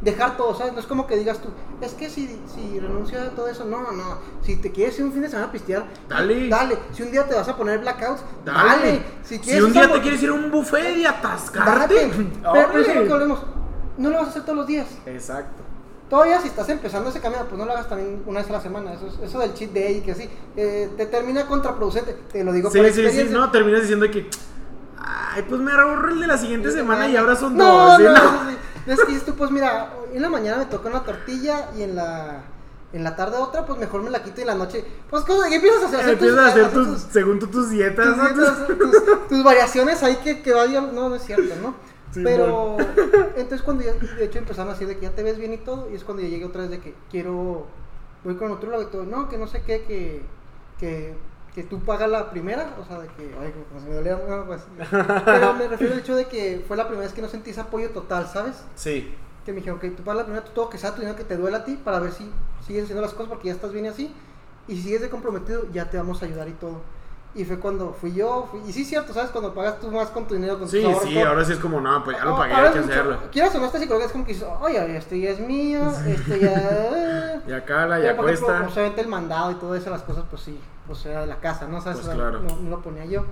dejar 0.03 0.35
todo, 0.37 0.53
¿sabes? 0.55 0.73
No 0.73 0.79
es 0.79 0.85
como 0.85 1.07
que 1.07 1.15
digas 1.15 1.39
tú, 1.39 1.49
es 1.81 1.93
que 1.93 2.09
si, 2.09 2.27
si 2.53 2.79
renuncio 2.79 3.21
a 3.21 3.29
todo 3.29 3.47
eso, 3.47 3.65
no, 3.65 3.91
no. 3.91 4.17
Si 4.41 4.57
te 4.57 4.71
quieres 4.71 4.97
ir 4.99 5.05
un 5.05 5.13
fin 5.13 5.21
de 5.21 5.29
semana 5.29 5.47
a 5.47 5.51
pistear, 5.51 5.85
Dale. 6.09 6.49
Dale. 6.49 6.77
Si 6.91 7.03
un 7.03 7.11
día 7.11 7.25
te 7.27 7.35
vas 7.35 7.47
a 7.47 7.55
poner 7.55 7.79
blackouts, 7.79 8.21
dale. 8.45 8.67
Dale. 8.69 9.01
Si, 9.23 9.35
Si, 9.35 9.39
quieres 9.41 9.63
un 9.63 9.73
día 9.73 9.91
te 9.91 10.01
quieres 10.01 10.21
ir 10.23 10.29
a 10.29 10.33
un 10.33 10.51
buffet 10.51 10.97
y 10.97 11.03
date. 11.03 11.17
atascarte. 11.17 12.11
Pero, 12.41 12.67
pero 12.67 12.79
eso 12.79 12.91
es 12.91 12.95
lo 12.97 13.05
que 13.07 13.13
hablemos. 13.13 13.39
No 13.97 14.09
lo 14.09 14.15
vas 14.17 14.27
a 14.27 14.29
hacer 14.31 14.41
todos 14.43 14.57
los 14.57 14.67
días. 14.67 14.87
Exacto. 15.05 15.61
Todavía 16.09 16.39
si 16.41 16.47
estás 16.49 16.67
empezando 16.69 17.09
ese 17.09 17.21
camino, 17.21 17.43
pues 17.45 17.57
no 17.57 17.65
lo 17.65 17.71
hagas 17.71 17.87
también 17.89 18.21
una 18.25 18.39
vez 18.41 18.49
a 18.49 18.53
la 18.53 18.61
semana. 18.61 18.93
Eso, 18.93 19.07
es- 19.07 19.19
eso 19.29 19.39
del 19.39 19.53
cheat 19.53 19.71
day 19.71 20.01
que 20.01 20.11
así, 20.11 20.29
eh, 20.55 20.91
te 20.97 21.05
termina 21.07 21.45
contraproducente. 21.47 22.13
Te 22.31 22.43
lo 22.43 22.51
digo 22.51 22.69
Sí, 22.69 22.77
por 22.79 22.87
sí, 22.87 22.93
sí, 22.93 23.01
experiencia. 23.01 23.37
no, 23.39 23.49
terminas 23.51 23.81
diciendo 23.81 24.05
que. 24.11 24.29
Ay, 24.97 25.43
pues 25.47 25.59
me 25.61 25.71
ahorro 25.71 26.09
el 26.09 26.19
de 26.21 26.27
la 26.27 26.37
siguiente 26.37 26.71
semana 26.71 27.07
y 27.07 27.15
ahora 27.17 27.35
son 27.35 27.55
no, 27.57 27.65
dos. 27.65 27.97
¿sí? 27.97 28.03
No, 28.03 28.13
No. 28.13 28.43
no, 28.43 28.51
sí. 28.85 28.91
Es 28.91 28.99
que 29.01 29.07
dices 29.07 29.25
tú, 29.25 29.35
pues 29.35 29.51
mira, 29.51 29.93
en 30.13 30.21
la 30.21 30.29
mañana 30.29 30.57
me 30.57 30.65
toca 30.65 30.89
una 30.89 31.03
tortilla 31.03 31.69
y 31.77 31.83
en 31.83 31.95
la, 31.95 32.41
en 32.93 33.03
la 33.03 33.15
tarde 33.15 33.37
otra, 33.37 33.65
pues 33.65 33.79
mejor 33.79 34.01
me 34.03 34.09
la 34.09 34.23
quito 34.23 34.39
y 34.39 34.41
en 34.41 34.47
la 34.47 34.55
noche, 34.55 34.83
pues 35.09 35.23
cosas, 35.23 35.49
¿qué 35.49 35.55
empiezas 35.55 35.83
a 35.83 35.85
hacer? 35.87 35.99
Hacer 36.01 36.17
tus- 36.19 36.27
Empiezas 36.29 36.45
a 36.45 36.49
hacer 36.49 36.71
tus, 36.71 37.01
según 37.11 37.39
tú, 37.39 37.47
tus 37.47 37.69
dietas. 37.69 38.05
tus 38.07 38.17
¿no? 38.17 38.23
dietas, 38.29 38.67
tus- 38.67 39.27
tus 39.29 39.43
variaciones 39.43 40.03
ahí 40.03 40.17
que, 40.17 40.41
que 40.41 40.53
vayan, 40.53 40.93
no, 40.93 41.09
no 41.09 41.15
es 41.15 41.23
cierto, 41.23 41.53
¿no? 41.61 41.73
Sí, 42.11 42.21
Pero, 42.23 42.77
entonces 43.35 43.61
cuando 43.63 43.83
ya, 43.83 43.93
de 43.93 44.25
hecho 44.25 44.37
empezaron 44.37 44.71
así 44.71 44.85
de 44.85 44.95
que 44.97 45.01
ya 45.03 45.11
te 45.11 45.23
ves 45.23 45.37
bien 45.39 45.53
y 45.53 45.57
todo, 45.57 45.89
y 45.89 45.95
es 45.95 46.03
cuando 46.03 46.21
ya 46.21 46.29
llegué 46.29 46.45
otra 46.45 46.61
vez 46.61 46.69
de 46.69 46.79
que 46.79 46.93
quiero, 47.09 47.65
voy 48.23 48.35
con 48.35 48.51
otro 48.51 48.69
lado 48.69 48.83
y 48.83 48.87
todo, 48.87 49.03
no, 49.05 49.27
que 49.29 49.37
no 49.39 49.47
sé 49.47 49.63
qué, 49.63 49.83
que, 49.83 50.21
que, 50.79 51.15
que 51.53 51.63
tú 51.63 51.79
pagas 51.81 52.09
la 52.09 52.31
primera, 52.31 52.75
o 52.81 52.85
sea, 52.85 52.99
de 52.99 53.07
que, 53.09 53.35
ay, 53.39 53.53
pues 53.71 53.83
me 53.83 53.93
dolía, 53.95 54.17
pues, 54.47 54.61
pero 55.25 55.53
me 55.53 55.67
refiero 55.67 55.93
al 55.93 55.99
hecho 55.99 56.15
de 56.15 56.25
que 56.25 56.63
fue 56.67 56.75
la 56.77 56.87
primera 56.87 57.05
vez 57.05 57.13
que 57.13 57.21
no 57.21 57.27
sentí 57.27 57.51
ese 57.51 57.61
apoyo 57.61 57.89
total, 57.91 58.27
¿sabes? 58.27 58.63
Sí. 58.75 59.13
Que 59.45 59.51
me 59.51 59.57
dijeron, 59.57 59.77
ok, 59.77 59.95
tú 59.95 60.03
pagas 60.03 60.19
la 60.19 60.23
primera, 60.25 60.43
tú 60.45 60.51
todo 60.55 60.69
que 60.69 60.77
sea 60.77 60.91
tu 60.95 61.01
dinero 61.01 61.15
que 61.17 61.23
te 61.25 61.37
duela 61.37 61.57
a 61.59 61.63
ti 61.65 61.75
para 61.83 61.99
ver 61.99 62.11
si 62.11 62.31
sigues 62.65 62.83
haciendo 62.83 63.01
las 63.03 63.13
cosas 63.13 63.27
porque 63.29 63.47
ya 63.49 63.53
estás 63.53 63.71
bien 63.71 63.85
y 63.85 63.89
así, 63.89 64.13
y 64.67 64.75
si 64.77 64.81
sigues 64.83 65.01
de 65.01 65.09
comprometido, 65.09 65.65
ya 65.71 65.89
te 65.89 65.97
vamos 65.97 66.21
a 66.21 66.25
ayudar 66.25 66.47
y 66.47 66.53
todo. 66.53 66.81
Y 67.35 67.45
fue 67.45 67.59
cuando 67.59 67.93
fui 67.99 68.13
yo, 68.13 68.47
fui- 68.51 68.61
y 68.67 68.71
sí, 68.73 68.85
cierto, 68.85 69.11
¿sabes? 69.13 69.31
Cuando 69.31 69.53
pagas 69.55 69.79
tú 69.79 69.91
más 69.91 70.09
con 70.09 70.27
tu 70.27 70.35
dinero, 70.35 70.59
con 70.59 70.69
Sí, 70.69 70.83
ahorros, 70.83 71.01
sí, 71.03 71.15
todo. 71.15 71.27
ahora 71.27 71.43
sí 71.45 71.53
es 71.53 71.57
como, 71.59 71.81
no, 71.81 72.03
pues 72.03 72.15
ya 72.17 72.25
lo 72.25 72.35
Ah, 72.35 72.37
pagué, 72.37 72.53
ahora 72.53 72.67
hay 72.67 72.73
que 72.73 72.79
mucho- 72.81 72.91
hacerlo. 72.93 73.17
Quieras 73.31 73.55
o 73.55 73.59
no, 73.59 73.65
esta 73.65 73.79
psicología 73.79 74.05
es 74.05 74.11
como 74.11 74.25
que 74.25 74.33
dices, 74.33 74.47
oye, 74.61 74.97
este 74.97 75.19
ya 75.19 75.29
es 75.31 75.39
mío, 75.39 75.81
este 76.07 76.39
ya... 76.39 77.41
Ya 77.47 77.65
cala, 77.65 77.99
ya 77.99 78.15
por 78.15 78.29
ejemplo, 78.29 78.47
cuesta. 78.47 78.67
obviamente 78.71 79.01
el 79.01 79.07
mandado 79.07 79.51
y 79.51 79.55
todo 79.55 79.75
eso, 79.75 79.89
las 79.89 80.03
cosas, 80.03 80.23
pues 80.29 80.43
sí, 80.43 80.57
pues 80.87 81.05
era 81.05 81.21
de 81.21 81.27
la 81.27 81.39
casa, 81.39 81.67
¿no? 81.67 81.79
¿Sabes? 81.81 81.99
Pues 81.99 82.07
O 82.07 82.11
sea, 82.11 82.15
claro. 82.15 82.39
no, 82.41 82.55
no 82.57 82.69
lo 82.69 82.81
ponía 82.81 83.05
yo. 83.05 83.25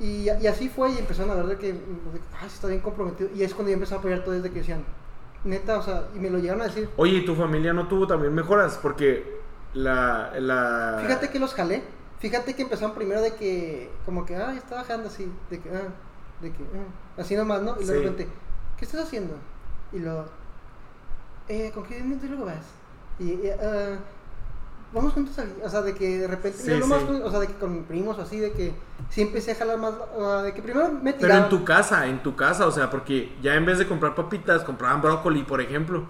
Y, 0.00 0.28
y 0.28 0.46
así 0.46 0.68
fue, 0.68 0.90
y 0.92 0.98
empezaron 0.98 1.30
a 1.30 1.34
ver 1.34 1.46
de 1.46 1.58
que, 1.58 1.72
de 1.74 1.80
ay, 2.40 2.46
está 2.48 2.66
bien 2.66 2.80
comprometido. 2.80 3.30
Y 3.34 3.42
es 3.44 3.54
cuando 3.54 3.70
yo 3.70 3.74
empecé 3.74 3.94
a 3.94 3.98
apoyar 3.98 4.24
todo 4.24 4.34
desde 4.34 4.50
que 4.50 4.58
decían, 4.60 4.84
neta, 5.44 5.78
o 5.78 5.82
sea, 5.82 6.08
y 6.14 6.18
me 6.18 6.30
lo 6.30 6.38
llegaron 6.38 6.62
a 6.62 6.66
decir. 6.66 6.88
Oye, 6.96 7.18
¿y 7.18 7.24
tu 7.24 7.34
familia 7.36 7.72
no 7.72 7.86
tuvo 7.86 8.06
también 8.06 8.34
mejoras? 8.34 8.78
Porque 8.82 9.40
la. 9.74 10.32
la... 10.40 10.98
Fíjate 11.02 11.30
que 11.30 11.38
los 11.38 11.54
jalé. 11.54 11.82
Fíjate 12.18 12.54
que 12.54 12.62
empezaron 12.62 12.94
primero 12.94 13.20
de 13.20 13.34
que, 13.34 13.90
como 14.04 14.24
que, 14.24 14.36
ay, 14.36 14.56
está 14.56 14.76
bajando 14.76 15.08
así, 15.08 15.30
de 15.50 15.60
que, 15.60 15.68
ah, 15.70 15.88
de 16.40 16.52
que, 16.52 16.62
ah, 16.62 17.20
así 17.20 17.34
nomás, 17.36 17.62
¿no? 17.62 17.76
Y 17.80 17.84
luego 17.84 17.92
de 17.92 17.98
Sí. 17.98 18.02
repente, 18.10 18.28
¿qué 18.78 18.84
estás 18.84 19.02
haciendo? 19.02 19.34
Y 19.92 19.98
luego, 19.98 20.26
eh, 21.48 21.70
¿con 21.74 21.82
qué 21.84 22.00
nutriólogo 22.00 22.46
vas? 22.46 22.64
Y, 23.18 23.24
y, 23.32 23.50
ah, 23.60 23.98
vamos 24.92 25.12
juntos 25.12 25.38
a, 25.38 25.44
o 25.64 25.68
sea, 25.68 25.82
de 25.82 25.94
que 25.94 26.18
de 26.18 26.26
repente, 26.28 26.58
Sí, 26.58 26.70
más 26.86 27.02
sí. 27.02 27.20
o 27.24 27.30
sea, 27.30 27.40
de 27.40 27.46
que 27.48 27.54
con 27.54 27.84
primos 27.84 28.18
o 28.18 28.22
así, 28.22 28.38
de 28.38 28.52
que 28.52 28.74
sí 29.10 29.22
empecé 29.22 29.52
a 29.52 29.54
jalar 29.56 29.78
más, 29.78 29.94
ah, 30.20 30.42
de 30.44 30.52
que 30.54 30.62
primero 30.62 30.90
me 30.92 31.12
Pero 31.18 31.18
tiraban. 31.18 31.44
en 31.44 31.48
tu 31.48 31.64
casa, 31.64 32.06
en 32.06 32.22
tu 32.22 32.36
casa, 32.36 32.66
o 32.66 32.72
sea, 32.72 32.90
porque 32.90 33.36
ya 33.42 33.54
en 33.54 33.64
vez 33.66 33.78
de 33.78 33.86
comprar 33.88 34.14
papitas, 34.14 34.64
compraban 34.64 35.00
brócoli, 35.02 35.42
por 35.44 35.60
ejemplo. 35.60 36.04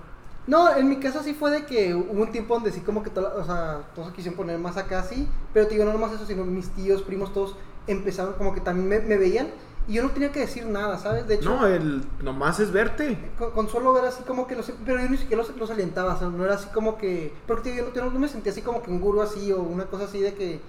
No, 0.47 0.75
en 0.77 0.89
mi 0.89 0.97
caso 0.99 1.23
sí 1.23 1.35
fue 1.35 1.51
de 1.53 1.65
que 1.67 1.95
hubo 1.95 2.21
un 2.23 2.33
tiempo 2.33 2.55
donde 2.55 2.73
sí 2.73 2.81
como 2.81 3.03
que 3.05 3.11
toda, 3.11 3.35
o 3.37 3.45
sea, 3.45 3.83
todos 3.95 4.09
se 4.09 4.15
quisieron 4.15 4.37
poner 4.37 4.59
más 4.59 4.77
acá 4.77 4.99
así, 4.99 5.29
pero 5.55 5.67
te 5.69 5.75
digo, 5.75 5.85
no 5.85 5.93
nomás 5.93 6.13
eso, 6.13 6.27
sino 6.27 6.45
mis 6.45 6.69
tíos, 6.71 7.03
primos, 7.03 7.33
todos 7.33 7.57
empezaron 7.87 8.35
como 8.35 8.53
que 8.53 8.61
también 8.61 8.89
me, 8.89 8.99
me 9.01 9.19
veían 9.19 9.49
y 9.89 9.95
yo 9.95 10.03
no 10.03 10.11
tenía 10.11 10.31
que 10.33 10.41
decir 10.41 10.65
nada, 10.67 10.97
¿sabes? 10.99 11.27
De 11.27 11.35
hecho, 11.35 11.49
No, 11.57 11.67
el 11.67 12.05
nomás 12.23 12.61
es 12.61 12.71
verte. 12.73 13.19
con, 13.39 13.51
con 13.51 13.69
solo 13.69 13.93
ver 13.93 14.05
así 14.05 14.23
como 14.25 14.47
que 14.47 14.55
los, 14.57 14.71
pero 14.85 15.01
yo 15.01 15.09
ni 15.09 15.17
siquiera 15.17 15.43
los, 15.43 15.57
los 15.57 15.71
alentaba, 15.71 16.15
o 16.15 16.19
sea, 16.19 16.29
no 16.29 16.45
era 16.45 16.55
así 16.55 16.69
como 16.69 16.97
que, 16.99 17.33
porque 17.47 17.71
te 17.71 17.77
yo 17.77 18.05
no, 18.11 18.19
me 18.19 18.29
sentía 18.29 18.53
así 18.53 18.63
como 18.63 18.83
que 18.83 18.91
un 18.91 19.01
gurú 19.01 19.21
así 19.23 19.53
o 19.53 19.61
una 19.61 19.87
cosa 19.87 20.05
así 20.05 20.21
de 20.21 20.35
que, 20.35 20.61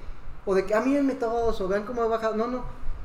o 0.46 0.56
de 0.56 0.66
que, 0.66 0.74
ah, 0.74 0.82
mírenme 0.82 1.14
todos, 1.16 1.60
o 1.62 1.68
vean 1.68 1.84
cómo 1.84 2.04
he 2.04 2.08
bajado, 2.08 2.36
no, 2.36 2.48
no, 2.48 2.64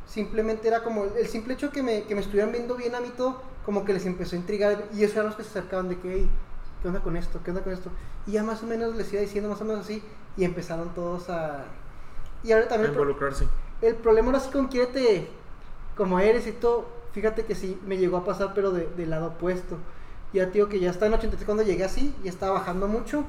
Simplemente 0.09 0.67
era 0.67 0.83
como 0.83 1.05
el 1.05 1.27
simple 1.29 1.53
hecho 1.53 1.71
que 1.71 1.83
me, 1.83 2.05
que 2.05 2.15
me 2.15 2.23
estuvieran 2.23 2.51
viendo 2.51 2.75
bien 2.77 2.95
a 2.95 3.01
mí 3.01 3.13
todo, 3.15 3.43
como 3.67 3.85
que 3.85 3.93
les 3.93 4.07
empezó 4.07 4.37
a 4.37 4.39
intrigar. 4.39 4.85
Y 4.95 5.05
eso 5.05 5.13
eran 5.17 5.27
los 5.27 5.35
que 5.37 5.43
se 5.43 5.51
acercaban 5.51 5.91
de 5.91 5.99
que, 5.99 6.15
"Ey, 6.15 6.31
¿qué 6.81 6.89
onda 6.89 7.01
con 7.01 7.15
esto? 7.15 7.41
¿Qué 7.45 7.51
onda 7.51 7.63
con 7.63 7.75
esto? 7.75 7.91
Y 8.27 8.33
ya 8.33 8.43
más 8.43 8.63
o 8.63 8.67
menos 8.67 8.97
les 8.97 9.13
iba 9.13 9.21
diciendo 9.21 9.51
más 9.51 9.61
o 9.61 9.67
menos 9.67 9.85
así. 9.85 10.03
Y 10.39 10.45
empezaron 10.45 10.95
todos 10.95 11.29
a. 11.29 11.65
Y 12.43 12.53
ahora 12.53 12.65
A 12.65 12.69
también. 12.69 12.95
pro- 12.95 13.03
involucrarse. 13.03 13.47
el 13.83 13.97
problema 13.97 14.29
ahora 14.29 14.41
sí 14.41 14.49
con 14.51 14.69
quiérete 14.69 15.29
como 15.99 16.19
eres 16.21 16.47
y 16.47 16.53
todo. 16.53 16.87
Fíjate 17.13 17.45
que 17.45 17.55
sí, 17.55 17.79
me 17.87 17.99
llegó 17.99 18.17
a 18.17 18.25
pasar, 18.25 18.53
pero 18.55 18.71
de- 18.71 18.87
del 18.97 19.11
lado 19.11 19.27
opuesto. 19.27 19.77
Ya 20.33 20.47
digo 20.47 20.69
que 20.69 20.81
ya 20.81 20.89
estaba 20.91 21.09
en 21.09 21.15
83 21.15 21.45
cuando 21.45 21.63
llegué 21.63 21.85
así, 21.85 22.15
ya 22.25 22.31
estaba 22.31 22.53
bajando 22.61 22.87
mucho. 22.89 23.25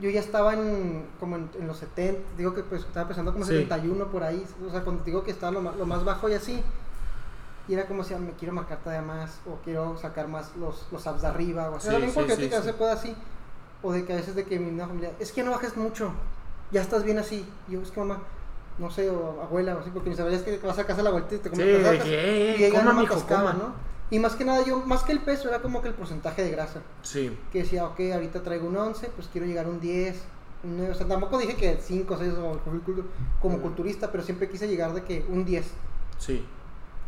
Yo 0.00 0.10
ya 0.10 0.20
estaba 0.20 0.54
en, 0.54 1.06
como 1.18 1.36
en, 1.36 1.50
en 1.58 1.66
los 1.66 1.78
70, 1.78 2.20
digo 2.36 2.54
que 2.54 2.62
pues 2.62 2.82
estaba 2.82 3.02
empezando 3.02 3.32
como 3.32 3.44
Sí. 3.44 3.52
71 3.54 4.06
por 4.08 4.22
ahí. 4.22 4.44
O 4.66 4.70
sea, 4.70 4.82
cuando 4.84 5.02
digo 5.02 5.24
que 5.24 5.32
estaba 5.32 5.50
lo, 5.50 5.60
lo 5.72 5.86
más 5.86 6.04
bajo 6.04 6.28
y 6.28 6.34
así. 6.34 6.62
Y 7.66 7.74
era 7.74 7.86
como 7.86 8.02
si 8.04 8.14
"Ah, 8.14 8.18
me 8.18 8.30
quiero 8.32 8.54
marcar 8.54 8.78
todavía 8.78 9.02
más, 9.06 9.40
o 9.46 9.56
quiero 9.64 9.96
sacar 9.98 10.28
más 10.28 10.54
los, 10.56 10.86
los 10.92 11.06
abs 11.06 11.22
de 11.22 11.28
arriba, 11.28 11.68
o 11.70 11.76
así. 11.76 11.88
Sí, 12.10 12.22
sí, 12.36 12.42
que 12.48 12.56
así. 12.92 13.14
O 13.82 13.92
de 13.92 14.04
que 14.04 14.12
a 14.12 14.16
veces 14.16 14.34
de 14.34 14.44
que 14.44 14.58
mi 14.58 14.78
familia, 14.80 15.12
es 15.18 15.32
que 15.32 15.42
no 15.42 15.50
bajes 15.50 15.76
mucho, 15.76 16.12
ya 16.70 16.80
estás 16.80 17.02
bien 17.04 17.18
así. 17.18 17.44
Y 17.68 17.72
yo, 17.72 17.82
es 17.82 17.90
que 17.90 18.00
mamá, 18.00 18.20
no 18.78 18.90
sé, 18.90 19.10
o 19.10 19.42
abuela, 19.42 19.74
o 19.76 19.80
así, 19.80 19.90
porque 19.92 20.10
mis 20.10 20.18
abuelas 20.20 20.42
que 20.42 20.58
vas 20.58 20.78
a 20.78 20.84
casa 20.86 21.00
a 21.00 21.04
la 21.04 21.10
vuelta 21.10 21.34
y 21.34 21.38
te 21.38 21.50
comes 21.50 21.66
Sí, 21.66 21.82
vacas, 21.82 22.04
que, 22.04 22.52
"Eh, 22.54 22.56
y 22.58 22.64
ella 22.64 22.82
no 22.82 22.94
me 22.94 23.06
coma". 23.08 23.52
¿no? 23.54 23.72
Y 24.10 24.18
más 24.18 24.36
que 24.36 24.44
nada, 24.44 24.64
yo, 24.64 24.80
más 24.86 25.02
que 25.02 25.12
el 25.12 25.20
peso, 25.20 25.48
era 25.48 25.60
como 25.60 25.82
que 25.82 25.88
el 25.88 25.94
porcentaje 25.94 26.42
de 26.42 26.50
grasa. 26.50 26.80
Sí. 27.02 27.36
Que 27.52 27.58
decía, 27.60 27.84
ok, 27.86 28.00
ahorita 28.14 28.42
traigo 28.42 28.66
un 28.68 28.76
11, 28.76 29.08
pues 29.14 29.28
quiero 29.30 29.46
llegar 29.46 29.66
a 29.66 29.68
un 29.68 29.80
10, 29.80 30.16
un 30.64 30.78
9. 30.78 30.92
O 30.92 30.94
sea, 30.94 31.06
tampoco 31.06 31.38
dije 31.38 31.56
que 31.56 31.78
5 31.82 32.14
o 32.14 32.18
6 32.18 32.32
como, 32.32 32.54
cultu- 32.82 33.04
como 33.42 33.58
culturista, 33.60 34.10
pero 34.10 34.22
siempre 34.24 34.48
quise 34.48 34.66
llegar 34.66 34.94
de 34.94 35.02
que 35.02 35.26
un 35.28 35.44
10. 35.44 35.66
Sí. 36.18 36.44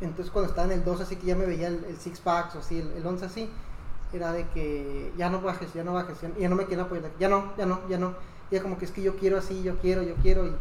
Entonces 0.03 0.31
cuando 0.31 0.51
estaba 0.51 0.67
en 0.67 0.79
el 0.79 0.85
2 0.85 1.01
así 1.01 1.17
que 1.17 1.27
ya 1.27 1.37
me 1.37 1.47
veía 1.47 1.69
el, 1.69 1.85
el 1.85 1.97
six 1.99 2.21
packs 2.21 2.55
o 2.57 2.59
así, 2.61 2.79
el, 2.79 2.91
el 2.93 3.07
11 3.07 3.25
así, 3.27 3.51
era 4.13 4.33
de 4.33 4.47
que 4.49 5.13
ya 5.17 5.31
no 5.31 5.41
bajes, 5.41 5.73
ya 5.73 5.85
no 5.85 5.93
bajes, 5.95 6.21
ya, 6.21 6.31
ya 6.39 6.49
no 6.49 6.57
me 6.57 6.65
quieren 6.67 6.85
apoyar, 6.87 7.11
ya 7.19 7.29
no, 7.29 7.53
ya 7.57 7.65
no, 7.67 7.81
ya 7.89 7.99
no. 7.99 8.15
Y 8.51 8.57
era 8.57 8.63
como 8.63 8.77
que 8.79 8.85
es 8.87 8.91
que 8.91 9.03
yo 9.03 9.17
quiero 9.17 9.39
así, 9.39 9.63
yo 9.63 9.77
quiero, 9.79 10.03
yo 10.03 10.15
quiero. 10.17 10.47
Y, 10.47 10.53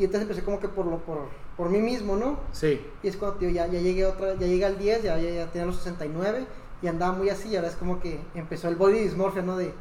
y 0.00 0.04
entonces 0.04 0.22
empecé 0.22 0.42
como 0.42 0.58
que 0.58 0.68
por 0.68 0.86
lo 0.86 0.98
por, 0.98 1.28
por 1.56 1.68
mí 1.68 1.78
mismo, 1.78 2.16
¿no? 2.16 2.40
Sí. 2.52 2.84
Y 3.02 3.08
es 3.08 3.16
cuando 3.16 3.36
tío, 3.38 3.50
ya, 3.50 3.66
ya 3.66 3.78
llegué 3.80 4.06
otra, 4.06 4.34
ya 4.34 4.46
llegué 4.46 4.64
al 4.64 4.78
10, 4.78 5.02
ya, 5.02 5.18
ya, 5.18 5.30
ya 5.30 5.46
tenía 5.46 5.66
los 5.66 5.76
69 5.76 6.46
y 6.82 6.86
andaba 6.88 7.12
muy 7.12 7.28
así, 7.28 7.50
y 7.50 7.56
ahora 7.56 7.68
es 7.68 7.74
como 7.76 8.00
que 8.00 8.18
empezó 8.34 8.68
el 8.68 8.76
body 8.76 9.00
dysmorphia, 9.00 9.42
¿no? 9.42 9.56
De 9.56 9.72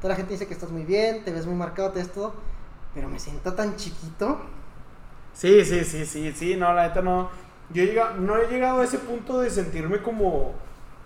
toda 0.00 0.14
la 0.14 0.16
gente 0.16 0.32
dice 0.32 0.46
que 0.46 0.54
estás 0.54 0.70
muy 0.70 0.84
bien, 0.84 1.22
te 1.24 1.30
ves 1.32 1.46
muy 1.46 1.54
marcado, 1.54 1.90
te 1.92 1.98
ves 1.98 2.10
todo, 2.10 2.32
pero 2.94 3.08
me 3.08 3.18
siento 3.20 3.52
tan 3.52 3.76
chiquito. 3.76 4.38
Sí, 5.34 5.64
sí, 5.64 5.84
sí, 5.84 6.06
sí, 6.06 6.32
sí, 6.32 6.56
no, 6.56 6.72
la 6.72 6.88
neta 6.88 7.02
no. 7.02 7.28
Yo 7.70 7.82
he 7.82 7.86
llegado- 7.86 8.16
no 8.16 8.38
he 8.38 8.46
llegado 8.48 8.80
a 8.80 8.84
ese 8.84 8.98
punto 8.98 9.40
de 9.40 9.50
sentirme 9.50 10.00
como 10.00 10.54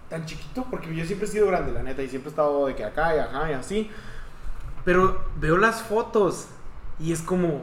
tan 0.08 0.24
chiquito, 0.26 0.64
porque 0.70 0.94
yo 0.94 1.04
siempre 1.04 1.26
he 1.26 1.30
sido 1.30 1.48
grande, 1.48 1.72
la 1.72 1.82
neta, 1.82 2.02
y 2.02 2.08
siempre 2.08 2.28
he 2.28 2.32
estado 2.32 2.66
de 2.66 2.76
que 2.76 2.84
acá 2.84 3.16
y 3.16 3.18
ajá 3.18 3.50
y 3.50 3.54
así. 3.54 3.90
Pero 4.84 5.20
veo 5.36 5.56
las 5.56 5.82
fotos 5.82 6.46
y 6.98 7.12
es 7.12 7.22
como, 7.22 7.62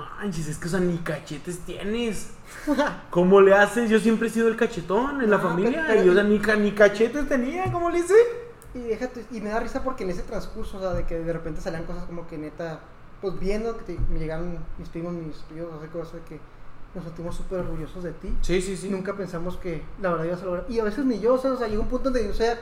manches, 0.00 0.48
es 0.48 0.58
que, 0.58 0.66
o 0.66 0.70
sea, 0.70 0.80
ni 0.80 0.96
cachetes 0.98 1.60
tienes. 1.60 2.30
¿Cómo 3.10 3.40
le 3.40 3.54
haces? 3.54 3.90
Yo 3.90 3.98
siempre 4.00 4.28
he 4.28 4.30
sido 4.30 4.48
el 4.48 4.56
cachetón 4.56 5.20
en 5.22 5.30
la 5.30 5.36
Ah, 5.36 5.40
familia, 5.40 5.84
pero- 5.86 6.04
y 6.04 6.08
o 6.08 6.14
sea, 6.14 6.22
ni, 6.24 6.38
ca- 6.38 6.56
ni 6.56 6.72
cachetes 6.72 7.28
tenía, 7.28 7.70
¿cómo 7.72 7.90
le 7.90 7.98
hice? 8.00 8.14
Y, 8.74 9.36
y 9.36 9.40
me 9.40 9.50
da 9.50 9.60
risa 9.60 9.82
porque 9.82 10.04
en 10.04 10.10
ese 10.10 10.22
transcurso, 10.22 10.76
o 10.78 10.80
sea, 10.80 10.92
de 10.94 11.04
que 11.04 11.18
de 11.18 11.32
repente 11.32 11.60
salían 11.60 11.84
cosas 11.84 12.04
como 12.04 12.26
que 12.26 12.36
neta, 12.38 12.80
pues 13.20 13.38
viendo 13.38 13.76
que 13.78 13.84
te- 13.94 13.98
me 14.10 14.18
llegaron 14.18 14.58
mis 14.78 14.88
primos, 14.88 15.12
mis 15.14 15.36
tíos, 15.44 15.68
hace 15.76 15.88
cosas 15.88 16.14
de 16.14 16.20
que 16.22 16.40
nos 16.94 17.04
sentimos 17.04 17.34
súper 17.36 17.60
orgullosos 17.60 18.02
de 18.04 18.12
ti. 18.12 18.34
Sí, 18.42 18.60
sí, 18.62 18.76
sí. 18.76 18.88
Nunca 18.88 19.14
pensamos 19.16 19.56
que 19.56 19.82
la 20.00 20.10
verdad 20.10 20.24
ibas 20.26 20.42
a 20.42 20.44
lograr. 20.46 20.66
Y 20.68 20.78
a 20.78 20.84
veces 20.84 21.04
ni 21.04 21.18
yo, 21.20 21.34
o 21.34 21.38
sea, 21.38 21.52
o 21.52 21.56
sea, 21.56 21.68
llegó 21.68 21.82
un 21.82 21.88
punto 21.88 22.10
donde, 22.10 22.28
o 22.30 22.34
sea, 22.34 22.58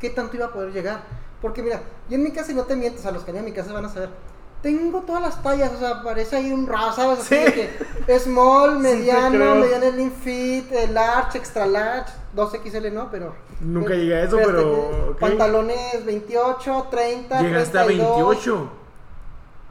¿qué 0.00 0.10
tanto 0.10 0.36
iba 0.36 0.46
a 0.46 0.52
poder 0.52 0.72
llegar? 0.72 1.02
Porque 1.40 1.62
mira, 1.62 1.82
yo 2.08 2.16
en 2.16 2.24
mi 2.24 2.32
casa, 2.32 2.50
y 2.50 2.54
no 2.54 2.64
te 2.64 2.74
mientes, 2.74 3.06
a 3.06 3.12
los 3.12 3.22
que 3.22 3.30
harían 3.30 3.44
mi 3.44 3.52
casa 3.52 3.72
van 3.72 3.84
a 3.84 3.88
saber, 3.88 4.08
tengo 4.62 5.00
todas 5.02 5.22
las 5.22 5.42
tallas, 5.42 5.72
o 5.72 5.78
sea, 5.78 6.02
parece 6.02 6.36
ahí 6.36 6.52
un 6.52 6.66
rap, 6.66 6.94
¿sabes? 6.94 7.20
Así 7.20 7.34
Sí. 7.36 7.44
de 7.44 7.52
que 8.06 8.18
small, 8.18 8.76
Sí, 8.76 8.78
mediano, 8.82 9.30
creo. 9.30 9.54
mediano 9.56 9.90
slim 9.92 10.10
fit, 10.12 10.70
large, 10.90 11.38
extra 11.38 11.66
large, 11.66 12.12
2XL 12.34 12.92
no, 12.92 13.10
pero... 13.10 13.34
Nunca 13.60 13.94
llegué 13.94 14.14
a 14.14 14.22
eso, 14.22 14.36
pero. 14.36 15.16
Pantalones 15.18 16.04
28, 16.04 16.86
30, 16.90 17.42
Llegaste 17.42 17.78
a 17.78 17.84
32. 17.86 18.16
28. 18.30 18.70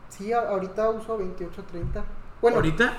Sí, 0.09 0.33
a- 0.33 0.49
ahorita 0.49 0.89
uso 0.89 1.17
28, 1.17 1.63
30. 1.71 2.03
Bueno, 2.41 2.57
¿Ahorita? 2.57 2.93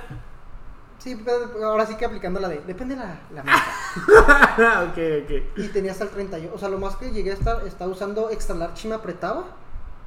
sí, 0.99 1.21
pero 1.25 1.67
ahora 1.67 1.85
sí 1.85 1.95
que 1.97 2.05
aplicando 2.07 2.41
la 2.41 2.49
de, 2.49 2.61
depende 2.67 2.97
la, 2.97 3.21
la 3.35 3.43
marca. 3.43 4.85
ok, 4.91 4.99
ok. 5.25 5.59
Y 5.59 5.69
tenía 5.69 5.93
hasta 5.93 6.05
el 6.05 6.11
38. 6.11 6.53
O 6.55 6.59
sea, 6.59 6.69
lo 6.71 6.79
más 6.79 6.97
que 6.97 7.11
llegué 7.11 7.31
a 7.33 7.35
estar, 7.35 7.67
estaba 7.67 7.91
usando 7.91 8.31
extra 8.31 8.57
large 8.57 8.87
y 8.87 8.91
me 8.91 8.97
apretaba. 8.97 9.45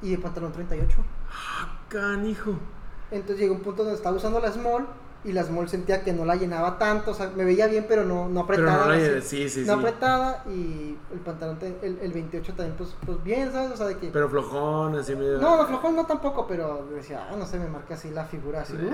Y 0.02 0.10
de 0.10 0.18
pantalón 0.18 0.52
38. 0.52 0.96
Canijo. 1.88 2.54
Entonces 3.10 3.38
llegó 3.38 3.54
un 3.54 3.60
punto 3.60 3.82
donde 3.84 3.96
estaba 3.96 4.16
usando 4.16 4.40
la 4.40 4.50
small. 4.52 4.86
Y 5.24 5.30
la 5.32 5.44
small 5.44 5.68
sentía 5.68 6.02
que 6.02 6.12
no 6.12 6.24
la 6.24 6.34
llenaba 6.34 6.78
tanto. 6.78 7.12
O 7.12 7.14
sea, 7.14 7.30
me 7.36 7.44
veía 7.44 7.68
bien, 7.68 7.86
pero 7.88 8.04
no, 8.04 8.28
no 8.28 8.44
Pero 8.44 8.68
apretada. 8.68 8.86
no 8.86 8.92
la- 9.00 9.18
así. 9.18 9.28
sí, 9.46 9.48
sí, 9.48 9.60
no 9.60 9.74
sí. 9.74 9.78
apretada. 9.78 10.42
Y 10.48 10.96
el 11.12 11.20
pantalón, 11.20 11.60
te- 11.60 11.78
el, 11.82 11.96
el 12.02 12.12
28 12.12 12.54
también, 12.54 12.76
pues, 12.76 12.96
pues 13.06 13.22
bien, 13.22 13.52
¿sabes? 13.52 13.70
O 13.70 13.76
sea, 13.76 13.86
de 13.86 13.98
que. 13.98 14.08
Pero 14.08 14.28
flojón, 14.28 14.96
así 14.96 15.14
medio. 15.14 15.38
No, 15.38 15.58
no, 15.58 15.66
flojón 15.68 15.94
no 15.94 16.06
tampoco, 16.06 16.48
pero 16.48 16.88
decía, 16.92 17.28
ah, 17.30 17.36
no 17.38 17.46
sé, 17.46 17.60
me 17.60 17.68
marca 17.68 17.94
así 17.94 18.10
la 18.10 18.24
figura, 18.24 18.62
así, 18.62 18.72
uy, 18.74 18.90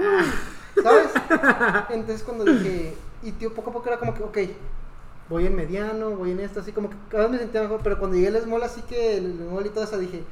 ¿sabes? 0.82 1.08
Entonces 1.88 2.22
cuando 2.22 2.44
dije, 2.44 2.94
y 3.22 3.32
tío, 3.32 3.54
poco 3.54 3.70
a 3.70 3.72
poco 3.72 3.88
era 3.88 3.98
como 3.98 4.12
que, 4.12 4.22
ok, 4.22 4.38
voy 5.30 5.46
en 5.46 5.56
mediano, 5.56 6.10
voy 6.10 6.32
en 6.32 6.40
esto, 6.40 6.60
así 6.60 6.72
como 6.72 6.90
que 6.90 6.96
cada 7.08 7.22
vez 7.24 7.32
me 7.32 7.38
sentía 7.38 7.62
mejor, 7.62 7.80
pero 7.82 7.98
cuando 7.98 8.16
llegué 8.18 8.28
al 8.28 8.42
small, 8.42 8.62
así 8.64 8.82
que 8.82 9.16
el 9.16 9.34
small 9.48 9.64
y 9.64 9.70
todo 9.70 9.84
eso, 9.84 9.96
dije, 9.96 10.22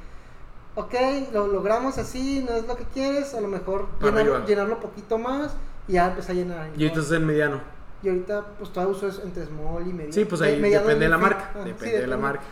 ok, 0.76 0.94
lo 1.32 1.48
logramos 1.48 1.98
así, 1.98 2.44
no 2.48 2.54
es 2.54 2.66
lo 2.68 2.76
que 2.76 2.84
quieres, 2.84 3.34
a 3.34 3.40
lo 3.40 3.48
mejor 3.48 3.88
llenarlo, 4.00 4.46
llenarlo 4.46 4.74
un 4.76 4.80
poquito 4.80 5.18
más, 5.18 5.54
y 5.88 5.94
ya 5.94 6.06
empecé 6.08 6.32
a 6.32 6.34
llenar. 6.36 6.68
Y 6.76 6.86
entonces 6.86 7.12
en 7.12 7.26
mediano. 7.26 7.60
Y 8.02 8.08
ahorita, 8.08 8.44
pues 8.58 8.70
todavía 8.72 8.94
uso 8.94 9.08
eso 9.08 9.22
entre 9.24 9.44
small 9.46 9.82
y 9.88 9.92
mediano. 9.92 10.12
Sí, 10.12 10.24
pues 10.26 10.40
ahí 10.42 10.60
mediano 10.60 10.86
depende 10.86 11.06
de 11.06 11.10
la 11.10 11.18
marca. 11.18 11.50
ah, 11.54 11.58
Depende 11.64 11.96
sí, 11.96 12.00
de 12.02 12.06
la 12.06 12.16
marca. 12.16 12.44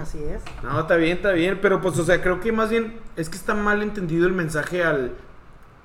Así 0.00 0.22
es. 0.22 0.42
No, 0.62 0.80
está 0.80 0.96
bien, 0.96 1.16
está 1.16 1.32
bien. 1.32 1.58
Pero 1.60 1.80
pues, 1.80 1.98
o 1.98 2.04
sea, 2.04 2.20
creo 2.22 2.40
que 2.40 2.52
más 2.52 2.70
bien 2.70 2.98
es 3.16 3.28
que 3.28 3.36
está 3.36 3.54
mal 3.54 3.82
entendido 3.82 4.26
el 4.26 4.32
mensaje 4.32 4.84
al 4.84 5.12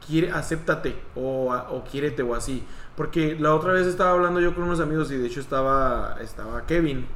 quiere, 0.05 0.29
acéptate 0.31 0.95
o, 1.15 1.51
a- 1.53 1.71
o 1.71 1.83
quiérete 1.85 2.21
o 2.21 2.35
así. 2.35 2.63
Porque 2.95 3.35
la 3.39 3.55
otra 3.55 3.73
vez 3.73 3.87
estaba 3.87 4.11
hablando 4.11 4.39
yo 4.39 4.53
con 4.53 4.65
unos 4.65 4.79
amigos 4.81 5.09
y 5.11 5.17
de 5.17 5.25
hecho 5.27 5.39
estaba, 5.39 6.17
estaba 6.21 6.65
Kevin. 6.65 7.07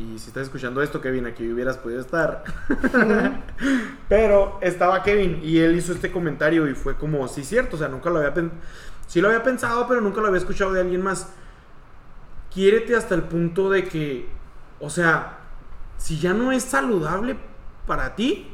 Y 0.00 0.18
si 0.18 0.28
estás 0.28 0.44
escuchando 0.44 0.80
esto, 0.80 1.02
Kevin, 1.02 1.26
aquí 1.26 1.46
hubieras 1.52 1.76
podido 1.76 2.00
estar. 2.00 2.42
Pero 4.08 4.58
estaba 4.62 5.02
Kevin 5.02 5.40
y 5.42 5.58
él 5.58 5.76
hizo 5.76 5.92
este 5.92 6.10
comentario 6.10 6.66
y 6.68 6.74
fue 6.74 6.96
como, 6.96 7.28
sí, 7.28 7.44
cierto, 7.44 7.76
o 7.76 7.78
sea, 7.78 7.88
nunca 7.88 8.08
lo 8.08 8.16
había 8.16 8.32
pensado. 8.32 8.60
Sí 9.06 9.20
lo 9.20 9.28
había 9.28 9.42
pensado, 9.42 9.86
pero 9.86 10.00
nunca 10.00 10.22
lo 10.22 10.28
había 10.28 10.38
escuchado 10.38 10.72
de 10.72 10.80
alguien 10.80 11.02
más. 11.02 11.28
Quiérete 12.50 12.96
hasta 12.96 13.14
el 13.14 13.24
punto 13.24 13.68
de 13.68 13.84
que, 13.84 14.26
o 14.78 14.88
sea, 14.88 15.38
si 15.98 16.18
ya 16.18 16.32
no 16.32 16.50
es 16.50 16.62
saludable 16.62 17.36
para 17.86 18.14
ti, 18.14 18.50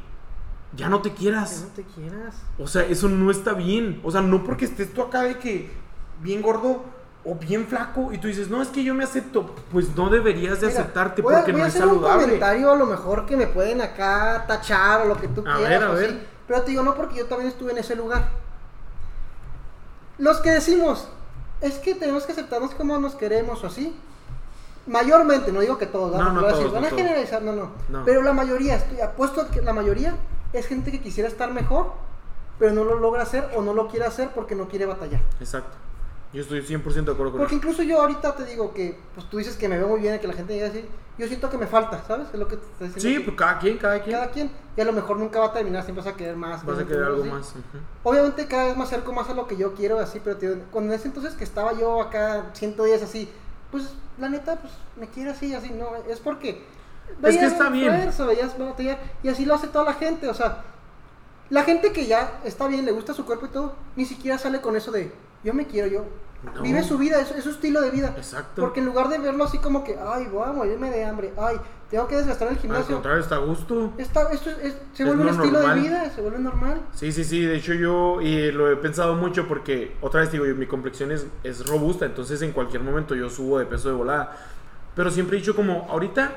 ya 0.75 0.89
no 0.89 1.01
te 1.01 1.13
quieras. 1.13 1.65
no 1.69 1.73
te 1.75 1.83
quieras. 1.83 2.43
O 2.59 2.67
sea, 2.67 2.83
eso 2.83 3.07
no 3.07 3.31
está 3.31 3.53
bien. 3.53 4.01
O 4.03 4.11
sea, 4.11 4.21
no 4.21 4.43
porque 4.43 4.65
estés 4.65 4.93
tú 4.93 5.01
acá 5.01 5.21
de 5.21 5.37
que 5.37 5.71
bien 6.21 6.41
gordo 6.41 6.83
o 7.29 7.35
bien 7.35 7.67
flaco 7.67 8.13
y 8.13 8.17
tú 8.19 8.27
dices, 8.27 8.49
no, 8.49 8.61
es 8.61 8.69
que 8.69 8.83
yo 8.83 8.93
me 8.93 9.03
acepto. 9.03 9.53
Pues 9.71 9.93
no 9.95 10.09
deberías 10.09 10.61
de 10.61 10.67
Mira, 10.67 10.79
aceptarte 10.79 11.21
voy 11.21 11.33
a- 11.33 11.37
porque 11.37 11.51
voy 11.51 11.59
no 11.61 11.65
a 11.65 11.67
es 11.69 11.75
un 11.75 11.81
saludable. 11.81 12.23
comentario 12.23 12.71
a 12.71 12.75
lo 12.75 12.85
mejor 12.85 13.25
que 13.25 13.35
me 13.35 13.47
pueden 13.47 13.81
acá 13.81 14.45
tachar 14.47 15.01
o 15.01 15.05
lo 15.05 15.17
que 15.17 15.27
tú 15.27 15.41
A 15.41 15.57
quieras. 15.57 15.69
ver, 15.69 15.83
a 15.83 15.91
o 15.91 15.93
ver. 15.95 16.09
así, 16.11 16.21
Pero 16.47 16.61
te 16.61 16.71
digo, 16.71 16.83
no 16.83 16.95
porque 16.95 17.17
yo 17.17 17.25
también 17.25 17.49
estuve 17.49 17.71
en 17.73 17.79
ese 17.79 17.95
lugar. 17.95 18.29
Los 20.17 20.39
que 20.39 20.51
decimos, 20.51 21.07
es 21.61 21.75
que 21.79 21.93
tenemos 21.95 22.23
que 22.25 22.31
aceptarnos 22.31 22.73
como 22.73 22.97
nos 22.99 23.15
queremos 23.15 23.63
o 23.63 23.67
así. 23.67 23.95
Mayormente, 24.87 25.51
no 25.51 25.59
digo 25.59 25.77
que 25.77 25.85
todos, 25.85 26.11
¿verdad? 26.11 26.27
No, 26.31 26.41
no 26.41 26.47
decir, 26.47 26.67
van 26.71 26.85
a 26.85 26.89
todos. 26.89 27.01
generalizar, 27.01 27.41
no, 27.41 27.51
no, 27.51 27.71
No. 27.89 28.05
Pero 28.05 28.21
la 28.21 28.31
mayoría, 28.31 28.75
estoy 28.77 29.01
apuesto 29.01 29.41
a 29.41 29.47
que 29.49 29.61
la 29.61 29.73
mayoría 29.73 30.15
es 30.53 30.65
gente 30.65 30.91
que 30.91 31.01
quisiera 31.01 31.27
estar 31.27 31.51
mejor, 31.51 31.91
pero 32.57 32.71
no 32.71 32.85
lo 32.85 32.95
logra 32.97 33.23
hacer 33.23 33.49
o 33.55 33.61
no 33.61 33.73
lo 33.73 33.89
quiere 33.89 34.05
hacer 34.05 34.29
porque 34.33 34.55
no 34.55 34.67
quiere 34.69 34.85
batallar. 34.85 35.19
Exacto. 35.41 35.75
Yo 36.37 36.43
estoy 36.43 36.61
100% 36.61 36.83
de 36.83 37.11
acuerdo 37.13 37.31
con 37.31 37.39
Porque 37.39 37.45
eso. 37.45 37.55
incluso 37.55 37.81
yo 37.81 37.99
ahorita 37.99 38.35
te 38.35 38.45
digo 38.45 38.71
que, 38.71 38.95
pues 39.15 39.27
tú 39.27 39.39
dices 39.39 39.55
que 39.55 39.67
me 39.67 39.75
veo 39.75 39.87
muy 39.87 40.01
bien, 40.01 40.19
que 40.19 40.27
la 40.27 40.35
gente 40.35 40.53
diga 40.53 40.67
así, 40.67 40.85
yo 41.17 41.25
siento 41.25 41.49
que 41.49 41.57
me 41.57 41.65
falta, 41.65 42.03
¿sabes? 42.05 42.27
Es 42.31 42.39
lo 42.39 42.47
que 42.47 42.57
te 42.57 42.85
diciendo. 42.85 42.99
Sí, 42.99 43.25
pues 43.25 43.35
cada 43.35 43.57
quien, 43.57 43.79
cada 43.79 43.99
quien. 44.03 44.15
cada 44.15 44.29
quien, 44.29 44.51
y 44.75 44.81
a 44.81 44.85
lo 44.85 44.93
mejor 44.93 45.17
nunca 45.17 45.39
va 45.39 45.47
a 45.47 45.53
terminar, 45.53 45.83
siempre 45.83 46.05
vas 46.05 46.13
a 46.13 46.15
querer 46.15 46.35
más. 46.35 46.63
Vas 46.63 46.77
a 46.77 46.85
querer 46.85 47.05
algo 47.05 47.23
así. 47.23 47.31
más. 47.31 47.55
Obviamente 48.03 48.45
cada 48.45 48.65
vez 48.65 48.77
me 48.77 48.83
acerco 48.83 49.11
más 49.13 49.27
a 49.31 49.33
lo 49.33 49.47
que 49.47 49.57
yo 49.57 49.73
quiero, 49.73 49.97
así, 49.97 50.21
pero 50.23 50.35
digo, 50.35 50.57
cuando 50.69 50.93
en 50.93 50.99
ese 50.99 51.07
entonces 51.07 51.33
que 51.33 51.43
estaba 51.43 51.73
yo 51.73 51.99
acá 51.99 52.51
110 52.53 53.01
así, 53.01 53.27
pues 53.71 53.95
la 54.19 54.29
neta, 54.29 54.57
pues 54.57 54.73
me 54.95 55.07
quiere 55.07 55.31
así, 55.31 55.55
así, 55.55 55.71
no, 55.71 55.87
es 56.07 56.19
porque... 56.19 56.63
Es 57.23 57.35
que 57.35 57.45
está 57.45 57.71
bien. 57.71 57.91
esfuerzo, 57.95 58.27
veías 58.27 58.55
y 59.23 59.29
así 59.29 59.43
lo 59.43 59.55
hace 59.55 59.69
toda 59.69 59.85
la 59.85 59.93
gente, 59.93 60.29
o 60.29 60.35
sea, 60.35 60.65
la 61.49 61.63
gente 61.63 61.91
que 61.91 62.05
ya 62.05 62.41
está 62.43 62.67
bien, 62.67 62.85
le 62.85 62.91
gusta 62.91 63.15
su 63.15 63.25
cuerpo 63.25 63.47
y 63.47 63.49
todo, 63.49 63.73
ni 63.95 64.05
siquiera 64.05 64.37
sale 64.37 64.61
con 64.61 64.75
eso 64.75 64.91
de, 64.91 65.11
yo 65.43 65.53
me 65.55 65.65
quiero, 65.65 65.87
yo, 65.87 66.05
No. 66.43 66.61
Vive 66.61 66.83
su 66.83 66.97
vida, 66.97 67.19
es, 67.19 67.31
es 67.31 67.43
su 67.43 67.49
estilo 67.49 67.81
de 67.81 67.89
vida. 67.89 68.13
Exacto. 68.15 68.61
Porque 68.61 68.79
en 68.79 68.85
lugar 68.85 69.09
de 69.09 69.17
verlo 69.17 69.43
así 69.43 69.57
como 69.57 69.83
que, 69.83 69.97
ay, 69.99 70.27
voy 70.31 70.47
a 70.47 70.51
morirme 70.53 70.89
de 70.91 71.03
hambre, 71.03 71.33
ay, 71.37 71.57
tengo 71.89 72.07
que 72.07 72.15
desgastar 72.15 72.47
el 72.49 72.53
Al 72.55 72.59
gimnasio. 72.61 72.93
contrario, 72.95 73.21
está 73.23 73.35
a 73.35 73.39
gusto. 73.39 73.91
Está, 73.97 74.31
esto 74.31 74.51
es- 74.51 74.57
es- 74.59 74.77
se 74.93 75.03
vuelve 75.03 75.21
un 75.21 75.27
lo 75.27 75.33
estilo 75.33 75.59
normal. 75.59 75.75
de 75.75 75.81
vida, 75.81 76.09
se 76.13 76.21
vuelve 76.21 76.39
normal. 76.39 76.81
Sí, 76.93 77.11
sí, 77.11 77.23
sí, 77.23 77.41
de 77.41 77.55
hecho 77.57 77.73
yo 77.73 78.21
y 78.21 78.51
lo 78.51 78.71
he 78.71 78.75
pensado 78.75 79.15
mucho 79.15 79.47
porque 79.47 79.95
otra 80.01 80.21
vez 80.21 80.31
digo, 80.31 80.45
yo, 80.45 80.55
mi 80.55 80.67
complexión 80.67 81.11
es, 81.11 81.25
es 81.43 81.65
robusta, 81.65 82.05
entonces 82.05 82.41
en 82.43 82.51
cualquier 82.51 82.83
momento 82.83 83.15
yo 83.15 83.29
subo 83.29 83.57
de 83.57 83.65
peso 83.65 83.89
de 83.89 83.95
volada. 83.95 84.37
Pero 84.95 85.09
siempre 85.11 85.37
he 85.37 85.39
dicho 85.39 85.55
como, 85.55 85.87
ahorita 85.89 86.31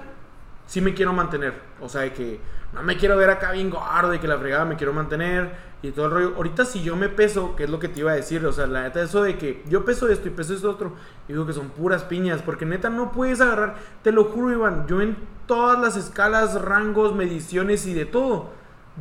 sí 0.71 0.81
me 0.81 0.95
quiero 0.95 1.13
mantener, 1.13 1.53
o 1.81 1.89
sea, 1.89 2.03
de 2.03 2.13
que 2.13 2.41
no 2.73 2.85
me 2.85 2.97
quiero 2.97 3.17
ver 3.17 3.29
acá 3.29 3.51
bien 3.51 3.71
gordo, 3.71 4.11
de 4.11 4.21
que 4.21 4.29
la 4.29 4.39
fregada 4.39 4.65
me 4.65 4.77
quiero 4.77 4.93
mantener 4.93 5.51
y 5.83 5.91
todo 5.91 6.07
el 6.07 6.13
rollo. 6.13 6.33
Ahorita 6.37 6.65
si 6.65 6.81
yo 6.85 6.95
me 6.95 7.09
peso, 7.09 7.57
que 7.57 7.65
es 7.65 7.71
lo 7.71 7.81
que 7.81 7.89
te 7.89 7.99
iba 7.99 8.13
a 8.13 8.15
decir, 8.15 8.47
o 8.47 8.53
sea, 8.53 8.69
la 8.69 8.83
neta 8.83 9.03
eso 9.03 9.25
de 9.25 9.37
que 9.37 9.65
yo 9.69 9.85
peso 9.85 10.09
esto 10.09 10.29
y 10.29 10.31
peso 10.31 10.55
esto 10.55 10.71
otro, 10.71 10.93
y 11.27 11.33
digo 11.33 11.45
que 11.45 11.53
son 11.53 11.71
puras 11.71 12.05
piñas, 12.05 12.43
porque 12.43 12.67
neta 12.67 12.89
no 12.89 13.11
puedes 13.11 13.41
agarrar, 13.41 13.75
te 14.05 14.13
lo 14.13 14.27
juro 14.27 14.53
Iván, 14.53 14.87
yo 14.87 15.01
en 15.01 15.17
todas 15.47 15.81
las 15.81 15.97
escalas, 15.97 16.63
rangos, 16.63 17.17
mediciones 17.17 17.85
y 17.87 17.95
de 17.95 18.05
todo, 18.05 18.51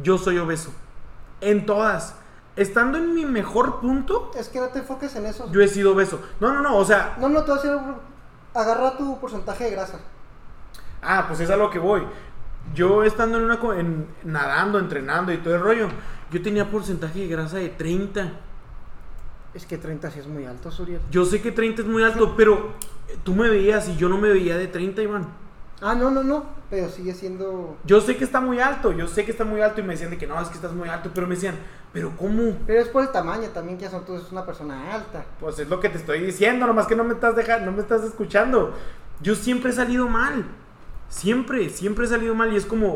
yo 0.01 0.17
soy 0.17 0.39
obeso. 0.39 0.74
En 1.39 1.67
todas. 1.67 2.15
Estando 2.55 2.97
en 2.97 3.13
mi 3.13 3.26
mejor 3.26 3.80
punto, 3.80 4.32
Es 4.36 4.49
que 4.49 4.59
no 4.59 4.70
te 4.70 4.80
enfoques 4.80 5.15
en 5.15 5.28
eso. 5.28 5.47
yo 5.51 5.61
he 5.61 5.67
sido 5.67 5.93
obeso. 5.93 6.20
No, 6.39 6.51
no, 6.51 6.61
no, 6.63 6.78
o 6.78 6.84
sea, 6.84 7.15
No, 7.20 7.30
no, 7.30 7.43
te 7.43 7.51
voy 7.51 7.59
a 7.59 7.61
decir, 7.61 7.80
agarra 8.55 8.97
tu 8.97 9.20
porcentaje 9.20 9.65
de 9.65 9.72
grasa. 9.72 9.99
Ah, 11.01 11.25
pues 11.27 11.39
es 11.39 11.49
a 11.49 11.57
lo 11.57 11.69
que 11.69 11.79
voy. 11.79 12.03
Yo 12.73 13.03
estando 13.03 13.37
en 13.37 13.45
una 13.45 13.59
en, 13.79 14.07
nadando, 14.23 14.79
entrenando 14.79 15.33
y 15.33 15.37
todo 15.37 15.55
el 15.55 15.61
rollo, 15.61 15.87
yo 16.31 16.41
tenía 16.41 16.69
porcentaje 16.69 17.19
de 17.19 17.27
grasa 17.27 17.57
de 17.57 17.69
30. 17.69 18.31
Es 19.53 19.65
que 19.65 19.77
30 19.77 20.11
sí 20.11 20.19
es 20.19 20.27
muy 20.27 20.45
alto, 20.45 20.69
Suriel. 20.69 21.01
Yo 21.09 21.25
sé 21.25 21.41
que 21.41 21.51
30 21.51 21.81
es 21.81 21.87
muy 21.87 22.03
alto, 22.03 22.35
pero 22.37 22.73
tú 23.23 23.33
me 23.33 23.49
veías 23.49 23.89
y 23.89 23.97
yo 23.97 24.07
no 24.09 24.17
me 24.17 24.29
veía 24.29 24.57
de 24.57 24.67
30, 24.67 25.01
Iván. 25.01 25.27
Ah, 25.81 25.95
no, 25.95 26.11
no, 26.11 26.23
no, 26.23 26.45
pero 26.69 26.89
sigue 26.89 27.13
siendo... 27.13 27.77
Yo 27.85 28.01
sé 28.01 28.17
que 28.17 28.25
está 28.25 28.41
muy 28.41 28.59
alto, 28.59 28.91
yo 28.91 29.07
sé 29.07 29.23
que 29.23 29.31
está 29.31 29.45
muy 29.45 29.61
alto 29.61 29.79
y 29.79 29.83
me 29.83 29.93
decían 29.93 30.09
de 30.11 30.17
que 30.17 30.27
no, 30.27 30.39
es 30.41 30.49
que 30.49 30.55
estás 30.55 30.73
muy 30.73 30.89
alto, 30.89 31.09
pero 31.13 31.25
me 31.25 31.35
decían, 31.35 31.55
pero 31.93 32.11
¿cómo? 32.17 32.57
Pero 32.67 32.81
es 32.81 32.89
por 32.89 33.01
el 33.01 33.11
tamaño 33.11 33.47
también, 33.49 33.77
que 33.77 33.89
son 33.89 34.05
tú 34.05 34.15
es 34.17 34.29
una 34.29 34.45
persona 34.45 34.93
alta. 34.93 35.23
Pues 35.39 35.57
es 35.57 35.69
lo 35.69 35.79
que 35.79 35.87
te 35.87 35.97
estoy 35.97 36.19
diciendo, 36.19 36.67
nomás 36.67 36.85
que 36.85 36.97
no 36.97 37.05
me 37.05 37.13
estás 37.13 37.33
dejando, 37.35 37.67
no 37.67 37.71
me 37.71 37.81
estás 37.81 38.03
escuchando. 38.03 38.73
Yo 39.21 39.35
siempre 39.35 39.71
he 39.71 39.73
salido 39.73 40.09
mal. 40.09 40.45
Siempre, 41.10 41.70
siempre 41.70 42.05
he 42.05 42.07
salido 42.07 42.36
mal 42.36 42.53
y 42.53 42.55
es 42.55 42.66
como, 42.66 42.95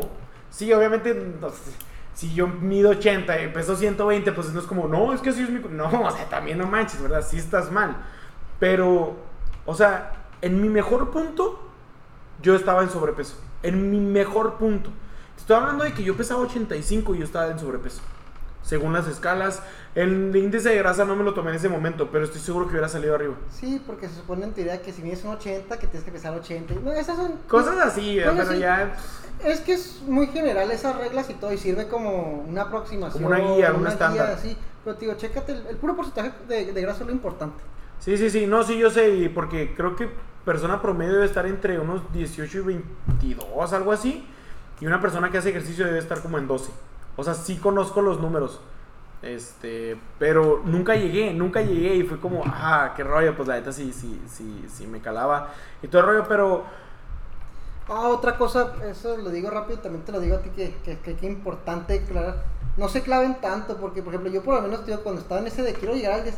sí, 0.50 0.72
obviamente, 0.72 1.34
si 2.14 2.32
yo 2.32 2.46
mido 2.46 2.90
80 2.90 3.42
y 3.42 3.48
peso 3.48 3.76
120, 3.76 4.32
pues 4.32 4.52
no 4.52 4.60
es 4.60 4.66
como, 4.66 4.86
no, 4.86 5.12
es 5.12 5.20
que 5.20 5.30
así 5.30 5.42
es 5.42 5.50
mi... 5.50 5.60
No, 5.70 5.86
o 5.86 6.10
sea, 6.10 6.28
también 6.30 6.58
no 6.58 6.66
manches, 6.66 7.02
¿verdad? 7.02 7.26
Sí 7.28 7.36
estás 7.38 7.72
mal. 7.72 7.96
Pero, 8.60 9.16
o 9.66 9.74
sea, 9.74 10.26
en 10.40 10.62
mi 10.62 10.68
mejor 10.68 11.10
punto, 11.10 11.68
yo 12.40 12.54
estaba 12.54 12.82
en 12.82 12.90
sobrepeso. 12.90 13.36
En 13.62 13.90
mi 13.90 13.98
mejor 13.98 14.54
punto. 14.54 14.90
Te 15.34 15.40
Estoy 15.40 15.56
hablando 15.56 15.84
de 15.84 15.92
que 15.92 16.04
yo 16.04 16.16
pesaba 16.16 16.42
85 16.42 17.14
y 17.14 17.18
yo 17.18 17.24
estaba 17.24 17.48
en 17.48 17.58
sobrepeso. 17.58 18.00
Según 18.62 18.92
las 18.92 19.08
escalas, 19.08 19.62
el 19.94 20.34
índice 20.34 20.70
de 20.70 20.76
grasa 20.78 21.04
no 21.04 21.14
me 21.16 21.22
lo 21.24 21.34
tomé 21.34 21.50
en 21.50 21.56
ese 21.56 21.68
momento, 21.68 22.08
pero 22.10 22.24
estoy 22.24 22.40
seguro 22.40 22.66
que 22.66 22.72
hubiera 22.72 22.88
salido 22.88 23.14
arriba. 23.14 23.34
Sí, 23.50 23.80
porque 23.86 24.08
se 24.08 24.16
supone 24.16 24.44
en 24.44 24.52
teoría 24.52 24.82
que 24.82 24.92
si 24.92 25.02
mides 25.02 25.24
un 25.24 25.32
80, 25.32 25.78
que 25.78 25.86
tienes 25.86 26.04
que 26.04 26.10
pesar 26.12 26.34
80. 26.34 26.74
No, 26.82 26.92
esas 26.92 27.16
son... 27.16 27.32
Cosas 27.48 27.76
así, 27.78 28.16
Bueno, 28.16 28.32
pero 28.36 28.52
sí. 28.52 28.58
ya... 28.58 28.96
Es 29.44 29.60
que 29.60 29.74
es 29.74 30.02
muy 30.06 30.28
general 30.28 30.70
esas 30.70 30.96
reglas 30.96 31.28
y 31.28 31.34
todo, 31.34 31.52
y 31.52 31.58
sirve 31.58 31.88
como 31.88 32.44
una 32.48 32.62
aproximación. 32.62 33.22
Como 33.22 33.34
una 33.34 33.54
guía, 33.54 33.72
un 33.72 33.86
estándar. 33.86 34.30
así. 34.30 34.56
Pero 34.84 34.96
te 34.96 35.06
digo, 35.06 35.16
chécate, 35.16 35.52
el, 35.52 35.66
el 35.66 35.76
puro 35.76 35.96
porcentaje 35.96 36.32
de, 36.48 36.72
de 36.72 36.80
grasa 36.82 37.00
es 37.00 37.06
lo 37.06 37.12
importante. 37.12 37.62
Sí, 37.98 38.16
sí, 38.16 38.30
sí, 38.30 38.46
no, 38.46 38.62
sí, 38.62 38.78
yo 38.78 38.90
sé, 38.90 39.30
porque 39.34 39.74
creo 39.74 39.96
que 39.96 40.08
persona 40.44 40.80
promedio 40.82 41.14
debe 41.14 41.26
estar 41.26 41.46
entre 41.46 41.78
unos 41.78 42.02
18 42.12 42.58
y 42.58 42.62
22, 42.62 43.72
algo 43.72 43.92
así, 43.92 44.26
y 44.80 44.86
una 44.86 45.00
persona 45.00 45.30
que 45.30 45.38
hace 45.38 45.50
ejercicio 45.50 45.84
debe 45.86 45.98
estar 45.98 46.20
como 46.20 46.38
en 46.38 46.46
12. 46.46 46.70
O 47.16 47.24
sea, 47.24 47.34
sí 47.34 47.56
conozco 47.56 48.02
los 48.02 48.20
números, 48.20 48.60
este, 49.24 49.96
pero 50.18 50.62
nunca 50.64 50.94
llegué, 50.94 51.32
nunca 51.32 51.62
llegué 51.62 51.96
y 51.96 52.02
fue 52.04 52.20
como, 52.20 52.42
ah, 52.46 52.92
qué 52.96 53.02
rollo, 53.02 53.34
pues 53.36 53.48
la 53.48 53.56
neta 53.56 53.72
sí, 53.72 53.92
sí, 53.92 54.20
sí, 54.28 54.64
sí 54.68 54.86
me 54.86 55.00
calaba 55.00 55.52
y 55.82 55.88
todo 55.88 56.02
el 56.02 56.06
rollo, 56.08 56.24
pero 56.28 56.64
Ah, 57.86 58.08
otra 58.08 58.38
cosa, 58.38 58.72
eso 58.90 59.16
lo 59.18 59.28
digo 59.28 59.50
rápido, 59.50 59.78
también 59.78 60.04
te 60.04 60.12
lo 60.12 60.18
digo 60.18 60.36
a 60.36 60.40
ti 60.40 60.48
que, 60.50 60.74
que, 60.82 60.98
que, 61.00 61.16
que 61.16 61.26
importante 61.26 62.00
aclarar. 62.00 62.42
No 62.78 62.88
se 62.88 63.02
claven 63.02 63.40
tanto, 63.42 63.76
porque 63.76 64.02
por 64.02 64.14
ejemplo, 64.14 64.32
yo 64.32 64.42
por 64.42 64.54
lo 64.54 64.62
menos, 64.62 64.86
tío, 64.86 65.02
cuando 65.02 65.20
estaba 65.20 65.40
en 65.42 65.48
ese 65.48 65.62
de 65.62 65.74
quiero 65.74 65.94
llegar 65.94 66.14
al 66.14 66.24
10, 66.24 66.34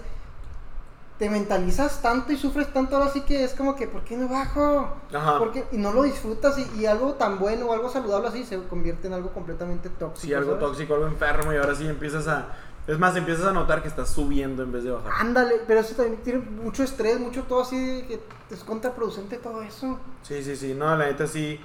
te 1.19 1.31
mentalizas 1.31 2.03
tanto 2.03 2.33
y 2.33 2.37
sufres 2.37 2.73
tanto, 2.73 2.97
ahora 2.97 3.11
sí 3.11 3.23
que 3.23 3.43
es 3.43 3.55
como 3.55 3.75
que, 3.75 3.87
¿por 3.87 4.03
qué 4.03 4.17
no 4.17 4.29
bajo? 4.29 4.97
Ajá. 5.15 5.39
Porque, 5.39 5.65
y 5.73 5.79
no 5.79 5.93
lo 5.93 6.03
disfrutas 6.03 6.59
y, 6.59 6.81
y 6.81 6.87
algo 6.87 7.15
tan 7.15 7.39
bueno 7.39 7.67
o 7.67 7.73
algo 7.73 7.89
saludable 7.89 8.29
así 8.29 8.45
se 8.45 8.63
convierte 8.65 9.07
en 9.07 9.15
algo 9.15 9.33
completamente 9.33 9.89
tóxico. 9.89 10.27
sí, 10.27 10.35
algo 10.35 10.53
¿sabes? 10.53 10.67
tóxico, 10.67 10.95
algo 10.95 11.07
enfermo 11.07 11.53
y 11.53 11.57
ahora 11.57 11.75
sí 11.75 11.87
empiezas 11.89 12.29
a... 12.29 12.49
Es 12.87 12.99
más, 13.01 13.17
empiezas 13.17 13.47
a 13.47 13.53
notar 13.53 13.83
que 13.83 13.89
estás 13.89 14.11
subiendo 14.11 14.63
en 14.63 14.71
vez 14.71 14.85
de 14.85 14.93
bajar. 14.93 15.11
Ándale, 15.19 15.55
pero 15.67 15.81
eso 15.81 15.97
también 15.97 16.23
tiene 16.23 16.39
mucho 16.39 16.85
estrés, 16.85 17.19
mucho 17.19 17.43
todo 17.43 17.63
así, 17.63 18.05
que 18.07 18.21
es 18.55 18.63
contraproducente 18.63 19.39
todo 19.39 19.61
eso. 19.63 19.99
Sí, 20.23 20.41
sí, 20.45 20.55
sí, 20.55 20.73
no, 20.73 20.97
la 20.97 21.07
neta 21.07 21.27
sí, 21.27 21.59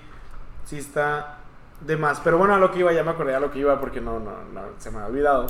sí 0.66 0.78
está 0.80 1.38
de 1.82 1.96
más. 1.96 2.20
Pero 2.22 2.40
bueno, 2.40 2.56
a 2.56 2.58
lo 2.58 2.72
que 2.72 2.80
iba, 2.80 2.92
ya 2.92 3.04
me 3.04 3.12
acordé 3.12 3.36
a 3.36 3.40
lo 3.40 3.52
que 3.52 3.60
iba 3.60 3.80
porque 3.80 4.02
no, 4.02 4.20
no, 4.20 4.32
no, 4.52 4.62
se 4.80 4.90
me 4.90 4.98
ha 4.98 5.06
olvidado. 5.06 5.46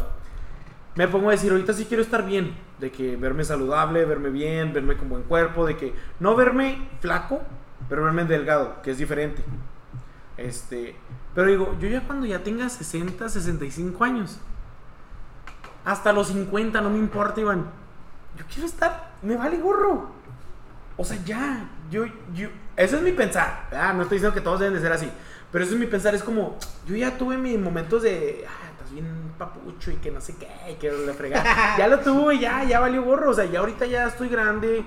Me 0.95 1.07
pongo 1.07 1.29
a 1.29 1.31
decir, 1.31 1.51
ahorita 1.53 1.71
sí 1.71 1.85
quiero 1.85 2.03
estar 2.03 2.25
bien, 2.25 2.53
de 2.81 2.91
que 2.91 3.15
verme 3.15 3.43
saludable, 3.43 4.03
verme 4.05 4.31
bien, 4.31 4.73
verme 4.73 4.97
con 4.97 5.07
buen 5.07 5.23
cuerpo, 5.23 5.65
de 5.67 5.77
que 5.77 5.93
no 6.19 6.35
verme 6.35 6.89
flaco, 6.99 7.41
pero 7.87 8.03
verme 8.03 8.25
delgado, 8.25 8.81
que 8.81 8.91
es 8.91 8.97
diferente. 8.97 9.43
Este, 10.35 10.95
pero 11.35 11.47
digo, 11.47 11.77
yo 11.79 11.87
ya 11.87 12.01
cuando 12.01 12.25
ya 12.25 12.43
tenga 12.43 12.67
60, 12.67 13.29
65 13.29 14.03
años, 14.03 14.39
hasta 15.85 16.11
los 16.11 16.27
50, 16.27 16.81
no 16.81 16.89
me 16.89 16.97
importa, 16.97 17.39
Iván. 17.39 17.69
Yo 18.35 18.45
quiero 18.51 18.65
estar, 18.65 19.11
me 19.21 19.37
vale 19.37 19.57
gorro. 19.57 20.09
O 20.97 21.05
sea, 21.05 21.23
ya, 21.23 21.69
yo, 21.91 22.05
yo, 22.33 22.49
eso 22.75 22.97
es 22.97 23.03
mi 23.03 23.11
pensar. 23.11 23.67
¿verdad? 23.69 23.93
No 23.93 24.03
estoy 24.03 24.17
diciendo 24.17 24.33
que 24.33 24.41
todos 24.41 24.59
deben 24.59 24.73
de 24.73 24.81
ser 24.81 24.91
así, 24.91 25.09
pero 25.51 25.63
eso 25.63 25.75
es 25.75 25.79
mi 25.79 25.85
pensar. 25.85 26.15
Es 26.15 26.23
como, 26.23 26.57
yo 26.87 26.95
ya 26.95 27.15
tuve 27.15 27.37
mis 27.37 27.59
momentos 27.59 28.01
de, 28.01 28.45
ah, 28.47 28.70
bien 28.93 29.33
papucho 29.37 29.91
y 29.91 29.95
que 29.95 30.11
no 30.11 30.21
sé 30.21 30.35
qué, 30.37 30.47
y 30.71 30.75
que 30.75 30.91
le 30.91 31.13
fregar. 31.13 31.43
ya 31.77 31.87
lo 31.87 31.99
tuve, 31.99 32.39
ya, 32.39 32.63
ya 32.63 32.79
valió 32.79 33.03
gorro. 33.03 33.31
O 33.31 33.33
sea, 33.33 33.45
ya 33.45 33.59
ahorita 33.59 33.85
ya 33.85 34.07
estoy 34.07 34.29
grande. 34.29 34.83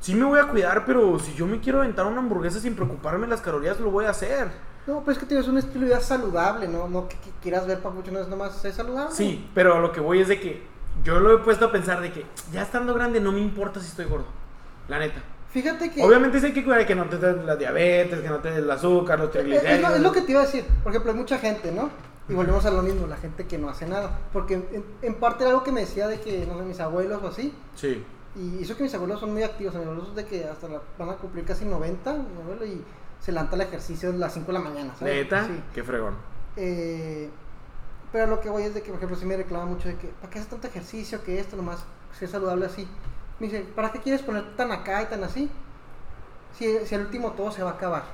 Sí 0.00 0.14
me 0.14 0.24
voy 0.24 0.38
a 0.38 0.44
cuidar, 0.44 0.84
pero 0.84 1.18
si 1.18 1.34
yo 1.34 1.46
me 1.46 1.60
quiero 1.60 1.78
aventar 1.78 2.06
una 2.06 2.18
hamburguesa 2.18 2.60
sin 2.60 2.74
preocuparme 2.74 3.26
las 3.26 3.40
calorías, 3.40 3.80
lo 3.80 3.90
voy 3.90 4.04
a 4.04 4.10
hacer. 4.10 4.48
No, 4.86 5.02
pues 5.02 5.16
es 5.16 5.22
que 5.22 5.28
tío, 5.28 5.40
es 5.40 5.48
un 5.48 5.58
estilo 5.58 5.80
de 5.80 5.86
vida 5.86 6.00
saludable, 6.00 6.68
¿no? 6.68 6.86
No 6.88 7.08
que, 7.08 7.16
que 7.16 7.30
quieras 7.42 7.66
ver 7.66 7.80
papucho, 7.80 8.12
no 8.12 8.20
es 8.20 8.28
nomás 8.28 8.54
ser 8.56 8.72
saludable. 8.72 9.12
Sí, 9.14 9.48
pero 9.54 9.74
a 9.74 9.80
lo 9.80 9.90
que 9.90 10.00
voy 10.00 10.20
es 10.20 10.28
de 10.28 10.38
que 10.38 10.62
yo 11.02 11.18
lo 11.18 11.34
he 11.34 11.38
puesto 11.38 11.66
a 11.66 11.72
pensar 11.72 12.00
de 12.00 12.12
que 12.12 12.24
ya 12.52 12.62
estando 12.62 12.94
grande 12.94 13.20
no 13.20 13.32
me 13.32 13.40
importa 13.40 13.80
si 13.80 13.86
estoy 13.88 14.04
gordo. 14.06 14.26
La 14.88 14.98
neta. 14.98 15.20
Fíjate 15.50 15.90
que... 15.90 16.02
Obviamente 16.02 16.38
sí 16.38 16.46
hay 16.46 16.52
que 16.52 16.62
cuidar 16.64 16.86
que 16.86 16.94
no 16.94 17.06
te 17.06 17.16
den 17.16 17.46
la 17.46 17.56
diabetes, 17.56 18.20
que 18.20 18.28
no 18.28 18.38
te 18.38 18.50
den 18.50 18.58
el 18.58 18.70
azúcar, 18.70 19.18
los 19.18 19.30
Es, 19.30 19.36
es 19.36 19.42
triglicéridos. 19.42 19.90
lo, 19.90 19.96
es 19.96 20.02
lo 20.02 20.12
que 20.12 20.20
te 20.20 20.32
iba 20.32 20.42
a 20.42 20.44
decir. 20.44 20.64
Por 20.82 20.92
ejemplo, 20.92 21.12
hay 21.12 21.18
mucha 21.18 21.38
gente, 21.38 21.72
¿no? 21.72 21.90
Y 22.28 22.34
volvemos 22.34 22.64
a 22.66 22.70
lo 22.70 22.82
mismo, 22.82 23.06
la 23.06 23.16
gente 23.16 23.46
que 23.46 23.56
no 23.58 23.68
hace 23.68 23.86
nada. 23.86 24.18
Porque 24.32 24.54
en, 24.54 24.84
en 25.02 25.14
parte 25.14 25.44
era 25.44 25.50
algo 25.52 25.62
que 25.62 25.70
me 25.72 25.80
decía 25.80 26.08
de 26.08 26.20
que, 26.20 26.44
no 26.46 26.58
sé, 26.58 26.64
mis 26.64 26.80
abuelos 26.80 27.22
o 27.22 27.28
así. 27.28 27.54
Sí. 27.76 28.04
Y 28.34 28.62
eso 28.62 28.76
que 28.76 28.82
mis 28.82 28.94
abuelos 28.94 29.20
son 29.20 29.32
muy 29.32 29.42
activos. 29.44 29.74
Mis 29.74 29.84
abuelos 29.84 30.14
de 30.14 30.24
que 30.26 30.44
hasta 30.44 30.68
la- 30.68 30.82
van 30.98 31.10
a 31.10 31.14
cumplir 31.16 31.44
casi 31.44 31.64
90, 31.64 32.12
mi 32.12 32.42
abuelo, 32.42 32.66
y 32.66 32.82
se 33.20 33.30
levanta 33.32 33.54
al 33.54 33.62
ejercicio 33.62 34.10
a 34.10 34.12
las 34.12 34.34
5 34.34 34.46
de 34.48 34.52
la 34.54 34.60
mañana, 34.60 34.94
¿sabes? 34.98 35.14
Neta, 35.14 35.46
Sí. 35.46 35.62
qué 35.74 35.82
fregón. 35.84 36.14
Eh, 36.56 37.30
pero 38.12 38.26
lo 38.26 38.40
que 38.40 38.48
voy 38.50 38.64
es 38.64 38.74
de 38.74 38.82
que, 38.82 38.88
por 38.88 38.96
ejemplo, 38.96 39.16
sí 39.16 39.24
me 39.26 39.36
reclama 39.36 39.64
mucho 39.66 39.88
de 39.88 39.96
que, 39.96 40.08
¿para 40.08 40.30
qué 40.30 40.38
haces 40.38 40.50
tanto 40.50 40.66
ejercicio? 40.66 41.22
Que 41.22 41.38
esto 41.38 41.56
nomás 41.56 41.84
ser 42.18 42.28
saludable 42.28 42.66
así. 42.66 42.88
Me 43.38 43.46
dice, 43.46 43.60
¿para 43.74 43.92
qué 43.92 44.00
quieres 44.00 44.22
ponerte 44.22 44.50
tan 44.56 44.72
acá 44.72 45.02
y 45.02 45.06
tan 45.06 45.22
así? 45.22 45.50
Si, 46.58 46.78
si 46.86 46.94
al 46.94 47.02
último 47.02 47.32
todo 47.32 47.50
se 47.52 47.62
va 47.62 47.70
a 47.70 47.74
acabar. 47.74 48.04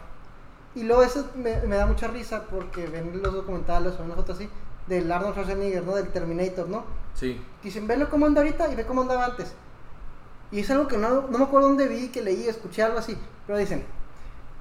Y 0.74 0.84
luego 0.84 1.02
eso 1.02 1.26
me, 1.34 1.60
me 1.62 1.76
da 1.76 1.86
mucha 1.86 2.08
risa 2.08 2.44
porque 2.50 2.86
ven 2.86 3.20
los 3.22 3.32
documentales 3.32 3.94
o 3.98 4.02
una 4.04 4.14
foto 4.14 4.32
así 4.32 4.48
del 4.86 5.10
Arnold 5.12 5.34
Schwarzenegger, 5.34 5.84
¿no? 5.84 5.94
Del 5.94 6.08
Terminator, 6.08 6.68
¿no? 6.68 6.84
Sí. 7.14 7.40
Dicen, 7.62 7.86
velo 7.86 8.08
cómo 8.08 8.26
anda 8.26 8.40
ahorita 8.40 8.70
y 8.72 8.74
ve 8.74 8.84
cómo 8.86 9.02
andaba 9.02 9.26
antes. 9.26 9.52
Y 10.50 10.60
es 10.60 10.70
algo 10.70 10.88
que 10.88 10.96
no, 10.96 11.22
no 11.28 11.38
me 11.38 11.44
acuerdo 11.44 11.68
dónde 11.68 11.88
vi, 11.88 12.08
que 12.08 12.22
leí, 12.22 12.48
escuché 12.48 12.82
algo 12.82 12.98
así. 12.98 13.16
Pero 13.46 13.58
dicen, 13.58 13.84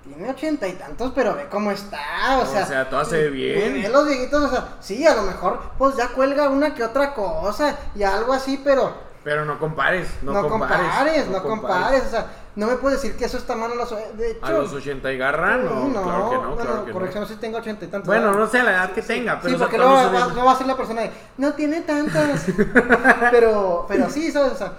tiene 0.04 0.30
ochenta 0.30 0.68
y 0.68 0.74
tantos, 0.74 1.12
pero 1.14 1.36
ve 1.36 1.48
cómo 1.50 1.72
está. 1.72 2.40
O 2.40 2.42
O 2.44 2.46
sea, 2.46 2.66
sea, 2.66 2.90
todo 2.90 3.06
se 3.06 3.18
ve 3.18 3.30
bien. 3.30 3.82
Ve 3.82 3.90
los 3.90 4.08
viejitos, 4.08 4.44
o 4.44 4.50
sea, 4.50 4.78
sí, 4.80 5.06
a 5.06 5.16
lo 5.16 5.24
mejor, 5.24 5.60
pues 5.78 5.96
ya 5.96 6.10
cuelga 6.10 6.50
una 6.50 6.74
que 6.74 6.84
otra 6.84 7.14
cosa 7.14 7.78
y 7.96 8.04
algo 8.04 8.34
así, 8.34 8.60
pero 8.64 8.94
Pero 9.24 9.46
no 9.46 9.60
compares, 9.60 10.08
no, 10.24 10.34
no, 10.34 10.48
compares, 10.48 11.28
no, 11.28 11.44
compares. 11.44 12.06
O 12.06 12.10
sea, 12.10 12.26
no 12.56 12.68
me 12.68 12.76
puedes 12.76 13.02
decir 13.02 13.18
que 13.18 13.26
eso 13.26 13.38
está 13.38 13.56
mal 13.56 13.72
a 13.72 13.76
los. 13.76 13.90
De 14.18 14.32
hecho, 14.32 14.46
A 14.46 14.52
los 14.52 14.74
80 14.74 15.12
y 15.14 15.18
garra, 15.18 15.58
no, 15.58 15.86
sí, 15.86 15.92
claro 15.94 16.30
que 16.30 16.36
no, 16.36 16.42
bueno, 16.42 16.56
claro 16.58 16.86
que 16.86 16.92
corrección, 16.92 17.24
no. 17.24 17.28
sí 17.30 17.36
tengo 17.36 17.58
ochenta 17.60 17.86
y 17.86 17.88
tantos. 17.88 18.08
Bueno, 18.08 18.34
no 18.34 18.48
sé 18.48 18.62
la 18.64 18.72
edad 18.72 18.92
que 18.92 19.02
tenga, 19.02 19.40
pero 19.42 19.54
Sí, 19.56 19.60
porque 19.60 19.78
son 19.78 19.86
va, 19.88 20.10
bien- 20.12 20.36
no 20.36 20.46
va 20.46 20.52
a 20.52 20.58
ser 20.58 20.68
la 20.68 20.76
persona 20.76 21.02
de, 21.02 21.12
no 21.38 21.54
tiene 21.54 21.82
tantas. 21.82 22.46
pero, 23.32 23.86
pero 23.88 24.10
sí, 24.10 24.32
¿sabes? 24.32 24.54
O 24.54 24.56
sea, 24.58 24.74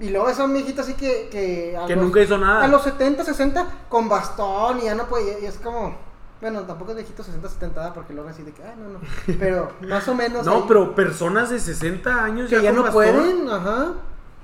Y 0.00 0.08
luego 0.10 0.28
esa 0.30 0.46
viejita 0.46 0.82
así 0.82 0.94
que... 0.94 1.28
Que, 1.30 1.78
Que 1.86 1.94
los- 1.94 2.04
nunca 2.04 2.20
hizo 2.20 2.38
nada. 2.38 2.64
A 2.64 2.68
los 2.68 2.82
70, 2.82 3.24
60, 3.24 3.66
con 3.88 4.08
bastón 4.08 4.78
y 4.80 4.84
ya 4.84 4.94
no 4.94 5.04
puede... 5.06 5.40
Y 5.42 5.46
es 5.46 5.58
como... 5.58 5.94
Bueno, 6.40 6.62
tampoco 6.62 6.90
es 6.90 6.96
viejito 6.96 7.22
60, 7.22 7.48
70, 7.48 7.78
¿verdad? 7.80 7.94
porque 7.94 8.12
luego 8.14 8.28
así 8.28 8.42
de 8.42 8.52
que... 8.52 8.64
Ah, 8.64 8.74
no, 8.76 8.88
no. 8.88 8.98
Pero 9.38 9.70
más 9.82 10.08
o 10.08 10.14
menos... 10.14 10.44
No, 10.46 10.54
ahí, 10.54 10.64
pero 10.66 10.94
personas 10.94 11.50
de 11.50 11.60
60 11.60 12.24
años 12.24 12.50
Que 12.50 12.60
ya 12.62 12.70
con 12.70 12.76
no 12.76 12.82
bastón, 12.82 12.92
pueden, 13.04 13.48
ajá. 13.50 13.92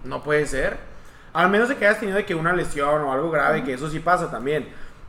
No 0.04 0.22
puede 0.22 0.46
ser. 0.46 0.78
Al 1.32 1.50
menos 1.50 1.68
de 1.68 1.76
que 1.76 1.86
hayas 1.86 2.00
tenido 2.00 2.16
de 2.16 2.24
que 2.26 2.34
una 2.34 2.52
lesión 2.52 3.02
o 3.02 3.12
algo 3.12 3.30
grave, 3.30 3.64
que 3.64 3.74
eso 3.74 3.88
sí 3.90 4.00
pasa 4.00 4.30
también. 4.30 4.68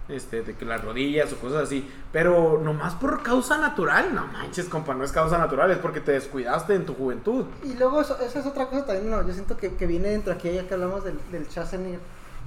Este, 0.10 0.42
de 0.42 0.56
que 0.56 0.66
las 0.66 0.84
rodillas 0.84 1.32
o 1.34 1.38
cosas 1.38 1.64
así. 1.64 1.88
Pero 2.12 2.60
nomás 2.64 2.96
por 2.96 3.22
causa 3.22 3.60
natural. 3.60 4.16
No 4.16 4.26
manches, 4.26 4.68
compa, 4.68 4.96
no 4.96 5.04
es 5.04 5.12
causa 5.12 5.38
natural, 5.38 5.70
es 5.70 5.78
porque 5.78 6.02
te 6.02 6.14
descuidaste 6.14 6.74
en 6.74 6.86
tu 6.88 6.96
juventud. 6.96 7.46
Y 7.64 7.74
luego 7.76 8.02
eso- 8.02 8.18
esa 8.20 8.40
es 8.40 8.46
otra 8.48 8.68
cosa 8.70 8.86
también, 8.88 9.12
no, 9.12 9.26
yo 9.26 9.34
siento 9.34 9.56
que, 9.56 9.76
que 9.76 9.86
viene 9.86 10.10
dentro 10.10 10.34
aquí, 10.34 10.52
ya 10.52 10.68
que 10.68 10.74
hablamos 10.74 11.04
del, 11.04 11.20
del 11.32 11.46
Schwarzenegger. 11.46 12.00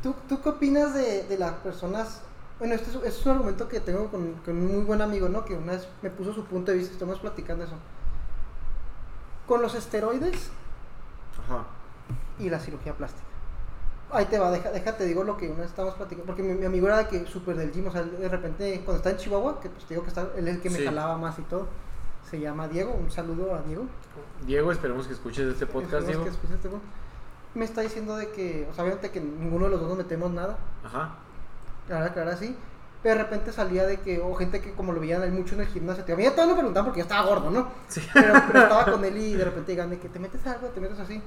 ¿Tú, 0.02 0.12
¿Tú 0.28 0.42
qué 0.42 0.48
opinas 0.48 0.92
de, 0.94 1.22
de 1.28 1.38
las 1.38 1.52
personas? 1.52 2.22
Bueno, 2.58 2.74
este 2.74 2.90
es, 2.90 2.96
este 2.96 3.08
es 3.08 3.26
un 3.26 3.32
argumento 3.32 3.68
que 3.68 3.78
tengo 3.78 4.08
con, 4.10 4.32
con 4.44 4.56
un 4.56 4.66
muy 4.74 4.82
buen 4.84 5.00
amigo, 5.00 5.28
¿no? 5.28 5.44
Que 5.44 5.54
una 5.54 5.72
vez 5.74 5.86
me 6.02 6.10
puso 6.10 6.32
su 6.34 6.44
punto 6.44 6.72
de 6.72 6.78
vista, 6.78 6.92
estamos 6.94 7.20
platicando 7.20 7.62
eso. 7.64 7.74
Con 9.46 9.62
los 9.62 9.74
esteroides 9.76 10.50
Ajá. 11.46 11.64
y 12.40 12.50
la 12.50 12.58
cirugía 12.58 12.94
plástica. 12.94 13.26
Ahí 14.12 14.26
te 14.26 14.38
va, 14.38 14.50
deja, 14.50 14.70
déjate, 14.70 15.04
digo 15.06 15.24
lo 15.24 15.36
que 15.36 15.48
una 15.48 15.60
vez 15.60 15.70
estábamos 15.70 15.96
platicando, 15.96 16.26
porque 16.26 16.42
mi, 16.42 16.52
mi 16.54 16.66
amigo 16.66 16.86
era 16.86 16.98
de 16.98 17.08
que 17.08 17.26
súper 17.26 17.56
del 17.56 17.72
gym, 17.72 17.86
o 17.86 17.90
sea, 17.90 18.02
de 18.02 18.28
repente 18.28 18.82
cuando 18.84 18.98
está 18.98 19.10
en 19.10 19.16
Chihuahua, 19.16 19.60
que 19.60 19.70
pues 19.70 19.84
te 19.84 19.94
digo 19.94 20.02
que 20.02 20.10
está, 20.10 20.28
él 20.36 20.48
es 20.48 20.56
el 20.56 20.60
que 20.60 20.70
me 20.70 20.78
Sí. 20.78 20.84
jalaba 20.84 21.16
más 21.16 21.38
y 21.38 21.42
todo, 21.42 21.66
se 22.30 22.38
llama 22.38 22.68
Diego, 22.68 22.92
un 22.92 23.10
saludo 23.10 23.54
a 23.54 23.62
Diego. 23.62 23.84
Diego, 24.46 24.70
esperemos 24.72 25.06
que 25.06 25.14
escuches 25.14 25.46
este 25.46 25.66
podcast, 25.66 26.06
Diego. 26.06 26.24
que 26.24 26.30
escuches 26.30 26.56
este 26.56 26.68
podcast. 26.68 26.86
Me 27.54 27.64
está 27.64 27.80
diciendo 27.82 28.16
de 28.16 28.30
que, 28.30 28.66
o 28.70 28.74
sea, 28.74 28.84
obviamente 28.84 29.10
que 29.10 29.20
ninguno 29.20 29.64
de 29.66 29.70
los 29.72 29.80
dos 29.80 29.88
nos 29.90 29.98
metemos 29.98 30.30
nada, 30.30 30.56
Ajá. 30.84 31.16
claro, 31.86 32.12
claro, 32.12 32.36
sí. 32.36 32.56
Pero 33.02 33.16
de 33.16 33.22
repente 33.24 33.50
salía 33.50 33.84
de 33.84 33.96
que, 33.98 34.20
o 34.20 34.32
gente 34.34 34.60
que 34.60 34.72
como 34.72 34.92
lo 34.92 35.00
veían 35.00 35.22
él 35.24 35.32
mucho 35.32 35.54
en 35.56 35.62
el 35.62 35.66
gimnasio, 35.66 36.04
te 36.04 36.12
a 36.12 36.16
mí 36.16 36.22
ya 36.22 36.34
todos 36.34 36.48
me 36.48 36.54
preguntaban 36.54 36.84
porque 36.86 37.00
yo 37.00 37.02
estaba 37.04 37.26
gordo, 37.26 37.50
¿no? 37.50 37.68
Sí. 37.88 38.00
Pero, 38.14 38.34
pero 38.46 38.62
estaba 38.62 38.84
con 38.92 39.04
él 39.04 39.16
y 39.18 39.34
de 39.34 39.44
repente 39.44 39.72
digan 39.72 39.90
de 39.90 39.98
que 39.98 40.08
te 40.08 40.18
metes 40.20 40.46
algo, 40.46 40.68
te 40.68 40.80
metes 40.80 41.00
así. 41.00 41.20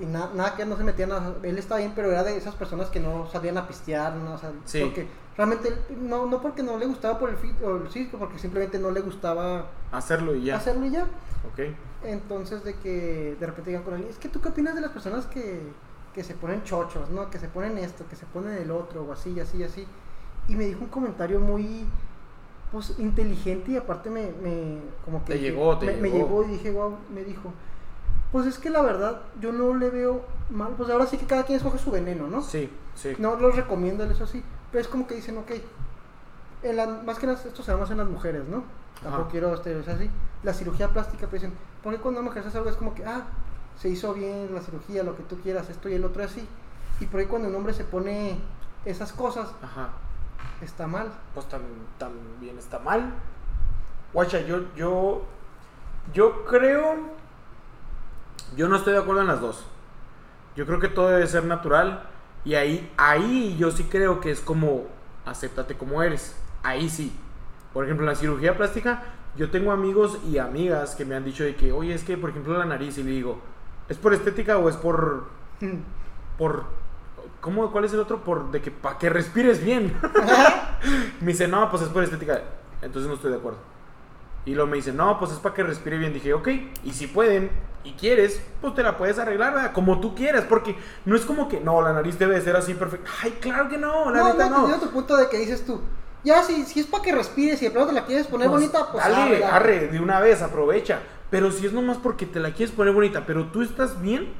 Y 0.00 0.04
na- 0.04 0.30
nada 0.34 0.54
que 0.56 0.64
no 0.66 0.76
se 0.76 0.84
metía 0.84 1.06
nada, 1.06 1.34
él 1.42 1.58
estaba 1.58 1.78
bien, 1.80 1.92
pero 1.96 2.10
era 2.10 2.22
de 2.22 2.36
esas 2.36 2.54
personas 2.54 2.88
que 2.90 3.00
no 3.00 3.26
salían 3.30 3.56
a 3.56 3.66
pistear, 3.66 4.14
¿no? 4.14 4.34
O 4.34 4.38
sea, 4.38 4.52
Sí. 4.64 4.80
porque 4.82 5.06
realmente, 5.36 5.72
no, 6.00 6.26
no 6.26 6.42
porque 6.42 6.62
no 6.62 6.76
le 6.78 6.84
gustaba 6.86 7.18
por 7.18 7.30
el, 7.30 7.36
fi- 7.36 7.54
o 7.64 7.76
el 7.76 7.88
físico, 7.88 8.18
porque 8.18 8.38
simplemente 8.38 8.78
no 8.78 8.90
le 8.90 9.00
gustaba 9.00 9.66
Hacerlo 9.92 10.34
y 10.34 10.44
ya. 10.44 10.56
hacerlo 10.56 10.84
y 10.86 10.90
ya. 10.90 11.04
Ok. 11.50 11.60
Entonces, 12.04 12.62
de 12.62 12.74
que 12.74 13.36
de 13.40 13.46
repente 13.46 13.70
digan 13.70 13.84
con 13.84 13.94
él, 13.94 14.04
es 14.10 14.18
que 14.18 14.28
tú 14.28 14.40
qué 14.42 14.48
opinas 14.50 14.74
de 14.74 14.82
las 14.82 14.90
personas 14.90 15.24
que, 15.26 15.60
que 16.14 16.22
se 16.22 16.34
ponen 16.34 16.62
chochos, 16.62 17.08
¿no? 17.10 17.30
Que 17.30 17.38
se 17.38 17.48
ponen 17.48 17.78
esto, 17.78 18.04
que 18.08 18.16
se 18.16 18.26
ponen 18.26 18.52
el 18.58 18.70
otro, 18.70 19.02
o 19.04 19.12
así, 19.12 19.38
así, 19.40 19.62
así. 19.64 19.86
Y 20.48 20.56
me 20.56 20.64
dijo 20.66 20.80
un 20.82 20.88
comentario 20.88 21.40
muy, 21.40 21.86
pues, 22.70 22.98
inteligente 22.98 23.72
y 23.72 23.76
aparte 23.76 24.10
me, 24.10 24.30
me 24.42 24.78
como 25.06 25.24
que... 25.24 25.32
Te 25.32 25.38
dije- 25.38 25.50
llegó, 25.52 25.78
te 25.78 25.86
me, 25.86 25.92
me 25.96 26.10
llegó. 26.10 26.26
llegó 26.26 26.44
y 26.44 26.48
dije, 26.48 26.70
wow, 26.70 26.96
me 27.14 27.24
dijo, 27.24 27.52
pues 28.32 28.46
es 28.46 28.58
que 28.58 28.70
la 28.70 28.82
verdad, 28.82 29.22
yo 29.40 29.52
no 29.52 29.74
le 29.74 29.90
veo 29.90 30.24
mal, 30.50 30.74
pues 30.76 30.90
ahora 30.90 31.06
sí 31.06 31.16
que 31.18 31.26
cada 31.26 31.44
quien 31.44 31.56
escoge 31.58 31.78
su 31.78 31.90
veneno, 31.90 32.26
¿no? 32.26 32.42
Sí, 32.42 32.70
sí. 32.94 33.14
No 33.18 33.36
los 33.36 33.56
recomiendo 33.56 34.04
eso 34.04 34.26
sí, 34.26 34.42
pero 34.70 34.82
es 34.82 34.88
como 34.88 35.06
que 35.06 35.14
dicen, 35.14 35.38
ok, 35.38 35.50
en 36.62 36.76
la- 36.76 36.86
más 36.86 37.18
que 37.18 37.26
nada 37.26 37.40
esto 37.44 37.62
se 37.62 37.70
da 37.72 37.76
más 37.78 37.90
en 37.90 37.98
las 37.98 38.08
mujeres, 38.08 38.42
¿no? 38.48 38.64
Tampoco 39.02 39.22
Ajá. 39.24 39.30
quiero 39.30 39.54
estereotipar 39.54 39.96
así. 39.96 40.10
La 40.42 40.54
cirugía 40.54 40.88
plástica, 40.88 41.26
pues 41.28 41.42
dicen, 41.42 41.56
porque 41.82 41.98
cuando 41.98 42.20
una 42.20 42.28
mujer 42.30 42.42
se 42.42 42.48
hace 42.48 42.58
algo 42.58 42.70
es 42.70 42.76
como 42.76 42.94
que, 42.94 43.04
ah, 43.04 43.22
se 43.78 43.88
hizo 43.88 44.14
bien 44.14 44.48
la 44.54 44.60
cirugía, 44.62 45.02
lo 45.02 45.16
que 45.16 45.22
tú 45.22 45.36
quieras, 45.40 45.68
esto 45.68 45.88
y 45.88 45.94
el 45.94 46.04
otro 46.04 46.24
así. 46.24 46.46
Y 47.00 47.06
por 47.06 47.20
ahí 47.20 47.26
cuando 47.26 47.48
un 47.48 47.54
hombre 47.54 47.74
se 47.74 47.84
pone 47.84 48.38
esas 48.86 49.12
cosas, 49.12 49.48
Ajá. 49.62 49.90
está 50.62 50.86
mal. 50.86 51.08
Pues 51.34 51.46
tam- 51.48 51.60
también 51.98 52.58
está 52.58 52.78
mal. 52.78 53.12
Guacha, 54.14 54.40
yo, 54.40 54.60
yo, 54.74 55.22
yo 56.14 56.44
creo, 56.46 56.94
yo 58.54 58.68
no 58.68 58.76
estoy 58.76 58.92
de 58.92 59.00
acuerdo 59.00 59.22
en 59.22 59.28
las 59.28 59.40
dos. 59.40 59.64
Yo 60.54 60.66
creo 60.66 60.80
que 60.80 60.88
todo 60.88 61.08
debe 61.08 61.26
ser 61.26 61.44
natural 61.44 62.08
y 62.44 62.54
ahí, 62.54 62.92
ahí 62.96 63.56
yo 63.58 63.70
sí 63.70 63.84
creo 63.84 64.20
que 64.20 64.30
es 64.30 64.40
como, 64.40 64.86
acéptate 65.24 65.76
como 65.76 66.02
eres. 66.02 66.36
Ahí 66.62 66.88
sí. 66.88 67.14
Por 67.72 67.84
ejemplo, 67.84 68.06
en 68.06 68.12
la 68.12 68.16
cirugía 68.16 68.56
plástica, 68.56 69.02
yo 69.36 69.50
tengo 69.50 69.72
amigos 69.72 70.18
y 70.26 70.38
amigas 70.38 70.94
que 70.94 71.04
me 71.04 71.14
han 71.14 71.24
dicho 71.24 71.44
de 71.44 71.56
que, 71.56 71.72
oye, 71.72 71.92
es 71.92 72.04
que, 72.04 72.16
por 72.16 72.30
ejemplo, 72.30 72.56
la 72.56 72.64
nariz, 72.64 72.96
y 72.98 73.02
le 73.02 73.10
digo, 73.10 73.40
¿es 73.88 73.98
por 73.98 74.14
estética 74.14 74.58
o 74.58 74.68
es 74.68 74.76
por, 74.76 75.26
por 76.38 76.64
¿cómo 77.40 77.70
cuál 77.70 77.84
es 77.84 77.92
el 77.92 78.00
otro? 78.00 78.24
Por 78.24 78.50
de 78.50 78.60
que 78.60 78.70
para 78.70 78.98
que 78.98 79.10
respires 79.10 79.64
bien. 79.64 79.94
me 81.20 81.28
dice, 81.28 81.48
"No, 81.48 81.70
pues 81.70 81.82
es 81.82 81.88
por 81.88 82.02
estética." 82.02 82.42
Entonces 82.82 83.08
no 83.08 83.14
estoy 83.14 83.30
de 83.30 83.38
acuerdo. 83.38 83.58
Y 84.46 84.54
luego 84.54 84.70
me 84.70 84.76
dice, 84.76 84.92
"No, 84.92 85.18
pues 85.18 85.32
es 85.32 85.38
para 85.38 85.54
que 85.54 85.62
respire 85.62 85.98
bien." 85.98 86.14
Dije, 86.14 86.32
"Ok, 86.32 86.48
y 86.84 86.92
si 86.92 87.08
pueden 87.08 87.50
y 87.86 87.92
quieres, 87.92 88.40
pues 88.60 88.74
te 88.74 88.82
la 88.82 88.96
puedes 88.98 89.18
arreglar, 89.18 89.54
¿verdad? 89.54 89.72
como 89.72 90.00
tú 90.00 90.14
quieras, 90.14 90.44
porque 90.48 90.76
no 91.04 91.14
es 91.14 91.24
como 91.24 91.48
que 91.48 91.60
no, 91.60 91.80
la 91.82 91.92
nariz 91.92 92.18
debe 92.18 92.34
de 92.34 92.40
ser 92.40 92.56
así 92.56 92.74
perfecta. 92.74 93.08
Ay, 93.22 93.32
claro 93.40 93.68
que 93.68 93.78
no, 93.78 94.10
la 94.10 94.18
no, 94.18 94.32
neta 94.32 94.48
no, 94.48 94.66
no. 94.66 94.80
tu 94.80 94.90
punto 94.90 95.16
de 95.16 95.28
que 95.28 95.38
dices 95.38 95.64
tú, 95.64 95.80
ya 96.24 96.42
si, 96.42 96.64
si 96.64 96.80
es 96.80 96.86
para 96.86 97.04
que 97.04 97.12
respires 97.12 97.62
y 97.62 97.66
de 97.66 97.70
pronto 97.70 97.90
te 97.90 97.94
la 97.94 98.04
quieres 98.04 98.26
poner 98.26 98.48
Pues, 98.48 98.60
bonita, 98.60 98.90
pues 98.90 99.04
dale, 99.04 99.44
arre, 99.44 99.44
arre, 99.44 99.88
de 99.88 100.00
una 100.00 100.18
vez, 100.18 100.42
aprovecha. 100.42 101.00
Pero 101.30 101.52
si 101.52 101.66
es 101.66 101.72
nomás 101.72 101.98
porque 101.98 102.26
te 102.26 102.40
la 102.40 102.52
quieres 102.52 102.74
poner 102.74 102.92
bonita, 102.92 103.24
pero 103.26 103.46
tú 103.46 103.62
estás 103.62 104.00
bien, 104.00 104.32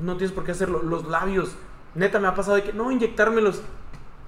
no 0.00 0.16
tienes 0.16 0.32
por 0.32 0.44
qué 0.44 0.52
hacerlo. 0.52 0.82
Los 0.82 1.06
labios, 1.06 1.54
neta, 1.94 2.18
me 2.20 2.28
ha 2.28 2.34
pasado 2.34 2.56
de 2.56 2.62
que 2.62 2.72
no 2.72 2.90
inyectármelos. 2.90 3.60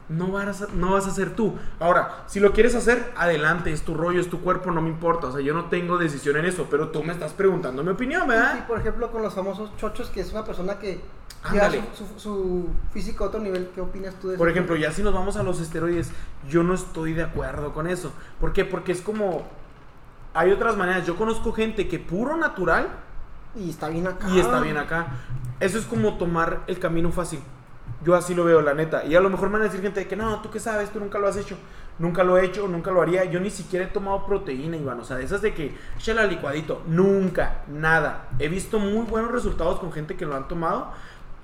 No 0.08 0.28
vas, 0.28 0.62
a, 0.62 0.66
no 0.72 0.92
vas 0.92 1.06
a 1.06 1.10
ser 1.10 1.34
tú. 1.34 1.54
Ahora, 1.80 2.24
si 2.28 2.38
lo 2.38 2.52
quieres 2.52 2.74
hacer, 2.76 3.12
adelante, 3.16 3.72
es 3.72 3.82
tu 3.82 3.94
rollo, 3.94 4.20
es 4.20 4.30
tu 4.30 4.40
cuerpo, 4.40 4.70
no 4.70 4.80
me 4.80 4.88
importa. 4.88 5.26
O 5.26 5.32
sea, 5.32 5.40
yo 5.40 5.52
no 5.52 5.64
tengo 5.64 5.98
decisión 5.98 6.36
en 6.36 6.44
eso, 6.44 6.68
pero 6.70 6.90
tú 6.90 7.02
me 7.02 7.12
estás 7.12 7.32
preguntando 7.32 7.82
mi 7.82 7.90
opinión, 7.90 8.22
Sí, 8.22 8.28
¿verdad? 8.28 8.66
por 8.68 8.78
ejemplo, 8.78 9.10
con 9.10 9.22
los 9.22 9.34
famosos 9.34 9.76
chochos, 9.78 10.08
que 10.10 10.20
es 10.20 10.30
una 10.32 10.44
persona 10.44 10.78
que 10.78 11.00
Ándale. 11.42 11.82
su, 11.94 12.06
su- 12.06 12.20
su 12.20 12.68
físico 12.92 13.24
a 13.24 13.28
otro 13.28 13.40
nivel, 13.40 13.70
¿qué 13.74 13.80
opinas 13.80 14.14
tú 14.20 14.28
de 14.28 14.34
eso? 14.34 14.38
Por 14.38 14.48
ejemplo, 14.48 14.76
ya 14.76 14.92
si 14.92 15.02
nos 15.02 15.12
vamos 15.12 15.36
a 15.36 15.42
los 15.42 15.60
esteroides, 15.60 16.10
yo 16.48 16.62
no 16.62 16.74
estoy 16.74 17.12
de 17.12 17.24
acuerdo 17.24 17.72
con 17.74 17.88
eso. 17.88 18.12
¿Por 18.40 18.52
qué? 18.52 18.64
Porque 18.64 18.92
es 18.92 19.00
como... 19.00 19.44
Hay 20.34 20.52
otras 20.52 20.76
maneras. 20.76 21.04
Yo 21.06 21.16
conozco 21.16 21.52
gente 21.52 21.88
que 21.88 21.98
puro 21.98 22.36
natural 22.36 22.88
Y 23.56 23.70
está 23.70 23.88
bien 23.88 24.06
acá. 24.06 24.28
y 24.28 24.38
está 24.38 24.60
bien 24.60 24.76
acá. 24.76 25.06
Eso 25.60 25.78
es 25.78 25.84
como 25.86 26.16
tomar 26.18 26.60
el 26.68 26.78
camino 26.78 27.10
fácil. 27.10 27.40
Yo 28.04 28.14
así 28.14 28.34
lo 28.34 28.44
veo, 28.44 28.60
la 28.62 28.74
neta. 28.74 29.04
Y 29.04 29.14
a 29.16 29.20
lo 29.20 29.30
mejor 29.30 29.48
me 29.48 29.54
van 29.54 29.62
a 29.62 29.64
decir 29.64 29.80
gente 29.82 30.00
de 30.00 30.06
que 30.08 30.16
no, 30.16 30.40
tú 30.42 30.50
qué 30.50 30.60
sabes, 30.60 30.90
tú 30.90 31.00
nunca 31.00 31.18
lo 31.18 31.26
has 31.28 31.36
hecho. 31.36 31.56
Nunca 31.98 32.22
lo 32.22 32.36
he 32.36 32.44
hecho, 32.44 32.68
nunca 32.68 32.90
lo 32.90 33.00
haría. 33.00 33.24
Yo 33.24 33.40
ni 33.40 33.50
siquiera 33.50 33.86
he 33.86 33.88
tomado 33.88 34.26
proteína, 34.26 34.76
Iván. 34.76 35.00
O 35.00 35.04
sea, 35.04 35.16
de 35.16 35.24
esas 35.24 35.40
de 35.42 35.54
que 35.54 35.74
al 36.18 36.28
licuadito. 36.28 36.82
Nunca, 36.86 37.62
nada. 37.68 38.28
He 38.38 38.48
visto 38.48 38.78
muy 38.78 39.06
buenos 39.06 39.32
resultados 39.32 39.80
con 39.80 39.92
gente 39.92 40.14
que 40.16 40.26
lo 40.26 40.36
han 40.36 40.46
tomado. 40.46 40.92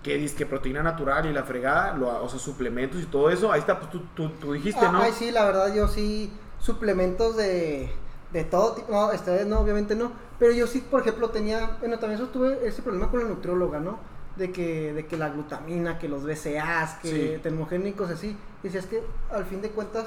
Que 0.03 0.17
dice 0.19 0.37
que 0.37 0.47
proteína 0.47 0.83
natural 0.83 1.27
y 1.27 1.33
la 1.33 1.45
fregada, 1.45 1.95
lo- 1.97 2.23
o 2.23 2.29
sea, 2.29 2.39
suplementos 2.39 3.01
y 3.01 3.07
todo 3.07 3.31
eso. 3.31 3.51
Ahí 3.51 3.61
está, 3.61 3.79
pues 3.79 3.91
tú, 3.91 4.01
tú, 4.15 4.29
tú 4.41 4.53
dijiste, 4.53 4.87
¿no? 4.91 5.01
Ay, 5.01 5.13
sí, 5.13 5.31
la 5.31 5.45
verdad, 5.45 5.73
yo 5.75 5.87
sí, 5.89 6.33
suplementos 6.59 7.37
de, 7.37 7.91
de 8.33 8.45
todo 8.45 8.73
tipo. 8.75 8.91
No, 8.93 9.11
esta 9.13 9.31
vez 9.33 9.47
no, 9.47 9.61
obviamente 9.61 9.95
no. 9.95 10.13
Pero 10.39 10.53
yo 10.53 10.67
sí, 10.67 10.81
por 10.91 11.01
ejemplo, 11.03 11.31
tenía. 11.31 11.77
Bueno, 11.81 11.99
también 11.99 12.21
eso 12.21 12.31
tuve 12.31 12.67
ese 12.67 12.83
problema 12.83 13.11
con 13.11 13.21
la 13.23 13.29
nutrióloga, 13.29 13.79
¿no? 13.81 13.99
De 14.37 14.51
que, 14.51 14.93
de 14.95 15.07
que 15.07 15.17
la 15.17 15.29
glutamina, 15.29 15.99
que 15.99 16.09
los 16.09 16.25
BCAAs, 16.25 16.95
que 17.03 17.37
Sí. 17.37 17.43
termogénicos, 17.43 18.11
así. 18.11 18.37
Y 18.63 18.67
decías 18.69 18.87
que 18.87 19.03
al 19.31 19.45
fin 19.45 19.61
de 19.61 19.71
cuentas 19.71 20.07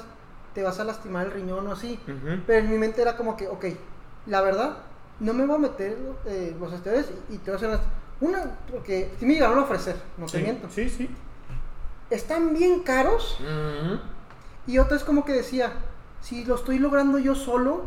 te 0.54 0.62
vas 0.62 0.80
a 0.80 0.84
lastimar 0.84 1.26
el 1.26 1.32
riñón 1.32 1.66
o 1.66 1.72
así. 1.72 1.98
Pero 2.46 2.64
en 2.64 2.70
mi 2.70 2.78
mente 2.78 3.02
era 3.02 3.16
como 3.16 3.36
que, 3.36 3.46
ok, 3.46 3.66
la 4.26 4.40
verdad, 4.40 4.78
no 5.20 5.32
me 5.32 5.46
voy 5.46 5.56
a 5.56 5.58
meter 5.58 5.96
eh, 6.26 6.56
los 6.58 6.72
esteroides 6.72 7.12
y, 7.30 7.38
te 7.38 7.50
voy 7.52 7.62
a 7.62 7.74
hacer 7.74 7.80
una, 8.20 8.42
porque 8.70 9.12
sí 9.20 9.26
me 9.26 9.34
llegaron 9.34 9.58
a 9.58 9.62
ofrecer, 9.62 9.96
no 10.16 10.26
te 10.26 10.38
Sí, 10.38 10.42
miento. 10.42 10.68
sí, 10.70 10.88
sí. 10.90 11.10
Están 12.10 12.54
bien 12.54 12.80
caros 12.80 13.38
y 14.66 14.78
otra 14.78 14.96
es 14.96 15.04
como 15.04 15.24
que 15.24 15.32
decía, 15.32 15.72
si 16.20 16.44
lo 16.44 16.54
estoy 16.54 16.78
logrando 16.78 17.18
yo 17.18 17.34
solo, 17.34 17.84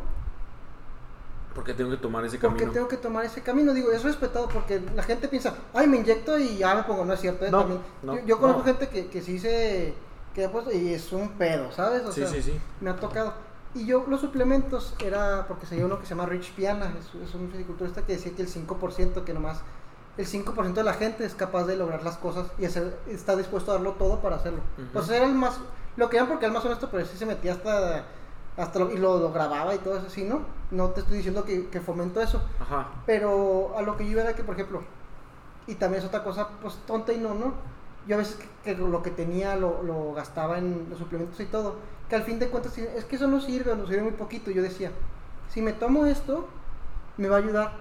Porque 1.60 1.74
tengo 1.74 1.92
que 1.92 1.98
tomar 1.98 2.24
ese 2.24 2.38
¿por 2.40 2.52
qué 2.52 2.56
camino. 2.60 2.72
tengo 2.72 2.88
que 2.88 2.96
tomar 2.96 3.26
ese 3.26 3.42
camino? 3.42 3.74
Digo, 3.74 3.92
es 3.92 4.02
respetado 4.02 4.48
porque 4.48 4.80
la 4.96 5.04
gente 5.04 5.28
piensa, 5.28 5.56
ay, 5.74 5.88
me 5.88 5.98
inyecto 5.98 6.40
y 6.40 6.56
ya 6.58 6.74
me 6.74 6.84
pongo, 6.84 7.04
no 7.04 7.12
es 7.14 7.20
cierto. 7.20 7.46
eh, 7.46 7.52
No, 7.52 7.60
también. 7.60 7.82
no, 8.02 8.16
yo, 8.16 8.26
yo 8.26 8.40
conozco 8.40 8.60
no. 8.60 8.66
gente 8.66 8.88
que, 8.88 9.08
que 9.08 9.22
sí 9.22 9.38
se, 9.40 9.94
que 10.34 10.46
ha 10.46 10.52
puesto 10.54 10.72
y 10.72 10.94
es 10.94 11.12
un 11.12 11.32
pedo, 11.32 11.70
¿sabes? 11.74 12.04
O 12.06 12.14
Sí, 12.14 12.22
sea, 12.22 12.30
sí, 12.30 12.42
sí. 12.42 12.54
me 12.80 12.92
ha 12.92 12.96
tocado. 12.96 13.34
Y 13.76 13.86
yo 13.86 14.06
los 14.08 14.22
suplementos 14.22 14.96
era 15.04 15.48
porque 15.50 15.66
se 15.66 15.76
dio 15.76 15.86
uno 15.86 16.00
que 16.00 16.06
se 16.06 16.12
llama 16.12 16.28
Rich 16.28 16.54
Piana, 16.54 16.94
es, 16.98 17.08
es 17.30 17.36
un 17.36 17.50
fisiculturista 17.52 18.04
que 18.06 18.14
decía 18.14 18.32
que 18.34 18.42
el 18.42 18.48
5%, 18.48 19.26
que 19.26 19.34
nomás 19.34 19.58
el 20.18 20.26
5% 20.26 20.74
de 20.74 20.84
la 20.84 20.94
gente 20.94 21.26
es 21.26 21.36
capaz 21.36 21.66
de 21.66 21.76
lograr 21.76 22.04
las 22.04 22.16
cosas 22.18 22.48
y 22.58 22.64
hacer, 22.66 22.98
está 23.10 23.36
dispuesto 23.36 23.72
a 23.72 23.74
darlo 23.76 23.92
todo 23.96 24.22
para 24.22 24.38
hacerlo. 24.38 24.62
Ujú. 24.78 25.00
O 25.00 25.04
sea, 25.04 25.18
era 25.18 25.26
el 25.26 25.36
más, 25.36 25.58
lo 25.98 26.10
que 26.10 26.16
eran 26.16 26.30
porque 26.30 26.46
era 26.46 26.54
el 26.54 26.58
más 26.58 26.64
honesto, 26.66 26.88
pero 26.90 27.06
sí 27.06 27.18
se 27.18 27.26
metía 27.26 27.52
hasta, 27.52 28.06
hasta 28.60 28.80
lo, 28.80 28.92
y 28.92 28.98
lo, 28.98 29.20
lo 29.20 29.32
grababa 29.32 29.74
y 29.76 29.80
todo 29.80 29.98
eso 29.98 30.08
así, 30.08 30.24
¿no? 30.24 30.42
No 30.72 30.90
te 30.90 31.02
estoy 31.02 31.18
diciendo 31.18 31.44
que, 31.46 31.70
que 31.70 31.82
fomento 31.82 32.22
eso, 32.22 32.42
Ajá. 32.60 32.88
pero 33.06 33.74
a 33.78 33.82
lo 33.82 33.98
que 33.98 34.06
yo 34.06 34.12
iba 34.12 34.22
era 34.22 34.36
que, 34.36 34.44
por 34.44 34.56
ejemplo, 34.56 34.84
Y 35.68 35.76
también 35.76 36.02
es 36.02 36.08
otra 36.08 36.24
cosa, 36.24 36.50
pues 36.62 36.76
tonta 36.88 37.14
y 37.14 37.18
no, 37.20 37.34
¿no? 37.36 37.54
Yo 38.08 38.16
a 38.16 38.20
veces 38.20 38.38
que, 38.38 38.76
que 38.76 38.82
lo 38.82 39.04
que 39.04 39.12
tenía 39.12 39.56
lo, 39.56 39.84
lo 39.84 40.14
gastaba 40.14 40.58
en 40.58 40.88
los 40.90 40.98
suplementos 41.00 41.40
y 41.40 41.46
todo. 41.46 41.76
Que 42.10 42.16
al 42.16 42.24
fin 42.24 42.40
de 42.40 42.50
cuentas, 42.50 42.78
es 42.78 43.06
que 43.06 43.16
eso 43.18 43.28
no 43.28 43.40
sirve, 43.40 43.76
nos 43.76 43.88
sirve 43.88 44.02
muy 44.04 44.14
poquito. 44.14 44.50
Yo 44.52 44.64
decía, 44.64 44.92
si 45.48 45.62
me 45.62 45.74
tomo 45.74 46.06
esto, 46.06 46.48
me 47.18 47.30
va 47.30 47.36
a 47.38 47.40
ayudar 47.40 47.72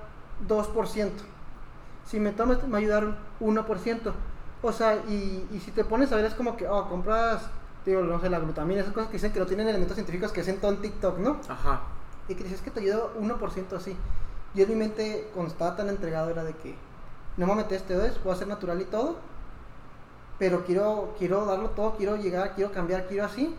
2%. 0.47 1.11
Si 2.05 2.21
me 2.21 2.33
tomo 2.33 2.53
esto, 2.53 2.67
me 2.67 2.73
va 2.73 2.79
a 2.79 2.81
ayudar 2.81 3.19
1%. 3.41 4.13
O 4.63 4.73
sea, 4.73 4.97
y, 5.09 5.47
y 5.53 5.61
si 5.61 5.71
te 5.71 5.85
pones 5.85 6.13
a 6.13 6.17
ver, 6.17 6.25
es 6.27 6.35
como 6.35 6.57
que, 6.57 6.67
oh, 6.69 6.89
compras, 6.89 7.49
digo, 7.87 8.03
no 8.03 8.21
sé, 8.21 8.29
la 8.29 8.39
glutamina, 8.39 8.81
esas 8.83 8.93
cosas 8.93 9.09
que 9.09 9.15
dicen 9.15 9.33
que 9.33 9.39
no 9.41 9.47
tienen 9.47 9.69
elementos 9.69 9.95
científicos 9.95 10.33
que 10.33 10.41
hacen 10.43 10.59
todo 10.61 10.73
en 10.73 10.83
TikTok, 10.83 11.19
¿no? 11.19 11.41
Ajá. 11.49 11.81
Y 12.29 12.35
que 12.35 12.45
dices 12.45 12.61
que 12.61 12.71
te 12.71 12.81
ayuda 12.81 13.05
1% 13.19 13.73
así. 13.77 13.97
Yo 14.55 14.65
en 14.65 14.71
mi 14.71 14.77
mente, 14.77 15.31
cuando 15.35 15.53
estaba 15.53 15.77
tan 15.77 15.89
entregado, 15.89 16.31
era 16.31 16.45
de 16.45 16.53
que 16.55 16.75
no 17.37 17.47
me 17.47 17.55
meter 17.55 17.79
este 17.79 17.97
voy 18.25 18.33
a 18.33 18.37
ser 18.37 18.49
natural 18.49 18.81
y 18.81 18.85
todo, 18.85 19.17
pero 20.39 20.65
quiero, 20.65 21.15
quiero 21.19 21.45
darlo 21.47 21.71
todo, 21.71 21.97
quiero 21.97 22.17
llegar, 22.17 22.55
quiero 22.55 22.73
cambiar, 22.73 23.07
quiero 23.07 23.25
así. 23.25 23.55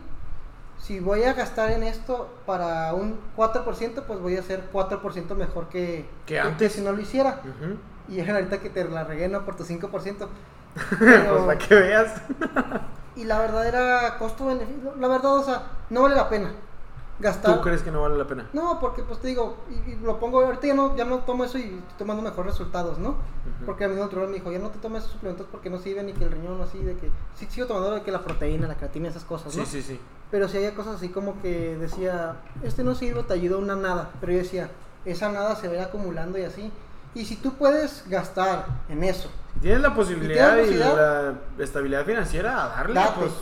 Si 0.78 0.98
voy 1.00 1.24
a 1.24 1.34
gastar 1.34 1.70
en 1.72 1.82
esto 1.82 2.32
para 2.46 2.94
un 2.94 3.18
4%, 3.36 4.02
pues 4.06 4.20
voy 4.20 4.36
a 4.36 4.42
ser 4.42 4.70
4% 4.72 5.34
mejor 5.34 5.68
que, 5.68 6.08
Que 6.26 6.40
antes. 6.40 6.72
si 6.72 6.80
no 6.80 6.92
lo 6.92 7.00
hiciera. 7.00 7.40
Ujú. 7.42 7.76
Y 8.08 8.20
es 8.20 8.28
ahorita 8.30 8.58
que 8.60 8.70
te 8.70 8.84
la 8.88 9.04
regué, 9.04 9.28
¿no? 9.28 9.44
Por 9.44 9.56
tu 9.56 9.64
5%. 9.64 9.88
pues 9.90 10.28
Pero- 10.98 11.46
para 11.46 11.58
que 11.58 11.74
veas. 11.74 12.14
y 13.16 13.24
la 13.24 13.38
verdad 13.38 13.66
era 13.66 14.18
costo-beneficio. 14.18 14.94
La 14.98 15.08
verdad, 15.08 15.36
o 15.36 15.44
sea, 15.44 15.62
no 15.90 16.02
vale 16.02 16.16
la 16.16 16.28
pena 16.28 16.52
gastar. 17.20 17.56
¿Tú 17.56 17.60
crees 17.60 17.82
que 17.82 17.90
no 17.90 18.02
vale 18.02 18.16
la 18.16 18.26
pena? 18.26 18.48
No, 18.52 18.80
porque 18.80 19.02
pues 19.02 19.20
te 19.20 19.28
digo, 19.28 19.58
y, 19.68 19.90
y 19.90 19.96
lo 19.96 20.18
pongo, 20.18 20.40
ahorita 20.40 20.66
ya 20.66 20.74
no, 20.74 20.96
ya 20.96 21.04
no 21.04 21.18
tomo 21.18 21.44
eso 21.44 21.58
y 21.58 21.62
estoy 21.62 21.98
tomando 21.98 22.22
mejores 22.22 22.52
resultados, 22.52 22.98
¿no? 22.98 23.16
Porque 23.66 23.84
a 23.84 23.88
mí 23.88 24.00
otro 24.00 24.26
me 24.26 24.34
dijo, 24.34 24.50
ya 24.50 24.58
no 24.58 24.70
te 24.70 24.78
tomes 24.78 25.02
esos 25.02 25.12
suplementos 25.12 25.46
porque 25.50 25.68
no 25.68 25.78
sirven 25.78 26.06
ni 26.06 26.12
que 26.14 26.24
el 26.24 26.32
riñón 26.32 26.60
así, 26.62 26.78
de 26.78 26.96
que 26.96 27.10
sí 27.36 27.46
sigo 27.50 27.66
tomando 27.66 27.90
de 27.90 28.02
que 28.02 28.10
la 28.10 28.22
proteína, 28.22 28.66
la 28.66 28.76
creatina, 28.76 29.08
esas 29.08 29.24
cosas, 29.24 29.54
¿no? 29.54 29.64
Sí, 29.66 29.70
sí, 29.70 29.82
sí. 29.82 30.00
Pero 30.30 30.48
si 30.48 30.56
había 30.56 30.74
cosas 30.74 30.96
así 30.96 31.08
como 31.10 31.40
que 31.42 31.76
decía, 31.76 32.36
este 32.62 32.84
no 32.84 32.94
sirve, 32.94 33.22
te 33.24 33.34
ayuda 33.34 33.58
una 33.58 33.76
nada, 33.76 34.10
pero 34.20 34.32
yo 34.32 34.38
decía, 34.38 34.70
esa 35.04 35.30
nada 35.30 35.56
se 35.56 35.66
va 35.68 35.74
a 35.74 35.76
ir 35.76 35.82
acumulando 35.82 36.38
y 36.38 36.44
así. 36.44 36.72
Y 37.14 37.24
si 37.24 37.36
tú 37.36 37.54
puedes 37.54 38.08
gastar 38.08 38.66
en 38.88 39.02
eso, 39.04 39.28
Si 39.54 39.60
tienes 39.60 39.80
la 39.80 39.94
posibilidad 39.94 40.56
y, 40.58 40.74
la 40.74 41.34
estabilidad 41.58 42.04
financiera, 42.04 42.64
a 42.64 42.68
darle, 42.68 42.94
date. 42.94 43.12
pues. 43.20 43.32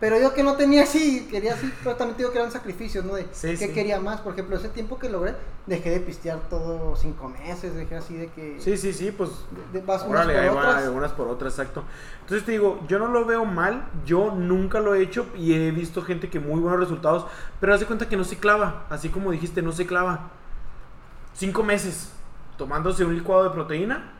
Pero 0.00 0.20
yo 0.20 0.34
que 0.34 0.42
no 0.42 0.54
tenía 0.56 0.82
así, 0.82 1.26
quería 1.30 1.54
así, 1.54 1.72
pero 1.82 1.96
también 1.96 2.18
digo 2.18 2.30
que 2.32 2.38
eran 2.38 2.50
sacrificios, 2.50 3.04
¿no? 3.06 3.14
De 3.14 3.26
Sí, 3.32 3.56
sí. 3.56 3.72
quería 3.72 4.00
más. 4.00 4.20
Por 4.20 4.34
ejemplo, 4.34 4.56
ese 4.56 4.68
tiempo 4.68 4.98
que 4.98 5.08
logré, 5.08 5.34
dejé 5.66 5.90
de 5.90 6.00
pistear 6.00 6.40
todo 6.50 6.94
cinco 6.96 7.28
meses, 7.30 7.74
dejé 7.74 7.96
así 7.96 8.14
de 8.14 8.26
que... 8.26 8.56
Sí, 8.60 8.76
sí, 8.76 8.92
sí, 8.92 9.12
pues. 9.12 9.30
de- 9.72 9.80
vas 9.80 10.02
unas 10.02 10.26
Órale, 10.26 10.48
por 10.48 10.56
va, 10.58 10.68
otras. 10.68 10.88
unas 10.88 11.12
por 11.12 11.28
otras, 11.28 11.52
exacto. 11.54 11.84
Entonces 12.20 12.44
te 12.44 12.52
digo, 12.52 12.80
yo 12.86 12.98
no 12.98 13.06
lo 13.06 13.24
veo 13.24 13.46
mal, 13.46 13.86
yo 14.04 14.30
nunca 14.32 14.80
lo 14.80 14.94
he 14.94 15.00
hecho 15.00 15.26
y 15.38 15.54
he 15.54 15.70
visto 15.70 16.02
gente 16.02 16.28
que 16.28 16.38
muy 16.40 16.60
buenos 16.60 16.80
resultados, 16.80 17.24
pero 17.60 17.72
haz 17.72 17.80
de 17.80 17.86
cuenta 17.86 18.06
que 18.08 18.16
no 18.18 18.24
se 18.24 18.36
clava, 18.36 18.84
así 18.90 19.08
como 19.08 19.30
dijiste, 19.30 19.62
no 19.62 19.72
se 19.72 19.86
clava. 19.86 20.28
Cinco 21.34 21.62
meses 21.62 22.10
tomándose 22.58 23.04
un 23.04 23.14
licuado 23.14 23.44
de 23.44 23.50
proteína, 23.50 24.12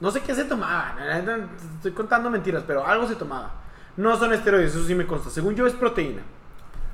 no 0.00 0.10
sé 0.10 0.20
qué 0.20 0.34
se 0.34 0.44
tomaba, 0.44 0.96
estoy 1.76 1.92
contando 1.92 2.30
mentiras, 2.30 2.62
pero 2.66 2.86
algo 2.86 3.06
se 3.08 3.16
tomaba. 3.16 3.52
No 3.96 4.16
son 4.16 4.32
esteroides, 4.32 4.74
eso 4.74 4.86
sí 4.86 4.94
me 4.94 5.06
consta. 5.06 5.28
Según 5.28 5.56
yo 5.56 5.66
es 5.66 5.72
proteína. 5.72 6.22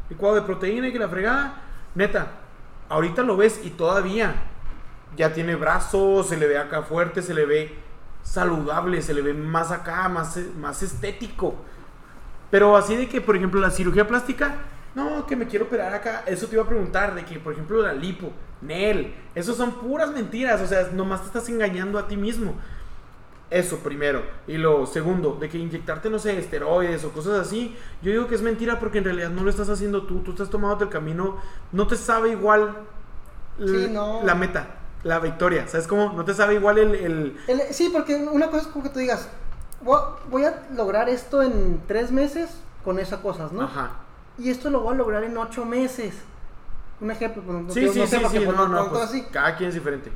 Licuado 0.09 0.37
de 0.37 0.43
proteína 0.43 0.89
y 0.89 0.93
que 0.93 0.99
la 0.99 1.09
fregada, 1.09 1.61
neta, 1.95 2.29
ahorita 2.89 3.23
lo 3.23 3.37
ves 3.37 3.61
y 3.63 3.71
todavía 3.71 4.35
ya 5.17 5.33
tiene 5.35 5.55
brazos, 5.55 6.29
se 6.29 6.39
le 6.39 6.47
ve 6.47 6.57
acá 6.57 6.83
fuerte, 6.83 7.21
se 7.21 7.35
le 7.35 7.45
ve 7.45 7.79
saludable, 8.23 9.03
se 9.03 9.13
le 9.13 9.21
ve 9.21 9.35
más 9.35 9.71
acá, 9.71 10.09
más, 10.09 10.39
más 10.59 10.83
estético. 10.83 11.57
Pero 12.51 12.77
así 12.77 12.97
de 12.97 13.09
que, 13.09 13.21
por 13.21 13.37
ejemplo, 13.37 13.61
la 13.61 13.71
cirugía 13.71 14.09
plástica, 14.09 14.57
no, 14.95 15.27
que 15.27 15.37
me 15.37 15.47
quiero 15.47 15.67
operar 15.67 15.93
acá, 15.93 16.23
eso 16.27 16.47
te 16.47 16.55
iba 16.55 16.65
a 16.65 16.69
preguntar, 16.69 17.15
de 17.15 17.25
que, 17.25 17.39
por 17.39 17.53
ejemplo, 17.53 17.83
la 17.83 17.93
lipo, 17.93 18.33
Nel, 18.61 19.15
eso 19.35 19.55
son 19.55 19.73
puras 19.73 20.11
mentiras, 20.11 20.61
o 20.61 20.67
sea, 20.67 20.89
nomás 20.93 21.21
te 21.21 21.27
estás 21.27 21.49
engañando 21.49 21.99
a 21.99 22.09
ti 22.09 22.17
mismo. 22.17 22.55
Eso 23.55 23.79
primero. 23.79 24.23
Y 24.49 24.57
lo 24.57 24.85
segundo, 24.85 25.37
de 25.41 25.49
que 25.49 25.59
inyectarte, 25.59 26.11
no 26.11 26.19
sé, 26.19 26.37
esteroides 26.39 27.05
o 27.05 27.13
cosas 27.13 27.47
así, 27.47 27.77
yo 28.03 28.11
digo 28.11 28.27
que 28.27 28.35
es 28.35 28.43
mentira 28.43 28.81
porque 28.81 28.99
en 28.99 29.05
realidad 29.05 29.31
no 29.31 29.45
lo 29.45 29.51
estás 29.51 29.69
haciendo 29.69 30.03
tú, 30.07 30.21
tú 30.23 30.33
estás 30.33 30.51
tomándote 30.51 30.85
el 30.85 30.91
camino, 30.91 31.37
no 31.71 31.87
te 31.87 31.95
sabe 31.95 32.31
igual 32.31 32.75
l- 33.61 33.87
Sí, 33.87 33.93
no. 33.93 34.23
la 34.25 34.35
meta, 34.35 34.67
la 35.05 35.21
victoria, 35.21 35.69
¿sabes 35.69 35.87
cómo? 35.87 36.13
No 36.15 36.25
te 36.25 36.35
sabe 36.35 36.55
igual 36.55 36.79
el... 36.79 36.95
el- 36.97 37.37
El- 37.47 37.61
sí, 37.73 37.91
porque 37.93 38.17
una 38.17 38.47
cosa 38.49 38.63
es 38.63 38.67
como 38.69 38.83
que 38.83 38.91
tú 38.91 38.99
digas, 38.99 39.29
voy, 39.83 40.45
a 40.45 40.63
lograr 40.75 41.09
esto 41.09 41.41
en 41.43 41.81
tres 41.87 42.11
meses 42.11 42.51
con 42.85 42.99
esas 42.99 43.21
cosas, 43.21 43.53
¿no? 43.53 43.63
Ajá. 43.63 43.91
Y 44.37 44.51
esto 44.51 44.69
lo 44.69 44.81
voy 44.81 44.95
a 44.95 44.97
lograr 44.97 45.23
en 45.23 45.37
ocho 45.39 45.65
meses. 45.65 46.15
Un 47.01 47.11
ejemplo, 47.13 47.41
pues, 47.43 47.75
Sí, 47.75 47.89
sí, 47.89 48.01
no 48.01 48.07
sí, 48.07 48.17
sí, 48.17 48.41
pues, 48.45 48.57
no, 48.57 48.67
no 48.69 48.85
no, 48.85 48.91
pues, 48.91 49.03
así. 49.05 49.23
cada 49.31 49.57
quien 49.57 49.69
es 49.69 49.75
diferente. 49.75 50.11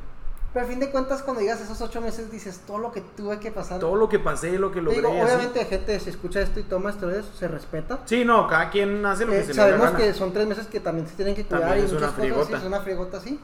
Pero 0.53 0.65
al 0.65 0.71
fin 0.71 0.79
de 0.79 0.89
cuentas, 0.89 1.21
cuando 1.21 1.41
digas 1.41 1.61
esos 1.61 1.79
ocho 1.81 2.01
meses, 2.01 2.31
dices 2.31 2.61
todo 2.65 2.79
lo 2.79 2.91
que 2.91 3.01
tuve 3.01 3.39
que 3.39 3.51
pasar. 3.51 3.79
Todo 3.79 3.95
lo 3.95 4.09
que 4.09 4.17
pasé, 4.17 4.57
lo 4.57 4.71
que 4.71 4.81
logré. 4.81 5.01
digo, 5.01 5.09
así. 5.11 5.21
obviamente, 5.21 5.65
gente, 5.65 5.99
si 5.99 6.09
escucha 6.09 6.41
esto 6.41 6.59
y 6.59 6.63
toma 6.63 6.89
esteroides, 6.89 7.25
se 7.37 7.47
respeta. 7.47 7.99
Sí, 8.05 8.25
no, 8.25 8.47
cada 8.47 8.69
quien 8.71 9.05
hace 9.05 9.25
lo 9.25 9.35
que 9.35 9.39
Eh, 9.39 9.43
se 9.43 9.53
le 9.53 9.63
dé 9.63 9.71
la 9.71 9.77
sabemos 9.77 9.93
gana. 9.93 9.97
que 9.99 10.13
son 10.13 10.33
tres 10.33 10.47
meses 10.47 10.65
que 10.67 10.79
también 10.79 11.07
se 11.07 11.15
tienen 11.15 11.35
que 11.35 11.45
cuidar 11.45 11.61
También 11.67 11.85
y 11.85 11.85
es 11.85 11.93
muchas 11.93 12.09
una 12.17 12.29
cosas, 12.33 12.47
sí, 12.47 12.53
es 12.55 12.63
una 12.63 12.81
friegota 12.81 13.17
así. 13.17 13.39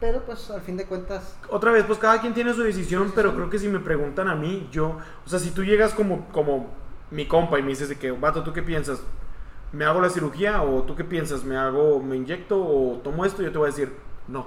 Pero 0.00 0.22
pues 0.24 0.50
al 0.50 0.60
fin 0.62 0.76
de 0.76 0.86
cuentas, 0.86 1.36
Otra 1.48 1.70
vez, 1.70 1.84
pues 1.86 1.98
cada 1.98 2.20
quien 2.20 2.34
tiene 2.34 2.52
su 2.52 2.62
decisión, 2.62 3.10
Sí, 3.10 3.14
sí, 3.14 3.14
pero 3.14 3.30
sí. 3.30 3.36
creo 3.36 3.48
que 3.50 3.58
si 3.58 3.68
me 3.68 3.78
preguntan 3.80 4.28
a 4.28 4.34
mí, 4.34 4.68
yo, 4.72 4.98
o 5.24 5.28
sea, 5.28 5.38
si 5.38 5.50
tú 5.52 5.62
llegas 5.64 5.94
como, 5.94 6.28
como 6.32 6.68
mi 7.10 7.26
compa 7.28 7.58
y 7.58 7.62
me 7.62 7.68
dices 7.70 7.88
de 7.88 7.96
que, 7.98 8.10
vato, 8.10 8.42
¿tú 8.42 8.52
qué 8.52 8.62
piensas? 8.62 9.00
¿Me 9.72 9.84
hago 9.84 10.00
la 10.00 10.10
cirugía? 10.10 10.62
¿O 10.62 10.82
tú 10.82 10.96
qué 10.96 11.04
piensas? 11.04 11.44
¿Me 11.44 11.56
hago, 11.56 12.00
me 12.02 12.16
inyecto? 12.16 12.58
¿O 12.60 12.98
tomo 13.04 13.24
esto? 13.24 13.42
Yo 13.42 13.52
te 13.52 13.58
voy 13.58 13.68
a 13.68 13.70
decir, 13.70 13.92
no. 14.28 14.46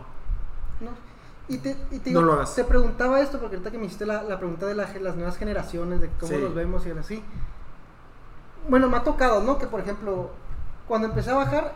¿No? 1.49 1.55
Y 1.55 1.57
te, 1.59 1.71
y 1.91 1.99
te, 1.99 2.11
No 2.11 2.19
digo, 2.19 2.21
lo 2.21 2.33
hagas. 2.33 2.55
te 2.55 2.63
preguntaba 2.63 3.19
esto 3.21 3.39
porque 3.39 3.55
ahorita 3.55 3.71
que 3.71 3.77
me 3.77 3.85
hiciste 3.85 4.05
la, 4.05 4.23
la 4.23 4.37
pregunta 4.37 4.65
de 4.65 4.75
la- 4.75 4.87
las 4.99 5.15
nuevas 5.15 5.37
generaciones, 5.37 6.01
de 6.01 6.09
cómo 6.19 6.31
Sí. 6.33 6.37
los 6.39 6.53
vemos 6.53 6.85
y 6.85 6.91
así. 6.91 7.23
Bueno, 8.69 8.89
me 8.89 8.97
ha 8.97 9.03
tocado, 9.03 9.41
¿no? 9.41 9.57
Que 9.57 9.67
por 9.67 9.79
ejemplo, 9.79 10.31
cuando 10.87 11.07
empecé 11.07 11.31
a 11.31 11.35
bajar, 11.35 11.73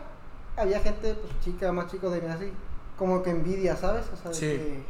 había 0.56 0.80
gente, 0.80 1.14
pues 1.14 1.40
chica, 1.40 1.72
más 1.72 1.86
chico 1.90 2.10
de 2.10 2.20
mí, 2.20 2.28
así, 2.28 2.52
como 2.98 3.22
que 3.22 3.30
envidia, 3.30 3.76
¿sabes? 3.76 4.04
O 4.12 4.16
sea, 4.16 4.30
de 4.30 4.34
Sí. 4.36 4.46
que 4.46 4.82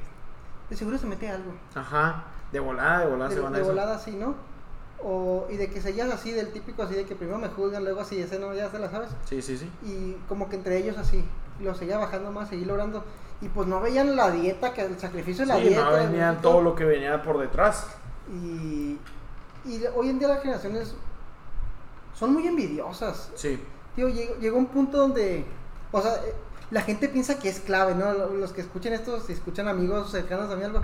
de 0.70 0.76
seguro 0.76 0.98
se 0.98 1.06
mete 1.06 1.28
algo. 1.28 1.52
Ajá, 1.74 2.24
de 2.50 2.58
volada, 2.60 3.00
de 3.00 3.06
volada 3.10 3.28
de, 3.30 3.34
se 3.36 3.40
van 3.40 3.52
a 3.54 3.56
de 3.56 3.62
eso. 3.62 3.70
volada 3.70 3.94
así, 3.96 4.12
¿no? 4.12 4.34
O, 5.04 5.46
y 5.50 5.56
de 5.56 5.68
que 5.70 5.80
seguías 5.80 6.10
así, 6.10 6.32
del 6.32 6.52
típico 6.52 6.82
así, 6.82 6.94
de 6.94 7.04
que 7.04 7.14
primero 7.14 7.38
me 7.38 7.48
juzgan, 7.48 7.84
luego 7.84 8.00
así, 8.00 8.20
ese 8.20 8.38
no, 8.38 8.54
ya 8.54 8.70
se 8.70 8.78
la 8.78 8.90
sabes. 8.90 9.10
Sí, 9.24 9.42
sí, 9.42 9.56
sí. 9.58 9.70
Y 9.82 10.14
como 10.28 10.48
que 10.48 10.56
entre 10.56 10.76
ellos 10.78 10.96
así, 10.98 11.24
lo 11.60 11.74
seguía 11.74 11.98
bajando 11.98 12.30
más, 12.32 12.48
seguí 12.48 12.64
logrando. 12.64 13.04
Y 13.42 13.48
pues 13.48 13.66
no 13.68 13.80
veían 13.80 14.14
la 14.16 14.30
dieta, 14.30 14.72
que 14.72 14.82
el 14.82 14.98
sacrificio 14.98 15.44
de 15.44 15.48
la 15.52 15.56
Sí, 15.58 15.68
dieta. 15.68 15.84
no 15.84 15.90
bonito. 15.90 16.40
todo 16.42 16.62
lo 16.62 16.74
que 16.74 16.84
venía 16.84 17.20
por 17.22 17.38
detrás. 17.38 17.88
Y, 18.32 18.96
y 19.64 19.82
hoy 19.94 20.08
en 20.10 20.18
día 20.18 20.28
las 20.28 20.40
generaciones 20.42 20.94
son 22.14 22.32
muy 22.32 22.46
envidiosas. 22.46 23.30
Sí. 23.34 23.60
Tío, 23.96 24.08
llegó, 24.08 24.36
llegó 24.36 24.56
un 24.58 24.66
punto 24.66 24.96
donde, 24.98 25.44
o 25.90 26.00
sea, 26.00 26.14
eh, 26.14 26.34
la 26.70 26.82
gente 26.82 27.08
piensa 27.08 27.38
que 27.38 27.48
es 27.48 27.60
clave, 27.60 27.94
¿no? 27.94 28.12
Lo- 28.14 28.28
Los 28.34 28.52
que 28.52 28.60
escuchen 28.60 28.92
esto, 28.92 29.20
si 29.20 29.32
escuchan 29.32 29.68
amigos 29.68 30.10
cercanos 30.10 30.50
a 30.50 30.56
mí 30.56 30.62
algo, 30.64 30.80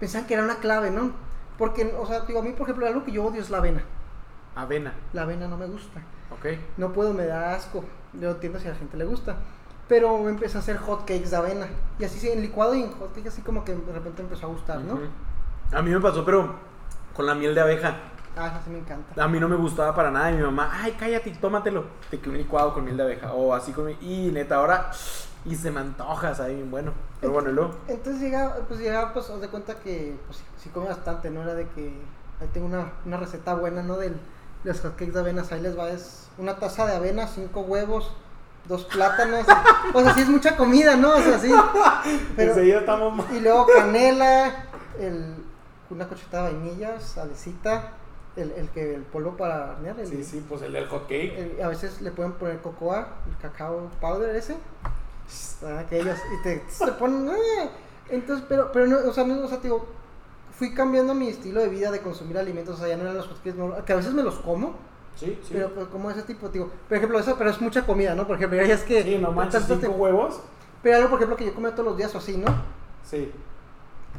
pensaban 0.00 0.26
que 0.26 0.34
era 0.34 0.42
una 0.42 0.56
clave, 0.56 0.90
¿no? 0.90 1.12
Porque, 1.58 1.94
o 1.98 2.06
sea, 2.06 2.20
digo, 2.20 2.40
a 2.40 2.42
mí, 2.42 2.50
por 2.52 2.62
ejemplo, 2.62 2.86
algo 2.86 3.04
que 3.04 3.12
yo 3.12 3.24
odio 3.24 3.40
es 3.42 3.50
la 3.50 3.58
avena. 3.58 3.82
Avena, 4.54 4.94
La 5.12 5.22
avena 5.22 5.46
no 5.46 5.56
me 5.58 5.66
gusta. 5.66 6.00
ok. 6.30 6.46
No 6.78 6.92
puedo, 6.92 7.12
me 7.12 7.26
da 7.26 7.54
asco. 7.54 7.84
Yo 8.14 8.30
entiendo 8.30 8.58
si 8.58 8.66
a 8.66 8.70
la 8.70 8.76
gente 8.76 8.96
le 8.96 9.04
gusta. 9.04 9.36
Pero 9.88 10.28
empecé 10.28 10.56
a 10.56 10.60
hacer 10.60 10.78
hot 10.78 11.00
cakes 11.00 11.30
de 11.30 11.36
avena. 11.36 11.68
Y 11.98 12.04
así, 12.04 12.18
sí, 12.18 12.28
en 12.28 12.42
licuado 12.42 12.74
y 12.74 12.82
en 12.82 12.92
hot 12.92 13.14
cake, 13.14 13.28
así 13.28 13.42
como 13.42 13.64
que 13.64 13.74
de 13.74 13.92
repente 13.92 14.22
empezó 14.22 14.46
a 14.46 14.50
gustar, 14.50 14.80
¿no? 14.80 14.98
A 15.72 15.82
mí 15.82 15.90
me 15.90 16.00
pasó, 16.00 16.24
pero 16.24 16.54
con 17.14 17.26
la 17.26 17.34
miel 17.34 17.54
de 17.54 17.60
abeja. 17.60 17.96
Ah, 18.36 18.48
eso 18.48 18.56
sí 18.64 18.70
me 18.70 18.78
encanta. 18.78 19.22
A 19.22 19.28
mí 19.28 19.40
no 19.40 19.48
me 19.48 19.56
gustaba 19.56 19.94
para 19.94 20.10
nada. 20.10 20.30
Y 20.30 20.34
mi 20.34 20.42
mamá, 20.42 20.70
ay, 20.72 20.94
cállate, 20.98 21.30
tómatelo. 21.40 21.84
De 22.10 22.20
que 22.20 22.28
un 22.28 22.36
licuado 22.36 22.74
con 22.74 22.84
miel 22.84 22.96
de 22.96 23.02
abeja. 23.04 23.32
O 23.32 23.54
así 23.54 23.72
con 23.72 23.86
mi... 23.86 23.96
Y 24.00 24.30
neta, 24.30 24.56
ahora. 24.56 24.90
Y 25.44 25.54
se 25.54 25.70
me 25.70 25.80
antoja, 25.80 26.34
¿sabes? 26.34 26.56
Bien 26.56 26.70
bueno. 26.70 26.92
Pero 27.20 27.32
bueno, 27.32 27.50
luego. 27.50 27.74
Entonces 27.88 28.20
llega, 28.20 28.56
pues 28.68 28.80
llega, 28.80 29.12
pues, 29.14 29.30
haz 29.30 29.40
de 29.40 29.48
cuenta 29.48 29.76
que, 29.76 30.18
pues, 30.26 30.42
sí 30.58 30.68
come 30.70 30.88
bastante, 30.88 31.30
¿no? 31.30 31.42
Era 31.42 31.54
de 31.54 31.66
que, 31.68 31.94
ahí 32.40 32.48
tengo 32.52 32.66
una, 32.66 32.92
una 33.06 33.16
receta 33.16 33.54
buena, 33.54 33.82
¿no? 33.82 33.96
Del, 33.96 34.12
de 34.64 34.72
los 34.72 34.80
hotcakes 34.80 35.12
de 35.12 35.20
avenas, 35.20 35.52
ahí 35.52 35.60
les 35.60 35.78
va, 35.78 35.88
es 35.88 36.28
una 36.38 36.56
taza 36.56 36.86
de 36.86 36.96
avena, 36.96 37.26
cinco 37.28 37.60
huevos, 37.60 38.12
dos 38.68 38.84
plátanos, 38.84 39.46
o 39.94 40.00
sea, 40.02 40.14
sí 40.14 40.22
es 40.22 40.28
mucha 40.28 40.56
comida, 40.56 40.96
¿no? 40.96 41.14
O 41.14 41.20
sea, 41.20 41.38
sí. 41.38 41.52
Pero, 42.36 42.50
Enseguida 42.52 42.80
estamos 42.80 43.14
mal. 43.16 43.26
y 43.34 43.40
luego 43.40 43.66
canela, 43.66 44.66
el, 44.98 45.34
una 45.90 46.08
cocheta 46.08 46.44
de 46.46 46.52
vainilla, 46.52 47.00
salecita, 47.00 47.92
el, 48.36 48.52
el 48.52 48.68
que, 48.70 48.94
el 48.94 49.02
polvo 49.02 49.36
para 49.36 49.72
hornear, 49.72 49.98
el, 50.00 50.06
Sí, 50.08 50.24
sí, 50.24 50.44
pues 50.48 50.62
el 50.62 50.72
del 50.72 50.88
hot 50.88 51.02
cake. 51.02 51.34
el- 51.58 51.62
a 51.62 51.68
veces 51.68 52.00
le 52.02 52.10
pueden 52.10 52.32
poner 52.32 52.60
cocoa, 52.60 53.08
el 53.30 53.36
cacao 53.38 53.90
powder 54.00 54.34
ese. 54.36 54.56
Ah, 55.64 55.80
Aquellos, 55.80 56.18
y 56.38 56.42
te, 56.42 56.62
te 56.84 56.92
ponen. 56.92 57.28
ah. 57.30 57.68
Entonces, 58.08 58.44
pero, 58.48 58.70
pero 58.72 58.86
no, 58.86 58.98
o 59.08 59.12
sea, 59.12 59.24
no, 59.24 59.44
o 59.44 59.48
sea, 59.48 59.58
te 59.58 59.64
digo, 59.64 59.86
fui 60.56 60.72
cambiando 60.74 61.14
mi 61.14 61.28
estilo 61.28 61.60
de 61.60 61.68
vida 61.68 61.90
de 61.90 62.00
consumir 62.00 62.38
alimentos, 62.38 62.76
o 62.76 62.78
sea, 62.78 62.88
ya 62.88 62.96
no 62.96 63.02
eran 63.02 63.16
los 63.16 63.28
no- 63.56 63.84
que 63.84 63.92
a 63.92 63.96
veces 63.96 64.12
me 64.12 64.22
los 64.22 64.36
como, 64.36 64.74
Sí, 65.16 65.38
sí. 65.42 65.48
pero 65.52 65.70
pues, 65.74 65.88
como 65.88 66.10
ese 66.10 66.22
tipo, 66.22 66.48
digo, 66.50 66.70
por 66.88 66.96
ejemplo, 66.96 67.18
eso, 67.18 67.36
pero 67.38 67.50
es 67.50 67.60
mucha 67.60 67.84
comida, 67.86 68.14
¿no? 68.14 68.26
Por 68.26 68.36
ejemplo, 68.36 68.62
ya 68.62 68.74
es 68.74 68.82
que... 68.84 69.02
sí, 69.02 69.18
no 69.18 69.32
manches, 69.32 69.64
cinco 69.66 69.80
te- 69.80 69.88
huevos. 69.88 70.40
Pero 70.82 70.96
algo, 70.96 71.08
por 71.08 71.18
ejemplo, 71.18 71.36
que 71.36 71.46
yo 71.46 71.54
comía 71.54 71.70
todos 71.72 71.86
los 71.86 71.96
días 71.96 72.14
o 72.14 72.18
así, 72.18 72.36
¿no? 72.36 72.46
Sí. 73.02 73.32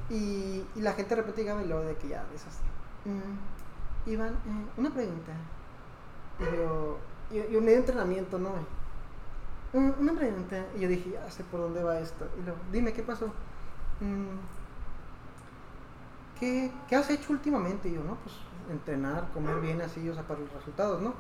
Y, 0.10 0.64
y 0.76 0.82
la 0.82 0.94
gente 0.94 1.12
de 1.16 1.22
repente 1.22 1.42
llegaba 1.42 1.62
y 1.64 1.68
luego 1.68 1.84
de 1.84 1.96
que 1.96 2.08
ya, 2.10 2.26
esas... 2.36 2.58
mm, 3.06 4.10
Iván, 4.10 4.34
eh, 4.34 4.66
una 4.78 4.90
pregunta. 4.90 5.32
Y 6.40 6.44
yo, 6.58 6.98
yo, 7.32 7.50
yo 7.50 7.62
medio 7.62 7.78
entrenamiento, 7.78 8.38
¿no? 8.40 8.50
"Mm, 9.74 9.92
una 10.00 10.14
pregunta. 10.14 10.66
Y 10.78 10.82
yo 10.82 10.88
dije, 10.88 11.12
ya 11.12 11.30
sé 11.30 11.44
por 11.44 11.60
dónde 11.60 11.84
va 11.84 12.00
esto. 12.00 12.28
Y 12.40 12.44
luego, 12.44 12.60
dime, 12.72 12.94
¿qué 12.94 13.04
pasó? 13.04 13.28
"Mm, 14.00 14.38
¿qué, 16.40 16.72
¿Qué 16.88 16.96
has 16.96 17.10
hecho 17.10 17.34
últimamente? 17.34 17.90
Y 17.90 17.94
yo, 17.94 18.04
no, 18.04 18.16
pues 18.16 18.36
entrenar, 18.70 19.28
comer 19.34 19.60
bien 19.62 19.82
así, 19.82 20.08
o 20.10 20.14
sea, 20.14 20.24
para 20.24 20.40
los 20.40 20.52
resultados, 20.54 21.02
¿no? 21.02 21.14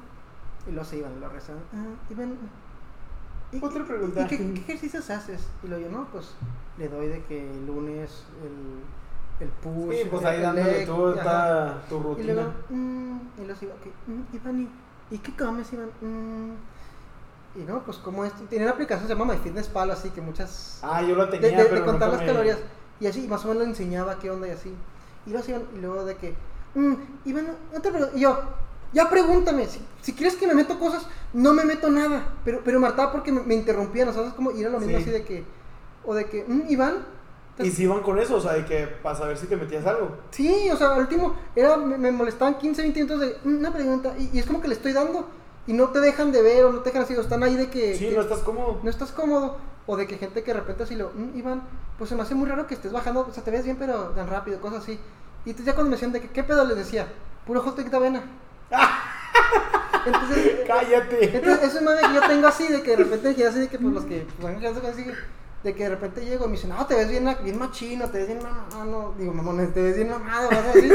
Y 0.68 0.72
luego 0.72 0.86
se 0.86 0.98
iban 0.98 1.14
y 1.16 1.20
lo 1.20 1.30
rezaban. 1.30 1.62
"Ah, 1.74 1.86
Iván, 2.12 2.38
¿y, 3.52 3.64
Otra 3.64 3.82
y- 3.82 3.86
pregunta. 3.86 4.22
¿y 4.22 4.28
qué, 4.28 4.38
qué 4.38 4.60
ejercicios 4.62 5.10
haces? 5.10 5.48
Y 5.64 5.68
luego 5.68 5.86
yo, 5.86 5.92
no, 5.92 6.06
pues 6.12 6.32
le 6.78 6.90
doy 6.90 7.08
de 7.08 7.24
que 7.26 7.50
el 7.52 7.66
lunes 7.66 8.26
el, 8.44 9.46
el 9.46 9.52
push. 9.54 9.96
Sí, 9.96 10.08
pues 10.10 10.22
el 10.24 10.28
ahí 10.28 10.42
dándole 10.42 10.80
leg, 10.80 10.90
ajá. 10.90 11.24
ta- 11.24 11.82
tu 11.90 11.98
Y 11.98 12.04
rutina. 12.04 12.34
luego, 12.34 12.54
mm, 12.70 13.18
y 13.38 13.56
se 13.56 13.66
iba, 13.66 13.76
ok, 13.76 13.86
mm, 14.08 14.36
Iván, 14.36 14.62
¿y, 15.12 15.16
¿y 15.16 15.18
qué 15.20 15.36
comes, 15.36 15.72
Iván? 15.74 15.90
Mm, 16.02 16.52
y 17.60 17.64
no, 17.64 17.82
pues 17.84 17.98
como 17.98 18.26
esto, 18.26 18.44
tiene 18.50 18.66
una 18.66 18.74
aplicación 18.74 19.08
se 19.08 19.16
llama 19.16 19.34
MyFitnessPal, 19.34 19.90
así 19.92 20.10
que 20.12 20.22
muchas... 20.22 20.80
Ah, 20.84 21.02
yo 21.02 21.16
lo 21.16 21.26
de, 21.28 21.40
tenía, 21.40 21.58
de- 21.60 21.64
de 21.64 21.70
pero 21.70 21.86
contar 21.86 22.10
nunca 22.10 22.18
las 22.18 22.28
me- 22.28 22.34
calorías. 22.34 22.60
Y 23.00 23.08
así, 23.08 23.28
más 23.28 23.44
o 23.46 23.48
menos 23.50 23.64
le 23.64 23.70
enseñaba 23.70 24.20
qué 24.20 24.30
onda 24.30 24.48
y 24.48 24.52
así. 24.52 24.74
Y 25.26 25.32
se 25.42 25.52
iban- 25.52 25.66
y 25.76 25.80
luego 25.80 26.04
de 26.04 26.16
que, 26.18 26.36
mm, 26.80 26.96
pregun-". 27.26 28.10
Y 28.16 28.20
yo, 28.22 28.40
ya 28.94 29.10
pregúntame, 29.10 29.68
si, 29.68 29.82
si 30.02 30.14
quieres 30.14 30.36
que 30.36 30.48
me 30.48 30.54
meto 30.54 30.80
cosas, 30.80 31.04
no 31.34 31.54
me 31.54 31.66
meto 31.66 31.90
nada. 31.90 32.24
Pero, 32.46 32.62
pero 32.64 32.80
me 32.80 32.88
hartaba 32.88 33.12
porque 33.12 33.32
me, 33.32 33.42
me 33.42 33.56
interrumpían, 33.56 34.08
o 34.10 34.14
sea, 34.14 34.28
es 34.28 34.34
como, 34.34 34.52
y 34.52 34.62
era 34.62 34.70
lo 34.70 34.80
mismo 34.80 34.98
Sí. 34.98 35.04
así 35.04 35.12
de 35.12 35.24
que, 35.24 35.44
o 36.06 36.14
de 36.16 36.26
que, 36.26 36.46
"Mm, 36.48 36.64
Iván, 36.70 37.18
Y 37.60 37.72
si 37.72 37.84
iban 37.84 38.02
con 38.04 38.20
eso, 38.20 38.36
o 38.36 38.40
sea, 38.40 38.54
de 38.54 38.66
que 38.66 38.86
para 38.86 39.18
saber 39.18 39.36
si 39.36 39.48
te 39.48 39.58
metías 39.58 39.84
algo. 39.88 40.16
Sí, 40.30 40.70
o 40.72 40.78
sea, 40.78 40.94
al 40.94 41.00
último 41.00 41.36
era, 41.56 41.76
me, 41.76 41.98
me 41.98 42.12
molestaban 42.12 42.60
15, 42.60 42.84
20 42.84 43.00
minutos 43.04 43.20
de 43.20 43.36
"Mm, 43.44 43.58
una 43.58 43.74
pregunta 43.74 44.14
y, 44.20 44.30
y 44.32 44.38
es 44.40 44.46
como 44.46 44.62
que 44.62 44.68
le 44.68 44.76
estoy 44.76 44.94
dando 44.94 45.28
y 45.66 45.74
no 45.74 45.90
te 45.90 46.00
dejan 46.00 46.32
de 46.32 46.44
ver 46.44 46.66
o 46.66 46.72
no 46.72 46.80
te 46.82 46.92
dejan 46.92 47.02
así, 47.02 47.16
o 47.16 47.22
están 47.22 47.42
ahí 47.42 47.56
de 47.56 47.70
que, 47.72 47.96
Sí, 47.96 48.10
que 48.10 48.16
no 48.16 48.22
estás 48.22 48.40
cómodo. 48.42 48.80
no 48.84 48.90
estás 48.92 49.12
cómodo 49.12 49.58
o 49.88 49.98
de 49.98 50.06
que 50.06 50.18
gente 50.18 50.44
que 50.44 50.54
de 50.54 50.60
repente 50.60 50.84
así 50.84 50.96
lo, 50.96 51.10
"Mm, 51.16 51.36
Iván, 51.36 51.64
pues 51.98 52.12
se 52.12 52.16
me 52.16 52.22
hace 52.22 52.36
muy 52.36 52.48
raro 52.48 52.68
que 52.68 52.76
estés 52.76 52.92
bajando, 52.92 53.26
o 53.28 53.34
sea, 53.34 53.44
te 53.44 53.50
ves 53.50 53.64
bien 53.66 53.78
pero 53.78 54.10
tan 54.10 54.28
rápido, 54.28 54.62
cosas 54.62 54.84
así. 54.84 55.00
Y 55.48 55.52
entonces 55.52 55.68
ya 55.68 55.76
cuando 55.76 55.92
me 55.92 55.96
decían 55.96 56.12
de 56.12 56.20
que, 56.20 56.28
¿qué 56.28 56.44
pedo? 56.44 56.66
Les 56.66 56.76
decía, 56.76 57.08
puro 57.46 57.62
hot 57.62 57.78
cake 57.78 57.90
de 57.90 57.96
avena. 57.96 58.22
entonces, 60.06 60.38
eh, 60.46 60.64
Cállate. 60.68 61.38
entonces, 61.38 61.70
eso 61.70 61.78
es 61.78 61.84
mame 61.86 62.02
que 62.02 62.16
yo 62.16 62.28
tengo 62.28 62.48
así, 62.48 62.68
de 62.68 62.84
que 62.84 62.92
de 62.92 62.98
repente 62.98 63.34
ya 63.34 63.48
así, 63.48 63.60
de 63.60 63.70
que 63.70 63.80
pues 63.80 63.94
los 63.94 64.04
que 64.04 64.28
pues, 64.42 64.58
de 65.64 65.74
que 65.74 65.84
de 65.84 65.90
repente 65.90 66.26
llego 66.26 66.44
y 66.44 66.48
me 66.50 66.56
dicen, 66.56 66.72
no, 66.72 66.86
te 66.86 66.96
ves 66.96 67.08
bien, 67.10 67.34
bien 67.46 67.58
machino, 67.58 68.10
te 68.10 68.18
ves 68.18 68.28
bien 68.28 68.40
mamado, 68.44 69.16
digo, 69.18 69.34
mamones, 69.34 69.74
te 69.74 69.82
ves 69.82 69.96
bien 69.96 70.10
mamado, 70.10 70.50
vas 70.50 70.66
así. 70.66 70.92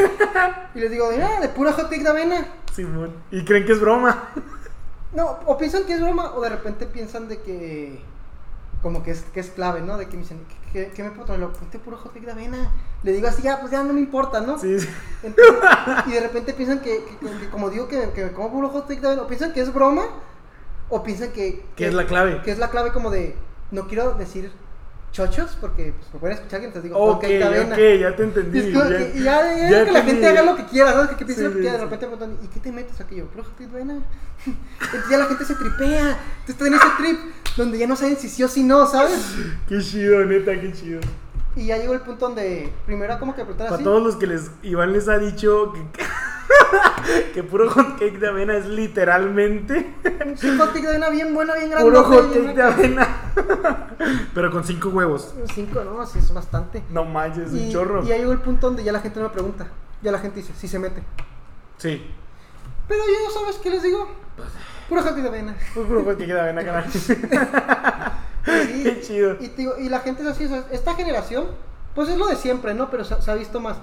Y 0.75 0.81
les 0.81 0.91
digo, 0.91 1.09
mira, 1.11 1.41
de 1.41 1.49
pura 1.49 1.73
hot 1.73 1.89
cake 1.89 2.03
de 2.03 2.11
avena. 2.11 2.47
Simón. 2.75 3.15
Y 3.31 3.47
creen 3.47 3.65
que 3.65 3.73
es 3.73 3.81
broma. 3.81 4.29
No, 5.15 5.39
o 5.47 5.57
piensan 5.57 5.85
que 5.85 5.95
es 5.95 6.03
broma, 6.03 6.35
o 6.35 6.43
de 6.43 6.51
repente 6.51 6.85
piensan 6.85 7.27
de 7.27 7.41
que, 7.41 8.03
como 8.83 9.03
que 9.03 9.13
es, 9.13 9.23
que 9.33 9.41
es 9.41 9.49
clave, 9.49 9.81
¿no? 9.81 9.97
De 9.97 10.09
que 10.09 10.17
me 10.17 10.25
dicen, 10.25 10.45
¿qué, 10.47 10.85
qué, 10.85 10.93
qué 10.95 11.03
me 11.05 11.11
puedo? 11.11 11.39
Lo 11.39 11.55
ponte 11.55 11.79
puro 11.79 11.97
hot 11.97 12.13
cake 12.13 12.27
de 12.27 12.33
avena. 12.33 12.71
Le 13.03 13.13
digo 13.13 13.27
así, 13.29 13.43
ya, 13.43 13.59
pues 13.61 13.73
ya 13.73 13.83
no 13.83 13.93
me 13.93 14.01
importa, 14.01 14.41
¿no? 14.41 14.59
Sí, 14.59 14.79
sí. 14.79 14.89
Entonces, 15.23 15.55
y 16.07 16.11
de 16.13 16.21
repente 16.21 16.53
piensan 16.53 16.81
que, 16.81 17.05
que- 17.21 17.39
que 17.39 17.49
como 17.51 17.69
digo 17.71 17.89
que, 17.89 18.11
que 18.15 18.25
me 18.27 18.33
como 18.33 18.51
puro 18.53 18.69
hot 18.69 18.87
cake 18.89 19.05
o 19.05 19.27
piensan 19.27 19.53
que 19.53 19.61
es 19.61 19.73
broma, 19.73 20.03
o 20.89 21.03
piensan 21.03 21.31
que... 21.33 21.65
¿Qué 21.77 21.87
es 21.89 21.95
la 21.95 22.07
clave? 22.07 22.43
Que 22.45 22.53
es 22.53 22.59
la 22.59 22.71
clave 22.71 22.93
como 22.93 23.11
de, 23.11 23.35
no 23.71 23.89
quiero 23.89 24.13
decir 24.15 24.51
chochos, 25.11 25.59
porque 25.61 25.93
pues, 25.93 26.15
me 26.15 26.21
pueden 26.21 26.37
escuchar 26.39 26.61
que 26.61 26.67
entonces 26.67 26.85
digo, 26.91 26.97
Ok, 26.99 27.21
cake 27.23 27.39
de 27.39 27.45
avena. 27.45 27.75
ok, 27.75 27.81
ya 28.01 28.17
te 28.17 28.23
Y 28.23 28.27
entendí. 28.27 28.59
es 28.61 28.65
como 28.79 28.91
ya- 28.91 28.97
que 28.99 29.13
y 29.19 29.23
ya, 29.23 29.57
ya, 29.57 29.71
ya 29.71 29.85
que 29.85 29.93
la 29.93 30.03
gente 30.03 30.27
haga 30.27 30.43
lo 30.43 30.57
que 30.57 30.65
quiera, 30.67 30.93
¿sabes? 30.93 31.09
Que, 31.11 31.17
que 31.17 31.25
piense 31.27 31.43
Sí, 31.43 31.49
lo 31.49 31.55
que 31.55 31.61
quiera, 31.61 31.77
de 31.77 31.85
repente 31.85 32.07
me 32.07 32.17
preguntan, 32.17 32.45
¿y 32.45 32.49
qué 32.49 32.61
te 32.61 32.73
metes 32.73 33.01
aquí? 33.01 33.17
Yo, 33.17 33.27
pero 33.35 33.45
de 33.59 33.65
avena. 33.67 33.95
Entonces 34.47 35.11
ya 35.11 35.19
la 35.19 35.27
gente 35.27 35.45
se 35.45 35.55
tripea, 35.55 36.19
tú 36.47 36.53
estás 36.53 36.67
en 36.69 36.75
ese 36.75 36.87
trip 36.99 37.19
donde 37.57 37.79
ya 37.79 37.87
no 37.87 37.95
saben 37.97 38.17
si 38.17 38.29
sí 38.31 38.43
o 38.43 38.49
si 38.49 38.63
no, 38.63 38.87
¿sabes? 38.87 39.21
Qué 39.69 39.81
chido, 39.81 40.25
neta, 40.25 40.59
qué 40.59 40.73
chido. 40.73 41.01
Y 41.57 41.67
ya 41.67 41.77
llegó 41.77 41.93
el 41.93 42.01
punto 42.01 42.27
donde 42.27 42.73
primero 42.87 43.19
como 43.19 43.35
que 43.35 43.45
Para 43.45 43.75
así. 43.75 43.85
todos 43.85 44.03
los 44.03 44.17
que 44.17 44.27
les 44.27 44.51
Iván 44.63 44.93
les 44.93 45.09
ha 45.09 45.19
dicho 45.19 45.73
que, 45.73 45.83
que 47.35 47.43
puro 47.43 47.69
hot 47.71 47.99
cake 47.99 48.19
de 48.19 48.29
avena 48.29 48.57
es 48.57 48.67
literalmente 48.67 49.95
Un 50.45 50.59
hot 50.59 50.73
cake 50.73 50.83
de 50.83 50.89
avena 50.89 51.11
bien 51.11 51.35
buena, 51.35 51.55
bien 51.55 51.71
grande. 51.71 51.91
puro 51.91 52.05
hot 52.05 52.33
cake 52.33 52.55
de 52.55 52.63
avena. 52.63 53.09
Pero 54.35 54.51
con 54.51 54.65
cinco 54.65 54.89
huevos. 54.89 55.35
Cinco, 55.55 55.85
no, 55.85 56.01
así 56.01 56.19
es 56.19 56.33
bastante. 56.33 56.83
No 56.91 57.05
manches, 57.05 57.49
es 57.49 57.53
un 57.53 57.59
Y, 57.59 57.73
chorro. 57.73 58.03
y 58.03 58.07
ya 58.09 58.17
llegó 58.17 58.33
el 58.33 58.41
punto 58.41 58.69
donde 58.69 58.83
ya 58.85 58.93
la 58.93 59.01
gente 59.01 59.21
no 59.21 59.27
me 59.27 59.33
pregunta. 59.33 59.67
Ya 60.03 60.11
la 60.11 60.19
gente 60.19 60.41
dice, 60.41 60.53
sí 60.57 60.67
se 60.67 60.79
mete. 60.79 61.03
Sí. 61.77 62.03
Pero 62.89 63.03
yo, 63.05 63.31
¿sabes 63.41 63.57
qué 63.63 63.71
les 63.71 63.83
digo? 63.83 64.09
Puro 64.89 65.03
hot 65.03 65.11
cake 65.11 65.23
de 65.23 65.29
avena. 65.29 65.55
Pues 65.75 65.87
puro 65.87 66.03
hot 66.03 66.17
cake 66.19 66.33
de 66.33 66.41
avena, 66.41 66.65
canal. 66.65 66.85
Sí, 68.45 68.83
Qué 68.83 69.01
chido. 69.03 69.37
Y, 69.41 69.49
digo, 69.49 69.75
y 69.79 69.89
la 69.89 70.01
gente 70.01 70.23
es 70.23 70.29
así, 70.29 70.49
esta 70.71 70.95
generación, 70.95 71.47
pues 71.95 72.09
es 72.09 72.19
lo 72.19 72.27
de 72.27 72.37
siempre, 72.37 72.75
¿no? 72.75 72.91
Pero 72.91 73.05
se, 73.05 73.21
se 73.23 73.31
ha 73.31 73.35
visto 73.35 73.61
más. 73.61 73.77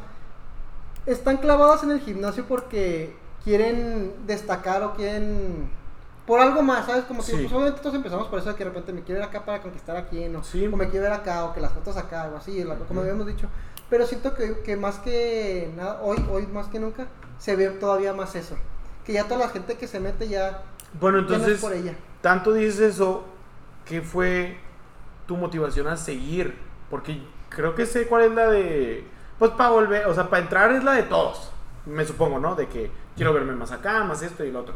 Están 1.05 1.37
clavadas 1.37 1.83
en 1.83 1.91
el 1.91 1.99
gimnasio 2.01 2.45
porque 2.45 3.15
quieren 3.43 4.13
destacar 4.27 4.83
o 4.83 4.93
quieren... 4.93 5.69
Por 6.27 6.39
algo 6.39 6.61
más, 6.61 6.85
¿sabes? 6.85 7.05
Como 7.05 7.21
que 7.21 7.31
Sí. 7.31 7.37
pues, 7.41 7.51
obviamente 7.51 7.79
todos 7.81 7.95
empezamos 7.95 8.27
por 8.27 8.37
eso 8.37 8.49
de 8.49 8.55
que 8.55 8.63
de 8.63 8.69
repente 8.69 8.93
me 8.93 9.01
quiero 9.01 9.19
ir 9.19 9.25
acá 9.25 9.43
para 9.45 9.63
conquistar 9.63 9.95
a 9.97 10.05
quién, 10.07 10.35
o, 10.35 10.43
Sí. 10.43 10.67
o 10.67 10.75
me 10.77 10.87
quiero 10.89 11.05
ver 11.05 11.13
acá, 11.13 11.45
o 11.45 11.53
que 11.55 11.59
las 11.61 11.71
fotos 11.71 11.97
acá, 11.97 12.29
o 12.31 12.37
así, 12.37 12.63
la- 12.63 12.75
como 12.75 13.01
habíamos 13.01 13.25
dicho. 13.25 13.47
Pero 13.89 14.05
siento 14.05 14.35
que, 14.35 14.59
que 14.59 14.75
más 14.77 14.99
que 14.99 15.71
nada, 15.75 15.99
hoy, 16.03 16.23
hoy 16.31 16.45
más 16.45 16.67
que 16.67 16.79
nunca, 16.79 17.07
se 17.39 17.55
ve 17.55 17.69
todavía 17.69 18.13
más 18.13 18.35
eso. 18.35 18.55
Que 19.05 19.13
ya 19.13 19.23
toda 19.23 19.39
la 19.39 19.49
gente 19.49 19.75
que 19.75 19.87
se 19.87 19.99
mete 19.99 20.27
ya, 20.27 20.61
Bueno, 20.99 21.21
ya 21.21 21.23
no 21.23 21.29
es 21.29 21.33
entonces, 21.39 21.61
por 21.61 21.73
ella. 21.73 21.95
tanto 22.21 22.53
dices 22.53 22.79
eso, 22.79 23.23
¿qué 23.89 24.01
fue 24.01 24.57
tu 25.27 25.35
motivación 25.35 25.87
a 25.87 25.97
seguir? 25.97 26.55
Porque 26.89 27.21
creo 27.49 27.75
que 27.75 27.85
sé 27.85 28.05
cuál 28.07 28.23
es 28.23 28.31
la 28.31 28.47
de. 28.47 29.03
Pues 29.37 29.51
para 29.51 29.71
volver, 29.71 30.05
o 30.05 30.13
sea, 30.13 30.29
para 30.29 30.43
entrar 30.43 30.71
es 30.71 30.83
la 30.83 30.93
de 30.93 31.03
todos, 31.03 31.51
me 31.85 32.05
supongo, 32.05 32.39
¿no? 32.39 32.55
De 32.55 32.67
que 32.67 32.91
quiero 33.15 33.33
verme 33.33 33.53
más 33.53 33.71
acá, 33.71 34.03
más 34.03 34.21
esto 34.21 34.43
y 34.45 34.51
lo 34.51 34.59
otro. 34.61 34.75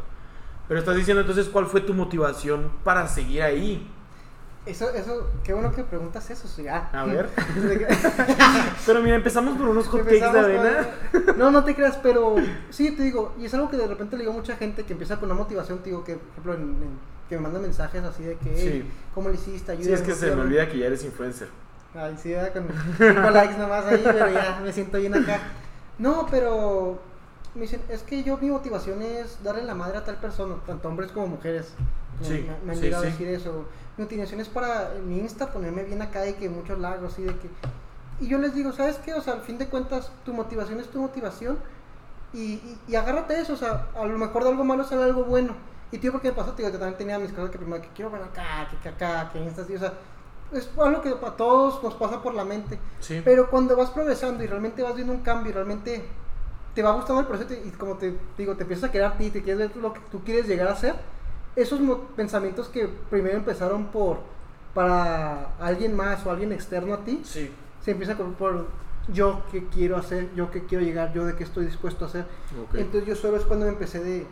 Pero 0.67 0.79
estás 0.79 0.95
diciendo 0.95 1.21
entonces 1.21 1.47
cuál 1.49 1.65
fue 1.67 1.81
tu 1.81 1.93
motivación 1.93 2.71
para 2.83 3.07
seguir 3.07 3.43
ahí. 3.43 3.89
Eso, 4.65 4.89
eso, 4.91 5.29
qué 5.43 5.51
bueno 5.53 5.73
que 5.73 5.83
preguntas 5.83 6.29
eso, 6.29 6.47
sí, 6.47 6.65
ah. 6.69 6.89
A 6.93 7.03
ver. 7.03 7.29
Pero 8.85 9.01
mira, 9.01 9.17
empezamos 9.17 9.57
por 9.57 9.67
unos 9.67 9.87
hot 9.89 10.03
cakes 10.05 10.19
de 10.19 10.25
avena. 10.39 10.87
No, 11.37 11.51
no 11.51 11.63
te 11.65 11.75
creas, 11.75 11.97
pero 11.97 12.35
sí, 12.69 12.91
te 12.91 13.03
digo, 13.03 13.33
y 13.37 13.45
es 13.45 13.53
algo 13.53 13.69
que 13.69 13.75
de 13.77 13.87
repente 13.87 14.15
le 14.15 14.21
digo 14.23 14.31
a 14.33 14.37
mucha 14.37 14.55
gente 14.55 14.83
que 14.85 14.93
empieza 14.93 15.17
con 15.19 15.29
una 15.29 15.37
motivación, 15.37 15.79
te 15.79 15.89
digo, 15.89 16.05
que 16.05 16.15
por 16.15 16.29
ejemplo, 16.31 16.53
en- 16.53 16.61
en- 16.83 17.12
que 17.29 17.35
me 17.35 17.41
mandan 17.41 17.61
mensajes 17.61 18.03
así 18.03 18.23
de 18.23 18.35
que, 18.37 18.55
Sí. 18.57 18.91
¿cómo 19.13 19.29
le 19.29 19.35
hiciste? 19.35 19.75
Sí, 19.81 19.91
es 19.91 20.01
que 20.01 20.13
se 20.13 20.25
me 20.27 20.31
motivame". 20.31 20.41
olvida 20.41 20.69
que 20.69 20.77
ya 20.79 20.87
eres 20.87 21.03
influencer. 21.03 21.47
Ay, 21.95 22.15
sí, 22.21 22.31
¿verdad? 22.31 22.53
con 22.53 22.67
cinco 22.97 23.29
likes 23.29 23.57
nomás 23.57 23.85
ahí, 23.85 24.01
pero 24.03 24.29
ya 24.31 24.59
me 24.63 24.73
siento 24.73 24.97
bien 24.97 25.13
acá. 25.15 25.39
No, 25.99 26.25
pero 26.29 26.99
me 27.55 27.61
dicen, 27.61 27.81
es 27.89 28.01
que 28.03 28.23
yo 28.23 28.37
mi 28.37 28.49
motivación 28.49 29.01
es 29.03 29.41
darle 29.43 29.63
la 29.63 29.75
madre 29.75 29.97
a 29.99 30.03
tal 30.03 30.15
persona, 30.17 30.55
tanto 30.65 30.87
hombres 30.87 31.11
como 31.11 31.27
mujeres. 31.27 31.73
Me- 32.19 32.27
Sí, 32.27 32.33
me, 32.47 32.65
me 32.65 32.71
han 32.73 32.77
sí, 32.77 32.83
llegado 32.83 33.03
a 33.03 33.05
decir 33.07 33.27
eso. 33.27 33.65
Mi 33.97 34.03
motivación 34.05 34.39
es 34.39 34.49
para 34.49 34.95
en 34.95 35.07
mi 35.07 35.19
Insta 35.19 35.51
ponerme 35.51 35.83
bien 35.83 36.01
acá 36.01 36.27
y 36.27 36.33
que 36.33 36.49
muchos 36.49 36.79
lagos, 36.79 37.13
así 37.13 37.21
de 37.23 37.35
que... 37.37 37.49
Y 38.19 38.27
yo 38.27 38.37
les 38.39 38.53
digo, 38.55 38.71
¿sabes 38.71 38.97
qué? 38.97 39.13
O 39.13 39.21
sea, 39.21 39.33
al 39.33 39.41
fin 39.41 39.57
de 39.57 39.67
cuentas, 39.67 40.11
tu 40.25 40.33
motivación 40.33 40.79
es 40.79 40.87
tu 40.89 40.99
motivación 40.99 41.57
y, 42.33 42.53
y, 42.53 42.79
y 42.87 42.95
agárrate 42.95 43.39
eso, 43.39 43.53
o 43.53 43.57
sea, 43.57 43.87
a 43.95 44.05
lo 44.05 44.17
mejor 44.17 44.43
de 44.43 44.49
algo 44.49 44.63
malo 44.63 44.83
sale 44.83 45.03
algo 45.03 45.23
bueno. 45.25 45.53
Y 45.93 45.99
tío, 45.99 46.11
porque 46.11 46.29
me 46.29 46.33
pasó, 46.35 46.51
tío, 46.53 46.65
que 46.71 46.77
también 46.77 46.97
tenía 46.97 47.19
mis 47.19 47.31
cosas 47.31 47.51
que 47.51 47.57
primero 47.59 47.81
que 47.81 47.89
quiero 47.95 48.09
ver 48.11 48.23
acá, 48.23 48.67
que, 48.69 48.77
que 48.77 48.89
acá, 48.89 49.29
que 49.31 49.39
Insta, 49.39 49.61
así, 49.61 49.75
o 49.75 49.79
sea, 49.79 49.93
es 50.51 50.69
algo 50.77 51.01
que 51.01 51.09
a 51.09 51.31
todos 51.37 51.81
nos 51.83 51.93
pasa 51.95 52.21
por 52.21 52.33
la 52.33 52.43
mente. 52.43 52.79
Sí. 52.99 53.21
Pero 53.23 53.49
cuando 53.49 53.75
vas 53.77 53.91
progresando 53.91 54.43
y 54.43 54.47
realmente 54.47 54.81
vas 54.83 54.95
viendo 54.95 55.13
un 55.13 55.21
cambio 55.21 55.51
y 55.51 55.53
realmente 55.53 56.03
te 56.75 56.81
va 56.83 56.91
gustando 56.93 57.21
el 57.21 57.27
proceso 57.27 57.53
y 57.53 57.69
como 57.71 57.95
te 57.97 58.15
digo, 58.37 58.55
te 58.55 58.63
empiezas 58.63 58.89
a 58.89 58.91
querer 58.91 59.07
a 59.07 59.17
ti, 59.17 59.29
te 59.29 59.43
quieres 59.43 59.69
ver 59.71 59.77
lo 59.81 59.93
que 59.93 59.99
tú 60.11 60.23
quieres 60.23 60.47
llegar 60.47 60.67
a 60.67 60.75
ser, 60.75 60.95
esos 61.55 61.79
pensamientos 62.15 62.67
que 62.69 62.87
primero 63.09 63.37
empezaron 63.37 63.85
por 63.85 64.17
para 64.73 65.49
alguien 65.59 65.95
más 65.95 66.25
o 66.25 66.31
alguien 66.31 66.51
externo 66.51 66.95
a 66.95 66.97
ti, 67.05 67.21
Sí. 67.23 67.51
se 67.81 67.91
empiezan 67.91 68.17
con- 68.17 68.33
por 68.33 68.65
yo 69.07 69.43
qué 69.51 69.67
quiero 69.67 69.97
hacer, 69.97 70.29
yo 70.33 70.49
qué 70.49 70.63
quiero 70.65 70.83
llegar, 70.83 71.13
yo 71.13 71.25
de 71.25 71.35
qué 71.35 71.43
estoy 71.43 71.65
dispuesto 71.65 72.05
a 72.05 72.07
hacer. 72.07 72.25
Ok. 72.63 72.75
Entonces 72.75 73.05
yo 73.07 73.15
solo 73.15 73.37
es 73.37 73.43
cuando 73.43 73.65
me 73.65 73.71
empecé 73.73 74.03
de 74.03 74.25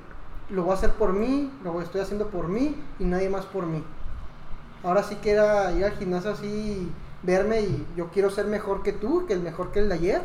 lo 0.51 0.63
voy 0.63 0.71
a 0.71 0.75
hacer 0.75 0.91
por 0.91 1.13
mí, 1.13 1.51
lo 1.63 1.81
estoy 1.81 2.01
haciendo 2.01 2.27
por 2.27 2.47
mí 2.47 2.75
y 2.99 3.05
nadie 3.05 3.29
más 3.29 3.45
por 3.45 3.65
mí. 3.65 3.83
Ahora 4.83 5.03
sí 5.03 5.15
que 5.15 5.31
era 5.31 5.71
ir 5.73 5.85
al 5.85 5.91
gimnasio 5.93 6.31
así, 6.31 6.91
verme 7.23 7.61
y 7.61 7.85
yo 7.95 8.09
quiero 8.09 8.29
ser 8.29 8.45
mejor 8.47 8.83
que 8.83 8.93
tú, 8.93 9.25
que 9.27 9.33
el 9.33 9.41
mejor 9.41 9.71
que 9.71 9.79
el 9.79 9.89
de 9.89 9.95
ayer. 9.95 10.21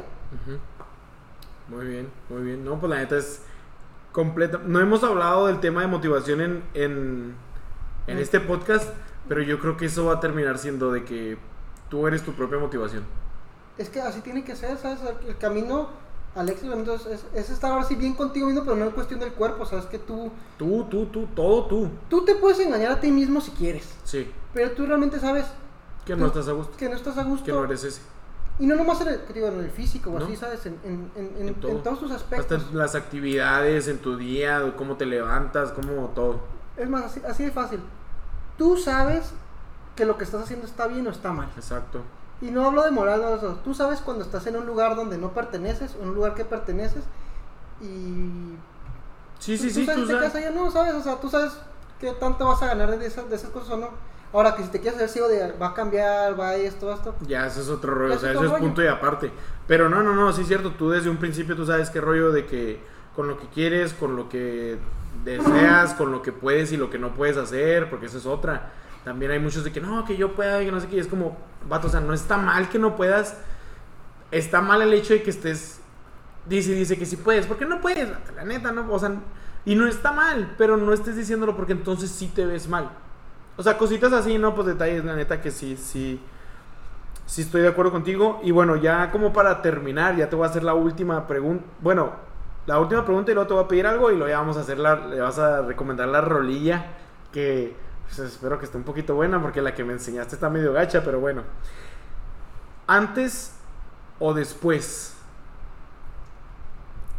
Muy 1.69 1.87
bien, 1.87 2.09
muy 2.29 2.43
bien. 2.43 2.65
No, 2.65 2.79
pues 2.79 2.91
la 2.91 2.97
neta 2.99 3.17
es 3.19 3.43
completa. 4.13 4.61
No 4.65 4.81
hemos 4.81 5.03
hablado 5.05 5.47
del 5.47 5.61
tema 5.61 5.81
de 5.83 5.89
motivación 5.89 6.41
en, 6.41 6.63
en, 6.75 7.35
en 8.07 8.17
Mm. 8.17 8.21
este 8.21 8.41
podcast, 8.41 8.89
pero 9.29 9.43
yo 9.43 9.59
creo 9.59 9.77
que 9.77 9.87
eso 9.87 10.07
va 10.07 10.15
a 10.15 10.21
terminar 10.21 10.59
siendo 10.59 10.93
de 10.93 11.05
que 11.05 11.37
tú 11.91 12.07
eres 12.07 12.23
tu 12.23 12.33
propia 12.33 12.59
motivación. 12.59 13.05
Es 13.79 13.91
que 13.91 14.01
así 14.01 14.21
tiene 14.21 14.43
que 14.45 14.57
ser, 14.57 14.79
¿sabes? 14.79 15.01
El 15.29 15.37
camino 15.37 15.89
al 16.37 16.49
éxito 16.49 16.73
entonces, 16.75 17.25
es, 17.35 17.41
es 17.45 17.51
estar 17.51 17.73
ahora 17.73 17.85
sí 17.85 17.95
bien 17.97 18.15
contigo 18.15 18.47
mismo, 18.47 18.63
pero 18.65 18.77
no 18.77 18.85
en 18.85 18.91
cuestión 18.93 19.19
del 19.21 19.33
cuerpo, 19.33 19.65
¿sabes? 19.67 19.87
Que 19.87 19.99
tú, 19.99 20.31
Tú, 20.59 20.85
tú, 20.91 21.07
tú, 21.07 21.27
todo 21.35 21.65
tú. 21.67 21.89
tú 22.09 22.25
te 22.25 22.35
puedes 22.37 22.61
engañar 22.61 22.93
a 22.93 23.01
ti 23.01 23.11
mismo 23.11 23.41
si 23.41 23.51
quieres, 23.53 23.89
Sí, 24.05 24.31
pero 24.55 24.71
tú 24.73 24.87
realmente 24.87 25.19
sabes 25.19 25.47
que 26.05 26.15
no 26.15 26.23
Tú- 26.31 26.39
estás 26.39 26.49
a 26.49 26.53
gusto, 26.53 26.77
que 26.77 26.89
no 26.89 26.95
estás 26.95 27.19
a 27.19 27.25
gusto. 27.25 27.45
que 27.45 27.53
no 27.53 27.65
eres 27.65 27.83
ese. 27.85 28.01
Y 28.59 28.67
no 28.67 28.75
nomás 28.77 29.01
en 29.03 29.09
el, 29.09 29.21
digo, 29.35 29.49
en 29.49 29.59
el 29.61 29.71
físico, 29.71 30.11
o 30.11 30.19
No. 30.19 30.25
así, 30.25 30.37
¿sabes? 30.37 30.65
En, 30.67 30.79
en, 30.85 31.11
en, 31.17 31.49
en- 31.49 31.55
todo. 31.57 31.73
en 31.73 31.83
todos 31.83 31.99
tus 32.01 32.11
Hasta 32.11 32.37
aspectos. 32.37 32.67
en 32.71 32.79
las 32.79 32.95
actividades, 32.95 33.89
en 33.89 33.99
tu 33.99 34.17
día, 34.17 34.73
cómo 34.77 34.97
te 34.97 35.05
levantas, 35.05 35.73
cómo 35.73 36.09
todo. 36.15 36.41
Es 36.77 36.89
más, 36.89 37.05
así, 37.05 37.21
así 37.29 37.45
de 37.45 37.51
fácil. 37.51 37.81
Tú 38.57 38.77
sabes 38.79 39.33
que 39.95 40.05
lo 40.07 40.17
que 40.17 40.25
estás 40.25 40.43
haciendo 40.43 40.67
está 40.67 40.87
bien 40.87 41.07
o 41.07 41.11
está 41.11 41.33
mal. 41.33 41.49
Exacto. 41.57 42.01
Y 42.41 42.51
no 42.51 42.67
hablo 42.67 42.83
de 42.85 42.91
moral, 42.91 43.21
no, 43.23 43.35
eso. 43.35 43.61
tú 43.65 43.75
sabes 43.75 44.01
cuando 44.01 44.25
estás 44.25 44.47
en 44.47 44.57
un 44.57 44.67
lugar 44.67 44.95
donde 44.97 45.19
no 45.19 45.33
perteneces, 45.33 45.95
o 45.99 46.03
en 46.03 46.11
un 46.11 46.15
lugar 46.15 46.35
que 46.35 46.45
perteneces, 46.45 47.05
y 47.81 48.57
Sí, 49.39 49.57
sí, 49.59 49.71
tú 49.73 49.75
sí, 49.75 49.87
sabes 49.87 50.03
tú 50.03 50.07
si 50.07 50.19
te 50.21 50.31
sabes. 50.31 50.35
allá, 50.35 50.51
no, 50.51 50.71
sabes, 50.71 50.95
o 50.95 51.03
sea, 51.03 51.17
tú 51.21 51.29
sabes 51.29 51.53
qué 52.01 52.13
tanto 52.13 52.47
vas 52.47 52.63
a 52.63 52.67
ganar 52.69 52.99
de 52.99 53.07
esas, 53.07 53.29
de 53.29 53.37
esas 53.37 53.51
cosas 53.51 53.71
o 53.71 53.77
no. 53.79 53.91
Ahora 54.33 54.55
que 54.57 54.63
si 54.65 54.69
te 54.71 54.81
quieres 54.81 54.97
hacer 54.97 55.09
ciego 55.09 55.29
de 55.29 55.53
va 55.53 55.69
a 55.69 55.75
cambiar, 55.75 56.39
va 56.39 56.55
esto, 56.57 56.93
esto, 56.93 57.15
Ya, 57.21 57.47
eso 57.47 57.61
es 57.61 57.69
otro 57.69 57.95
rollo, 57.95 58.13
Ya 58.13 58.17
o 58.17 58.19
sea, 58.19 58.31
es 58.31 58.37
eso 58.37 58.45
es 58.45 58.51
rollo. 58.51 58.63
punto 58.63 58.83
y 58.83 58.87
aparte. 58.87 59.33
Pero 59.67 59.89
no, 59.89 60.03
no, 60.03 60.15
no, 60.15 60.33
sí 60.33 60.43
es 60.43 60.49
cierto, 60.49 60.73
tú 60.73 60.91
desde 60.91 61.11
un 61.11 61.17
principio 61.19 61.57
tú 61.57 61.65
sabes 61.67 61.91
qué 61.91 62.01
rollo 62.01 62.33
de 62.33 62.47
que 62.47 62.81
con 63.15 63.29
lo 63.29 63.39
que 63.39 63.49
quieres, 63.49 63.95
con 63.95 64.17
lo 64.17 64.29
que 64.29 64.79
deseas, 65.25 65.95
con 65.95 66.13
lo 66.13 66.23
que 66.23 66.33
puedes 66.33 66.73
y 66.73 66.77
lo 66.77 66.91
que 66.91 66.99
no 66.99 67.15
puedes 67.15 67.37
hacer, 67.37 67.89
porque 67.89 68.07
eso 68.07 68.19
es 68.19 68.27
otra. 68.27 68.73
También 69.07 69.31
hay 69.31 69.39
muchos 69.39 69.63
de 69.63 69.71
que 69.71 69.81
no, 69.81 70.05
que 70.05 70.17
yo 70.17 70.35
pueda, 70.35 70.59
que 70.59 70.73
no 70.73 70.81
sé 70.81 70.89
qué, 70.89 70.97
y 70.97 70.99
es 70.99 71.07
como, 71.07 71.37
vato, 71.69 71.87
o 71.87 71.91
sea, 71.91 72.01
no 72.01 72.13
está 72.13 72.39
mal 72.39 72.69
que 72.69 72.77
no 72.77 72.97
puedas, 72.97 73.37
está 74.33 74.61
mal 74.61 74.83
el 74.83 74.93
hecho 74.95 75.15
de 75.15 75.23
que 75.23 75.31
estés, 75.31 75.79
dice, 76.45 76.73
dice 76.73 76.99
que 76.99 77.07
sí 77.07 77.15
puedes, 77.15 77.47
porque 77.47 77.67
no 77.67 77.81
puedes, 77.81 78.09
la 78.35 78.43
neta, 78.43 78.73
no, 78.73 78.93
o 78.93 78.99
sea, 78.99 79.13
y 79.65 79.77
no 79.77 79.87
está 79.87 80.11
mal, 80.11 80.57
pero 80.59 80.77
no 80.77 80.93
estés 80.93 81.15
diciéndolo 81.15 81.55
porque 81.55 81.71
entonces 81.71 82.11
sí 82.11 82.33
te 82.35 82.47
ves 82.47 82.69
mal. 82.69 82.91
O 83.57 83.63
sea, 83.63 83.79
cositas 83.79 84.13
así, 84.13 84.39
¿no? 84.39 84.57
Pues 84.57 84.67
detalles, 84.67 85.05
la 85.05 85.15
neta 85.15 85.41
que 85.41 85.53
sí, 85.53 85.77
sí. 85.77 86.21
Sí 87.27 87.43
estoy 87.43 87.63
de 87.63 87.69
acuerdo 87.69 87.93
contigo. 87.93 88.41
Y 88.43 88.51
bueno, 88.51 88.75
ya 88.75 89.13
como 89.13 89.33
para 89.33 89.63
terminar, 89.63 90.17
ya 90.17 90.29
te 90.29 90.35
voy 90.35 90.47
a 90.47 90.51
hacer 90.51 90.65
la 90.65 90.75
última 90.75 91.29
pregunta. 91.29 91.65
Bueno, 91.81 92.13
la 92.67 92.81
última 92.81 93.05
pregunta 93.05 93.31
y 93.31 93.35
luego 93.35 93.47
te 93.47 93.55
voy 93.55 93.65
a 93.65 93.69
pedir 93.69 93.87
algo 93.87 94.11
y 94.11 94.17
luego 94.17 94.29
ya 94.29 94.39
vamos 94.39 94.57
a 94.57 94.61
hacer 94.61 94.79
la, 94.79 94.97
le 95.07 95.21
vas 95.21 95.39
a 95.39 95.63
recomendar 95.63 96.09
la 96.09 96.21
rolilla 96.21 96.87
que 97.33 97.86
pues, 98.07 98.19
espero 98.21 98.59
que 98.59 98.65
esté 98.67 98.77
un 98.77 98.85
poquito 98.85 99.15
buena 99.15 99.41
porque 99.41 99.61
la 99.61 99.75
que 99.75 99.85
me 99.85 99.93
enseñaste 99.93 100.35
está 100.37 100.49
medio 100.49 100.73
gacha, 100.73 101.03
pero 101.05 101.21
bueno. 101.21 101.43
Antes 102.87 103.53
o 104.19 104.33
después, 104.33 105.15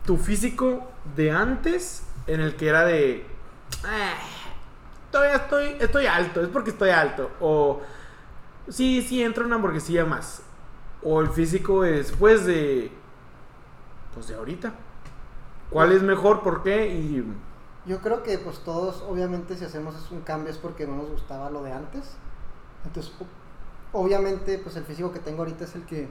tu 0.05 0.18
físico 0.18 0.89
de 1.15 1.31
antes 1.31 2.03
en 2.27 2.39
el 2.41 2.55
que 2.55 2.68
era 2.69 2.85
de... 2.85 3.26
"Ah, 3.84 4.15
todavía 5.11 5.35
estoy, 5.35 5.76
estoy 5.80 6.05
alto, 6.05 6.41
es 6.41 6.47
porque 6.47 6.69
estoy 6.72 6.89
alto. 6.89 7.30
O 7.39 7.81
sí, 8.69 9.01
sí, 9.01 9.22
entra 9.23 9.45
una 9.45 9.55
hamburguesilla 9.55 10.05
más. 10.05 10.41
O 11.03 11.22
el 11.22 11.30
físico 11.30 11.84
de 11.84 11.91
después 11.93 12.45
de... 12.45 12.91
Pues 14.14 14.30
de 14.30 14.35
ahorita. 14.35 14.73
¿Cuál 15.69 15.91
es 15.91 16.01
mejor? 16.01 16.41
¿Por 16.41 16.64
qué? 16.64 16.88
Y... 16.88 17.23
Yo 17.88 17.99
creo 18.01 18.22
que 18.23 18.38
pues 18.38 18.59
todos, 18.59 19.01
obviamente, 19.07 19.55
si 19.55 19.64
hacemos 19.65 19.95
un 20.11 20.22
cambio 20.22 20.51
es 20.51 20.57
porque 20.57 20.85
no 20.85 20.97
nos 20.97 21.09
gustaba 21.09 21.49
lo 21.49 21.64
de 21.64 21.72
antes. 21.72 22.03
Entonces, 22.85 23.14
obviamente, 23.93 24.57
pues 24.59 24.76
el 24.76 24.84
físico 24.84 25.11
que 25.11 25.19
tengo 25.19 25.39
ahorita 25.39 25.64
es 25.64 25.76
el 25.76 25.85
que 25.85 26.07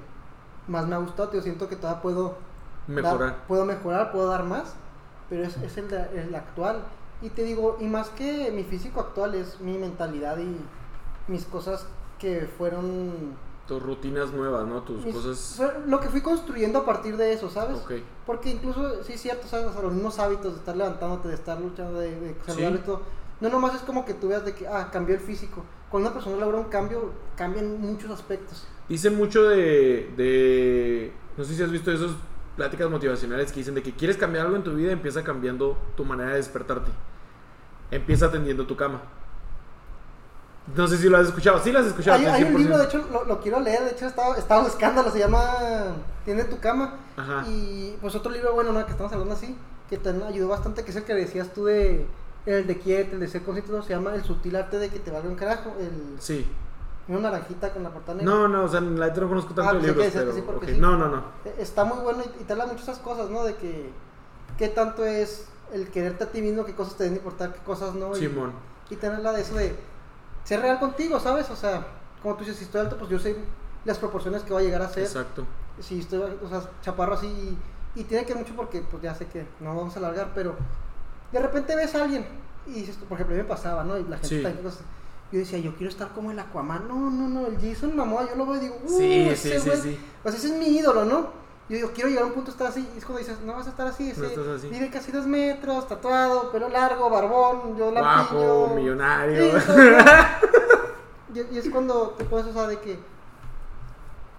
más 0.69 0.87
me 0.87 0.95
ha 0.95 0.99
gustado. 0.99 1.33
Yo 1.33 1.43
siento 1.43 1.69
que 1.69 1.77
todavía 1.77 2.03
puedo 2.03 2.35
Mejorar. 2.87 3.19
dar- 3.19 3.47
puedo 3.47 3.65
mejorar, 3.65 4.13
puedo 4.13 4.29
dar 4.29 4.45
más, 4.45 4.75
pero 5.29 5.43
es, 5.45 5.57
es 5.59 5.77
el, 5.77 5.93
el 5.93 6.35
actual. 6.35 6.83
Y 7.23 7.31
te 7.31 7.45
digo, 7.45 7.77
y 7.81 7.87
más 7.87 8.09
que 8.11 8.51
mi 8.53 8.63
físico 8.65 9.01
actual 9.01 9.35
es 9.35 9.61
mi 9.61 9.79
mentalidad 9.79 10.39
y 10.39 10.57
mis 11.29 11.45
cosas 11.45 11.87
que 12.19 12.49
fueron... 12.59 13.37
Tus 13.67 13.83
rutinas 13.83 14.33
nuevas, 14.33 14.67
¿no? 14.67 14.83
Tus 14.83 15.05
mis- 15.05 15.15
cosas... 15.15 15.61
lo 15.87 15.99
que 16.01 16.09
fui 16.09 16.21
construyendo 16.21 16.79
a 16.81 16.85
partir 16.87 17.17
de 17.17 17.33
eso, 17.33 17.51
¿sabes? 17.51 17.79
Ok. 17.79 17.93
Porque 18.25 18.51
incluso, 18.51 19.03
sí 19.03 19.15
es 19.15 19.21
cierto, 19.21 19.49
¿sabes? 19.49 19.67
O 19.67 19.73
sea, 19.73 19.83
los 19.83 19.93
mismos 19.93 20.19
hábitos 20.21 20.53
de 20.53 20.59
estar 20.61 20.77
levantándote, 20.77 21.29
de 21.29 21.35
estar 21.35 21.61
luchando, 21.61 21.99
de, 21.99 22.19
de 22.21 22.37
saludable 22.47 22.77
Sí. 22.79 22.83
y 22.83 22.87
todo. 22.87 23.03
No 23.41 23.49
nomás 23.49 23.75
es 23.75 23.83
como 23.83 24.05
que 24.05 24.15
tú 24.15 24.29
veas 24.29 24.45
de 24.45 24.55
que, 24.55 24.67
ah, 24.69 24.89
cambió 24.93 25.15
el 25.15 25.21
físico. 25.21 25.63
Cuando 25.91 26.09
una 26.09 26.15
persona 26.15 26.37
logra 26.37 26.59
un 26.59 26.69
cambio, 26.69 27.11
cambian 27.37 27.81
muchos 27.81 28.11
aspectos. 28.11 28.67
Dicen 28.89 29.17
mucho 29.17 29.43
de, 29.49 30.13
de... 30.17 31.13
No 31.37 31.45
sé 31.45 31.55
si 31.55 31.63
has 31.63 31.71
visto 31.71 31.91
esas 31.93 32.13
pláticas 32.57 32.89
motivacionales 32.89 33.51
que 33.53 33.59
dicen 33.61 33.75
de 33.75 33.83
que 33.83 33.93
quieres 33.93 34.17
cambiar 34.17 34.47
algo 34.47 34.57
en 34.57 34.65
tu 34.65 34.75
vida, 34.75 34.93
empieza 34.93 35.23
cambiando 35.25 35.77
tu 35.97 36.05
manera 36.05 36.31
de 36.31 36.37
despertarte. 36.37 36.91
Empieza 37.91 38.27
atendiendo 38.27 38.67
tu 38.67 38.77
cama. 38.77 39.03
No 40.75 40.89
sé 40.89 40.99
si 40.99 41.09
lo 41.09 41.17
has 41.19 41.27
escuchado. 41.29 41.61
Sí 41.63 41.71
lo 41.71 41.79
has 41.79 41.87
escuchado. 41.87 42.19
Hay, 42.19 42.43
un 42.45 42.55
100%. 42.55 42.59
libro, 42.59 42.79
de 42.79 42.85
hecho, 42.87 42.99
lo, 43.13 43.25
lo 43.25 43.41
quiero 43.41 43.61
leer, 43.61 43.85
de 43.85 43.91
hecho 43.93 44.07
estaba, 44.07 44.37
estaba 44.37 44.63
buscándolo, 44.65 45.11
se 45.11 45.19
llama 45.21 45.95
Tiene 46.25 46.45
tu 46.45 46.59
cama. 46.59 46.95
Ajá. 47.17 47.45
Y 47.49 47.97
pues 48.01 48.15
otro 48.15 48.33
libro, 48.33 48.53
bueno, 48.55 48.73
no, 48.73 48.85
que 48.85 48.91
estamos 48.93 49.13
hablando 49.13 49.35
así, 49.35 49.57
que 49.89 49.97
te 49.99 50.09
ayudó 50.11 50.49
bastante, 50.49 50.83
que 50.85 50.91
es 50.91 50.97
el 50.97 51.05
que 51.05 51.15
decías 51.15 51.53
tú 51.53 51.67
de 51.67 52.07
el 52.47 52.67
de 52.67 52.79
quiet, 52.79 53.13
el 53.13 53.21
de 53.21 53.29
ser 53.29 53.43
consciente, 53.43 53.73
se 53.83 53.91
llama 53.95 54.15
El 54.15 54.23
sutil 54.25 54.55
arte 54.57 54.79
de 54.79 54.89
que 54.89 54.99
te 54.99 55.11
valga 55.11 55.29
un 55.29 55.35
carajo. 55.37 55.75
El, 55.81 56.17
Sí. 56.21 56.47
una 57.09 57.21
naranjita 57.21 57.73
con 57.73 57.83
la 57.85 57.91
portada 57.91 58.19
negra. 58.19 58.33
No, 58.35 58.49
no, 58.49 58.65
o 58.65 58.69
sea, 58.69 58.81
la 58.81 59.07
neta 59.07 59.21
no 59.21 59.29
conozco 59.29 59.55
tanto 59.55 59.71
Ah, 59.71 59.81
que 59.81 59.87
libros, 59.87 60.07
pero... 60.13 60.33
sí, 60.33 60.43
porque 60.45 60.67
ok. 60.67 60.73
sí. 60.73 60.79
No, 60.81 60.97
no, 60.97 61.09
no. 61.09 61.19
Eh, 61.45 61.55
Está 61.59 61.85
muy 61.85 61.99
bueno 61.99 62.23
y, 62.25 62.43
y 62.43 62.45
te 62.45 62.53
habla 62.53 62.67
muchas 62.67 62.83
esas 62.85 62.99
cosas, 62.99 63.31
¿no? 63.31 63.45
De 63.45 63.55
que 63.57 63.91
qué 64.59 64.69
tanto 64.69 65.05
es 65.05 65.47
el 65.73 65.89
quererte 65.91 66.25
a 66.25 66.27
ti 66.29 66.41
mismo, 66.43 66.65
qué 66.65 66.75
cosas 66.75 66.97
te 66.97 67.05
deben 67.05 67.19
importar, 67.19 67.53
qué 67.53 67.61
cosas 67.61 67.95
no. 67.95 68.17
Y, 68.17 68.21
Simón. 68.21 68.53
y 68.91 68.97
tenerla 68.97 69.33
de 69.33 69.43
eso 69.43 69.55
de 69.55 69.77
ser 70.47 70.61
real 70.63 70.79
contigo, 70.81 71.21
¿sabes? 71.21 71.51
O 71.51 71.57
sea, 71.57 71.87
como 72.23 72.35
tú 72.37 72.41
dices, 72.41 72.57
si 72.57 72.65
estoy 72.65 72.81
alto, 72.81 72.97
pues 72.97 73.11
yo 73.11 73.19
sé 73.19 73.37
las 73.85 73.99
proporciones 73.99 74.43
que 74.43 74.53
voy 74.53 74.63
a 74.63 74.67
llegar 74.67 74.81
a 74.83 74.89
ser. 74.89 75.03
Exacto. 75.03 75.45
Si 75.81 75.99
estoy, 76.01 76.23
o 76.43 76.49
sea, 76.49 76.63
chaparro 76.83 77.15
así. 77.15 77.27
Y, 77.27 78.01
y 78.01 78.05
tiene 78.05 78.25
que 78.25 78.33
ver 78.33 78.43
mucho 78.43 78.55
porque, 78.57 78.81
pues 78.81 79.03
ya 79.03 79.15
sé 79.15 79.27
que 79.27 79.47
no 79.61 79.75
vamos 79.77 79.95
a 79.97 79.99
alargar, 79.99 80.31
pero 80.35 80.55
de 81.33 81.39
repente 81.41 81.75
ves 81.77 81.95
a 81.95 82.05
alguien 82.05 82.27
y 82.67 82.73
dices, 82.73 82.97
por 82.97 83.17
ejemplo, 83.17 83.35
a 83.35 83.39
mí 83.39 83.43
me 83.43 83.49
pasaba, 83.49 83.85
¿no? 83.85 83.99
Y 83.99 84.05
la 84.05 84.17
gente 84.17 84.29
Sí. 84.29 84.37
está 84.37 84.53
cosas. 84.63 84.81
Yo 85.33 85.41
decía, 85.41 85.59
yo 85.59 85.75
quiero 85.77 85.91
estar 85.91 86.09
como 86.11 86.31
el 86.31 86.39
Aquaman. 86.39 86.87
No, 86.87 87.11
no, 87.11 87.29
no, 87.29 87.47
el 87.49 87.59
Jason 87.61 87.97
Momoa, 87.97 88.29
yo 88.29 88.37
lo 88.37 88.47
veo 88.47 88.57
y 88.57 88.61
digo, 88.61 88.77
Sí, 88.87 89.29
ese 89.29 89.59
sí, 89.61 89.69
güey-. 89.69 89.99
Pues 90.23 90.35
ese 90.37 90.49
es 90.49 90.53
mi 90.55 90.67
ídolo, 90.69 91.05
¿no? 91.05 91.31
Yo 91.69 91.77
digo, 91.77 91.91
quiero 91.95 92.09
llegar 92.09 92.25
a 92.25 92.27
un 92.27 92.33
punto 92.33 92.51
estar 92.51 92.67
así. 92.69 92.89
Y 92.95 92.99
es 92.99 93.05
cuando 93.05 93.19
dices, 93.19 93.41
no 93.41 93.55
vas 93.55 93.67
a 93.67 93.71
estar 93.71 93.87
así. 93.87 94.11
Ese, 94.11 94.21
No 94.21 94.27
estás 94.27 94.47
así. 94.49 94.69
Mide 94.69 94.89
casi 94.91 95.11
dos 95.11 95.27
metros, 95.27 95.89
tatuado, 95.89 96.53
pelo 96.53 96.69
largo, 96.69 97.11
barbón, 97.11 97.77
yo 97.77 97.91
Guapo, 97.91 98.73
millonario. 98.77 99.61
Sí, 99.61 99.67
y, 101.35 101.55
y 101.55 101.59
es 101.59 101.69
cuando 101.71 102.11
te 102.11 102.25
o 102.33 102.53
sea, 102.53 102.67
de 102.69 102.79
que 102.79 102.99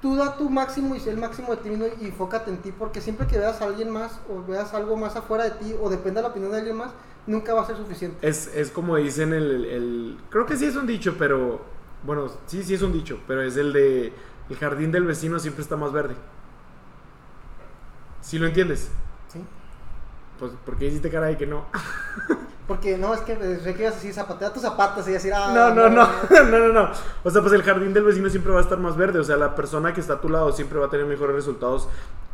tú 0.02 0.16
da 0.16 0.38
tu 0.38 0.50
máximo 0.50 0.96
y 0.96 1.00
sé 1.00 1.10
el 1.10 1.18
máximo 1.18 1.56
de 1.56 1.58
ti 1.58 1.70
mismo 1.70 1.86
y 2.00 2.06
enfócate 2.06 2.52
en 2.52 2.58
ti, 2.58 2.72
porque 2.72 3.02
siempre 3.02 3.28
que 3.28 3.38
veas 3.38 3.62
a 3.62 3.66
alguien 3.66 3.90
más 3.90 4.20
o 4.30 4.44
veas 4.50 4.74
algo 4.74 4.96
más 4.96 5.16
afuera 5.16 5.44
de 5.46 5.52
ti 5.52 5.76
o 5.82 5.90
dependa 5.90 6.22
de 6.22 6.28
la 6.28 6.30
opinión 6.30 6.52
de 6.52 6.60
alguien 6.60 6.78
más, 6.78 6.92
nunca 7.26 7.54
va 7.54 7.62
a 7.64 7.66
ser 7.66 7.78
suficiente. 7.78 8.26
Es, 8.28 8.48
es 8.56 8.72
como 8.72 8.96
dicen 8.96 9.34
el, 9.34 9.66
el- 9.66 10.18
Creo 10.30 10.46
que 10.46 10.56
sí 10.56 10.66
es 10.66 10.76
un 10.76 10.88
dicho, 10.88 11.16
pero... 11.18 11.62
Bueno, 12.04 12.30
sí, 12.46 12.64
sí 12.64 12.76
es 12.76 12.82
un 12.84 12.94
dicho, 12.94 13.20
pero 13.28 13.42
es 13.42 13.58
el 13.58 13.74
de... 13.74 14.14
El 14.50 14.56
jardín 14.56 14.92
del 14.94 15.04
vecino 15.04 15.40
siempre 15.40 15.62
está 15.62 15.76
más 15.76 15.92
verde. 15.92 16.16
¿Sí 18.28 18.38
lo 18.38 18.46
entiendes? 18.46 18.90
¿sí? 19.32 19.40
Pues, 20.38 20.52
¿por 20.66 20.78
qué 20.78 20.88
hiciste 20.88 21.10
cara 21.10 21.28
de 21.28 21.38
que 21.38 21.48
no? 21.48 21.64
Porque 22.68 22.98
no, 22.98 23.14
es 23.14 23.22
que 23.22 23.38
sé 23.64 23.74
que 23.74 23.84
ibas 23.84 23.94
a 23.94 23.96
decir 23.96 24.14
zapatea 24.14 24.52
tus 24.52 24.64
zapatos 24.64 25.08
y 25.08 25.12
decir, 25.12 25.32
ah, 25.34 25.54
No, 25.56 25.74
no, 25.74 25.88
no, 25.88 26.06
no, 26.30 26.60
no, 26.60 26.74
no. 26.74 26.92
O 27.24 27.30
sea, 27.30 27.42
pues 27.42 27.54
el 27.54 27.64
jardín 27.64 27.94
del 27.94 28.04
vecino 28.04 28.30
siempre 28.30 28.52
va 28.52 28.60
a 28.60 28.64
estar 28.64 28.80
más 28.80 28.98
verde. 28.98 29.20
O 29.20 29.24
sea, 29.24 29.38
la 29.38 29.56
persona 29.56 29.94
que 29.94 30.02
está 30.02 30.16
a 30.16 30.20
tu 30.20 30.28
lado 30.28 30.52
siempre 30.52 30.78
va 30.78 30.88
a 30.88 30.90
tener 30.90 31.06
mejores 31.06 31.38
resultados 31.38 31.88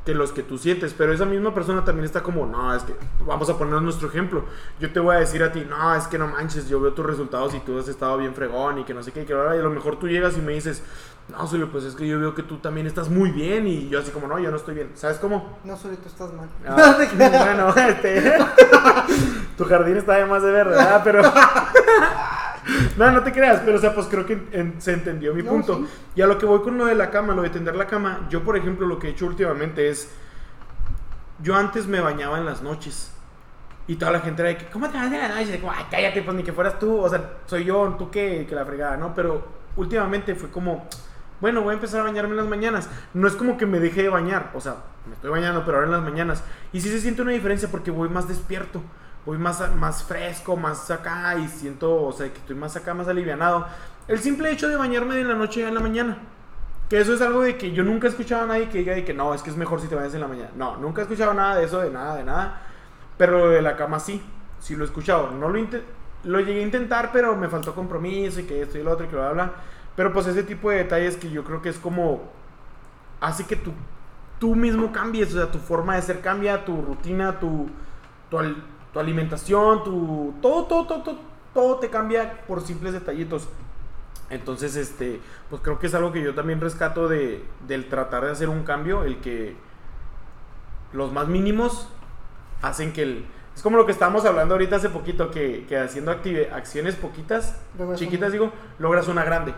que 0.05 0.13
los 0.13 0.31
que 0.31 0.43
tú 0.43 0.57
sientes. 0.57 0.93
Pero 0.97 1.13
esa 1.13 1.25
misma 1.25 1.53
persona 1.53 1.84
también 1.84 2.05
está 2.05 2.21
como, 2.21 2.45
no, 2.45 2.75
es 2.75 2.84
que 2.84 2.95
vamos 3.25 3.49
a 3.49 3.57
poner 3.57 3.81
nuestro 3.81 4.07
ejemplo. 4.07 4.45
Yo 4.80 4.91
te 4.91 4.99
voy 4.99 5.15
a 5.15 5.19
decir 5.19 5.43
a 5.43 5.51
ti, 5.51 5.65
no, 5.67 5.95
es 5.95 6.07
que 6.07 6.17
no 6.17 6.27
manches, 6.27 6.67
yo 6.67 6.80
veo 6.80 6.93
tus 6.93 7.05
resultados 7.05 7.53
y 7.53 7.59
tú 7.59 7.77
has 7.80 7.88
estado 7.88 8.17
bien 8.17 8.34
fregón 8.34 8.80
y 8.80 8.84
que 8.84 8.93
no 8.93 9.03
sé 9.03 9.11
qué, 9.11 9.23
y 9.23 9.25
que 9.25 9.34
ahora 9.34 9.51
a 9.51 9.55
lo 9.55 9.69
mejor 9.69 9.97
tú 9.97 10.07
llegas 10.07 10.38
y 10.38 10.41
me 10.41 10.53
dices, 10.53 10.84
no, 11.30 11.47
Zulio, 11.47 11.71
pues 11.71 11.85
es 11.85 11.95
que 11.95 12.05
yo 12.05 12.19
veo 12.19 12.35
que 12.35 12.43
tú 12.43 12.57
también 12.57 12.85
estás 12.85 13.09
muy 13.09 13.31
bien 13.31 13.65
y 13.65 13.88
yo 13.88 13.99
así 13.99 14.11
como, 14.11 14.27
no, 14.27 14.39
yo 14.39 14.51
no 14.51 14.57
estoy 14.57 14.75
bien. 14.75 14.91
¿Sabes 14.95 15.17
cómo? 15.17 15.57
No, 15.63 15.77
solo 15.77 15.95
tú 15.95 16.09
estás 16.09 16.34
mal. 16.34 16.49
Ah, 16.67 16.97
bueno, 17.15 17.69
este. 17.75 18.38
tu 19.57 19.63
jardín 19.65 19.97
está 19.97 20.15
de 20.15 20.25
más 20.25 20.43
de 20.43 20.51
verde, 20.51 20.75
¿verdad? 20.75 21.01
Pero. 21.03 21.21
no, 22.98 23.11
no 23.11 23.23
te 23.23 23.31
creas, 23.31 23.61
pero 23.65 23.77
o 23.77 23.80
sea, 23.81 23.94
pues 23.94 24.07
creo 24.07 24.26
que 24.26 24.41
en- 24.52 24.81
se 24.81 24.94
entendió 24.94 25.34
mi 25.34 25.44
No, 25.44 25.52
punto. 25.52 25.77
sí. 25.77 25.88
Y 26.15 26.22
a 26.22 26.27
lo 26.27 26.38
que 26.38 26.45
voy 26.45 26.61
con 26.61 26.77
lo 26.77 26.85
de 26.85 26.95
la 26.95 27.10
cama, 27.10 27.34
lo 27.34 27.41
de 27.41 27.49
tender 27.49 27.76
la 27.76 27.88
cama, 27.88 28.27
yo, 28.30 28.44
por 28.44 28.56
ejemplo, 28.57 28.85
lo 28.88 28.99
que 28.99 29.07
he 29.07 29.11
hecho 29.11 29.26
últimamente 29.26 29.90
es. 29.90 30.10
yo 31.41 31.56
antes 31.56 31.88
me 31.88 31.99
bañaba 31.99 32.38
en 32.38 32.45
las 32.45 32.61
noches. 32.61 33.11
Y 33.85 33.95
toda 33.98 34.11
la 34.14 34.22
gente 34.22 34.41
era 34.41 34.49
de 34.49 34.57
que, 34.57 34.65
¿cómo 34.68 34.88
te 34.90 34.98
bañas 34.98 35.14
en 35.14 35.19
la 35.19 35.27
noche? 35.41 35.56
Y 35.56 35.60
como, 35.60 35.73
ay, 35.73 35.85
cállate, 35.91 36.22
pues 36.22 36.38
ni 36.38 36.44
que 36.44 36.53
fueras 36.53 36.80
tú. 36.80 36.98
O 36.99 37.10
sea, 37.10 37.31
soy 37.48 37.65
yo, 37.65 37.95
tú 37.99 38.10
que, 38.10 38.45
que 38.48 38.56
la 38.56 38.64
fregada, 38.65 38.95
¿no? 38.95 39.14
Pero 39.14 39.45
últimamente 39.76 40.35
fue 40.35 40.49
como, 40.49 40.88
bueno, 41.41 41.61
voy 41.61 41.72
a 41.72 41.73
empezar 41.73 41.99
a 41.99 42.03
bañarme 42.03 42.31
en 42.31 42.38
las 42.38 42.48
mañanas. 42.48 42.90
No 43.14 43.27
es 43.27 43.34
como 43.34 43.57
que 43.57 43.65
me 43.65 43.80
deje 43.81 44.03
de 44.03 44.10
bañar, 44.10 44.52
o 44.53 44.61
sea, 44.61 44.76
me 45.06 45.15
estoy 45.15 45.31
bañando, 45.31 45.64
pero 45.65 45.77
ahora 45.80 45.88
en 45.88 45.91
las 45.94 46.03
mañanas. 46.03 46.44
Y 46.72 46.80
sí 46.80 46.88
se 46.90 47.02
siente 47.02 47.23
una 47.23 47.31
diferencia 47.34 47.68
porque 47.69 47.91
voy 47.91 48.07
más 48.07 48.26
despierto, 48.30 48.81
voy 49.25 49.37
más, 49.37 49.73
más 49.75 50.03
fresco, 50.03 50.55
más 50.55 50.89
acá 50.91 51.35
y 51.37 51.47
siento, 51.47 52.03
o 52.03 52.11
sea, 52.11 52.31
que 52.31 52.39
estoy 52.39 52.55
más 52.55 52.75
acá, 52.75 52.93
más 52.93 53.07
alivianado. 53.07 53.65
El 54.07 54.19
simple 54.19 54.51
hecho 54.51 54.67
de 54.67 54.75
bañarme 54.75 55.19
en 55.19 55.27
la 55.27 55.35
noche 55.35 55.61
y 55.61 55.63
en 55.63 55.73
la 55.73 55.79
mañana. 55.79 56.17
Que 56.89 56.99
eso 56.99 57.13
es 57.13 57.21
algo 57.21 57.41
de 57.41 57.57
que 57.57 57.71
yo 57.71 57.83
nunca 57.83 58.07
he 58.07 58.09
escuchado 58.09 58.43
a 58.43 58.47
nadie 58.47 58.69
que 58.69 58.79
diga 58.79 58.93
de 58.93 59.05
que 59.05 59.13
no, 59.13 59.33
es 59.33 59.41
que 59.41 59.49
es 59.49 59.57
mejor 59.57 59.81
si 59.81 59.87
te 59.87 59.95
bañas 59.95 60.13
en 60.13 60.21
la 60.21 60.27
mañana. 60.27 60.51
No, 60.55 60.77
nunca 60.77 61.01
he 61.01 61.03
escuchado 61.03 61.33
nada 61.33 61.55
de 61.55 61.65
eso, 61.65 61.79
de 61.79 61.89
nada, 61.89 62.15
de 62.17 62.23
nada. 62.23 62.61
Pero 63.17 63.39
lo 63.39 63.49
de 63.49 63.61
la 63.61 63.75
cama 63.75 63.99
sí, 63.99 64.21
sí 64.59 64.75
lo 64.75 64.83
he 64.83 64.87
escuchado. 64.87 65.31
No 65.31 65.49
lo, 65.49 65.59
lo 66.25 66.39
llegué 66.39 66.59
a 66.59 66.63
intentar, 66.63 67.11
pero 67.13 67.35
me 67.35 67.47
faltó 67.47 67.73
compromiso 67.73 68.41
y 68.41 68.43
que 68.43 68.61
esto 68.61 68.77
y 68.77 68.83
lo 68.83 68.91
otro 68.91 69.05
y 69.05 69.09
que 69.09 69.15
lo 69.15 69.23
habla. 69.23 69.53
Pero 69.95 70.11
pues 70.11 70.27
ese 70.27 70.43
tipo 70.43 70.69
de 70.69 70.77
detalles 70.77 71.15
que 71.15 71.29
yo 71.29 71.43
creo 71.43 71.61
que 71.61 71.69
es 71.69 71.77
como... 71.77 72.31
Hace 73.21 73.45
que 73.45 73.55
tú, 73.55 73.71
tú 74.37 74.53
mismo 74.53 74.91
cambies, 74.91 75.33
o 75.33 75.37
sea, 75.37 75.49
tu 75.49 75.59
forma 75.59 75.95
de 75.95 76.01
ser 76.01 76.19
cambia, 76.19 76.65
tu 76.65 76.81
rutina, 76.81 77.39
tu, 77.39 77.69
tu, 78.29 78.37
tu 78.93 78.99
alimentación, 78.99 79.83
tu... 79.83 80.35
Todo, 80.41 80.65
todo, 80.65 80.85
todo, 80.85 81.03
todo, 81.03 81.19
todo 81.53 81.79
te 81.79 81.89
cambia 81.89 82.45
por 82.47 82.61
simples 82.61 82.93
detallitos. 82.93 83.49
Entonces, 84.29 84.75
este, 84.75 85.19
pues 85.49 85.61
creo 85.61 85.79
que 85.79 85.87
es 85.87 85.93
algo 85.93 86.11
que 86.11 86.21
yo 86.21 86.33
también 86.33 86.61
rescato 86.61 87.07
de, 87.07 87.43
del 87.67 87.89
tratar 87.89 88.25
de 88.25 88.31
hacer 88.31 88.49
un 88.49 88.63
cambio, 88.63 89.03
el 89.03 89.19
que 89.19 89.55
los 90.93 91.11
más 91.11 91.27
mínimos 91.27 91.89
hacen 92.61 92.93
que 92.93 93.03
el... 93.03 93.25
Es 93.55 93.61
como 93.61 93.77
lo 93.77 93.85
que 93.85 93.91
estábamos 93.91 94.25
hablando 94.25 94.55
ahorita 94.55 94.77
hace 94.77 94.89
poquito, 94.89 95.29
que, 95.29 95.65
que 95.67 95.77
haciendo 95.77 96.11
acciones 96.51 96.95
poquitas, 96.95 97.59
chiquitas 97.95 98.31
digo, 98.31 98.51
logras 98.79 99.07
una 99.07 99.23
grande. 99.23 99.53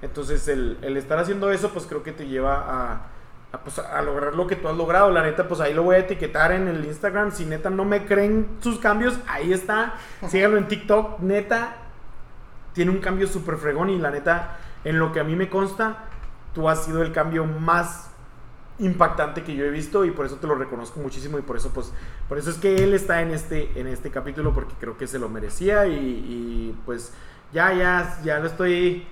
Entonces 0.00 0.48
el, 0.48 0.78
el, 0.80 0.96
estar 0.96 1.18
haciendo 1.18 1.50
eso, 1.50 1.70
pues 1.70 1.84
creo 1.84 2.02
que 2.02 2.12
te 2.12 2.26
lleva 2.26 2.64
a, 2.66 3.06
a, 3.52 3.58
pues, 3.58 3.78
a, 3.78 4.00
lograr 4.02 4.34
lo 4.34 4.46
que 4.46 4.56
tú 4.56 4.68
has 4.68 4.76
logrado. 4.76 5.10
La 5.10 5.22
neta, 5.22 5.48
pues 5.48 5.60
ahí 5.60 5.74
lo 5.74 5.82
voy 5.82 5.96
a 5.96 5.98
etiquetar 5.98 6.52
en 6.52 6.68
el 6.68 6.84
Instagram. 6.84 7.32
Si 7.32 7.44
neta 7.44 7.70
no 7.70 7.84
me 7.84 8.06
creen 8.06 8.48
sus 8.60 8.78
cambios, 8.78 9.18
ahí 9.26 9.52
está. 9.52 9.94
Síganlo 10.28 10.58
en 10.58 10.68
TikTok. 10.68 11.20
Neta, 11.20 11.76
tiene 12.72 12.90
un 12.90 12.98
cambio 12.98 13.26
súper 13.26 13.56
fregón 13.56 13.90
y 13.90 13.98
la 13.98 14.10
neta, 14.10 14.58
en 14.84 14.98
lo 14.98 15.12
que 15.12 15.20
a 15.20 15.24
mí 15.24 15.34
me 15.36 15.48
consta, 15.48 16.04
tú 16.54 16.68
has 16.68 16.84
sido 16.84 17.02
el 17.02 17.12
cambio 17.12 17.44
más 17.44 18.10
impactante 18.78 19.42
que 19.42 19.54
yo 19.54 19.66
he 19.66 19.70
visto 19.70 20.06
y 20.06 20.10
por 20.10 20.24
eso 20.24 20.36
te 20.36 20.46
lo 20.46 20.54
reconozco 20.54 21.00
muchísimo 21.00 21.38
y 21.38 21.42
por 21.42 21.58
eso 21.58 21.68
pues 21.68 21.92
por 22.30 22.38
eso 22.38 22.48
es 22.48 22.56
que 22.56 22.82
él 22.82 22.94
está 22.94 23.20
en 23.20 23.30
este 23.30 23.78
en 23.78 23.86
este 23.86 24.10
capítulo 24.10 24.54
porque 24.54 24.72
creo 24.80 24.96
que 24.96 25.06
se 25.06 25.18
lo 25.18 25.28
merecía 25.28 25.86
y, 25.86 26.74
pues 26.86 27.12
ya 27.52 27.74
ya 27.74 28.18
ya 28.24 28.38
lo 28.38 28.46
estoy 28.46 29.06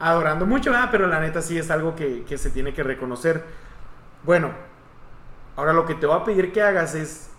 adorando 0.00 0.44
mucho 0.44 0.70
pero 0.90 1.06
la 1.06 1.18
neta 1.18 1.40
sí 1.40 1.56
es 1.56 1.70
algo 1.70 1.96
que 1.96 2.36
se 2.36 2.50
tiene 2.50 2.74
que 2.74 2.82
reconocer 2.82 3.42
bueno 4.26 4.50
ahora 5.56 5.72
lo 5.72 5.86
que 5.86 5.94
te 5.94 6.06
voy 6.06 6.16
a 6.16 6.24
pedir 6.24 6.52
que 6.52 6.60
hagas 6.60 6.94
es 6.94 7.30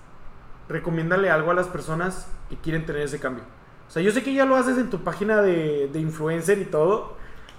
recomiéndale 0.67 1.29
algo 1.29 1.51
a 1.51 1.53
las 1.53 1.67
personas 1.67 2.27
que 2.49 2.57
quieren 2.57 2.85
tener 2.85 3.03
ese 3.03 3.19
cambio 3.19 3.43
o 3.87 3.91
sea, 3.91 4.03
yo 4.03 4.11
sé 4.11 4.21
que 4.21 4.33
ya 4.33 4.45
lo 4.45 4.55
haces 4.55 4.77
en 4.77 4.89
tu 4.89 4.99
página 5.03 5.41
de, 5.41 5.89
de 5.91 5.99
influencer 5.99 6.59
y 6.59 6.65
todo, 6.65 7.15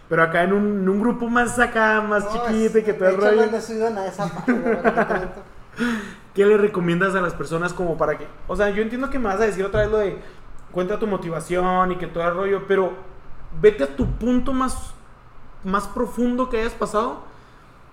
pero 0.08 0.22
acá 0.22 0.42
en 0.42 0.52
un, 0.52 0.88
un 0.88 1.00
grupo 1.00 1.28
más 1.28 1.58
acá, 1.58 2.02
más 2.02 2.24
no, 2.24 2.32
chiquito 2.32 2.78
y 2.78 2.82
que 2.82 2.92
todo 2.92 3.08
el 3.08 3.16
rollo. 3.16 3.46
No 3.46 4.02
esa 4.04 4.28
página, 4.28 5.32
¿Qué 6.34 6.44
le 6.44 6.58
recomiendas 6.58 7.14
a 7.14 7.20
las 7.20 7.34
personas 7.34 7.72
como 7.72 7.96
para 7.96 8.18
que... 8.18 8.26
O 8.46 8.54
sea, 8.54 8.70
yo 8.70 8.82
entiendo 8.82 9.10
que 9.10 9.18
me 9.18 9.26
vas 9.26 9.40
a 9.40 9.46
decir 9.46 9.64
otra 9.64 9.80
vez 9.80 9.90
lo 9.90 9.98
de 9.98 10.18
cuenta 10.70 10.98
tu 10.98 11.06
motivación 11.06 11.92
y 11.92 11.96
que 11.96 12.06
todo 12.06 12.24
el 12.28 12.34
rollo, 12.34 12.66
pero 12.68 12.92
vete 13.60 13.84
a 13.84 13.96
tu 13.96 14.06
punto 14.06 14.52
más, 14.52 14.92
más 15.64 15.88
profundo 15.88 16.50
que 16.50 16.60
hayas 16.60 16.74
pasado. 16.74 17.22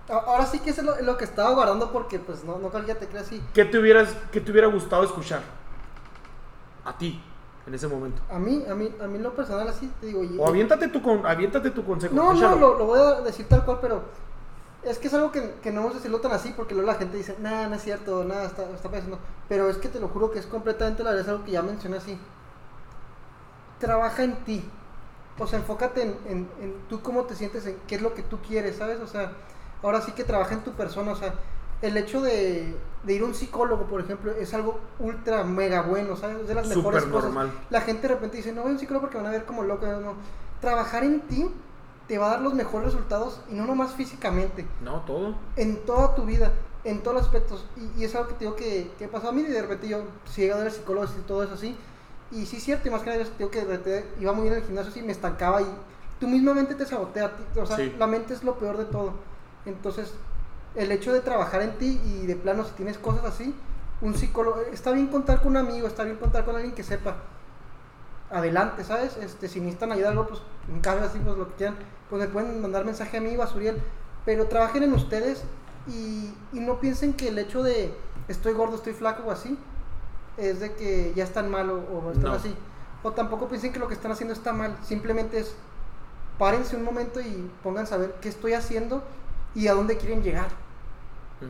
Ahora 0.08 0.46
sí 0.46 0.60
que 0.60 0.70
es 0.70 0.82
lo, 0.82 1.00
lo 1.02 1.16
que 1.16 1.24
estaba 1.24 1.52
guardando 1.52 1.90
porque 1.90 2.18
pues 2.18 2.44
no, 2.44 2.58
no 2.58 2.68
cualquiera 2.68 2.98
te 2.98 3.08
cree 3.08 3.22
así. 3.22 3.42
¿Qué 3.52 3.64
te, 3.64 3.78
hubieras, 3.78 4.14
¿Qué 4.30 4.40
te 4.40 4.52
hubiera 4.52 4.68
gustado 4.68 5.02
escuchar? 5.02 5.42
A 6.84 6.96
ti 6.96 7.20
en 7.66 7.74
ese 7.74 7.88
momento. 7.88 8.22
A 8.30 8.38
mí, 8.38 8.64
a 8.70 8.74
mí, 8.74 8.94
a 9.02 9.06
mí 9.06 9.18
lo 9.18 9.34
personal 9.34 9.66
así 9.68 9.90
te 10.00 10.06
digo. 10.06 10.22
o 10.38 10.48
aviéntate 10.48 10.88
tu, 10.88 11.02
con, 11.02 11.26
aviéntate 11.26 11.70
tu 11.70 11.84
consejo. 11.84 12.14
No, 12.14 12.32
no, 12.32 12.54
lo, 12.54 12.78
lo, 12.78 12.86
voy 12.86 13.00
a 13.00 13.20
decir 13.22 13.48
tal 13.48 13.64
cual, 13.64 13.78
pero 13.80 14.02
es 14.84 14.98
que 14.98 15.08
es 15.08 15.14
algo 15.14 15.32
que, 15.32 15.54
que 15.60 15.72
no 15.72 15.80
vamos 15.80 15.94
a 15.94 15.98
decirlo 15.98 16.20
tan 16.20 16.30
así 16.30 16.54
porque 16.56 16.74
luego 16.74 16.90
la 16.90 16.96
gente 16.96 17.16
dice, 17.16 17.36
nada, 17.40 17.68
no 17.68 17.74
es 17.74 17.82
cierto, 17.82 18.22
nada, 18.22 18.44
está, 18.44 18.70
está 18.70 18.88
pasando. 18.88 19.18
Pero 19.48 19.68
es 19.68 19.78
que 19.78 19.88
te 19.88 19.98
lo 19.98 20.08
juro 20.08 20.30
que 20.30 20.38
es 20.38 20.46
completamente 20.46 21.02
la 21.02 21.10
verdad, 21.10 21.24
es 21.24 21.30
algo 21.30 21.44
que 21.44 21.50
ya 21.50 21.62
mencioné 21.62 21.96
así. 21.96 22.16
Trabaja 23.80 24.22
en 24.22 24.36
ti. 24.44 24.64
O 25.38 25.46
sea, 25.46 25.58
enfócate 25.58 26.02
en, 26.02 26.16
en, 26.26 26.48
en 26.60 26.74
tú 26.88 27.02
cómo 27.02 27.24
te 27.24 27.34
sientes, 27.34 27.66
en 27.66 27.76
qué 27.88 27.96
es 27.96 28.02
lo 28.02 28.14
que 28.14 28.22
tú 28.22 28.38
quieres, 28.46 28.76
¿sabes? 28.76 29.00
O 29.00 29.06
sea, 29.08 29.32
ahora 29.86 30.02
sí 30.02 30.12
que 30.12 30.24
trabaja 30.24 30.54
en 30.54 30.64
tu 30.64 30.72
persona, 30.72 31.12
o 31.12 31.16
sea, 31.16 31.34
el 31.80 31.96
hecho 31.96 32.20
de, 32.20 32.74
ir 33.06 33.22
a 33.22 33.24
un 33.24 33.34
psicólogo, 33.34 33.84
por 33.84 34.00
ejemplo, 34.00 34.32
es 34.32 34.52
algo 34.52 34.80
ultra 34.98 35.44
mega 35.44 35.82
bueno, 35.82 36.16
¿sabes? 36.16 36.38
Es 36.40 36.48
de 36.48 36.54
las 36.54 36.66
mejores 36.66 37.04
cosas. 37.04 37.32
La 37.70 37.80
gente 37.82 38.08
de 38.08 38.14
repente 38.14 38.38
dice, 38.38 38.52
no 38.52 38.62
voy 38.62 38.70
a 38.70 38.74
un 38.74 38.80
psicólogo 38.80 39.02
porque 39.02 39.18
van 39.18 39.26
a 39.26 39.30
ver 39.30 39.44
como 39.44 39.62
loco. 39.62 39.86
No. 39.86 40.14
Trabajar 40.60 41.04
en 41.04 41.20
ti 41.20 41.48
te 42.08 42.18
va 42.18 42.26
a 42.26 42.30
dar 42.30 42.40
los 42.40 42.54
mejores 42.54 42.86
resultados 42.86 43.40
y 43.48 43.54
no 43.54 43.64
nomás 43.64 43.94
físicamente. 43.94 44.66
No, 44.82 45.02
todo. 45.02 45.36
En 45.54 45.84
toda 45.84 46.16
tu 46.16 46.24
vida, 46.24 46.52
en 46.82 47.02
todos 47.02 47.18
los 47.18 47.24
aspectos. 47.24 47.64
Y, 47.96 48.02
es 48.02 48.14
algo 48.16 48.28
que 48.28 48.34
te 48.34 48.44
digo 48.44 48.56
que, 48.56 48.90
que, 48.98 49.06
pasó 49.06 49.28
a 49.28 49.32
mí 49.32 49.42
y 49.42 49.44
de 49.44 49.62
repente 49.62 49.88
yo 49.88 50.02
si 50.24 50.40
llegué 50.40 50.54
a 50.54 50.56
ver 50.56 50.72
psicólogos 50.72 51.12
y 51.16 51.22
todo 51.26 51.44
eso 51.44 51.54
así. 51.54 51.76
Y 52.32 52.46
sí 52.46 52.58
cierto, 52.58 52.88
y 52.88 52.90
más 52.90 53.02
que 53.02 53.10
nada, 53.10 53.24
digo 53.38 53.50
que 53.50 53.64
de 53.64 53.76
repente 53.76 54.10
iba 54.18 54.32
muy 54.32 54.48
bien 54.48 54.54
al 54.54 54.62
gimnasio 54.64 54.90
y 55.00 55.04
me 55.04 55.12
estancaba 55.12 55.62
y 55.62 55.66
tú 56.18 56.26
mismamente 56.26 56.74
te 56.74 56.86
sabotea. 56.86 57.30
O 57.54 57.66
sea, 57.66 57.78
la 57.98 58.06
mente 58.06 58.34
es 58.34 58.42
lo 58.42 58.56
peor 58.58 58.78
de 58.78 58.86
todo. 58.86 59.12
Entonces, 59.66 60.14
el 60.74 60.92
hecho 60.92 61.12
de 61.12 61.20
trabajar 61.20 61.62
en 61.62 61.76
ti 61.78 62.00
y 62.04 62.26
de 62.26 62.36
plano 62.36 62.64
si 62.64 62.72
tienes 62.72 62.98
cosas 62.98 63.24
así, 63.24 63.54
un 64.00 64.14
psicólogo, 64.14 64.60
está 64.72 64.92
bien 64.92 65.08
contar 65.08 65.40
con 65.40 65.48
un 65.48 65.56
amigo, 65.56 65.86
está 65.86 66.04
bien 66.04 66.16
contar 66.16 66.44
con 66.44 66.54
alguien 66.54 66.74
que 66.74 66.82
sepa. 66.82 67.16
Adelante, 68.30 68.84
¿sabes? 68.84 69.16
Este, 69.16 69.48
si 69.48 69.60
necesitan 69.60 69.92
ayuda 69.92 70.10
algo, 70.10 70.26
pues 70.26 70.40
en 70.68 70.80
caso 70.80 71.04
así, 71.04 71.18
pues 71.18 71.36
lo 71.36 71.48
que 71.48 71.54
quieran, 71.54 71.76
pues 72.10 72.20
me 72.20 72.28
pueden 72.28 72.60
mandar 72.60 72.84
mensaje 72.84 73.16
a 73.16 73.20
mí, 73.20 73.36
Basuriel, 73.36 73.80
pero 74.24 74.46
trabajen 74.46 74.82
en 74.82 74.92
ustedes 74.92 75.44
y, 75.86 76.34
y 76.52 76.60
no 76.60 76.80
piensen 76.80 77.14
que 77.14 77.28
el 77.28 77.38
hecho 77.38 77.62
de 77.62 77.94
estoy 78.28 78.52
gordo, 78.52 78.76
estoy 78.76 78.92
flaco 78.92 79.22
o 79.26 79.30
así, 79.30 79.56
es 80.36 80.60
de 80.60 80.74
que 80.74 81.12
ya 81.14 81.24
están 81.24 81.50
mal 81.50 81.70
o, 81.70 81.76
o 81.76 82.12
están 82.12 82.32
así. 82.32 82.54
O 83.02 83.12
tampoco 83.12 83.48
piensen 83.48 83.72
que 83.72 83.78
lo 83.78 83.88
que 83.88 83.94
están 83.94 84.10
haciendo 84.10 84.34
está 84.34 84.52
mal, 84.52 84.76
simplemente 84.82 85.38
es 85.38 85.54
párense 86.38 86.76
un 86.76 86.84
momento 86.84 87.20
y 87.20 87.50
pónganse 87.62 87.94
a 87.94 87.98
ver 87.98 88.14
qué 88.20 88.28
estoy 88.28 88.52
haciendo 88.52 89.02
y 89.56 89.66
a 89.66 89.74
dónde 89.74 89.96
quieren 89.96 90.22
llegar 90.22 90.48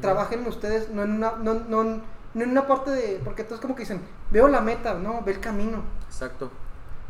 trabajen 0.00 0.46
ustedes 0.46 0.90
no 0.90 1.02
en 1.02 1.12
una, 1.12 1.32
no, 1.32 1.54
no, 1.54 1.84
no 1.84 2.42
en 2.42 2.50
una 2.50 2.66
parte 2.66 2.90
de, 2.90 3.20
porque 3.24 3.44
todos 3.44 3.60
como 3.60 3.74
que 3.74 3.82
dicen, 3.82 4.02
veo 4.30 4.48
la 4.48 4.60
meta, 4.60 4.94
no, 4.94 5.22
ve 5.24 5.32
el 5.32 5.40
camino. 5.40 5.82
Exacto, 6.06 6.50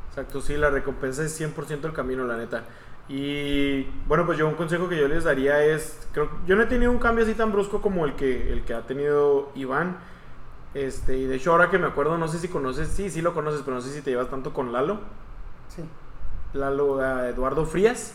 exacto, 0.09 0.41
sí, 0.41 0.57
la 0.57 0.71
recompensa 0.71 1.25
es 1.25 1.41
100% 1.41 1.85
el 1.85 1.93
camino, 1.93 2.25
la 2.25 2.37
neta. 2.37 2.65
Y 3.09 3.85
bueno, 4.07 4.27
pues 4.27 4.39
yo 4.39 4.49
un 4.49 4.55
consejo 4.55 4.89
que 4.89 4.99
yo 4.99 5.09
les 5.09 5.25
daría 5.25 5.65
es, 5.65 6.07
creo, 6.13 6.29
yo 6.47 6.55
no 6.57 6.63
he 6.63 6.67
tenido 6.67 6.91
un 6.91 6.99
cambio 6.99 7.25
así 7.25 7.35
tan 7.35 7.53
brusco 7.53 7.81
como 7.81 8.05
el 8.05 8.15
que, 8.15 8.53
el 8.53 8.65
que 8.65 8.75
ha 8.75 8.83
tenido 8.83 9.51
Iván. 9.55 9.97
Este, 10.75 11.17
y 11.17 11.25
de 11.25 11.37
hecho 11.37 11.53
ahora 11.53 11.71
que 11.71 11.79
me 11.79 11.87
acuerdo, 11.87 12.19
no 12.19 12.29
sé 12.29 12.39
si 12.39 12.49
conoces, 12.49 12.89
sí, 12.89 13.09
sí 13.11 13.23
lo 13.23 13.33
conoces, 13.33 13.63
pero 13.65 13.77
no 13.77 13.83
sé 13.83 13.93
si 13.93 14.03
te 14.03 14.11
llevas 14.11 14.29
tanto 14.29 14.53
con 14.53 14.73
Lalo. 14.73 15.01
Sí. 15.69 15.83
Lalo, 16.53 16.97
uh, 16.97 17.25
Eduardo 17.25 17.65
Frías 17.65 18.15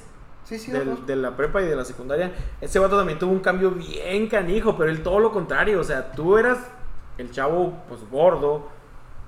de 0.49 1.15
la 1.15 1.35
prepa 1.37 1.61
y 1.61 1.65
de 1.65 1.75
la 1.75 1.85
secundaria, 1.85 2.31
ese 2.59 2.79
vato 2.79 2.97
también 2.97 3.17
tuvo 3.17 3.31
un 3.31 3.39
cambio 3.39 3.71
bien 3.71 4.27
canijo, 4.27 4.77
pero 4.77 4.89
él 4.89 5.01
todo 5.01 5.19
lo 5.19 5.31
contrario, 5.31 5.79
o 5.79 5.83
sea, 5.83 6.11
tú 6.11 6.37
eras 6.37 6.57
el 7.17 7.31
chavo 7.31 7.73
pues 7.87 8.01
gordo 8.09 8.67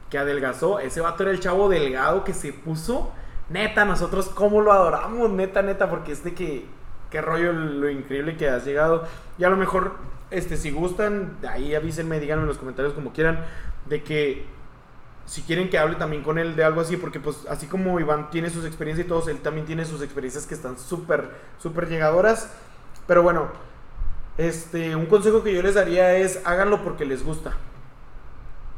que 0.10 0.18
adelgazó, 0.18 0.80
ese 0.80 1.02
vato 1.02 1.24
era 1.24 1.32
el 1.32 1.40
chavo 1.40 1.70
delgado 1.70 2.24
que 2.24 2.34
se 2.34 2.52
puso, 2.52 3.12
neta, 3.50 3.86
nosotros 3.86 4.30
cómo 4.30 4.62
lo 4.62 4.74
adoramos, 4.74 5.30
neta, 5.30 5.62
neta, 5.62 5.90
porque 5.90 6.12
es 6.12 6.24
de 6.24 6.34
que, 6.34 6.66
qué 7.10 7.22
rollo 7.22 7.54
lo 7.54 7.90
increíble 7.90 8.36
que 8.36 8.50
has 8.50 8.66
llegado, 8.66 9.04
y 9.38 9.44
a 9.44 9.50
lo 9.50 9.56
mejor, 9.56 9.94
este, 10.30 10.58
si 10.58 10.72
gustan, 10.72 11.38
de 11.42 11.48
ahí 11.48 11.74
avísenme, 11.74 12.20
díganme 12.20 12.44
en 12.44 12.48
los 12.50 12.58
comentarios 12.58 12.94
como 12.94 13.14
quieran, 13.14 13.46
de 13.86 14.04
que 14.04 14.46
si 15.26 15.42
quieren 15.42 15.70
que 15.70 15.78
hable 15.78 15.96
también 15.96 16.24
con 16.24 16.38
él 16.38 16.56
de 16.56 16.64
algo 16.64 16.82
así, 16.82 16.98
porque 16.98 17.20
pues 17.20 17.46
así 17.50 17.68
como 17.68 18.00
Iván 18.00 18.30
tiene 18.30 18.50
sus 18.50 18.66
experiencias 18.66 19.06
y 19.06 19.10
todos, 19.10 19.28
él 19.28 19.40
también 19.40 19.66
tiene 19.66 19.86
sus 19.86 20.02
experiencias 20.02 20.46
que 20.46 20.54
están 20.54 20.78
súper, 20.78 21.30
súper 21.60 21.88
llegadoras. 21.88 22.50
Pero 23.08 23.24
bueno, 23.24 23.48
este, 24.38 24.96
un 24.96 25.06
consejo 25.06 25.44
que 25.44 25.54
yo 25.54 25.62
les 25.62 25.76
daría 25.76 26.16
es 26.16 26.42
háganlo 26.46 26.84
porque 26.84 27.06
les 27.06 27.24
gusta. 27.24 27.54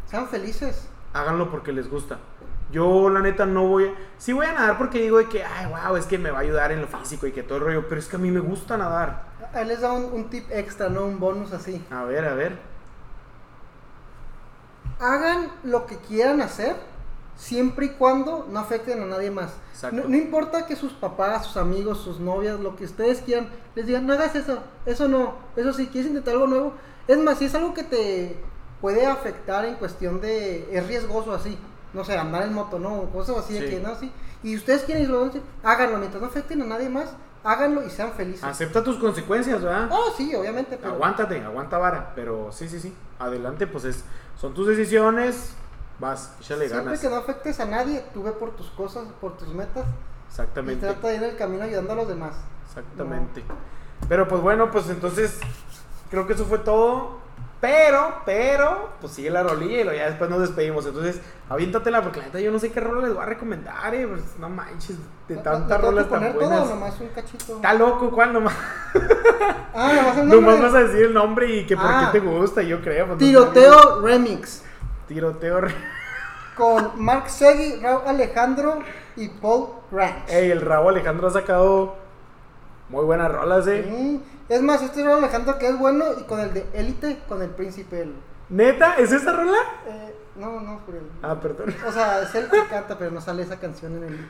Sean 0.05 0.27
felices. 0.27 0.87
Háganlo 1.13 1.49
porque 1.49 1.71
les 1.71 1.89
gusta. 1.89 2.19
Yo 2.71 3.09
la 3.09 3.21
neta 3.21 3.45
no 3.45 3.67
voy, 3.67 3.91
sí 4.17 4.33
voy 4.33 4.45
a 4.45 4.53
nadar 4.53 4.77
porque 4.77 4.99
digo 4.99 5.17
de 5.17 5.29
que, 5.29 5.43
ay, 5.43 5.67
wow, 5.67 5.95
es 5.95 6.05
que 6.05 6.17
me 6.17 6.31
va 6.31 6.39
a 6.39 6.41
ayudar 6.41 6.71
en 6.71 6.81
lo 6.81 6.87
físico 6.87 7.27
y 7.27 7.31
que 7.31 7.43
todo 7.43 7.59
el 7.59 7.63
rollo, 7.63 7.87
pero 7.87 7.99
es 7.99 8.07
que 8.07 8.15
a 8.15 8.19
mí 8.19 8.31
me 8.31 8.39
gusta 8.39 8.77
nadar. 8.77 9.23
Él 9.53 9.67
les 9.67 9.81
da 9.81 9.93
un, 9.93 10.05
un 10.05 10.29
tip 10.29 10.45
extra, 10.51 10.89
¿no? 10.89 11.05
Un 11.05 11.19
bonus 11.19 11.53
así. 11.53 11.83
A 11.91 12.03
ver, 12.03 12.25
a 12.25 12.33
ver 12.33 12.74
hagan 14.99 15.51
lo 15.63 15.85
que 15.85 15.97
quieran 15.97 16.41
hacer 16.41 16.75
siempre 17.37 17.87
y 17.87 17.89
cuando 17.89 18.47
no 18.49 18.59
afecten 18.59 19.01
a 19.01 19.05
nadie 19.05 19.31
más. 19.31 19.53
No, 19.91 20.05
no 20.05 20.15
importa 20.15 20.65
que 20.65 20.75
sus 20.75 20.93
papás, 20.93 21.45
sus 21.45 21.57
amigos, 21.57 21.99
sus 21.99 22.19
novias, 22.19 22.59
lo 22.59 22.75
que 22.75 22.85
ustedes 22.85 23.21
quieran, 23.21 23.49
les 23.75 23.85
digan, 23.85 24.07
no 24.07 24.13
hagas 24.13 24.35
eso, 24.35 24.59
eso 24.85 25.07
no, 25.07 25.35
eso 25.55 25.73
sí, 25.73 25.87
quieres 25.87 26.09
intentar 26.09 26.33
algo 26.33 26.47
nuevo. 26.47 26.73
Es 27.07 27.17
más, 27.17 27.39
si 27.39 27.45
es 27.45 27.55
algo 27.55 27.73
que 27.73 27.83
te 27.83 28.37
puede 28.81 29.05
afectar 29.05 29.65
en 29.65 29.75
cuestión 29.75 30.21
de, 30.21 30.69
es 30.71 30.87
riesgoso 30.87 31.33
así, 31.33 31.57
no 31.93 32.03
sé, 32.03 32.17
andar 32.17 32.43
en 32.43 32.53
moto, 32.53 32.79
no, 32.79 33.09
cosas 33.11 33.37
así 33.37 33.53
de 33.53 33.69
que 33.69 33.79
no, 33.79 33.95
sí. 33.95 34.11
Y 34.43 34.55
ustedes 34.55 34.83
quieren 34.83 35.03
irlo, 35.03 35.29
háganlo, 35.63 35.97
mientras 35.97 36.21
no 36.21 36.27
afecten 36.27 36.61
a 36.61 36.65
nadie 36.65 36.89
más, 36.89 37.09
háganlo 37.45 37.85
y 37.85 37.89
sean 37.89 38.11
felices. 38.11 38.43
Acepta 38.43 38.83
tus 38.83 38.97
consecuencias, 38.97 39.61
¿verdad? 39.61 39.87
Oh, 39.91 40.13
sí, 40.17 40.33
obviamente, 40.35 40.77
pero... 40.77 40.93
Aguántate, 40.95 41.41
aguanta 41.41 41.77
vara. 41.77 42.11
Pero 42.15 42.51
sí, 42.51 42.67
sí, 42.67 42.79
sí. 42.79 42.93
Adelante, 43.19 43.67
pues 43.67 43.85
es, 43.85 44.03
son 44.39 44.53
tus 44.53 44.67
decisiones. 44.67 45.53
Vas, 45.99 46.35
échale 46.41 46.67
Siempre 46.67 46.85
ganas. 46.85 46.99
que 46.99 47.09
no 47.09 47.15
afectes 47.15 47.59
a 47.61 47.65
nadie, 47.65 48.03
tú 48.13 48.23
ve 48.23 48.33
por 48.33 48.53
tus 48.55 48.67
cosas, 48.71 49.07
por 49.21 49.37
tus 49.37 49.47
metas 49.53 49.85
y 49.85 50.27
Exactamente. 50.29 50.85
trata 50.85 51.07
de 51.07 51.15
ir 51.15 51.23
en 51.23 51.29
el 51.29 51.37
camino 51.37 51.63
ayudando 51.63 51.93
a 51.93 51.95
los 51.95 52.07
demás. 52.09 52.35
Exactamente. 52.67 53.43
Pero 54.09 54.27
pues 54.27 54.41
bueno, 54.41 54.69
pues 54.71 54.89
entonces 54.89 55.39
creo 56.09 56.27
que 56.27 56.33
eso 56.33 56.43
fue 56.45 56.59
todo. 56.59 57.23
Pero, 57.61 58.21
pero, 58.25 58.89
pues 58.99 59.13
sigue 59.13 59.29
la 59.29 59.41
rolilla 59.41 59.93
y 59.93 59.97
ya 59.97 60.07
después 60.07 60.29
nos 60.29 60.41
despedimos. 60.41 60.85
Entonces, 60.85 61.21
aviéntatela 61.49 62.03
porque 62.03 62.19
la 62.19 62.25
neta 62.25 62.39
yo 62.41 62.51
no 62.51 62.59
sé 62.59 62.71
qué 62.71 62.79
rola 62.81 63.07
les 63.07 63.15
voy 63.15 63.23
a 63.23 63.27
recomendar, 63.27 63.95
eh. 63.95 64.05
Pues, 64.05 64.37
no 64.37 64.49
manches, 64.49 64.97
de 65.27 65.35
¿No- 65.35 65.41
tantas 65.41 65.81
no 65.81 65.87
rolas 65.89 66.09
tan 66.09 66.19
poner 66.19 66.33
todo 66.33 66.43
o 66.45 66.47
buenas. 66.49 66.69
nomás 66.69 66.99
un 67.01 67.07
cachito? 67.09 67.55
Está 67.55 67.73
loco, 67.73 68.11
¿cuál 68.11 68.33
nomás? 68.33 68.53
Ah, 69.77 69.91
nomás 69.93 70.17
el 70.17 70.29
Nomás 70.29 70.41
nombre. 70.53 70.61
vas 70.61 70.73
a 70.75 70.79
decir 70.87 71.01
el 71.07 71.13
nombre 71.13 71.53
y 71.53 71.65
que 71.65 71.75
por 71.75 71.85
Ah. 71.85 72.09
qué 72.11 72.19
te 72.19 72.25
gusta, 72.25 72.61
yo 72.61 72.79
creo. 72.81 73.07
pues, 73.07 73.19
no 73.19 73.19
sé. 73.19 73.25
Tiroteo 73.25 74.01
Remix. 74.01 74.63
Tiroteo. 75.07 75.61
re- 75.61 75.75
Con 76.55 76.91
Mark 77.03 77.29
Segui, 77.29 77.81
Raúl 77.81 78.03
Alejandro 78.07 78.79
y 79.17 79.27
Paul 79.27 79.67
Ranch. 79.91 80.29
Ey, 80.29 80.51
el 80.51 80.61
Raúl 80.61 80.93
Alejandro 80.93 81.27
ha 81.27 81.31
sacado 81.31 81.95
muy 82.87 83.03
buenas 83.03 83.29
rolas, 83.29 83.67
eh. 83.67 84.19
Es 84.47 84.61
más, 84.61 84.81
este 84.81 85.03
Raúl 85.03 85.17
Alejandro 85.17 85.57
que 85.59 85.67
es 85.67 85.77
bueno 85.77 86.05
y 86.17 86.23
con 86.23 86.39
el 86.39 86.53
de 86.53 86.65
Élite, 86.73 87.19
con 87.27 87.41
el 87.41 87.49
príncipe. 87.49 88.03
el- 88.03 88.15
¿Neta? 88.47 88.93
¿Es 88.93 89.11
esa 89.11 89.33
rola? 89.33 89.57
eh, 89.87 90.15
no, 90.37 90.61
no, 90.61 90.79
pero... 90.85 90.99
Ah, 91.23 91.35
perdón. 91.41 91.75
O 91.85 91.91
sea, 91.91 92.21
es 92.21 92.33
el 92.35 92.47
que 92.49 92.63
canta, 92.69 92.97
pero 92.97 93.11
no 93.11 93.19
sale 93.19 93.43
esa 93.43 93.59
canción 93.59 93.97
en 93.97 94.03
Élite. 94.05 94.27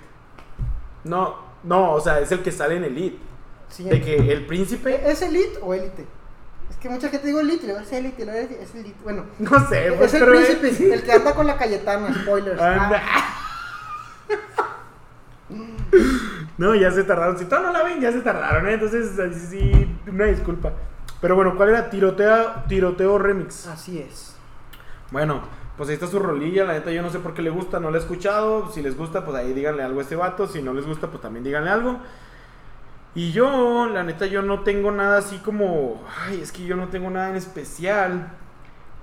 No, 1.06 1.36
no, 1.64 1.94
o 1.94 2.02
sea, 2.02 2.19
es 2.19 2.32
el 2.32 2.41
que 2.44 2.52
sale 2.52 2.76
en 2.76 2.84
Elite. 2.84 3.18
Sí, 3.69 3.84
De 3.86 4.02
que 4.02 4.15
el 4.34 4.45
príncipe. 4.45 5.10
¿Es 5.10 5.22
Elite 5.22 5.60
o 5.61 5.73
Élite? 5.73 6.06
Es 6.69 6.76
que 6.77 6.90
mucha 6.90 7.10
gente 7.10 7.27
digo 7.27 7.40
Elite, 7.40 7.65
es 7.72 7.91
y 7.94 8.02
luego 8.26 8.40
es 8.60 8.76
Elite. 8.76 8.95
Bueno, 9.03 9.23
No 9.40 9.69
sé, 9.69 9.94
pues, 9.98 10.14
es 10.14 10.22
el 10.22 10.27
pero- 10.27 10.32
príncipe, 10.41 10.94
el 10.94 11.03
que 11.03 11.11
anda 11.14 11.34
con 11.34 11.48
la 11.48 11.57
Cayetana, 11.57 12.14
spoilers. 12.14 12.61
Anda. 12.61 13.02
Ah, 13.06 13.32
No, 16.57 16.73
ya 16.73 16.90
se 16.91 17.03
tardaron. 17.03 17.38
Si 17.38 17.45
todavía 17.45 17.72
no 17.72 17.77
la 17.77 17.84
ven, 17.84 17.99
ya 18.02 18.11
se 18.11 18.22
tardaron, 18.22 18.68
¿eh? 18.68 18.73
Entonces, 18.73 19.11
sí, 19.49 19.98
una 20.07 20.26
disculpa. 20.26 20.72
Pero 21.22 21.36
bueno, 21.36 21.56
¿cuál 21.56 21.69
era? 21.69 21.90
Tiroteo, 21.90 22.64
tiroteo 22.68 23.18
remix. 23.18 23.68
así 23.68 23.99
es. 23.99 24.36
Bueno, 25.11 25.41
pues 25.77 25.89
ahí 25.89 25.95
está 25.95 26.07
su 26.07 26.19
rolilla. 26.19 26.65
La 26.65 26.73
neta, 26.73 26.91
yo 26.91 27.02
no 27.02 27.10
sé 27.10 27.19
por 27.19 27.34
qué 27.34 27.41
le 27.41 27.49
gusta, 27.49 27.80
no 27.80 27.91
la 27.91 27.97
he 27.97 27.99
escuchado. 27.99 28.72
Si 28.72 28.81
les 28.81 28.97
gusta, 28.97 29.26
pues 29.26 29.38
ahí 29.38 29.53
díganle 29.53 29.84
algo 29.84 29.99
a 29.99 30.03
este 30.03 30.15
vato. 30.15 30.47
Si 30.47 30.61
no 30.61 30.73
les 30.73 30.85
gusta, 30.85 31.07
pues 31.07 31.22
también 31.22 31.43
díganle 31.43 31.69
algo. 31.69 31.99
Y 33.14 33.31
yo, 33.31 33.88
la 33.88 34.03
neta, 34.03 34.26
yo 34.26 34.41
no 34.41 34.61
tengo 34.61 34.91
nada 34.91 35.18
así 35.19 35.38
como. 35.39 36.03
Ay, 36.22 36.41
es 36.41 36.52
que 36.52 36.65
yo 36.65 36.76
no 36.76 36.89
tengo 36.89 37.10
nada 37.10 37.30
en 37.30 37.35
especial. 37.35 38.31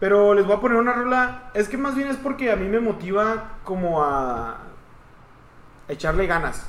Pero 0.01 0.35
les 0.35 0.47
voy 0.47 0.57
a 0.57 0.61
poner 0.61 0.79
una 0.79 0.93
rola. 0.93 1.51
Es 1.55 1.69
que 1.69 1.79
más 1.79 1.95
bien 1.95 2.09
es 2.09 2.17
porque 2.17 2.51
a 2.51 2.57
mí 2.57 2.69
me 2.69 2.81
motiva 2.81 3.59
como 3.65 4.03
a 4.03 4.59
echarle 5.89 6.27
ganas. 6.27 6.69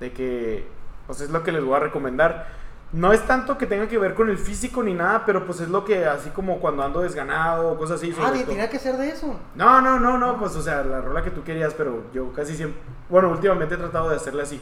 De 0.00 0.12
que, 0.12 0.68
pues 1.06 1.20
es 1.20 1.30
lo 1.30 1.42
que 1.42 1.52
les 1.52 1.64
voy 1.64 1.76
a 1.76 1.80
recomendar. 1.80 2.61
No 2.92 3.10
es 3.10 3.26
tanto 3.26 3.56
que 3.56 3.66
tenga 3.66 3.88
que 3.88 3.96
ver 3.96 4.14
con 4.14 4.28
el 4.28 4.36
físico 4.36 4.82
ni 4.82 4.92
nada, 4.92 5.24
pero 5.24 5.46
pues 5.46 5.60
es 5.60 5.68
lo 5.70 5.82
que 5.82 6.04
así 6.04 6.28
como 6.28 6.60
cuando 6.60 6.82
ando 6.82 7.00
desganado 7.00 7.72
o 7.72 7.78
cosas 7.78 7.96
así. 7.96 8.14
Ah, 8.20 8.32
tenía 8.46 8.68
que 8.68 8.78
ser 8.78 8.98
de 8.98 9.08
eso. 9.08 9.40
No, 9.54 9.80
no, 9.80 9.98
no, 9.98 10.18
no, 10.18 10.38
pues 10.38 10.54
o 10.56 10.62
sea, 10.62 10.82
la 10.84 11.00
rola 11.00 11.22
que 11.22 11.30
tú 11.30 11.42
querías, 11.42 11.72
pero 11.72 12.04
yo 12.12 12.32
casi 12.34 12.54
siempre, 12.54 12.78
bueno, 13.08 13.30
últimamente 13.30 13.76
he 13.76 13.78
tratado 13.78 14.10
de 14.10 14.16
hacerla 14.16 14.42
así. 14.42 14.60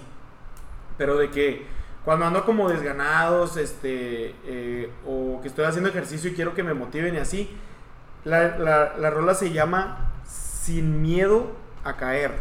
Pero 0.96 1.16
de 1.16 1.30
que 1.30 1.66
cuando 2.04 2.24
ando 2.24 2.44
como 2.44 2.68
desganados, 2.68 3.56
este, 3.56 4.36
eh, 4.44 4.92
o 5.04 5.40
que 5.42 5.48
estoy 5.48 5.64
haciendo 5.64 5.90
ejercicio 5.90 6.30
y 6.30 6.34
quiero 6.34 6.54
que 6.54 6.62
me 6.62 6.72
motiven 6.72 7.16
y 7.16 7.18
así, 7.18 7.58
la, 8.24 8.58
la, 8.58 8.96
la 8.96 9.10
rola 9.10 9.34
se 9.34 9.50
llama 9.50 10.12
Sin 10.24 11.02
miedo 11.02 11.50
a 11.82 11.96
caer. 11.96 12.32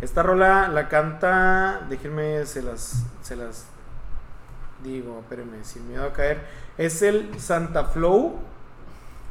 Esta 0.00 0.22
rola 0.22 0.68
la 0.68 0.88
canta, 0.88 1.80
déjenme, 1.90 2.46
se 2.46 2.62
las, 2.62 3.04
se 3.20 3.36
las 3.36 3.66
digo, 4.82 5.20
espérenme, 5.20 5.64
Sin 5.64 5.88
miedo 5.88 6.04
a 6.04 6.12
caer. 6.12 6.40
Es 6.76 7.02
el 7.02 7.38
Santa 7.40 7.84
Flow, 7.84 8.38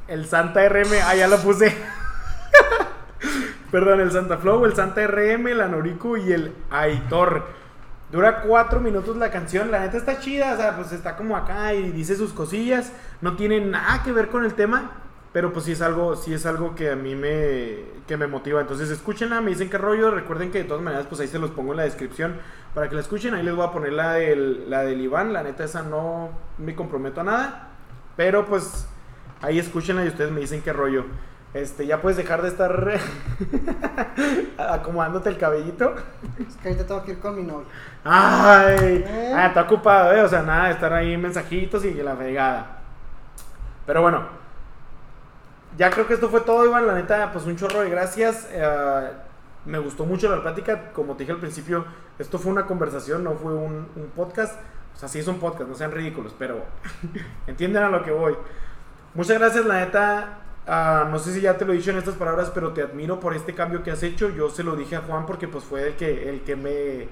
el 0.07 0.26
Santa 0.26 0.68
RM, 0.68 0.94
ah, 1.06 1.15
ya 1.15 1.28
la 1.28 1.38
puse. 1.38 1.76
Perdón, 3.72 3.99
el 3.99 4.11
Santa 4.11 4.38
Flow, 4.38 4.65
el 4.65 4.76
Santa 4.76 5.06
RM, 5.07 5.48
el 5.48 5.61
Anorico 5.61 6.18
y 6.18 6.32
el 6.32 6.53
Aitor. 6.69 7.45
Dura 8.11 8.41
cuatro 8.41 8.80
minutos 8.80 9.18
la 9.18 9.32
canción, 9.32 9.69
la 9.69 9.80
neta 9.80 9.98
está 9.98 10.19
chida, 10.19 10.53
o 10.53 10.57
sea, 10.57 10.78
pues 10.78 10.94
está 10.94 11.18
como 11.18 11.36
acá 11.36 11.74
y 11.74 11.91
dice 11.91 12.15
sus 12.15 12.32
cosillas, 12.32 12.94
no 13.19 13.36
tiene 13.36 13.60
nada 13.60 14.02
que 14.03 14.14
ver 14.14 14.30
con 14.30 14.45
el 14.45 14.53
tema, 14.53 14.91
pero 15.38 15.53
pues 15.53 15.65
sí 15.65 15.73
es 15.73 15.84
algo, 15.84 16.15
sí 16.15 16.34
es 16.34 16.47
algo 16.47 16.73
que 16.73 16.89
a 16.89 16.95
mí 16.95 17.14
me, 17.14 17.76
que 18.07 18.18
me 18.18 18.26
motiva. 18.26 18.59
Entonces 18.59 18.89
escúchenla, 18.89 19.39
me 19.39 19.51
dicen 19.51 19.69
qué 19.69 19.77
rollo, 19.77 20.09
recuerden 20.09 20.49
que 20.49 20.57
de 20.57 20.64
todas 20.64 20.81
maneras 20.81 21.05
pues 21.07 21.22
ahí 21.22 21.27
se 21.27 21.38
los 21.38 21.51
pongo 21.51 21.73
en 21.73 21.77
la 21.77 21.84
descripción 21.84 22.38
para 22.73 22.89
que 22.89 22.95
la 22.95 23.01
escuchen, 23.01 23.35
ahí 23.35 23.43
les 23.43 23.53
voy 23.53 23.64
a 23.64 23.72
poner 23.72 23.93
la 23.93 24.14
del, 24.14 24.68
la 24.68 24.81
del 24.81 24.99
Iván, 24.99 25.34
la 25.34 25.43
neta 25.43 25.64
esa 25.64 25.84
no 25.84 26.31
me 26.57 26.73
comprometo 26.73 27.22
a 27.22 27.23
nada, 27.23 27.68
pero 28.15 28.47
pues 28.47 28.88
ahí 29.43 29.59
escúchenla 29.59 30.05
y 30.05 30.07
ustedes 30.07 30.31
me 30.31 30.39
dicen 30.39 30.64
qué 30.64 30.73
rollo. 30.73 31.05
Este, 31.53 31.85
ya 31.85 32.01
puedes 32.01 32.18
dejar 32.18 32.41
de 32.41 32.47
estar 32.47 32.99
acomodándote 34.57 35.30
el 35.30 35.38
cabellito. 35.38 35.93
Es 36.39 36.55
que 36.55 36.69
ahorita 36.69 36.88
tengo 36.88 37.03
que 37.03 37.11
ir 37.11 37.19
con 37.19 37.35
mi 37.35 37.43
novia. 37.43 37.68
Ay, 38.03 39.05
¿Eh? 39.05 39.34
ah, 39.35 39.45
está 39.45 39.61
ocupado, 39.61 40.14
¿eh? 40.14 40.22
O 40.22 40.27
sea, 40.27 40.41
nada 40.41 40.72
estar 40.72 40.91
ahí 40.93 41.14
en 41.14 41.22
mensajitos 41.22 41.85
y 41.85 41.93
la 41.93 42.15
fregada. 42.15 42.80
Pero 43.85 44.01
bueno, 44.01 44.47
ya 45.78 45.91
creo 45.91 46.08
que 46.08 46.16
esto 46.16 46.30
fue 46.30 46.41
todo, 46.41 46.66
Iván. 46.66 46.88
La 46.88 46.95
neta, 46.95 47.32
pues 47.32 47.45
un 47.45 47.56
chorro 47.56 47.82
de 47.82 47.90
gracias. 47.90 48.48
Eh, 48.52 49.12
me 49.66 49.78
gustó 49.78 50.06
mucho 50.06 50.34
la 50.34 50.41
plática. 50.41 50.91
Como 50.91 51.16
te 51.16 51.24
dije 51.24 51.34
al 51.34 51.40
principio, 51.40 51.86
esto 52.18 52.40
fue 52.40 52.52
una 52.52 52.66
conversación, 52.66 53.24
no 53.24 53.34
fue 53.36 53.54
un, 53.54 53.88
podcast. 54.16 54.60
O 54.95 54.99
sea, 54.99 55.08
sí 55.08 55.20
es 55.20 55.28
un 55.28 55.40
podcast, 55.40 55.70
no 55.70 55.76
sean 55.76 55.91
ridículos, 55.91 56.34
pero 56.38 56.64
entienden 57.48 57.84
a 57.84 57.90
lo 57.90 58.04
que 58.04 58.12
voy. 58.12 58.36
Muchas 59.14 59.38
gracias, 59.38 59.66
la 59.66 59.86
neta. 59.86 60.40
ah, 60.66 61.08
no 61.12 61.20
sé 61.20 61.34
si 61.34 61.41
ya 61.41 61.58
te 61.58 61.66
lo 61.66 61.74
he 61.74 61.78
dicho 61.78 61.91
en 61.91 61.98
estas 61.98 62.16
palabras, 62.16 62.52
pero 62.54 62.74
te 62.74 62.82
admiro 62.82 63.20
por 63.20 63.36
este 63.36 63.54
cambio 63.54 63.84
que 63.84 63.91
has 63.91 64.02
hecho. 64.02 64.30
Yo 64.30 64.49
se 64.49 64.64
lo 64.64 64.76
dije 64.76 64.95
a 64.95 65.02
Juan 65.02 65.28
porque 65.28 65.48
pues 65.48 65.64
fue 65.64 65.88
el 65.88 65.95
que, 65.95 66.30
el 66.30 66.41
que 66.41 66.56
me, 66.56 67.08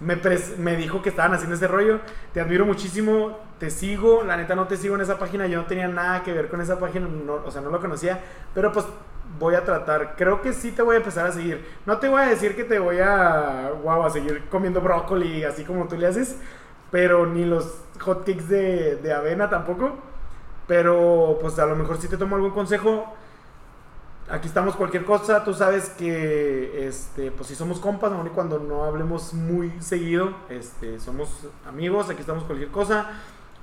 me, 0.00 0.18
me 0.58 0.76
dijo 0.76 1.02
que 1.02 1.08
estaban 1.10 1.34
haciendo 1.34 1.56
ese 1.56 1.68
rollo. 1.68 2.00
Te 2.32 2.40
admiro 2.40 2.66
muchísimo, 2.66 3.38
te 3.58 3.70
sigo. 3.70 4.22
La 4.22 4.36
neta 4.36 4.54
no 4.54 4.66
te 4.66 4.76
sigo 4.76 4.94
en 4.94 5.00
esa 5.02 5.18
página, 5.18 5.46
yo 5.46 5.60
no 5.60 5.66
tenía 5.66 5.88
nada 5.88 6.22
que 6.22 6.32
ver 6.32 6.48
con 6.48 6.60
esa 6.60 6.78
página, 6.78 7.08
o 7.44 7.50
sea, 7.50 7.60
no 7.60 7.70
lo 7.70 7.80
conocía. 7.80 8.20
Pero 8.54 8.72
pues 8.72 8.86
voy 9.38 9.54
a 9.54 9.64
tratar, 9.64 10.14
creo 10.16 10.40
que 10.40 10.52
sí 10.52 10.72
te 10.72 10.82
voy 10.82 10.94
a 10.94 10.98
empezar 10.98 11.26
a 11.26 11.32
seguir. 11.32 11.64
No 11.86 11.98
te 11.98 12.08
voy 12.08 12.22
a 12.22 12.26
decir 12.26 12.56
que 12.56 12.64
te 12.64 12.78
voy 12.78 12.98
a, 13.00 13.70
wow, 13.82 14.04
a 14.04 14.10
seguir 14.10 14.44
comiendo 14.50 14.80
brócoli 14.80 15.44
así 15.44 15.64
como 15.64 15.88
tú 15.88 15.96
le 15.96 16.06
haces, 16.06 16.36
pero 16.90 17.26
ni 17.26 17.44
los 17.44 17.80
hotcakes 18.00 18.48
de, 18.48 18.96
de 18.96 19.12
avena 19.12 19.50
tampoco. 19.50 19.96
Pero 20.66 21.38
pues 21.40 21.58
a 21.58 21.66
lo 21.66 21.76
mejor 21.76 21.98
si 21.98 22.08
te 22.08 22.16
tomo 22.16 22.36
algún 22.36 22.50
consejo. 22.50 23.14
Aquí 24.28 24.48
estamos 24.48 24.74
cualquier 24.74 25.04
cosa, 25.04 25.44
tú 25.44 25.54
sabes 25.54 25.88
que 25.90 26.88
este 26.88 27.30
pues 27.30 27.48
si 27.48 27.54
somos 27.54 27.78
compas, 27.78 28.10
aun 28.10 28.28
cuando 28.30 28.58
no 28.58 28.82
hablemos 28.82 29.32
muy 29.32 29.72
seguido, 29.80 30.34
este 30.48 30.98
somos 30.98 31.28
amigos, 31.64 32.10
aquí 32.10 32.22
estamos 32.22 32.42
cualquier 32.42 32.70
cosa. 32.72 33.08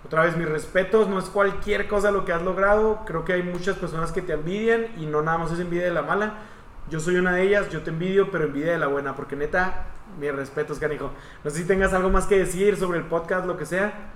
Otra 0.06 0.24
vez 0.24 0.38
mis 0.38 0.48
respetos, 0.48 1.10
no 1.10 1.20
es 1.20 1.26
cualquier 1.26 1.90
cosa 1.90 2.12
lo 2.12 2.24
que 2.24 2.32
has 2.32 2.42
logrado, 2.42 3.02
creo 3.06 3.26
que 3.26 3.34
hay 3.34 3.44
muchas 3.44 3.76
personas 3.76 4.14
que 4.14 4.22
te 4.22 4.32
envidian 4.32 4.88
y 4.98 5.06
no 5.06 5.22
nada 5.22 5.38
más 5.38 5.52
es 5.52 5.60
envidia 5.60 5.84
de 5.84 5.94
la 5.94 6.02
mala. 6.02 6.36
Yo 6.90 7.02
soy 7.02 7.16
una 7.16 7.34
de 7.34 7.44
ellas, 7.44 7.70
yo 7.70 7.82
te 7.82 7.90
envidio, 7.90 8.32
pero 8.32 8.46
envidia 8.46 8.72
de 8.72 8.80
la 8.80 8.88
buena, 8.88 9.18
porque 9.18 9.36
neta, 9.36 9.88
mis 10.18 10.34
respetos, 10.34 10.80
canijo. 10.80 11.12
No 11.44 11.52
sé 11.52 11.58
si 11.58 11.66
tengas 11.66 11.94
algo 11.94 12.10
más 12.10 12.26
que 12.26 12.38
decir 12.38 12.78
sobre 12.78 13.00
el 13.00 13.06
podcast, 13.06 13.46
lo 13.46 13.58
que 13.58 13.66
sea. 13.66 14.12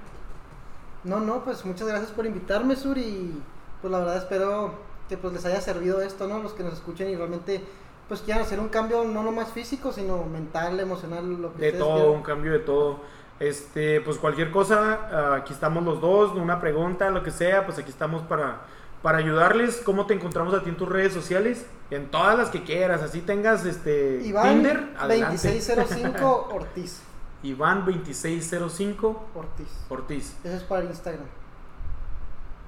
No, 1.04 1.20
no, 1.20 1.44
pues 1.44 1.66
muchas 1.66 1.90
gracias 1.90 2.12
por 2.12 2.26
invitarme, 2.26 2.78
Sur, 2.78 2.98
y 2.98 3.42
pues 3.82 3.92
la 3.92 4.00
verdad 4.00 4.18
espero 4.18 4.87
que 5.08 5.18
pues 5.18 5.34
les 5.34 5.46
haya 5.46 5.62
servido 5.62 6.02
esto, 6.02 6.28
¿no? 6.28 6.40
Los 6.42 6.54
que 6.54 6.64
nos 6.64 6.74
escuchen 6.74 7.10
y 7.10 7.16
realmente 7.16 7.64
pues 8.08 8.22
quieran 8.22 8.44
hacer 8.44 8.60
un 8.60 8.70
cambio 8.70 9.04
no 9.04 9.24
nomás 9.24 9.52
físico, 9.52 9.92
sino 9.92 10.24
mental, 10.26 10.80
emocional, 10.80 11.42
lo 11.42 11.54
que 11.54 11.60
De 11.60 11.68
ustedes 11.68 11.80
todo, 11.80 11.96
quieran. 11.96 12.12
un 12.12 12.24
cambio 12.24 12.54
de 12.54 12.60
todo. 12.60 13.00
Este, 13.40 14.02
pues 14.02 14.18
cualquier 14.18 14.50
cosa, 14.50 15.00
ah, 15.12 15.36
aquí 15.36 15.54
estamos 15.54 15.84
los 15.84 16.02
dos, 16.02 16.34
una 16.36 16.60
pregunta, 16.60 17.10
lo 17.12 17.22
que 17.22 17.32
sea, 17.32 17.66
pues 17.66 17.78
aquí 17.78 17.90
estamos 17.92 18.24
para, 18.24 18.62
para 19.02 19.20
ayudarles, 19.20 19.82
¿cómo 19.86 20.06
te 20.08 20.14
encontramos 20.16 20.54
a 20.54 20.64
ti 20.64 20.70
en 20.70 20.78
tus 20.78 20.90
redes 20.90 21.14
sociales? 21.14 21.66
En 21.92 22.10
todas 22.10 22.38
las 22.38 22.50
que 22.50 22.64
quieras, 22.64 23.02
así 23.04 23.22
tengas 23.22 23.66
este 23.66 24.22
Iván 24.24 24.56
Tinder, 24.56 24.94
adelante. 24.98 25.34
2605 25.36 26.50
Ortiz. 26.54 27.02
Iván 27.44 27.86
2605 27.86 29.26
Ortiz. 29.36 29.68
Ortiz. 29.90 30.36
Eso 30.44 30.56
es 30.56 30.64
para 30.64 30.86
Instagram. 30.86 31.26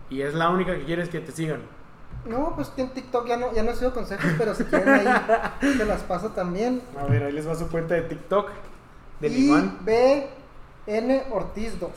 Y 0.10 0.22
es 0.22 0.34
la 0.34 0.49
única 0.49 0.76
que 0.76 0.84
quieres 0.86 1.10
que 1.10 1.20
te 1.20 1.32
sigan. 1.32 1.61
No, 2.26 2.54
pues 2.56 2.72
en 2.78 2.90
TikTok 2.90 3.28
ya 3.28 3.38
no, 3.38 3.54
ya 3.54 3.64
no 3.64 3.72
he 3.72 3.76
sido 3.76 3.94
consejos, 3.94 4.30
pero 4.38 4.54
si 4.54 4.64
quieren 4.66 4.90
ahí 4.90 5.08
se 5.78 5.86
las 5.86 6.02
paso 6.02 6.30
también. 6.30 6.82
A 7.00 7.06
ver, 7.06 7.24
ahí 7.24 7.32
les 7.32 7.48
va 7.48 7.56
su 7.56 7.68
cuenta 7.70 7.96
de 7.96 8.02
TikTok 8.04 8.50
del 9.22 9.32
y 9.38 9.46
Iván. 9.48 9.78
B 9.82 10.28
N 10.88 11.24
Ortiz 11.32 11.80
2. 11.80 11.91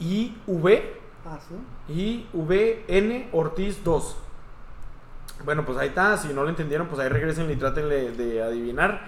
IV 0.00 0.82
Ah, 1.26 1.38
sí. 1.48 1.54
y 1.92 2.26
VN 2.32 3.28
Ortiz 3.32 3.82
2. 3.84 4.16
Bueno, 5.44 5.64
pues 5.66 5.78
ahí 5.78 5.88
está. 5.88 6.16
Si 6.16 6.28
no 6.28 6.42
lo 6.42 6.48
entendieron, 6.48 6.86
pues 6.88 7.00
ahí 7.00 7.08
regresen 7.08 7.50
y 7.50 7.56
traten 7.56 7.88
de, 7.88 8.12
de 8.12 8.42
adivinar. 8.42 9.06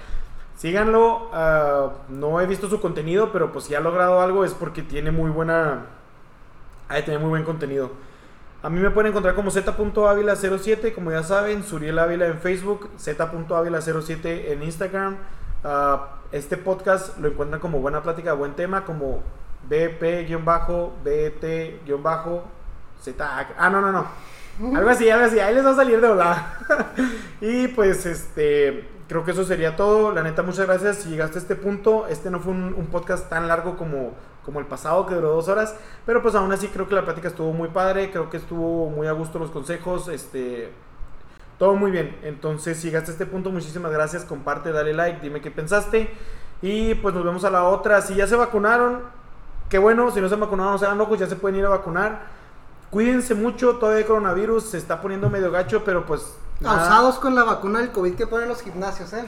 Síganlo. 0.56 1.30
ah, 1.32 1.92
no 2.08 2.40
he 2.40 2.46
visto 2.46 2.68
su 2.68 2.80
contenido, 2.80 3.32
pero 3.32 3.52
pues 3.52 3.64
si 3.66 3.74
ha 3.74 3.80
logrado 3.80 4.20
algo 4.20 4.44
es 4.44 4.54
porque 4.54 4.82
tiene 4.82 5.10
muy 5.10 5.30
buena. 5.30 5.86
Ha 6.88 6.94
de 6.96 7.02
tener 7.02 7.20
muy 7.20 7.30
buen 7.30 7.44
contenido. 7.44 7.90
A 8.62 8.70
mí 8.70 8.78
me 8.78 8.90
pueden 8.90 9.10
encontrar 9.10 9.34
como 9.34 9.50
z.ávila07, 9.50 10.94
como 10.94 11.10
ya 11.10 11.24
saben, 11.24 11.64
Suriel 11.64 11.98
Ávila 11.98 12.26
en 12.26 12.38
Facebook, 12.38 12.90
z.ávila07 12.96 14.52
en 14.52 14.62
Instagram. 14.62 15.16
Ah, 15.64 16.20
este 16.30 16.56
podcast 16.56 17.18
lo 17.18 17.26
encuentran 17.26 17.60
como 17.60 17.80
Buena 17.80 18.04
Plática, 18.04 18.34
Buen 18.34 18.54
Tema, 18.54 18.84
como 18.84 19.20
BP-BT-Z. 19.68 20.44
Ah, 23.58 23.68
no, 23.68 23.80
no, 23.80 23.90
no. 23.90 24.06
Algo 24.76 24.90
así, 24.90 25.10
algo 25.10 25.26
así. 25.26 25.40
Ahí 25.40 25.56
les 25.56 25.66
va 25.66 25.70
a 25.70 25.76
salir 25.76 26.00
de 26.00 26.06
volada. 26.06 26.56
y 27.40 27.66
pues, 27.66 28.06
este, 28.06 28.88
creo 29.08 29.24
que 29.24 29.32
eso 29.32 29.44
sería 29.44 29.74
todo. 29.74 30.12
La 30.12 30.22
neta, 30.22 30.44
muchas 30.44 30.66
gracias 30.68 30.98
si 30.98 31.08
llegaste 31.08 31.38
a 31.38 31.42
este 31.42 31.56
punto. 31.56 32.06
Este 32.06 32.30
no 32.30 32.38
fue 32.38 32.52
un 32.52 32.86
podcast 32.92 33.28
tan 33.28 33.48
largo 33.48 33.76
como, 33.76 34.12
como 34.44 34.60
el 34.60 34.66
pasado, 34.66 35.06
que 35.06 35.14
duró 35.14 35.30
dos 35.30 35.48
horas. 35.48 35.74
Pero 36.06 36.22
pues 36.22 36.34
aún 36.34 36.52
así 36.52 36.68
creo 36.68 36.88
que 36.88 36.94
la 36.94 37.04
plática 37.04 37.28
estuvo 37.28 37.52
muy 37.52 37.68
padre. 37.68 38.10
Creo 38.10 38.30
que 38.30 38.36
estuvo 38.36 38.90
muy 38.90 39.06
a 39.06 39.12
gusto 39.12 39.38
los 39.38 39.50
consejos. 39.50 40.08
Este, 40.08 40.72
todo 41.58 41.74
muy 41.74 41.90
bien. 41.90 42.18
Entonces, 42.22 42.78
si 42.78 42.88
llegaste 42.88 43.10
a 43.10 43.14
este 43.14 43.26
punto, 43.26 43.50
muchísimas 43.50 43.92
gracias. 43.92 44.24
Comparte, 44.24 44.72
dale 44.72 44.94
like, 44.94 45.20
dime 45.20 45.40
qué 45.40 45.50
pensaste. 45.50 46.12
Y 46.60 46.94
pues 46.96 47.14
nos 47.14 47.24
vemos 47.24 47.44
a 47.44 47.50
la 47.50 47.64
otra. 47.64 48.00
Si 48.02 48.14
ya 48.14 48.26
se 48.26 48.36
vacunaron, 48.36 49.00
qué 49.68 49.78
bueno. 49.78 50.10
Si 50.10 50.20
no 50.20 50.28
se 50.28 50.34
han 50.34 50.40
vacunado, 50.40 50.72
no 50.72 50.78
se 50.78 50.86
hagan 50.86 50.98
locos, 50.98 51.18
ya 51.18 51.26
se 51.26 51.36
pueden 51.36 51.58
ir 51.58 51.66
a 51.66 51.70
vacunar. 51.70 52.42
Cuídense 52.90 53.34
mucho, 53.34 53.76
todavía 53.76 54.00
el 54.00 54.06
coronavirus 54.06 54.64
se 54.64 54.76
está 54.76 55.00
poniendo 55.00 55.30
medio 55.30 55.50
gacho, 55.50 55.82
pero 55.82 56.04
pues. 56.04 56.34
nada. 56.60 56.76
Causados 56.76 57.18
con 57.18 57.34
la 57.34 57.42
vacuna 57.42 57.78
del 57.78 57.90
COVID 57.90 58.14
que 58.14 58.26
ponen 58.26 58.48
los 58.48 58.60
gimnasios, 58.60 59.12
¿eh? 59.14 59.24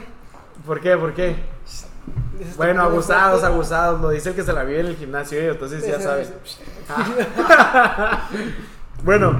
¿Por 0.65 0.79
qué? 0.79 0.95
¿Por 0.95 1.13
qué? 1.13 1.35
Bueno, 2.57 2.71
"Está 2.73 2.83
muy 2.83 2.91
abusados, 2.93 3.39
fuerte". 3.39 3.47
abusados. 3.55 4.01
Lo 4.01 4.09
dice 4.09 4.29
el 4.29 4.35
que 4.35 4.43
se 4.43 4.53
la 4.53 4.63
vive 4.63 4.81
en 4.81 4.85
el 4.87 4.95
gimnasio, 4.97 5.39
¿eh? 5.39 5.49
entonces 5.49 5.85
ya 5.85 5.99
sabes. 5.99 6.31
bueno, 9.03 9.39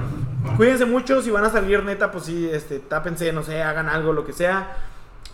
cuídense 0.58 0.86
mucho. 0.86 1.22
Si 1.22 1.32
van 1.32 1.46
a 1.46 1.50
salir, 1.50 1.84
neta, 1.84 2.12
pues 2.12 2.26
sí, 2.26 2.50
este, 2.52 2.80
tápense, 2.80 3.32
no 3.34 3.44
sé, 3.44 3.62
hagan 3.62 3.90
algo, 3.90 4.14
lo 4.14 4.26
que 4.26 4.34
sea. 4.34 4.78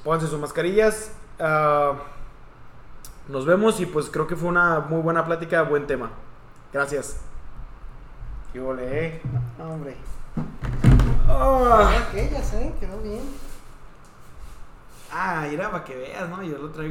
Pónganse 0.03 0.28
sus 0.28 0.40
mascarillas. 0.40 1.12
Ah, 1.40 1.94
nos 3.28 3.45
vemos 3.45 3.80
y 3.80 3.86
pues 3.86 4.10
creo 4.10 4.28
que 4.28 4.36
fue 4.36 4.49
una 4.49 4.80
muy 4.80 5.02
buena 5.02 5.26
plática, 5.26 5.62
buen 5.64 5.88
tema. 5.88 6.10
Gracias. 6.74 7.18
¿Qué 8.53 8.60
ole, 8.60 9.06
eh? 9.06 9.22
Hombre. 9.60 9.95
Ah, 11.28 11.91
Ok, 12.10 12.32
ya 12.32 12.44
sé, 12.44 12.74
quedó 12.80 12.98
bien. 13.02 13.22
Ah, 15.14 15.45
mira, 15.49 15.70
para 15.72 15.84
que 15.84 15.95
veas, 15.95 16.30
¿no? 16.30 16.41
Yo 16.41 16.58
lo 16.58 16.70
traigo. 16.70 16.90